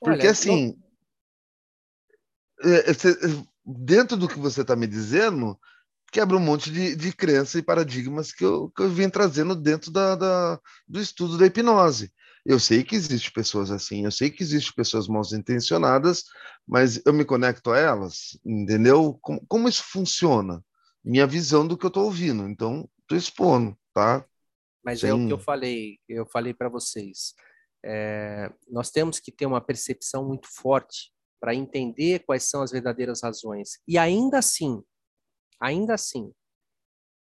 porque 0.00 0.22
Olha, 0.22 0.30
assim, 0.30 0.76
não... 2.62 2.72
É, 2.72 2.90
é, 2.90 2.94
dentro 3.64 4.16
do 4.16 4.28
que 4.28 4.38
você 4.38 4.60
está 4.60 4.76
me 4.76 4.86
dizendo, 4.86 5.58
quebra 6.12 6.36
um 6.36 6.40
monte 6.40 6.70
de, 6.70 6.94
de 6.94 7.12
crenças 7.12 7.56
e 7.56 7.62
paradigmas 7.62 8.32
que 8.32 8.44
eu, 8.44 8.70
que 8.70 8.82
eu 8.82 8.90
vim 8.90 9.08
trazendo 9.08 9.54
dentro 9.54 9.90
da, 9.90 10.14
da, 10.14 10.60
do 10.86 11.00
estudo 11.00 11.38
da 11.38 11.46
hipnose. 11.46 12.12
Eu 12.44 12.60
sei 12.60 12.84
que 12.84 12.94
existe 12.94 13.32
pessoas 13.32 13.70
assim, 13.70 14.04
eu 14.04 14.12
sei 14.12 14.30
que 14.30 14.42
existe 14.42 14.72
pessoas 14.74 15.08
mal 15.08 15.22
intencionadas, 15.32 16.24
mas 16.68 17.00
eu 17.06 17.12
me 17.12 17.24
conecto 17.24 17.70
a 17.72 17.78
elas, 17.78 18.38
entendeu? 18.44 19.18
Como, 19.22 19.42
como 19.48 19.68
isso 19.68 19.82
funciona? 19.82 20.62
Minha 21.02 21.26
visão 21.26 21.66
do 21.66 21.76
que 21.76 21.86
eu 21.86 21.88
estou 21.88 22.04
ouvindo. 22.04 22.46
Então, 22.46 22.88
estou 23.04 23.16
expondo, 23.16 23.76
tá? 23.92 24.26
Mas 24.84 25.00
Sem... 25.00 25.10
é 25.10 25.14
o 25.14 25.26
que 25.26 25.32
eu 25.32 25.38
falei, 25.38 25.98
eu 26.08 26.26
falei 26.26 26.52
para 26.52 26.68
vocês. 26.68 27.34
É, 27.84 28.52
nós 28.68 28.90
temos 28.90 29.20
que 29.20 29.30
ter 29.30 29.46
uma 29.46 29.60
percepção 29.60 30.26
muito 30.26 30.48
forte 30.48 31.12
para 31.40 31.54
entender 31.54 32.20
quais 32.20 32.44
são 32.44 32.62
as 32.62 32.70
verdadeiras 32.70 33.22
razões. 33.22 33.78
E 33.86 33.98
ainda 33.98 34.38
assim, 34.38 34.82
ainda 35.60 35.94
assim, 35.94 36.32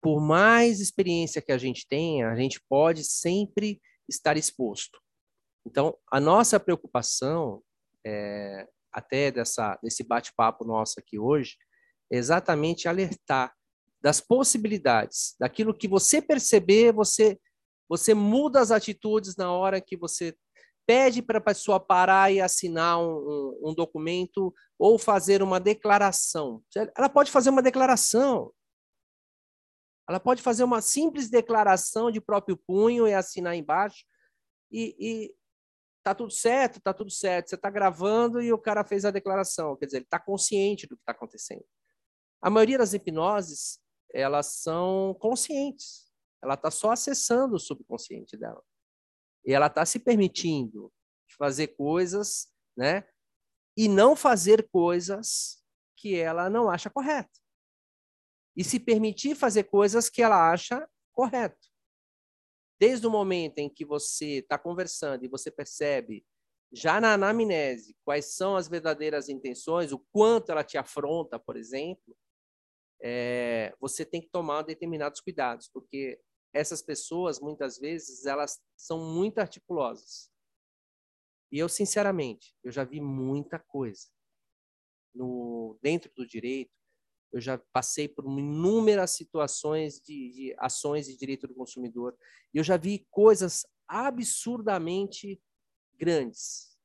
por 0.03 0.21
mais 0.21 0.81
experiência 0.81 1.43
que 1.43 1.53
a 1.53 1.59
gente 1.59 1.87
tenha, 1.87 2.31
a 2.31 2.37
gente 2.37 2.61
pode 2.69 3.05
sempre 3.05 3.81
estar 4.09 4.37
exposto. 4.37 4.99
Então, 5.67 5.97
a 6.11 6.21
nossa 6.21 6.61
preocupação, 6.61 7.63
é, 8.07 8.69
até 8.93 9.31
dessa, 9.31 9.79
desse 9.83 10.05
bate-papo 10.05 10.65
nosso 10.65 11.01
aqui 11.01 11.19
hoje, 11.19 11.57
é 12.11 12.17
exatamente 12.17 12.89
alertar 12.89 13.53
das 14.03 14.21
possibilidades, 14.21 15.35
daquilo 15.39 15.77
que 15.77 15.89
você 15.89 16.21
perceber, 16.23 16.93
você 16.93 17.39
você 17.89 18.15
muda 18.15 18.61
as 18.61 18.73
atitudes 18.73 19.37
na 19.37 19.53
hora 19.53 19.81
que 19.81 19.97
você 19.97 20.37
pede 20.87 21.23
para 21.23 21.39
a 21.39 21.43
pessoa 21.43 21.81
parar 21.81 22.33
e 22.33 22.41
assinar 22.41 22.99
um, 22.99 23.17
um, 23.17 23.71
um, 23.71 23.75
documento 23.75 24.55
ou 24.79 24.99
fazer 24.99 25.43
uma 25.43 25.59
declaração. 25.59 26.63
Ela 26.97 27.09
pode 27.09 27.31
fazer 27.31 27.51
uma 27.51 27.63
declaração. 27.63 28.53
Ela 30.09 30.21
pode 30.21 30.43
fazer 30.43 30.63
uma 30.63 30.81
simples 30.81 31.29
declaração 31.29 32.11
de 32.11 32.21
próprio 32.21 32.57
punho 32.57 33.09
e 33.09 33.15
assinar 33.15 33.57
embaixo 33.57 34.05
e, 34.71 34.97
e 34.99 35.35
tá 36.05 36.15
tudo 36.15 36.33
certo, 36.33 36.81
tá 36.81 36.95
tudo 36.95 37.11
certo. 37.11 37.49
Você 37.49 37.57
está 37.57 37.69
gravando 37.69 38.41
e 38.41 38.53
o 38.53 38.59
cara 38.59 38.85
fez 38.85 39.05
a 39.05 39.11
declaração. 39.11 39.77
Quer 39.77 39.87
dizer, 39.87 39.99
ele 39.99 40.05
está 40.05 40.21
consciente 40.21 40.87
do 40.87 40.97
que 40.97 41.03
está 41.03 41.11
acontecendo. 41.11 41.65
A 42.41 42.49
maioria 42.49 42.79
das 42.79 42.95
hipnoses 42.95 43.81
elas 44.13 44.47
são 44.63 45.17
conscientes. 45.21 46.11
Ela 46.43 46.55
está 46.55 46.71
só 46.71 46.91
acessando 46.91 47.57
o 47.57 47.61
subconsciente 47.61 48.37
dela. 48.37 48.63
E 49.45 49.53
ela 49.53 49.67
está 49.67 49.85
se 49.87 49.99
permitindo 49.99 50.93
fazer 51.39 51.69
coisas, 51.69 52.49
né? 52.77 53.09
E 53.77 53.89
não 53.89 54.17
fazer 54.17 54.69
coisas 54.71 55.63
que 55.97 56.17
ela 56.17 56.49
não 56.49 56.71
acha 56.71 56.91
correto. 56.91 57.41
E 58.57 58.65
se 58.65 58.81
permitir 58.81 59.35
fazer 59.35 59.65
coisas 59.65 60.09
que 60.09 60.23
ela 60.23 60.51
acha 60.51 60.89
correto. 61.13 61.69
Desde 62.81 63.07
o 63.07 63.11
momento 63.11 63.59
em 63.59 63.69
que 63.69 63.85
você 63.85 64.39
está 64.39 64.59
conversando 64.59 65.25
e 65.25 65.29
você 65.29 65.51
percebe, 65.51 66.27
já 66.73 67.01
na 67.01 67.15
anamnese, 67.15 67.97
quais 68.05 68.35
são 68.35 68.57
as 68.57 68.69
verdadeiras 68.69 69.29
intenções, 69.29 69.93
o 69.93 69.99
quanto 70.13 70.51
ela 70.51 70.65
te 70.65 70.77
afronta, 70.77 71.39
por 71.39 71.57
exemplo, 71.57 72.17
é, 73.03 73.75
você 73.81 74.05
tem 74.05 74.21
que 74.21 74.29
tomar 74.29 74.63
determinados 74.63 75.21
cuidados, 75.21 75.69
porque 75.73 76.21
essas 76.53 76.81
pessoas, 76.81 77.39
muitas 77.41 77.79
vezes, 77.79 78.25
elas 78.25 78.61
são 78.77 79.13
muito 79.13 79.39
articulosas. 79.39 80.31
E 81.53 81.59
eu, 81.59 81.69
sinceramente, 81.69 82.55
eu 82.65 82.73
já 82.73 82.85
vi 82.85 83.01
muita 83.01 83.59
coisa. 83.59 84.09
No, 85.15 85.79
dentro 85.83 86.11
do 86.15 86.27
direito, 86.27 86.73
eu 87.33 87.41
já 87.41 87.59
passei 87.73 88.09
por 88.09 88.25
inúmeras 88.25 89.13
situações 89.13 90.01
de, 90.01 90.31
de 90.31 90.55
ações 90.59 91.07
de 91.07 91.17
direito 91.17 91.47
do 91.47 91.55
consumidor. 91.55 92.17
Eu 92.53 92.65
já 92.65 92.77
vi 92.77 93.07
coisas 93.11 93.67
absurdamente 93.87 95.41
grandes. 95.95 96.77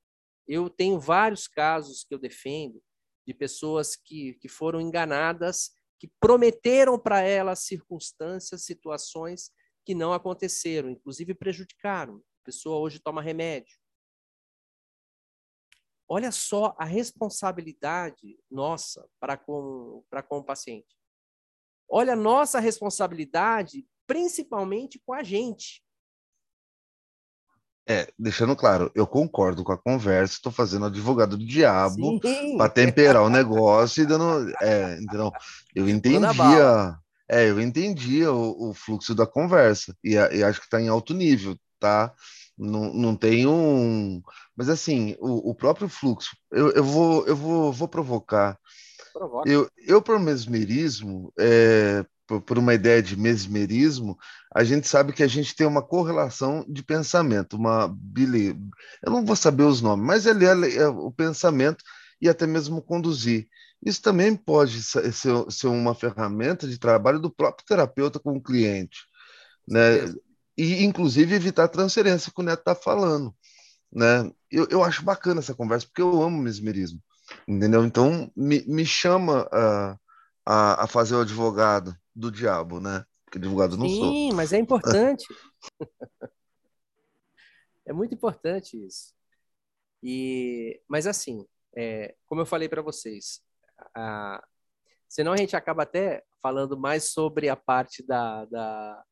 Eu 0.47 0.69
tenho 0.69 0.99
vários 0.99 1.47
casos 1.47 2.03
que 2.03 2.13
eu 2.13 2.19
defendo 2.19 2.81
de 3.25 3.33
pessoas 3.33 3.95
que, 3.95 4.33
que 4.35 4.49
foram 4.49 4.81
enganadas 4.81 5.71
que 6.01 6.11
prometeram 6.19 6.97
para 6.97 7.21
ela 7.21 7.55
circunstâncias, 7.55 8.63
situações 8.63 9.51
que 9.85 9.93
não 9.93 10.13
aconteceram, 10.13 10.89
inclusive 10.89 11.35
prejudicaram. 11.35 12.15
A 12.15 12.43
pessoa 12.43 12.79
hoje 12.79 12.99
toma 12.99 13.21
remédio. 13.21 13.77
olha 16.09 16.31
só 16.31 16.75
a 16.79 16.85
responsabilidade 16.85 18.35
nossa 18.49 19.07
para 19.19 19.37
com, 19.37 20.03
para 20.09 20.23
com 20.23 20.39
o 20.39 20.43
paciente. 20.43 20.97
Olha 21.87 22.13
a 22.13 22.15
nossa 22.15 22.59
responsabilidade, 22.59 23.87
principalmente 24.07 24.99
com 25.05 25.13
a 25.13 25.21
gente. 25.21 25.85
É, 27.87 28.07
deixando 28.17 28.55
claro, 28.55 28.91
eu 28.93 29.07
concordo 29.07 29.63
com 29.63 29.71
a 29.71 29.77
conversa, 29.77 30.35
estou 30.35 30.51
fazendo 30.51 30.85
advogado 30.85 31.35
do 31.35 31.45
diabo 31.45 32.19
para 32.55 32.69
temperar 32.69 33.23
o 33.23 33.29
negócio 33.29 34.03
e 34.03 34.05
dando. 34.05 34.53
É, 34.61 34.97
entendeu? 35.01 35.31
Eu 35.73 35.89
entendia, 35.89 36.95
é, 37.27 37.49
eu 37.49 37.59
entendia 37.59 38.31
o, 38.31 38.69
o 38.69 38.73
fluxo 38.73 39.15
da 39.15 39.25
conversa 39.25 39.95
e, 40.03 40.13
e 40.13 40.43
acho 40.43 40.59
que 40.59 40.65
está 40.65 40.79
em 40.79 40.89
alto 40.89 41.13
nível, 41.13 41.57
tá? 41.79 42.13
Não, 42.57 42.93
não 42.93 43.15
tem 43.15 43.47
um. 43.47 44.21
Mas 44.55 44.69
assim, 44.69 45.15
o, 45.19 45.49
o 45.49 45.55
próprio 45.55 45.89
fluxo, 45.89 46.29
eu, 46.51 46.71
eu, 46.71 46.83
vou, 46.83 47.25
eu 47.25 47.35
vou, 47.35 47.73
vou 47.73 47.87
provocar. 47.87 48.57
Provoca. 49.11 49.49
Eu, 49.49 49.67
eu, 49.87 50.01
por 50.01 50.19
mesmerismo, 50.19 51.33
é, 51.39 52.05
por, 52.39 52.57
uma 52.57 52.73
ideia 52.73 53.01
de 53.01 53.17
mesmerismo, 53.17 54.17
a 54.53 54.63
gente 54.63 54.87
sabe 54.87 55.11
que 55.11 55.23
a 55.23 55.27
gente 55.27 55.55
tem 55.55 55.67
uma 55.67 55.81
correlação 55.81 56.65
de 56.69 56.83
pensamento, 56.83 57.57
uma 57.57 57.87
bile... 57.87 58.57
eu 59.03 59.11
não 59.11 59.25
vou 59.25 59.35
saber 59.35 59.63
os 59.63 59.81
nomes, 59.81 60.05
mas 60.05 60.25
ele 60.25 60.45
é, 60.45 60.75
é 60.77 60.87
o 60.87 61.11
pensamento 61.11 61.83
e 62.21 62.29
até 62.29 62.45
mesmo 62.45 62.81
conduzir. 62.81 63.47
Isso 63.83 64.01
também 64.01 64.35
pode 64.35 64.83
ser, 64.83 65.11
ser 65.11 65.67
uma 65.67 65.95
ferramenta 65.95 66.67
de 66.67 66.77
trabalho 66.77 67.19
do 67.19 67.31
próprio 67.31 67.65
terapeuta 67.65 68.19
com 68.19 68.37
o 68.37 68.41
cliente, 68.41 68.99
né? 69.67 70.05
E 70.55 70.83
inclusive 70.83 71.33
evitar 71.33 71.67
transferência 71.67 72.31
que 72.31 72.39
o 72.39 72.43
Neto 72.43 72.59
está 72.59 72.75
falando, 72.75 73.33
né? 73.91 74.31
Eu, 74.51 74.67
eu 74.69 74.83
acho 74.83 75.03
bacana 75.03 75.39
essa 75.39 75.55
conversa 75.55 75.87
porque 75.87 76.01
eu 76.01 76.21
amo 76.21 76.37
mesmerismo, 76.37 77.01
entendeu? 77.47 77.83
Então 77.83 78.31
me, 78.35 78.63
me 78.67 78.85
chama 78.85 79.47
a, 79.51 79.97
a, 80.45 80.83
a 80.83 80.87
fazer 80.87 81.15
o 81.15 81.21
advogado 81.21 81.95
do 82.15 82.31
diabo, 82.31 82.79
né? 82.79 83.05
Porque 83.25 83.37
advogado 83.37 83.77
não 83.77 83.87
Sim, 83.87 83.95
sou. 83.95 84.11
Sim, 84.11 84.33
mas 84.33 84.53
é 84.53 84.57
importante. 84.57 85.25
é 87.85 87.93
muito 87.93 88.13
importante 88.13 88.83
isso. 88.85 89.13
E, 90.03 90.81
mas 90.87 91.07
assim, 91.07 91.45
é, 91.75 92.15
como 92.25 92.41
eu 92.41 92.45
falei 92.45 92.67
para 92.67 92.81
vocês, 92.81 93.41
a, 93.95 94.43
senão 95.07 95.31
a 95.33 95.37
gente 95.37 95.55
acaba 95.55 95.83
até 95.83 96.23
falando 96.41 96.77
mais 96.77 97.11
sobre 97.11 97.47
a 97.49 97.55
parte 97.55 98.05
da, 98.05 98.45
da, 98.45 99.03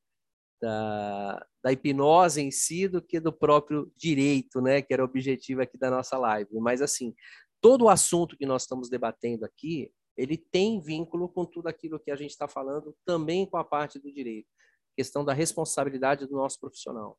da, 0.61 1.47
da, 1.63 1.71
hipnose 1.71 2.41
em 2.41 2.51
si 2.51 2.87
do 2.87 3.01
que 3.01 3.19
do 3.19 3.31
próprio 3.31 3.91
direito, 3.95 4.61
né? 4.61 4.81
Que 4.81 4.93
era 4.93 5.03
o 5.03 5.05
objetivo 5.05 5.61
aqui 5.61 5.77
da 5.77 5.89
nossa 5.89 6.17
live. 6.17 6.49
Mas 6.59 6.81
assim, 6.81 7.13
todo 7.61 7.85
o 7.85 7.89
assunto 7.89 8.35
que 8.35 8.45
nós 8.45 8.63
estamos 8.63 8.89
debatendo 8.89 9.45
aqui 9.45 9.91
ele 10.19 10.37
tem 10.37 10.81
vínculo 10.81 11.29
com 11.29 11.45
tudo 11.45 11.67
aquilo 11.67 11.99
que 11.99 12.11
a 12.11 12.15
gente 12.15 12.31
está 12.31 12.47
falando, 12.47 12.95
também 13.05 13.45
com 13.45 13.55
a 13.55 13.63
parte 13.63 13.97
do 13.97 14.11
direito, 14.11 14.49
questão 14.95 15.23
da 15.23 15.31
responsabilidade 15.31 16.27
do 16.27 16.35
nosso 16.35 16.59
profissional. 16.59 17.17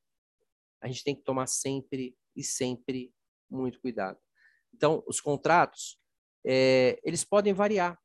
A 0.82 0.86
gente 0.86 1.02
tem 1.02 1.14
que 1.14 1.22
tomar 1.22 1.46
sempre 1.46 2.14
e 2.36 2.44
sempre 2.44 3.12
muito 3.50 3.80
cuidado. 3.80 4.18
Então, 4.74 5.02
os 5.06 5.20
contratos, 5.20 5.98
é, 6.46 7.00
eles 7.02 7.24
podem 7.24 7.54
variar. 7.54 7.98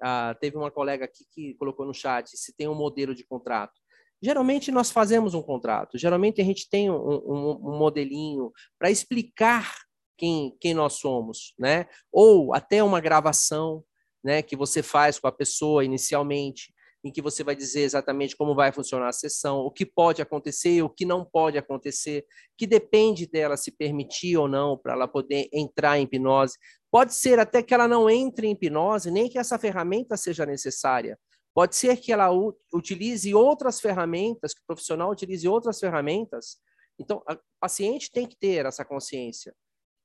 Ah, 0.00 0.34
teve 0.40 0.56
uma 0.56 0.70
colega 0.70 1.04
aqui 1.04 1.24
que 1.30 1.54
colocou 1.54 1.84
no 1.84 1.92
chat 1.92 2.30
se 2.36 2.54
tem 2.56 2.66
um 2.66 2.74
modelo 2.74 3.14
de 3.14 3.24
contrato. 3.24 3.78
Geralmente 4.22 4.72
nós 4.72 4.90
fazemos 4.90 5.34
um 5.34 5.42
contrato, 5.42 5.96
geralmente 5.96 6.40
a 6.40 6.44
gente 6.44 6.68
tem 6.68 6.90
um, 6.90 6.96
um, 6.96 7.50
um 7.50 7.78
modelinho 7.78 8.52
para 8.76 8.90
explicar 8.90 9.72
quem, 10.16 10.56
quem 10.60 10.74
nós 10.74 10.94
somos, 10.94 11.54
né? 11.56 11.86
Ou 12.10 12.52
até 12.52 12.82
uma 12.82 13.00
gravação 13.00 13.84
né, 14.28 14.42
que 14.42 14.54
você 14.54 14.82
faz 14.82 15.18
com 15.18 15.26
a 15.26 15.32
pessoa 15.32 15.82
inicialmente, 15.82 16.70
em 17.02 17.10
que 17.10 17.22
você 17.22 17.42
vai 17.42 17.56
dizer 17.56 17.80
exatamente 17.80 18.36
como 18.36 18.54
vai 18.54 18.70
funcionar 18.70 19.08
a 19.08 19.12
sessão, 19.12 19.60
o 19.60 19.70
que 19.70 19.86
pode 19.86 20.20
acontecer, 20.20 20.82
o 20.82 20.90
que 20.90 21.06
não 21.06 21.24
pode 21.24 21.56
acontecer, 21.56 22.26
que 22.54 22.66
depende 22.66 23.26
dela 23.26 23.56
se 23.56 23.70
permitir 23.70 24.36
ou 24.36 24.46
não 24.46 24.76
para 24.76 24.92
ela 24.92 25.08
poder 25.08 25.48
entrar 25.50 25.98
em 25.98 26.02
hipnose. 26.02 26.58
Pode 26.90 27.14
ser 27.14 27.38
até 27.38 27.62
que 27.62 27.72
ela 27.72 27.88
não 27.88 28.10
entre 28.10 28.46
em 28.46 28.50
hipnose, 28.50 29.10
nem 29.10 29.30
que 29.30 29.38
essa 29.38 29.58
ferramenta 29.58 30.14
seja 30.14 30.44
necessária. 30.44 31.18
Pode 31.54 31.74
ser 31.74 31.96
que 31.96 32.12
ela 32.12 32.28
utilize 32.70 33.34
outras 33.34 33.80
ferramentas, 33.80 34.52
que 34.52 34.60
o 34.60 34.66
profissional 34.66 35.10
utilize 35.10 35.48
outras 35.48 35.80
ferramentas. 35.80 36.58
Então, 37.00 37.22
o 37.26 37.36
paciente 37.58 38.12
tem 38.12 38.26
que 38.26 38.36
ter 38.36 38.66
essa 38.66 38.84
consciência 38.84 39.54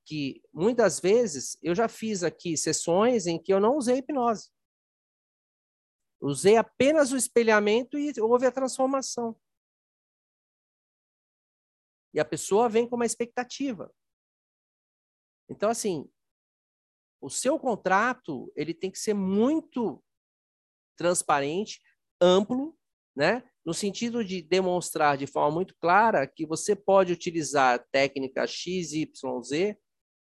que 0.05 0.41
muitas 0.53 0.99
vezes 0.99 1.57
eu 1.61 1.73
já 1.73 1.87
fiz 1.87 2.23
aqui 2.23 2.57
sessões 2.57 3.25
em 3.27 3.41
que 3.41 3.53
eu 3.53 3.59
não 3.59 3.77
usei 3.77 3.97
hipnose. 3.97 4.51
Usei 6.21 6.55
apenas 6.55 7.11
o 7.11 7.17
espelhamento 7.17 7.97
e 7.97 8.13
houve 8.19 8.45
a 8.45 8.51
transformação. 8.51 9.39
E 12.13 12.19
a 12.19 12.25
pessoa 12.25 12.69
vem 12.69 12.87
com 12.87 12.95
uma 12.95 13.05
expectativa. 13.05 13.93
Então, 15.49 15.69
assim, 15.69 16.09
o 17.19 17.29
seu 17.29 17.59
contrato 17.59 18.51
ele 18.55 18.73
tem 18.73 18.91
que 18.91 18.99
ser 18.99 19.13
muito 19.13 20.03
transparente, 20.95 21.81
amplo, 22.21 22.77
né? 23.15 23.43
no 23.65 23.73
sentido 23.73 24.23
de 24.23 24.41
demonstrar 24.41 25.17
de 25.17 25.25
forma 25.25 25.51
muito 25.51 25.75
clara 25.77 26.27
que 26.27 26.45
você 26.45 26.75
pode 26.75 27.13
utilizar 27.13 27.85
técnica 27.91 28.45
X, 28.45 28.91
Y, 28.91 29.41
Z 29.41 29.77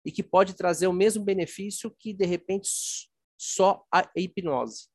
e 0.04 0.10
que 0.10 0.22
pode 0.22 0.54
trazer 0.54 0.86
o 0.86 0.92
mesmo 0.92 1.24
benefício 1.24 1.94
que, 1.98 2.12
de 2.12 2.24
repente, 2.24 2.68
só 3.36 3.84
a 3.92 4.08
hipnose. 4.16 4.88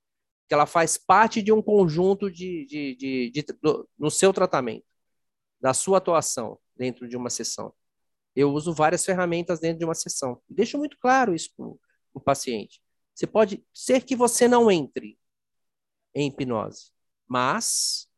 Que 0.47 0.53
ela 0.53 0.65
faz 0.65 0.97
parte 0.97 1.41
de 1.41 1.51
um 1.51 1.61
conjunto 1.61 2.29
de, 2.29 2.65
de, 2.65 2.95
de, 2.95 3.29
de 3.31 3.41
do, 3.61 3.87
no 3.97 4.11
seu 4.11 4.31
tratamento, 4.31 4.85
da 5.59 5.73
sua 5.73 5.97
atuação 5.97 6.59
dentro 6.75 7.07
de 7.07 7.17
uma 7.17 7.29
sessão. 7.29 7.73
Eu 8.35 8.51
uso 8.51 8.73
várias 8.73 9.05
ferramentas 9.05 9.59
dentro 9.59 9.79
de 9.79 9.85
uma 9.85 9.95
sessão. 9.95 10.41
Deixo 10.49 10.77
muito 10.77 10.97
claro 10.99 11.33
isso 11.33 11.51
para 11.55 11.65
o 12.13 12.19
paciente. 12.19 12.81
Você 13.13 13.25
pode 13.25 13.65
ser 13.73 14.03
que 14.03 14.15
você 14.15 14.47
não 14.47 14.69
entre 14.69 15.17
em 16.13 16.27
hipnose, 16.27 16.91
mas 17.27 18.09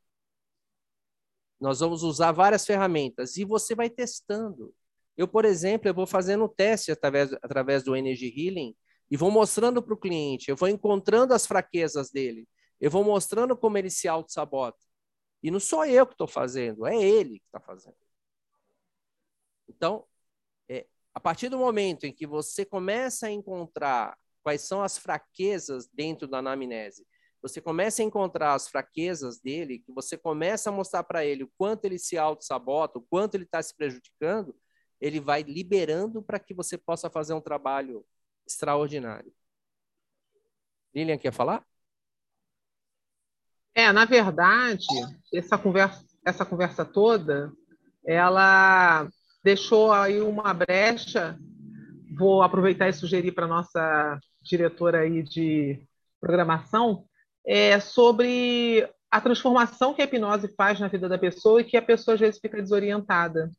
nós 1.60 1.80
vamos 1.80 2.04
usar 2.04 2.32
várias 2.32 2.66
ferramentas 2.66 3.38
e 3.38 3.46
você 3.46 3.76
vai 3.76 3.90
testando. 3.90 4.74
Eu, 5.18 5.28
por 5.28 5.46
exemplo, 5.46 5.90
eu 5.90 5.94
vou 5.94 6.06
fazendo 6.06 6.46
um 6.46 6.48
teste 6.48 6.92
através, 6.92 7.34
através 7.34 7.84
do 7.84 7.96
Energy 7.96 8.28
Healing 8.28 8.76
e 9.10 9.18
vou 9.18 9.32
mostrando 9.32 9.82
para 9.82 9.94
o 9.94 9.98
cliente, 9.98 10.50
eu 10.50 10.56
vou 10.56 10.70
encontrando 10.70 11.34
as 11.34 11.48
fraquezas 11.48 12.12
dele, 12.12 12.48
eu 12.80 12.92
vou 12.92 13.04
mostrando 13.04 13.58
como 13.58 13.78
ele 13.78 13.90
se 13.90 14.08
auto-sabota. 14.08 14.78
E 15.42 15.50
não 15.50 15.60
sou 15.60 15.86
eu 15.86 16.06
que 16.06 16.14
estou 16.14 16.28
fazendo, 16.28 16.86
é 16.86 16.96
ele 16.96 17.40
que 17.40 17.46
está 17.46 17.60
fazendo. 17.60 17.96
Então, 19.68 20.06
é, 20.70 20.86
a 21.14 21.20
partir 21.20 21.50
do 21.50 21.58
momento 21.58 22.06
em 22.06 22.14
que 22.14 22.28
você 22.28 22.64
começa 22.66 23.28
a 23.28 23.32
encontrar 23.32 24.18
quais 24.44 24.62
são 24.62 24.84
as 24.84 24.98
fraquezas 24.98 25.88
dentro 25.88 26.28
da 26.28 26.40
anamnese, 26.40 27.06
você 27.42 27.62
começa 27.62 28.02
a 28.02 28.06
encontrar 28.06 28.54
as 28.54 28.68
fraquezas 28.68 29.40
dele, 29.40 29.80
que 29.80 29.92
você 29.92 30.18
começa 30.18 30.70
a 30.70 30.74
mostrar 30.74 31.04
para 31.04 31.26
ele 31.26 31.44
o 31.44 31.52
quanto 31.58 31.86
ele 31.86 32.00
se 32.00 32.18
auto-sabota, 32.18 33.00
o 33.00 33.06
quanto 33.10 33.36
ele 33.36 33.44
está 33.46 33.62
se 33.62 33.76
prejudicando, 33.76 34.56
ele 35.00 35.20
vai 35.20 35.44
liberando 35.44 36.22
para 36.22 36.40
que 36.40 36.54
você 36.54 36.78
possa 36.78 37.10
fazer 37.10 37.34
um 37.34 37.42
trabalho 37.42 38.06
extraordinário. 38.46 39.32
Lilian, 40.94 41.18
quer 41.18 41.32
falar? 41.32 41.64
É, 43.76 43.92
na 43.92 44.06
verdade, 44.06 44.88
essa 45.32 45.58
conversa, 45.58 46.04
essa 46.26 46.44
conversa 46.44 46.84
toda, 46.84 47.52
ela 48.04 49.08
deixou 49.44 49.92
aí 49.92 50.20
uma 50.20 50.54
brecha. 50.54 51.38
Vou 52.18 52.42
aproveitar 52.42 52.90
e 52.90 52.94
sugerir 52.94 53.34
para 53.34 53.46
nossa 53.46 54.20
diretora 54.42 55.02
aí 55.02 55.22
de 55.22 55.80
programação 56.20 57.06
é, 57.46 57.80
sobre 57.80 58.90
a 59.10 59.22
transformação 59.22 59.94
que 59.94 60.02
a 60.02 60.06
hipnose 60.06 60.54
faz 60.56 60.80
na 60.80 60.88
vida 60.88 61.08
da 61.08 61.18
pessoa 61.18 61.62
e 61.62 61.64
que 61.64 61.78
a 61.78 61.82
pessoa 61.82 62.16
às 62.16 62.20
vezes 62.20 62.40
fica 62.40 62.62
desorientada. 62.62 63.52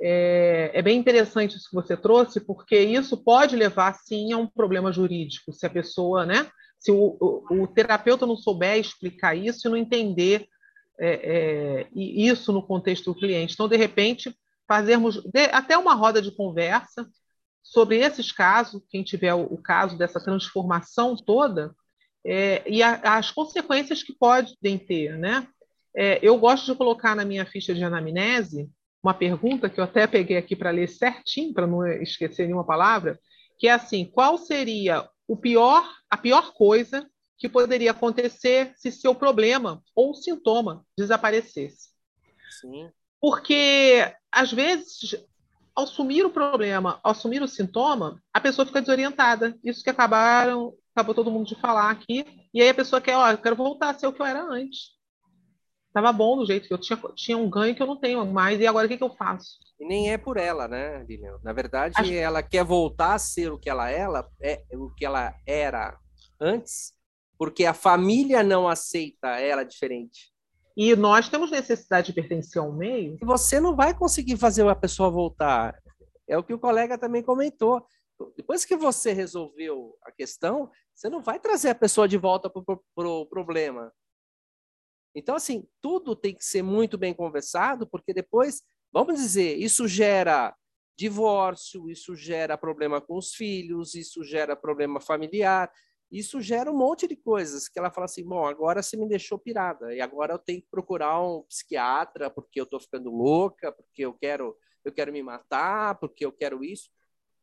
É, 0.00 0.70
é, 0.74 0.82
bem 0.82 0.98
interessante 0.98 1.56
isso 1.56 1.68
que 1.68 1.74
você 1.74 1.96
trouxe, 1.96 2.40
porque 2.40 2.78
isso 2.78 3.16
pode 3.16 3.56
levar, 3.56 3.94
sim, 3.94 4.32
a 4.32 4.36
um 4.36 4.46
problema 4.46 4.92
jurídico, 4.92 5.52
se 5.52 5.66
a 5.66 5.70
pessoa, 5.70 6.24
né? 6.24 6.48
Se 6.78 6.92
o, 6.92 7.16
o, 7.20 7.62
o 7.62 7.66
terapeuta 7.66 8.26
não 8.26 8.36
souber 8.36 8.78
explicar 8.78 9.34
isso 9.34 9.66
e 9.66 9.70
não 9.70 9.76
entender 9.76 10.46
é, 11.00 11.08
é, 11.08 11.88
isso 11.94 12.52
no 12.52 12.62
contexto 12.62 13.12
do 13.12 13.18
cliente. 13.18 13.54
Então, 13.54 13.68
de 13.68 13.76
repente, 13.76 14.34
fazermos 14.66 15.20
até 15.52 15.76
uma 15.76 15.94
roda 15.94 16.22
de 16.22 16.30
conversa 16.30 17.08
sobre 17.62 17.98
esses 17.98 18.30
casos, 18.30 18.82
quem 18.88 19.02
tiver 19.02 19.34
o, 19.34 19.42
o 19.42 19.58
caso 19.58 19.98
dessa 19.98 20.22
transformação 20.22 21.16
toda, 21.16 21.74
é, 22.24 22.62
e 22.66 22.82
a, 22.82 23.16
as 23.16 23.30
consequências 23.30 24.02
que 24.02 24.12
podem 24.12 24.78
ter, 24.78 25.18
né? 25.18 25.46
É, 25.96 26.18
eu 26.22 26.38
gosto 26.38 26.70
de 26.70 26.78
colocar 26.78 27.16
na 27.16 27.24
minha 27.24 27.44
ficha 27.44 27.74
de 27.74 27.82
anamnese 27.82 28.70
uma 29.02 29.14
pergunta 29.14 29.68
que 29.68 29.80
eu 29.80 29.84
até 29.84 30.06
peguei 30.06 30.36
aqui 30.36 30.56
para 30.56 30.70
ler 30.70 30.88
certinho, 30.88 31.54
para 31.54 31.66
não 31.66 31.86
esquecer 31.86 32.46
nenhuma 32.46 32.64
palavra, 32.64 33.18
que 33.58 33.68
é 33.68 33.72
assim: 33.72 34.04
qual 34.04 34.38
seria 34.38 35.08
o 35.26 35.36
pior, 35.36 35.88
a 36.10 36.16
pior 36.16 36.52
coisa 36.52 37.08
que 37.36 37.48
poderia 37.48 37.92
acontecer 37.92 38.72
se 38.76 38.90
seu 38.90 39.14
problema 39.14 39.82
ou 39.94 40.14
sintoma 40.14 40.84
desaparecesse? 40.96 41.90
Sim. 42.60 42.90
Porque 43.20 44.12
às 44.32 44.52
vezes 44.52 45.16
ao 45.78 45.84
assumir 45.84 46.26
o 46.26 46.30
problema, 46.30 46.98
ao 47.04 47.12
assumir 47.12 47.40
o 47.40 47.46
sintoma, 47.46 48.20
a 48.32 48.40
pessoa 48.40 48.66
fica 48.66 48.80
desorientada. 48.80 49.56
Isso 49.62 49.84
que 49.84 49.90
acabaram, 49.90 50.74
acabou 50.92 51.14
todo 51.14 51.30
mundo 51.30 51.46
de 51.46 51.54
falar 51.54 51.90
aqui. 51.90 52.26
E 52.52 52.60
aí 52.60 52.68
a 52.68 52.74
pessoa 52.74 53.00
quer, 53.00 53.16
ó, 53.16 53.30
eu 53.30 53.38
quero 53.38 53.54
voltar 53.54 53.90
a 53.90 53.94
ser 53.94 54.08
o 54.08 54.12
que 54.12 54.20
eu 54.20 54.26
era 54.26 54.42
antes. 54.42 54.97
Tava 55.92 56.12
bom 56.12 56.36
do 56.36 56.46
jeito 56.46 56.68
que 56.68 56.74
eu 56.74 56.78
tinha, 56.78 56.98
tinha 57.14 57.38
um 57.38 57.48
ganho 57.48 57.74
que 57.74 57.82
eu 57.82 57.86
não 57.86 57.96
tenho 57.96 58.24
mais, 58.26 58.60
e 58.60 58.66
agora 58.66 58.86
o 58.86 58.88
que, 58.88 58.98
que 58.98 59.04
eu 59.04 59.14
faço? 59.14 59.58
E 59.80 59.86
nem 59.86 60.12
é 60.12 60.18
por 60.18 60.36
ela, 60.36 60.68
né, 60.68 61.04
Lilian? 61.08 61.38
Na 61.42 61.52
verdade, 61.52 61.94
Acho... 61.96 62.12
ela 62.12 62.42
quer 62.42 62.64
voltar 62.64 63.14
a 63.14 63.18
ser 63.18 63.50
o 63.52 63.58
que 63.58 63.70
ela, 63.70 63.90
ela 63.90 64.28
é, 64.40 64.62
o 64.74 64.90
que 64.90 65.04
ela 65.04 65.34
era 65.46 65.98
antes, 66.40 66.92
porque 67.38 67.64
a 67.64 67.72
família 67.74 68.42
não 68.42 68.68
aceita 68.68 69.40
ela 69.40 69.64
diferente. 69.64 70.32
E 70.76 70.94
nós 70.94 71.28
temos 71.28 71.50
necessidade 71.50 72.08
de 72.08 72.12
pertencer 72.12 72.62
ao 72.62 72.72
meio. 72.72 73.18
Você 73.22 73.58
não 73.58 73.74
vai 73.74 73.92
conseguir 73.92 74.36
fazer 74.36 74.68
a 74.68 74.76
pessoa 74.76 75.10
voltar. 75.10 75.74
É 76.28 76.38
o 76.38 76.44
que 76.44 76.54
o 76.54 76.58
colega 76.58 76.96
também 76.96 77.22
comentou. 77.22 77.84
Depois 78.36 78.64
que 78.64 78.76
você 78.76 79.12
resolveu 79.12 79.96
a 80.04 80.12
questão, 80.12 80.70
você 80.94 81.08
não 81.08 81.20
vai 81.20 81.40
trazer 81.40 81.70
a 81.70 81.74
pessoa 81.74 82.06
de 82.06 82.16
volta 82.16 82.48
para 82.48 82.62
o 82.62 82.82
pro 82.94 83.26
problema. 83.26 83.92
Então, 85.18 85.34
assim, 85.34 85.66
tudo 85.80 86.16
tem 86.16 86.34
que 86.34 86.44
ser 86.44 86.62
muito 86.62 86.96
bem 86.96 87.12
conversado, 87.12 87.86
porque 87.86 88.14
depois, 88.14 88.62
vamos 88.92 89.16
dizer, 89.20 89.56
isso 89.56 89.86
gera 89.88 90.54
divórcio, 90.96 91.88
isso 91.88 92.16
gera 92.16 92.58
problema 92.58 93.00
com 93.00 93.16
os 93.16 93.34
filhos, 93.34 93.94
isso 93.94 94.24
gera 94.24 94.56
problema 94.56 95.00
familiar. 95.00 95.70
Isso 96.10 96.40
gera 96.40 96.72
um 96.72 96.76
monte 96.76 97.06
de 97.06 97.14
coisas 97.14 97.68
que 97.68 97.78
ela 97.78 97.90
fala 97.90 98.06
assim: 98.06 98.24
bom, 98.24 98.46
agora 98.46 98.82
você 98.82 98.96
me 98.96 99.06
deixou 99.06 99.38
pirada 99.38 99.94
e 99.94 100.00
agora 100.00 100.34
eu 100.34 100.38
tenho 100.38 100.62
que 100.62 100.68
procurar 100.70 101.20
um 101.22 101.42
psiquiatra 101.42 102.30
porque 102.30 102.58
eu 102.58 102.64
estou 102.64 102.80
ficando 102.80 103.10
louca, 103.10 103.70
porque 103.70 104.02
eu 104.02 104.14
quero 104.14 104.56
eu 104.84 104.92
quero 104.92 105.12
me 105.12 105.22
matar, 105.22 105.96
porque 105.98 106.24
eu 106.24 106.32
quero 106.32 106.64
isso. 106.64 106.90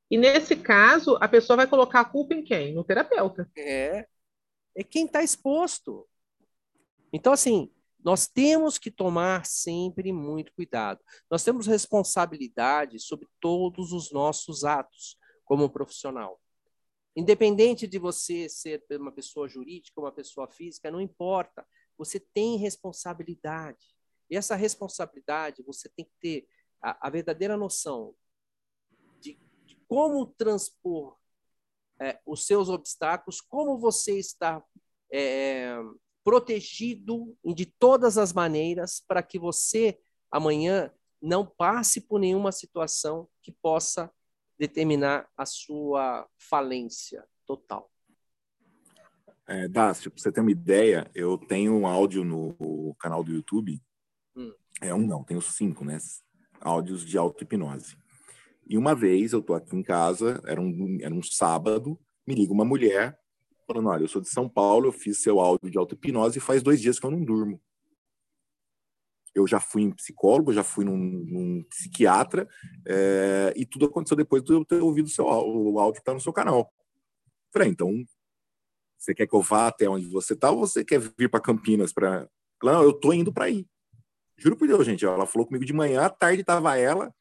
E 0.10 0.18
nesse 0.18 0.56
caso, 0.56 1.18
a 1.22 1.28
pessoa 1.28 1.58
vai 1.58 1.68
colocar 1.68 2.02
a 2.02 2.06
culpa 2.06 2.34
em 2.34 2.44
quem? 2.44 2.74
No 2.74 2.84
terapeuta. 2.84 3.50
É. 3.56 4.08
É 4.76 4.84
quem 4.84 5.06
está 5.06 5.24
exposto. 5.24 6.08
Então, 7.16 7.32
assim, 7.32 7.72
nós 8.04 8.28
temos 8.28 8.78
que 8.78 8.92
tomar 8.92 9.46
sempre 9.46 10.12
muito 10.12 10.54
cuidado. 10.54 11.02
Nós 11.32 11.46
temos 11.46 11.66
responsabilidade 11.66 13.00
sobre 13.00 13.26
todos 13.40 13.94
os 13.94 14.12
nossos 14.12 14.66
atos 14.66 15.18
como 15.46 15.70
profissional. 15.70 16.42
Independente 17.16 17.88
de 17.88 17.98
você 17.98 18.50
ser 18.50 18.84
uma 18.92 19.14
pessoa 19.14 19.48
jurídica, 19.48 20.02
uma 20.02 20.12
pessoa 20.12 20.46
física, 20.52 20.92
não 20.92 21.00
importa. 21.00 21.66
Você 21.98 22.20
tem 22.20 22.58
responsabilidade. 22.58 23.96
E 24.30 24.36
essa 24.36 24.58
responsabilidade 24.58 25.64
você 25.64 25.88
tem 25.88 26.04
que 26.04 26.14
ter 26.20 26.50
a, 26.82 27.08
a 27.08 27.10
verdadeira 27.10 27.56
noção 27.56 28.14
de, 29.22 29.40
de 29.64 29.78
como 29.88 30.26
transpor 30.26 31.16
é, 32.02 32.20
os 32.26 32.46
seus 32.46 32.68
obstáculos, 32.68 33.40
como 33.40 33.78
você 33.78 34.20
está 34.20 34.62
é, 35.10 35.78
protegido 36.26 37.38
de 37.46 37.68
todas 37.68 38.18
as 38.18 38.34
maneiras 38.34 39.00
para 39.08 39.22
que 39.22 39.38
você 39.38 40.00
amanhã 40.32 40.92
não 41.22 41.46
passe 41.46 42.02
por 42.02 42.20
nenhuma 42.20 42.52
situação 42.52 43.30
que 43.44 43.52
possa 43.52 44.12
determinar 44.58 45.30
a 45.38 45.46
sua 45.46 46.28
falência 46.36 47.24
total. 47.46 47.92
É, 49.48 49.68
Dácio, 49.68 50.10
para 50.10 50.20
você 50.20 50.32
ter 50.32 50.42
uma 50.42 50.50
ideia, 50.50 51.10
eu 51.14 51.38
tenho 51.38 51.74
um 51.74 51.86
áudio 51.86 52.24
no 52.24 52.96
canal 53.00 53.24
do 53.24 53.32
YouTube. 53.32 53.80
Hum. 54.36 54.52
É 54.82 54.92
um 54.96 55.06
não, 55.06 55.24
tenho 55.24 55.42
cinco, 55.42 55.86
né? 55.86 56.00
Áudios 56.60 57.06
de 57.06 57.20
auto-hipnose. 57.20 57.96
E 58.68 58.80
uma 58.80 58.96
vez 58.96 59.32
eu 59.32 59.44
tô 59.44 59.54
aqui 59.54 59.76
em 59.76 59.84
casa, 59.84 60.42
era 60.48 60.60
um, 60.60 60.98
era 61.00 61.14
um 61.14 61.22
sábado, 61.22 62.00
me 62.26 62.34
liga 62.34 62.52
uma 62.52 62.66
mulher 62.66 63.16
falando: 63.68 63.90
Olha, 63.90 64.04
eu 64.04 64.08
sou 64.08 64.22
de 64.22 64.30
São 64.30 64.48
Paulo, 64.48 64.88
eu 64.88 64.92
fiz 64.92 65.22
seu 65.22 65.40
áudio 65.40 65.70
de 65.70 65.78
auto-hipnose 65.78 66.38
e 66.38 66.42
faz 66.42 66.62
dois 66.62 66.82
dias 66.82 67.00
que 67.00 67.06
eu 67.06 67.12
não 67.12 67.24
durmo 67.24 67.62
eu 69.36 69.46
já 69.46 69.60
fui 69.60 69.82
em 69.82 69.92
psicólogo, 69.92 70.54
já 70.54 70.64
fui 70.64 70.86
num, 70.86 70.98
num 70.98 71.64
psiquiatra, 71.64 72.48
é, 72.88 73.54
e 73.56 73.66
tudo 73.66 73.86
aconteceu 73.86 74.16
depois 74.16 74.42
de 74.42 74.54
eu 74.54 74.64
ter 74.64 74.82
ouvido 74.82 75.10
seu, 75.10 75.26
o 75.26 75.78
áudio 75.78 75.96
que 75.96 76.00
está 76.00 76.14
no 76.14 76.22
seu 76.22 76.32
canal. 76.32 76.74
Falei, 77.52 77.68
então, 77.68 77.92
você 78.98 79.14
quer 79.14 79.28
que 79.28 79.36
eu 79.36 79.42
vá 79.42 79.68
até 79.68 79.90
onde 79.90 80.08
você 80.08 80.34
está 80.34 80.50
ou 80.50 80.60
você 80.60 80.86
quer 80.86 81.00
vir 81.20 81.30
para 81.30 81.42
Campinas? 81.42 81.92
Pra... 81.92 82.28
Não, 82.64 82.82
eu 82.82 82.94
tô 82.94 83.12
indo 83.12 83.32
para 83.32 83.46
aí. 83.46 83.68
Juro 84.38 84.56
por 84.56 84.68
Deus, 84.68 84.86
gente. 84.86 85.06
Ela 85.06 85.26
falou 85.26 85.46
comigo 85.46 85.66
de 85.66 85.74
manhã, 85.74 86.04
à 86.04 86.10
tarde 86.10 86.42
estava 86.42 86.78
ela, 86.78 87.14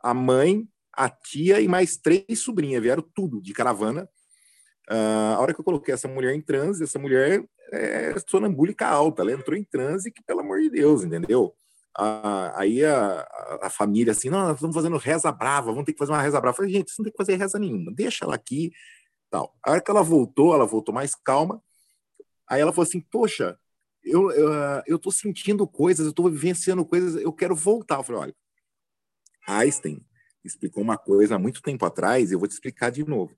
a 0.00 0.12
mãe, 0.12 0.68
a 0.92 1.08
tia 1.08 1.60
e 1.60 1.68
mais 1.68 1.96
três 1.96 2.40
sobrinhas. 2.40 2.82
Vieram 2.82 3.02
tudo 3.14 3.40
de 3.40 3.54
caravana. 3.54 4.08
Uh, 4.90 5.34
a 5.36 5.40
hora 5.40 5.54
que 5.54 5.60
eu 5.60 5.64
coloquei 5.64 5.94
essa 5.94 6.06
mulher 6.06 6.34
em 6.34 6.40
transe, 6.40 6.84
essa 6.84 6.98
mulher 6.98 7.42
é 7.72 8.14
sonambúlica 8.26 8.86
alta, 8.86 9.22
ela 9.22 9.32
entrou 9.32 9.56
em 9.56 9.64
transe 9.64 10.10
que, 10.10 10.22
pelo 10.22 10.40
amor 10.40 10.60
de 10.60 10.70
Deus, 10.70 11.02
entendeu? 11.02 11.54
Ah, 11.96 12.52
aí 12.56 12.84
a, 12.84 13.26
a, 13.62 13.70
família 13.70 14.12
assim, 14.12 14.28
não, 14.28 14.40
nós 14.48 14.56
estamos 14.56 14.74
fazendo 14.74 14.96
reza 14.96 15.30
brava, 15.30 15.70
vamos 15.70 15.84
ter 15.84 15.92
que 15.92 15.98
fazer 15.98 16.12
uma 16.12 16.20
reza 16.20 16.40
brava. 16.40 16.54
Eu 16.54 16.56
falei, 16.56 16.72
gente, 16.72 16.90
você 16.90 16.96
não 16.98 17.04
tem 17.04 17.12
que 17.12 17.16
fazer 17.16 17.36
reza 17.36 17.58
nenhuma, 17.58 17.92
deixa 17.94 18.24
ela 18.24 18.34
aqui, 18.34 18.72
tal. 19.30 19.56
A 19.64 19.70
hora 19.70 19.80
que 19.80 19.90
ela 19.90 20.02
voltou, 20.02 20.54
ela 20.54 20.66
voltou 20.66 20.94
mais 20.94 21.14
calma, 21.14 21.62
aí 22.48 22.60
ela 22.60 22.72
falou 22.72 22.86
assim, 22.86 23.00
poxa, 23.00 23.58
eu, 24.02 24.30
eu, 24.32 24.50
eu 24.86 24.98
tô 24.98 25.10
sentindo 25.10 25.66
coisas, 25.66 26.06
eu 26.06 26.12
tô 26.12 26.28
vivenciando 26.28 26.84
coisas, 26.84 27.20
eu 27.22 27.32
quero 27.32 27.54
voltar. 27.54 27.98
Eu 27.98 28.02
falei, 28.02 28.22
olha, 28.22 28.36
Einstein 29.48 30.04
explicou 30.44 30.82
uma 30.82 30.98
coisa 30.98 31.36
há 31.36 31.38
muito 31.38 31.62
tempo 31.62 31.86
atrás, 31.86 32.30
eu 32.30 32.38
vou 32.38 32.48
te 32.48 32.52
explicar 32.52 32.90
de 32.90 33.04
novo. 33.04 33.34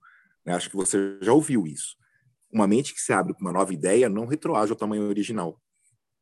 Né? 0.46 0.54
Acho 0.54 0.70
que 0.70 0.76
você 0.76 1.18
já 1.20 1.32
ouviu 1.32 1.66
isso. 1.66 1.96
Uma 2.52 2.66
mente 2.66 2.94
que 2.94 3.00
se 3.00 3.12
abre 3.12 3.34
para 3.34 3.42
uma 3.42 3.52
nova 3.52 3.74
ideia 3.74 4.08
não 4.08 4.24
retroage 4.24 4.70
ao 4.70 4.78
tamanho 4.78 5.02
original. 5.02 5.60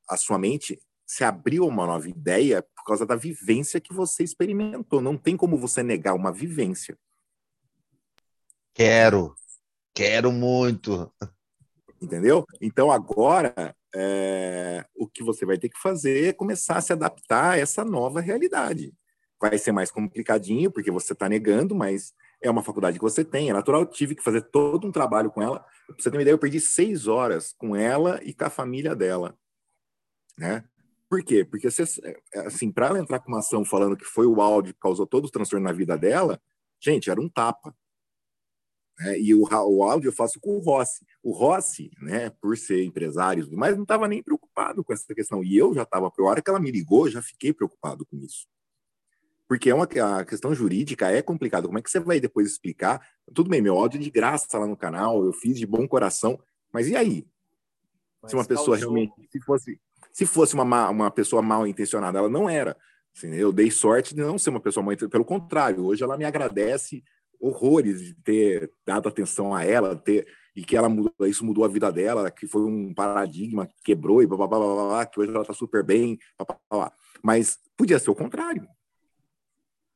A 0.09 0.17
sua 0.17 0.39
mente 0.39 0.81
se 1.07 1.23
abriu 1.23 1.65
a 1.65 1.69
uma 1.69 1.87
nova 1.87 2.09
ideia 2.09 2.63
por 2.63 2.85
causa 2.85 3.05
da 3.05 3.15
vivência 3.15 3.81
que 3.81 3.93
você 3.93 4.25
experimentou. 4.25 5.01
Não 5.01 5.19
tem 5.19 5.37
como 5.37 5.59
você 5.59 5.83
negar 5.83 6.15
uma 6.15 6.33
vivência. 6.33 6.99
Quero, 8.73 9.37
quero 9.93 10.33
muito. 10.33 11.13
Entendeu? 12.01 12.45
Então 12.61 12.91
agora 12.91 13.77
é, 13.95 14.85
o 14.95 15.07
que 15.07 15.23
você 15.23 15.47
vai 15.47 15.57
ter 15.57 15.69
que 15.69 15.79
fazer 15.79 16.29
é 16.29 16.33
começar 16.33 16.79
a 16.79 16.81
se 16.81 16.93
adaptar 16.93 17.53
a 17.53 17.59
essa 17.59 17.85
nova 17.85 18.21
realidade. 18.21 18.93
Vai 19.41 19.59
ser 19.59 19.73
mais 19.73 19.91
complicadinho, 19.91 20.71
porque 20.71 20.91
você 20.91 21.13
está 21.13 21.29
negando, 21.29 21.75
mas 21.75 22.13
é 22.45 22.51
uma 22.51 22.63
faculdade 22.63 22.99
que 22.99 23.05
você 23.05 23.25
tem, 23.25 23.49
é 23.49 23.53
natural. 23.55 23.87
Tive 23.87 24.15
que 24.15 24.23
fazer 24.23 24.43
todo 24.43 24.87
um 24.87 24.93
trabalho 24.93 25.31
com 25.31 25.43
ela. 25.43 25.61
Pra 25.87 25.97
você 25.99 26.11
ter 26.11 26.17
uma 26.17 26.23
ideia, 26.23 26.35
eu 26.35 26.39
perdi 26.39 26.61
seis 26.61 27.07
horas 27.07 27.55
com 27.55 27.75
ela 27.75 28.21
e 28.23 28.35
com 28.35 28.45
a 28.45 28.51
família 28.51 28.95
dela. 28.95 29.37
Né? 30.39 30.63
Por 31.09 31.25
quê? 31.25 31.43
Porque, 31.43 31.67
é, 31.67 32.41
assim, 32.41 32.71
para 32.71 32.89
ela 32.89 32.99
entrar 32.99 33.21
com 33.21 33.29
uma 33.29 33.39
ação 33.39 33.65
falando 33.65 33.97
que 33.97 34.05
foi 34.05 34.27
o 34.27 34.43
áudio 34.43 34.75
que 34.75 34.81
causou 34.81 35.07
todo 35.07 35.25
o 35.25 35.31
transtorno 35.31 35.65
na 35.65 35.73
vida 35.73 35.97
dela, 35.97 36.39
gente, 36.79 37.11
era 37.11 37.21
um 37.21 37.31
tapa. 37.31 37.75
Né? 38.99 39.19
E 39.21 39.35
o, 39.35 39.43
o 39.43 39.83
áudio 39.83 40.09
eu 40.09 40.13
faço 40.13 40.39
com 40.39 40.57
o 40.57 40.61
Rossi. 40.61 41.07
O 41.23 41.33
Rossi, 41.33 41.91
né, 42.03 42.29
por 42.29 42.59
ser 42.59 42.85
empresário, 42.85 43.49
mas 43.53 43.75
não 43.75 43.85
estava 43.85 44.07
nem 44.07 44.23
preocupado 44.23 44.85
com 44.85 44.93
essa 44.93 45.15
questão. 45.15 45.43
E 45.43 45.57
eu 45.57 45.73
já 45.73 45.83
estava, 45.83 46.09
a 46.09 46.23
hora 46.23 46.43
que 46.43 46.51
ela 46.51 46.61
me 46.61 46.71
ligou, 46.71 47.09
já 47.09 47.23
fiquei 47.23 47.55
preocupado 47.55 48.05
com 48.05 48.19
isso 48.19 48.47
porque 49.49 49.71
é 49.71 49.75
uma 49.75 49.85
a 49.85 50.25
questão 50.25 50.55
jurídica 50.55 51.11
é 51.11 51.23
complicada. 51.23 51.67
Como 51.67 51.79
é 51.79 51.83
que 51.83 51.91
você 51.91 52.01
vai 52.01 52.21
depois 52.21 52.49
explicar? 52.49 53.01
Tudo 53.35 53.51
bem, 53.51 53.61
meu 53.61 53.77
áudio 53.77 53.99
é 53.99 54.03
de 54.03 54.11
graça 54.11 54.59
lá 54.59 54.67
no 54.67 54.77
canal, 54.77 55.25
eu 55.25 55.33
fiz 55.33 55.59
de 55.59 55.67
bom 55.67 55.87
coração, 55.87 56.39
mas 56.73 56.89
e 56.89 56.97
aí? 56.97 57.27
Mas 58.23 58.31
se 58.31 58.37
uma 58.37 58.45
pessoa 58.45 58.79
causou... 58.79 58.95
realmente, 58.95 59.29
se 59.31 59.41
fosse, 59.41 59.81
se 60.13 60.27
fosse 60.27 60.55
uma, 60.55 60.89
uma 60.91 61.11
pessoa 61.11 61.43
mal 61.43 61.67
intencionada, 61.67 62.19
ela 62.19 62.29
não 62.29 62.49
era. 62.49 62.77
Assim, 63.17 63.33
eu 63.35 63.53
dei 63.53 63.71
sorte 63.71 64.15
de 64.15 64.23
não 64.23 64.39
ser 64.39 64.51
uma 64.51 64.61
pessoa 64.61 64.83
mal 64.83 64.93
intencionada. 64.93 65.13
Pelo 65.13 65.25
contrário, 65.25 65.85
hoje 65.85 66.03
ela 66.03 66.17
me 66.17 66.25
agradece 66.25 67.03
horrores 67.39 68.01
de 68.01 68.15
ter 68.15 68.73
dado 68.87 69.09
atenção 69.09 69.55
a 69.55 69.65
ela, 69.65 69.95
ter 69.95 70.27
e 70.57 70.63
que 70.65 70.77
ela 70.77 70.89
mudou, 70.89 71.27
isso 71.27 71.45
mudou 71.45 71.65
a 71.65 71.69
vida 71.69 71.91
dela, 71.91 72.31
que 72.31 72.47
foi 72.47 72.63
um 72.63 72.95
paradigma 72.95 73.67
que 73.67 73.75
quebrou 73.85 74.23
e 74.23 74.27
blá, 74.27 74.37
blá, 74.37 74.47
blá, 74.47 74.59
blá, 74.59 74.89
blá 74.89 75.07
que 75.07 75.19
hoje 75.19 75.31
ela 75.31 75.43
está 75.43 75.53
super 75.53 75.83
bem, 75.83 76.17
blá, 76.39 76.47
blá, 76.47 76.59
blá. 76.71 76.93
mas 77.23 77.59
podia 77.77 77.99
ser 77.99 78.11
o 78.11 78.15
contrário. 78.15 78.67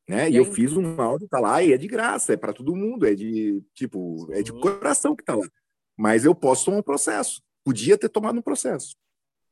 Né? 0.09 0.29
E, 0.29 0.33
e 0.33 0.35
eu 0.37 0.45
fiz 0.45 0.73
um 0.73 0.99
áudio, 0.99 1.27
tá 1.27 1.39
lá, 1.39 1.61
e 1.61 1.71
é 1.71 1.77
de 1.77 1.87
graça, 1.87 2.33
é 2.33 2.37
para 2.37 2.53
todo 2.53 2.75
mundo, 2.75 3.05
é 3.05 3.13
de 3.13 3.63
tipo, 3.73 4.27
é 4.31 4.41
de 4.41 4.51
coração 4.51 5.15
que 5.15 5.23
tá 5.23 5.35
lá. 5.35 5.47
Mas 5.97 6.25
eu 6.25 6.33
posso 6.33 6.65
tomar 6.65 6.77
um 6.77 6.83
processo. 6.83 7.41
Podia 7.63 7.97
ter 7.97 8.09
tomado 8.09 8.39
um 8.39 8.41
processo. 8.41 8.95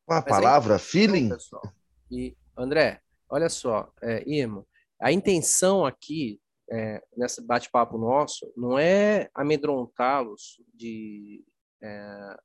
A 0.09 0.21
palavra 0.21 0.75
aí, 0.75 0.79
feeling. 0.79 1.29
Pessoal. 1.29 1.61
E 2.09 2.35
André, 2.57 3.01
Olha 3.29 3.49
só, 3.49 3.91
é, 4.01 4.23
Irma, 4.25 4.65
a 5.01 5.11
intenção 5.11 5.85
aqui, 5.85 6.39
é, 6.71 7.03
nesse 7.15 7.45
bate-papo 7.45 7.97
nosso, 7.97 8.51
não 8.55 8.79
é 8.79 9.29
amedrontá-los 9.33 10.61
de. 10.73 11.43
É, 11.83 12.37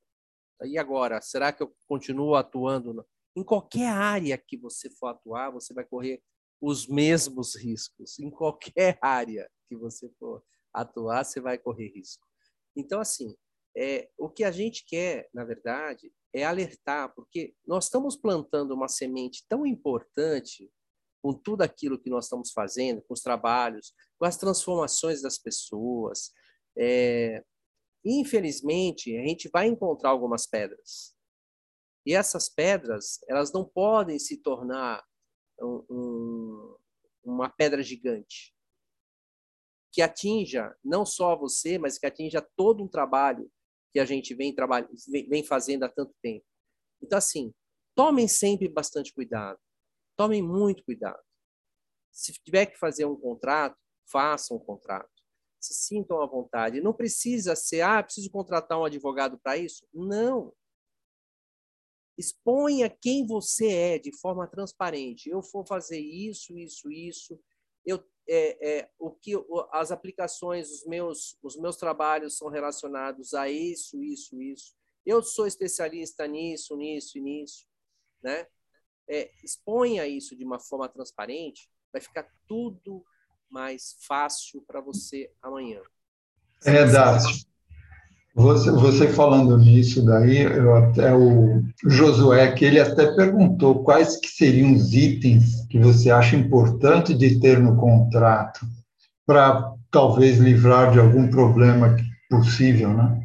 e 0.64 0.76
agora, 0.76 1.20
será 1.20 1.52
que 1.52 1.62
eu 1.62 1.72
continuo 1.86 2.34
atuando? 2.34 3.06
Em 3.34 3.44
qualquer 3.44 3.89
área 3.89 4.36
que 4.36 4.56
você 4.56 4.90
for 4.90 5.09
atuar, 5.09 5.51
você 5.51 5.72
vai 5.72 5.84
correr 5.84 6.20
os 6.62 6.86
mesmos 6.86 7.56
riscos. 7.56 8.20
Em 8.20 8.30
qualquer 8.30 8.97
área 9.02 9.51
que 9.68 9.76
você 9.76 10.09
for 10.18 10.43
atuar, 10.72 11.24
você 11.24 11.40
vai 11.40 11.59
correr 11.59 11.89
risco. 11.89 12.24
Então, 12.76 13.01
assim, 13.01 13.34
é, 13.76 14.09
o 14.16 14.30
que 14.30 14.44
a 14.44 14.52
gente 14.52 14.84
quer, 14.86 15.28
na 15.34 15.44
verdade, 15.44 16.12
é 16.32 16.44
alertar, 16.44 17.12
porque 17.14 17.55
nós 17.66 17.84
estamos 17.84 18.16
plantando 18.16 18.72
uma 18.72 18.89
semente 18.89 19.44
tão 19.48 19.66
importante 19.66 20.70
com 21.20 21.34
tudo 21.34 21.62
aquilo 21.62 22.01
que 22.01 22.09
nós 22.09 22.24
estamos 22.24 22.52
fazendo, 22.52 23.02
com 23.02 23.12
os 23.12 23.20
trabalhos, 23.20 23.93
com 24.18 24.24
as 24.24 24.36
transformações 24.36 25.20
das 25.20 25.39
pessoas. 25.39 26.30
É, 26.78 27.44
infelizmente, 28.05 29.16
a 29.18 29.22
gente 29.22 29.51
vai 29.52 29.66
encontrar 29.66 30.10
algumas 30.10 30.47
pedras. 30.47 31.14
E 32.06 32.14
essas 32.14 32.48
pedras, 32.48 33.18
elas 33.28 33.52
não 33.52 33.64
podem 33.64 34.18
se 34.18 34.43
tornar 34.43 35.05
um, 35.62 35.84
um, 35.90 36.76
uma 37.24 37.48
pedra 37.48 37.82
gigante 37.82 38.55
que 39.93 40.01
atinja 40.01 40.74
não 40.82 41.05
só 41.05 41.36
você, 41.36 41.78
mas 41.78 41.98
que 41.98 42.06
atinja 42.06 42.40
todo 42.56 42.82
um 42.82 42.89
trabalho 42.89 43.51
que 43.93 44.01
a 44.01 44.06
gente 44.06 44.34
vem, 44.34 44.55
vem 45.28 45.44
fazendo 45.44 45.84
há 45.84 45.89
tanto 45.89 46.14
tempo. 46.22 46.44
Então, 47.02 47.18
assim, 47.18 47.52
tomem 47.94 48.26
sempre 48.26 48.68
bastante 48.68 49.12
cuidado. 49.12 49.59
Tomem 50.16 50.43
muito 50.43 50.82
cuidado. 50.82 51.20
Se 52.10 52.32
tiver 52.32 52.66
que 52.66 52.78
fazer 52.78 53.05
um 53.05 53.16
contrato, 53.16 53.76
façam 54.10 54.56
um 54.56 54.60
contrato. 54.60 55.10
Se 55.60 55.74
sintam 55.74 56.22
à 56.22 56.26
vontade. 56.26 56.80
Não 56.80 56.94
precisa 56.94 57.55
ser, 57.55 57.82
ah, 57.82 58.02
preciso 58.02 58.30
contratar 58.30 58.78
um 58.78 58.84
advogado 58.84 59.39
para 59.39 59.59
isso. 59.59 59.86
Não. 59.93 60.55
Exponha 62.23 62.89
quem 62.89 63.27
você 63.27 63.66
é 63.66 63.99
de 63.99 64.16
forma 64.16 64.47
transparente. 64.47 65.28
Eu 65.28 65.40
vou 65.43 65.66
fazer 65.66 65.99
isso, 65.99 66.57
isso, 66.57 66.90
isso. 66.90 67.39
Eu 67.85 67.99
é, 68.28 68.78
é, 68.78 68.90
o 68.99 69.11
que 69.11 69.32
as 69.73 69.90
aplicações, 69.90 70.70
os 70.70 70.86
meus, 70.86 71.36
os 71.43 71.57
meus 71.57 71.77
trabalhos 71.77 72.36
são 72.36 72.49
relacionados 72.49 73.35
a 73.35 73.51
isso, 73.51 74.01
isso, 74.03 74.40
isso. 74.40 74.74
Eu 75.05 75.23
sou 75.23 75.47
especialista 75.47 76.27
nisso, 76.27 76.77
nisso 76.77 77.19
nisso, 77.19 77.66
né? 78.23 78.47
É, 79.09 79.31
exponha 79.43 80.07
isso 80.07 80.36
de 80.36 80.44
uma 80.44 80.61
forma 80.61 80.89
transparente, 80.89 81.69
vai 81.93 82.01
ficar 82.01 82.32
tudo 82.47 83.05
mais 83.51 83.97
fácil 84.07 84.62
para 84.62 84.81
você 84.81 85.31
amanhã. 85.43 85.82
É, 86.65 86.86
Dácio. 86.86 87.44
Você, 88.35 88.71
você 88.71 89.13
falando 89.13 89.59
nisso 89.59 90.05
daí, 90.07 90.43
eu 90.43 90.75
até 90.75 91.15
o 91.15 91.63
Josué, 91.85 92.53
que 92.53 92.65
ele 92.65 92.81
até 92.81 93.15
perguntou 93.15 93.85
quais 93.85 94.17
que 94.17 94.29
seriam 94.29 94.73
os 94.73 94.95
itens 94.95 95.67
que 95.69 95.79
você 95.79 96.11
acha 96.11 96.35
importante 96.35 97.13
de 97.13 97.39
ter 97.39 97.59
no 97.59 97.77
contrato 97.77 98.65
para 99.27 99.75
talvez 99.91 100.39
livrar 100.39 100.93
de 100.93 100.99
algum 100.99 101.29
problema 101.29 101.95
possível, 102.31 102.95
né? 102.95 103.21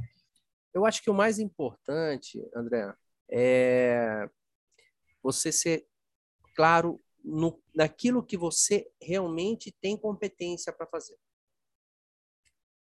Eu 0.74 0.86
acho 0.86 1.02
que 1.02 1.10
o 1.10 1.14
mais 1.14 1.40
importante, 1.40 2.46
André, 2.54 2.94
é 3.32 4.30
você 5.24 5.54
ser 5.54 5.88
claro 6.54 7.00
no, 7.24 7.58
naquilo 7.74 8.22
que 8.22 8.38
você 8.38 8.86
realmente 9.02 9.74
tem 9.82 9.96
competência 9.96 10.74
para 10.74 10.86
fazer. 10.86 11.18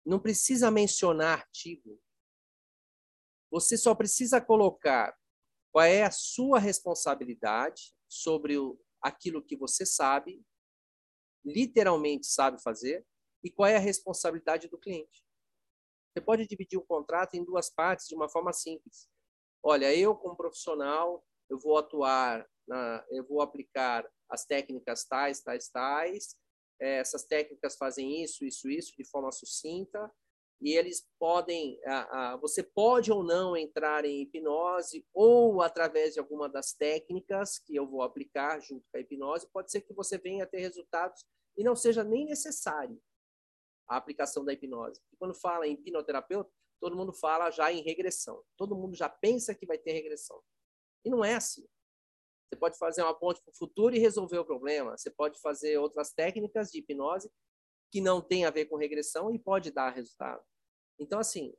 Não 0.05 0.19
precisa 0.19 0.71
mencionar 0.71 1.39
artigo 1.39 1.99
você 3.55 3.79
só 3.79 3.95
precisa 3.95 4.41
colocar 4.41 5.17
qual 5.73 5.85
é 5.85 6.03
a 6.03 6.11
sua 6.11 6.59
responsabilidade 6.59 7.95
sobre 8.09 8.59
o, 8.59 8.77
aquilo 9.01 9.45
que 9.45 9.57
você 9.57 9.87
sabe, 9.87 10.45
literalmente 11.45 12.27
sabe 12.27 12.61
fazer, 12.61 13.07
e 13.45 13.51
qual 13.53 13.69
é 13.69 13.77
a 13.77 13.81
responsabilidade 13.81 14.67
do 14.67 14.77
cliente. 14.77 15.25
Você 16.11 16.21
pode 16.21 16.49
dividir 16.49 16.77
o 16.77 16.85
contrato 16.85 17.35
em 17.35 17.45
duas 17.45 17.71
partes 17.71 18.09
de 18.09 18.17
uma 18.17 18.29
forma 18.29 18.53
simples. 18.53 19.09
Olha, 19.63 19.95
eu 19.95 20.17
como 20.17 20.37
profissional, 20.37 21.25
eu 21.49 21.57
vou 21.57 21.79
atuar, 21.79 22.45
na, 22.67 23.07
eu 23.09 23.25
vou 23.25 23.41
aplicar 23.41 24.05
as 24.29 24.45
técnicas 24.45 25.05
tais, 25.05 25.41
tais, 25.41 25.69
tais. 25.69 26.37
É, 26.81 26.99
essas 26.99 27.23
técnicas 27.23 27.77
fazem 27.77 28.21
isso, 28.25 28.45
isso, 28.45 28.69
isso 28.69 28.97
de 28.97 29.09
forma 29.09 29.31
sucinta 29.31 30.13
e 30.65 30.73
eles 30.73 31.07
podem, 31.19 31.79
você 32.41 32.63
pode 32.63 33.13
ou 33.13 33.23
não 33.23 33.55
entrar 33.55 34.07
em 34.07 34.23
hipnose 34.23 35.07
ou 35.13 35.61
através 35.61 36.15
de 36.15 36.21
alguma 36.21 36.49
das 36.49 36.73
técnicas 36.73 37.59
que 37.59 37.77
eu 37.77 37.87
vou 37.87 38.01
aplicar 38.01 38.59
junto 38.61 38.83
com 38.91 38.97
a 38.97 39.01
hipnose, 39.01 39.47
pode 39.53 39.71
ser 39.71 39.83
que 39.83 39.93
você 39.93 40.17
venha 40.17 40.45
a 40.45 40.47
ter 40.47 40.61
resultados 40.61 41.23
e 41.55 41.63
não 41.63 41.77
seja 41.77 42.03
nem 42.03 42.25
necessário 42.25 42.99
a 43.87 43.99
aplicação 43.99 44.43
da 44.43 44.55
hipnose. 44.55 45.03
E 45.13 45.17
quando 45.19 45.35
fala 45.35 45.67
em 45.69 45.75
hipnoterapeuta, 45.75 46.51
todo 46.81 46.97
mundo 46.97 47.13
fala 47.13 47.51
já 47.51 47.71
em 47.71 47.83
regressão. 47.83 48.43
Todo 48.57 48.75
mundo 48.75 48.97
já 48.97 49.11
pensa 49.11 49.55
que 49.55 49.67
vai 49.67 49.77
ter 49.77 49.93
regressão. 49.93 50.41
E 51.05 51.11
não 51.11 51.23
é 51.23 51.35
assim. 51.35 51.69
Você 52.49 52.59
pode 52.59 52.79
fazer 52.79 53.03
uma 53.03 53.13
ponte 53.13 53.43
para 53.43 53.53
o 53.53 53.57
futuro 53.57 53.95
e 53.95 53.99
resolver 53.99 54.39
o 54.39 54.47
problema. 54.47 54.97
Você 54.97 55.11
pode 55.11 55.39
fazer 55.43 55.77
outras 55.77 56.11
técnicas 56.15 56.71
de 56.71 56.79
hipnose 56.79 57.31
que 57.93 58.01
não 58.01 58.23
tem 58.23 58.47
a 58.47 58.51
ver 58.51 58.65
com 58.65 58.77
regressão 58.77 59.31
e 59.31 59.39
pode 59.39 59.71
dar 59.71 59.91
resultado. 59.91 60.43
Então, 60.99 61.19
assim, 61.19 61.55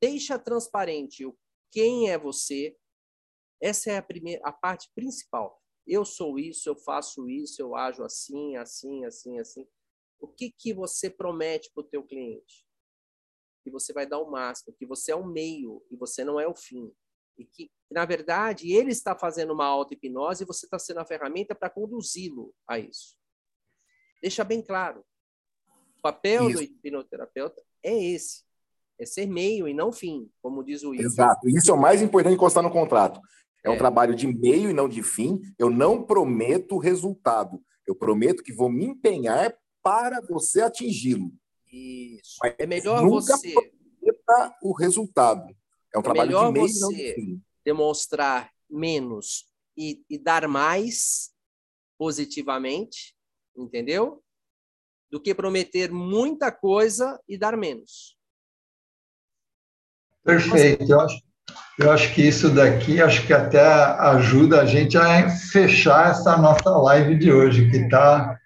deixa 0.00 0.38
transparente 0.38 1.24
o 1.24 1.36
quem 1.70 2.10
é 2.10 2.18
você. 2.18 2.76
Essa 3.60 3.90
é 3.92 3.96
a 3.96 4.02
primeira, 4.02 4.40
a 4.44 4.52
parte 4.52 4.90
principal. 4.94 5.62
Eu 5.86 6.04
sou 6.04 6.38
isso, 6.38 6.68
eu 6.68 6.76
faço 6.76 7.28
isso, 7.28 7.60
eu 7.60 7.76
ajo 7.76 8.02
assim, 8.02 8.56
assim, 8.56 9.04
assim, 9.04 9.38
assim. 9.38 9.68
O 10.18 10.28
que 10.28 10.50
que 10.50 10.72
você 10.72 11.10
promete 11.10 11.70
para 11.72 11.82
o 11.82 11.86
teu 11.86 12.02
cliente? 12.02 12.66
Que 13.62 13.70
você 13.70 13.92
vai 13.92 14.06
dar 14.06 14.20
o 14.20 14.30
máximo, 14.30 14.74
que 14.74 14.86
você 14.86 15.12
é 15.12 15.16
o 15.16 15.26
meio 15.26 15.84
e 15.90 15.96
você 15.96 16.24
não 16.24 16.40
é 16.40 16.46
o 16.46 16.54
fim. 16.54 16.92
E 17.38 17.44
que, 17.44 17.70
na 17.90 18.04
verdade, 18.04 18.72
ele 18.72 18.90
está 18.90 19.16
fazendo 19.16 19.52
uma 19.52 19.66
auto-hipnose 19.66 20.42
e 20.42 20.46
você 20.46 20.66
está 20.66 20.78
sendo 20.78 21.00
a 21.00 21.06
ferramenta 21.06 21.54
para 21.54 21.70
conduzi-lo 21.70 22.54
a 22.66 22.78
isso. 22.78 23.16
Deixa 24.22 24.42
bem 24.42 24.62
claro 24.62 25.04
papel 26.06 26.48
isso. 26.48 26.58
do 26.58 26.62
hipnoterapeuta 26.62 27.62
é 27.82 27.92
esse. 27.92 28.44
É 28.98 29.04
ser 29.04 29.26
meio 29.26 29.68
e 29.68 29.74
não 29.74 29.92
fim, 29.92 30.30
como 30.40 30.64
diz 30.64 30.82
o 30.82 30.90
Will. 30.90 31.02
Exato. 31.02 31.48
Isso 31.48 31.70
é 31.70 31.74
o 31.74 31.80
mais 31.80 32.00
importante 32.00 32.36
constar 32.36 32.62
no 32.62 32.70
contrato. 32.70 33.20
É, 33.64 33.68
é 33.68 33.70
um 33.70 33.76
trabalho 33.76 34.14
de 34.14 34.26
meio 34.26 34.70
e 34.70 34.72
não 34.72 34.88
de 34.88 35.02
fim. 35.02 35.40
Eu 35.58 35.70
não 35.70 36.02
prometo 36.02 36.78
resultado. 36.78 37.60
Eu 37.86 37.94
prometo 37.94 38.42
que 38.42 38.52
vou 38.52 38.70
me 38.70 38.86
empenhar 38.86 39.54
para 39.82 40.20
você 40.22 40.62
atingi-lo. 40.62 41.32
Isso. 41.70 42.36
Mas 42.42 42.54
é 42.58 42.66
melhor 42.66 43.02
nunca 43.02 43.36
você 43.36 43.54
o 44.62 44.72
resultado. 44.72 45.54
É 45.94 45.98
um 45.98 46.00
é 46.00 46.04
trabalho 46.04 46.30
de 46.30 46.52
meio 46.52 46.68
e 46.68 46.80
não 46.80 46.88
de 46.88 47.14
fim. 47.14 47.42
Demonstrar 47.64 48.50
menos 48.68 49.46
e, 49.76 50.02
e 50.08 50.18
dar 50.18 50.48
mais 50.48 51.30
positivamente, 51.98 53.14
entendeu? 53.56 54.22
do 55.10 55.20
que 55.20 55.34
prometer 55.34 55.90
muita 55.90 56.50
coisa 56.50 57.20
e 57.28 57.38
dar 57.38 57.56
menos. 57.56 58.15
Perfeito. 60.26 60.90
Eu 60.90 61.00
acho, 61.00 61.22
eu 61.78 61.90
acho 61.92 62.12
que 62.12 62.22
isso 62.22 62.50
daqui, 62.50 63.00
acho 63.00 63.24
que 63.26 63.32
até 63.32 63.60
ajuda 63.60 64.60
a 64.60 64.66
gente 64.66 64.98
a 64.98 65.28
fechar 65.30 66.10
essa 66.10 66.36
nossa 66.36 66.68
live 66.70 67.16
de 67.16 67.32
hoje, 67.32 67.70
que 67.70 67.76
está. 67.76 68.36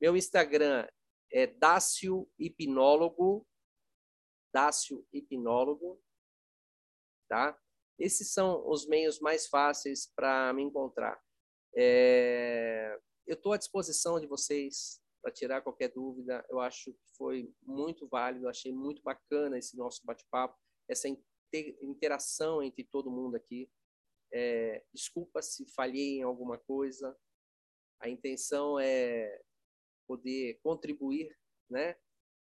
Meu 0.00 0.16
Instagram 0.16 0.88
é 1.32 1.46
Dácio 1.46 2.30
Hipnólogo, 2.38 3.44
Dácio 4.52 5.04
Hipnólogo, 5.12 6.00
tá? 7.28 7.58
Esses 7.98 8.32
são 8.32 8.68
os 8.68 8.86
meios 8.86 9.18
mais 9.18 9.48
fáceis 9.48 10.12
para 10.14 10.52
me 10.52 10.62
encontrar. 10.62 11.20
É... 11.74 12.96
Eu 13.26 13.34
estou 13.34 13.52
à 13.52 13.56
disposição 13.56 14.20
de 14.20 14.26
vocês 14.26 15.00
para 15.22 15.32
tirar 15.32 15.62
qualquer 15.62 15.88
dúvida. 15.92 16.44
Eu 16.48 16.60
acho 16.60 16.92
que 16.92 16.98
foi 17.16 17.52
muito 17.62 18.06
válido, 18.08 18.48
achei 18.48 18.72
muito 18.72 19.02
bacana 19.02 19.58
esse 19.58 19.76
nosso 19.76 20.04
bate-papo, 20.04 20.56
essa 20.88 21.08
interação 21.82 22.62
entre 22.62 22.84
todo 22.84 23.10
mundo 23.10 23.36
aqui. 23.36 23.70
É, 24.32 24.84
desculpa 24.92 25.40
se 25.42 25.66
falhei 25.74 26.18
em 26.18 26.22
alguma 26.22 26.58
coisa. 26.58 27.16
A 28.00 28.08
intenção 28.08 28.78
é 28.78 29.40
poder 30.06 30.58
contribuir, 30.62 31.36
né? 31.68 31.96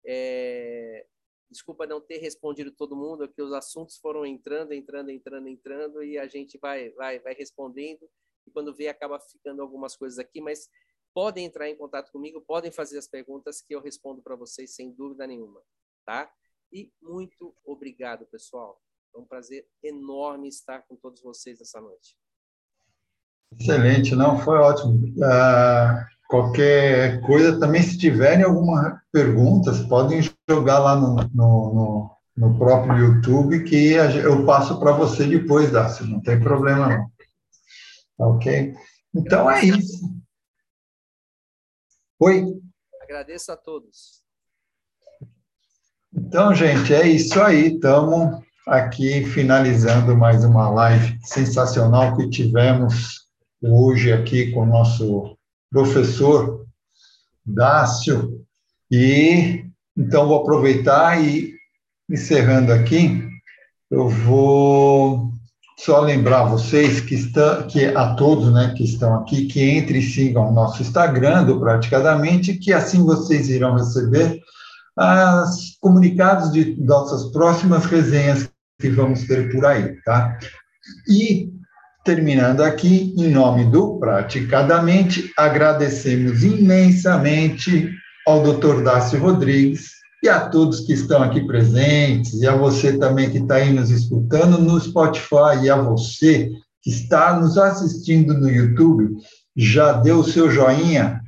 É, 0.07 1.07
desculpa 1.51 1.87
não 1.87 2.01
ter 2.01 2.19
respondido 2.19 2.73
todo 2.73 2.97
mundo, 2.97 3.25
é 3.25 3.29
que 3.29 3.41
os 3.41 3.53
assuntos 3.53 3.97
foram 3.99 4.27
entrando, 4.27 4.73
entrando, 4.73 5.11
entrando, 5.11 5.49
entrando 5.49 6.03
e 6.03 6.19
a 6.19 6.27
gente 6.27 6.59
vai, 6.59 6.91
vai, 6.91 7.19
vai 7.21 7.33
respondendo 7.35 8.11
e 8.47 8.51
quando 8.51 8.75
vê 8.75 8.89
acaba 8.89 9.19
ficando 9.21 9.63
algumas 9.63 9.97
coisas 9.97 10.19
aqui, 10.19 10.41
mas 10.41 10.69
podem 11.15 11.47
entrar 11.47 11.71
em 11.71 11.77
contato 11.77 12.11
comigo, 12.11 12.41
podem 12.41 12.73
fazer 12.73 12.99
as 12.99 13.07
perguntas 13.07 13.63
que 13.63 13.75
eu 13.75 13.81
respondo 13.81 14.21
para 14.21 14.35
vocês 14.35 14.75
sem 14.75 14.93
dúvida 14.93 15.27
nenhuma, 15.27 15.61
tá? 16.05 16.29
E 16.73 16.93
muito 17.01 17.55
obrigado, 17.65 18.27
pessoal. 18.27 18.81
É 19.15 19.19
um 19.19 19.25
prazer 19.25 19.65
enorme 19.83 20.49
estar 20.49 20.83
com 20.83 20.97
todos 20.97 21.23
vocês 21.23 21.61
essa 21.61 21.81
noite. 21.81 22.17
Excelente, 23.57 24.17
não, 24.17 24.41
foi 24.41 24.59
ótimo. 24.59 24.95
Uh, 24.95 26.05
qualquer 26.29 27.21
coisa 27.21 27.61
também, 27.61 27.81
se 27.81 27.97
tiverem 27.97 28.45
algumas 28.45 29.01
perguntas, 29.13 29.81
podem 29.87 30.21
jogar 30.51 30.81
lá 30.81 30.97
no, 30.97 31.15
no, 31.33 31.75
no, 31.75 32.11
no 32.37 32.59
próprio 32.59 32.97
YouTube 32.97 33.63
que 33.63 33.93
eu 33.93 34.45
passo 34.45 34.81
para 34.81 34.91
você 34.91 35.25
depois, 35.29 35.71
Dácio, 35.71 36.05
não 36.05 36.21
tem 36.21 36.41
problema 36.41 36.89
não. 36.89 37.07
Tá 38.19 38.27
ok? 38.27 38.75
Então 39.15 39.49
é 39.49 39.65
isso. 39.65 40.24
Oi? 42.27 42.59
Agradeço 43.03 43.53
a 43.53 43.57
todos. 43.57 44.23
Então, 46.11 46.55
gente, 46.55 46.95
é 46.95 47.07
isso 47.07 47.39
aí. 47.39 47.75
Estamos 47.75 48.43
aqui 48.67 49.27
finalizando 49.27 50.17
mais 50.17 50.43
uma 50.43 50.71
live 50.71 51.19
sensacional 51.23 52.17
que 52.17 52.31
tivemos 52.31 53.29
hoje 53.61 54.11
aqui 54.11 54.51
com 54.53 54.63
o 54.63 54.67
nosso 54.67 55.37
professor 55.71 56.67
Dácio. 57.45 58.43
E 58.91 59.67
então 59.95 60.27
vou 60.27 60.41
aproveitar 60.41 61.23
e 61.23 61.53
encerrando 62.09 62.73
aqui, 62.73 63.23
eu 63.91 64.09
vou 64.09 65.31
só 65.79 66.01
lembrar 66.01 66.45
vocês 66.45 67.01
que 67.01 67.15
estão 67.15 67.67
que 67.67 67.87
a 67.87 68.15
todos, 68.15 68.53
né, 68.53 68.73
que 68.77 68.85
estão 68.85 69.15
aqui, 69.17 69.47
que 69.47 69.61
entre 69.61 69.99
e 69.99 70.03
sigam 70.03 70.51
o 70.51 70.53
nosso 70.53 70.83
Instagram 70.83 71.45
do 71.45 71.59
Praticadamente, 71.59 72.55
que 72.55 72.73
assim 72.73 73.05
vocês 73.05 73.49
irão 73.49 73.75
receber 73.75 74.41
os 74.97 75.77
comunicados 75.81 76.53
de 76.53 76.77
nossas 76.81 77.33
próximas 77.33 77.85
resenhas 77.87 78.49
que 78.81 78.89
vamos 78.91 79.25
ter 79.25 79.51
por 79.51 79.67
aí, 79.67 79.97
tá? 80.05 80.39
E 81.09 81.51
terminando 82.05 82.61
aqui, 82.61 83.13
em 83.17 83.31
nome 83.31 83.65
do 83.65 83.99
Praticadamente, 83.99 85.33
agradecemos 85.37 86.45
imensamente 86.45 87.91
ao 88.27 88.43
Dr. 88.43 88.83
Dácio 88.83 89.19
Rodrigues 89.19 89.94
e 90.25 90.29
a 90.29 90.41
todos 90.41 90.81
que 90.81 90.95
estão 90.95 91.23
aqui 91.23 91.47
presentes, 91.47 92.41
e 92.41 92.47
a 92.47 92.57
você 92.57 92.97
também 92.97 93.31
que 93.31 93.39
está 93.39 93.57
aí 93.57 93.71
nos 93.71 93.91
escutando 93.91 94.59
no 94.59 94.81
Spotify, 94.81 95.65
e 95.65 95.71
a 95.71 95.77
você 95.77 96.51
que 96.83 96.91
está 96.91 97.39
nos 97.39 97.59
assistindo 97.59 98.33
no 98.33 98.49
YouTube, 98.49 99.17
já 99.55 99.93
deu 99.93 100.21
o 100.21 100.25
seu 100.25 100.51
joinha? 100.51 101.21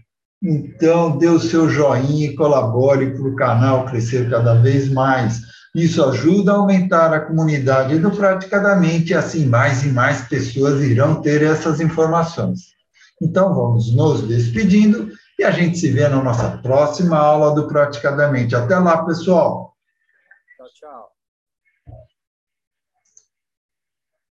Então, 0.43 1.19
dê 1.19 1.29
o 1.29 1.39
seu 1.39 1.69
joinha 1.69 2.27
e 2.27 2.35
colabore 2.35 3.11
para 3.11 3.29
o 3.29 3.37
canal 3.37 3.85
crescer 3.85 4.31
cada 4.31 4.55
vez 4.55 4.89
mais. 4.91 5.43
Isso 5.75 6.03
ajuda 6.03 6.53
a 6.53 6.57
aumentar 6.57 7.13
a 7.13 7.21
comunidade 7.21 7.99
do 7.99 8.11
Praticadamente, 8.11 9.13
e 9.13 9.15
assim 9.15 9.45
mais 9.47 9.85
e 9.85 9.89
mais 9.89 10.23
pessoas 10.23 10.83
irão 10.83 11.21
ter 11.21 11.43
essas 11.43 11.83
informações. 11.83 12.61
Então, 13.21 13.55
vamos 13.55 13.95
nos 13.95 14.23
despedindo 14.23 15.11
e 15.39 15.45
a 15.45 15.51
gente 15.51 15.79
se 15.79 15.91
vê 15.91 16.09
na 16.09 16.23
nossa 16.23 16.59
próxima 16.59 17.19
aula 17.19 17.55
do 17.55 17.69
Praticadamente. 17.69 18.55
Até 18.55 18.79
lá, 18.79 19.05
pessoal! 19.05 19.66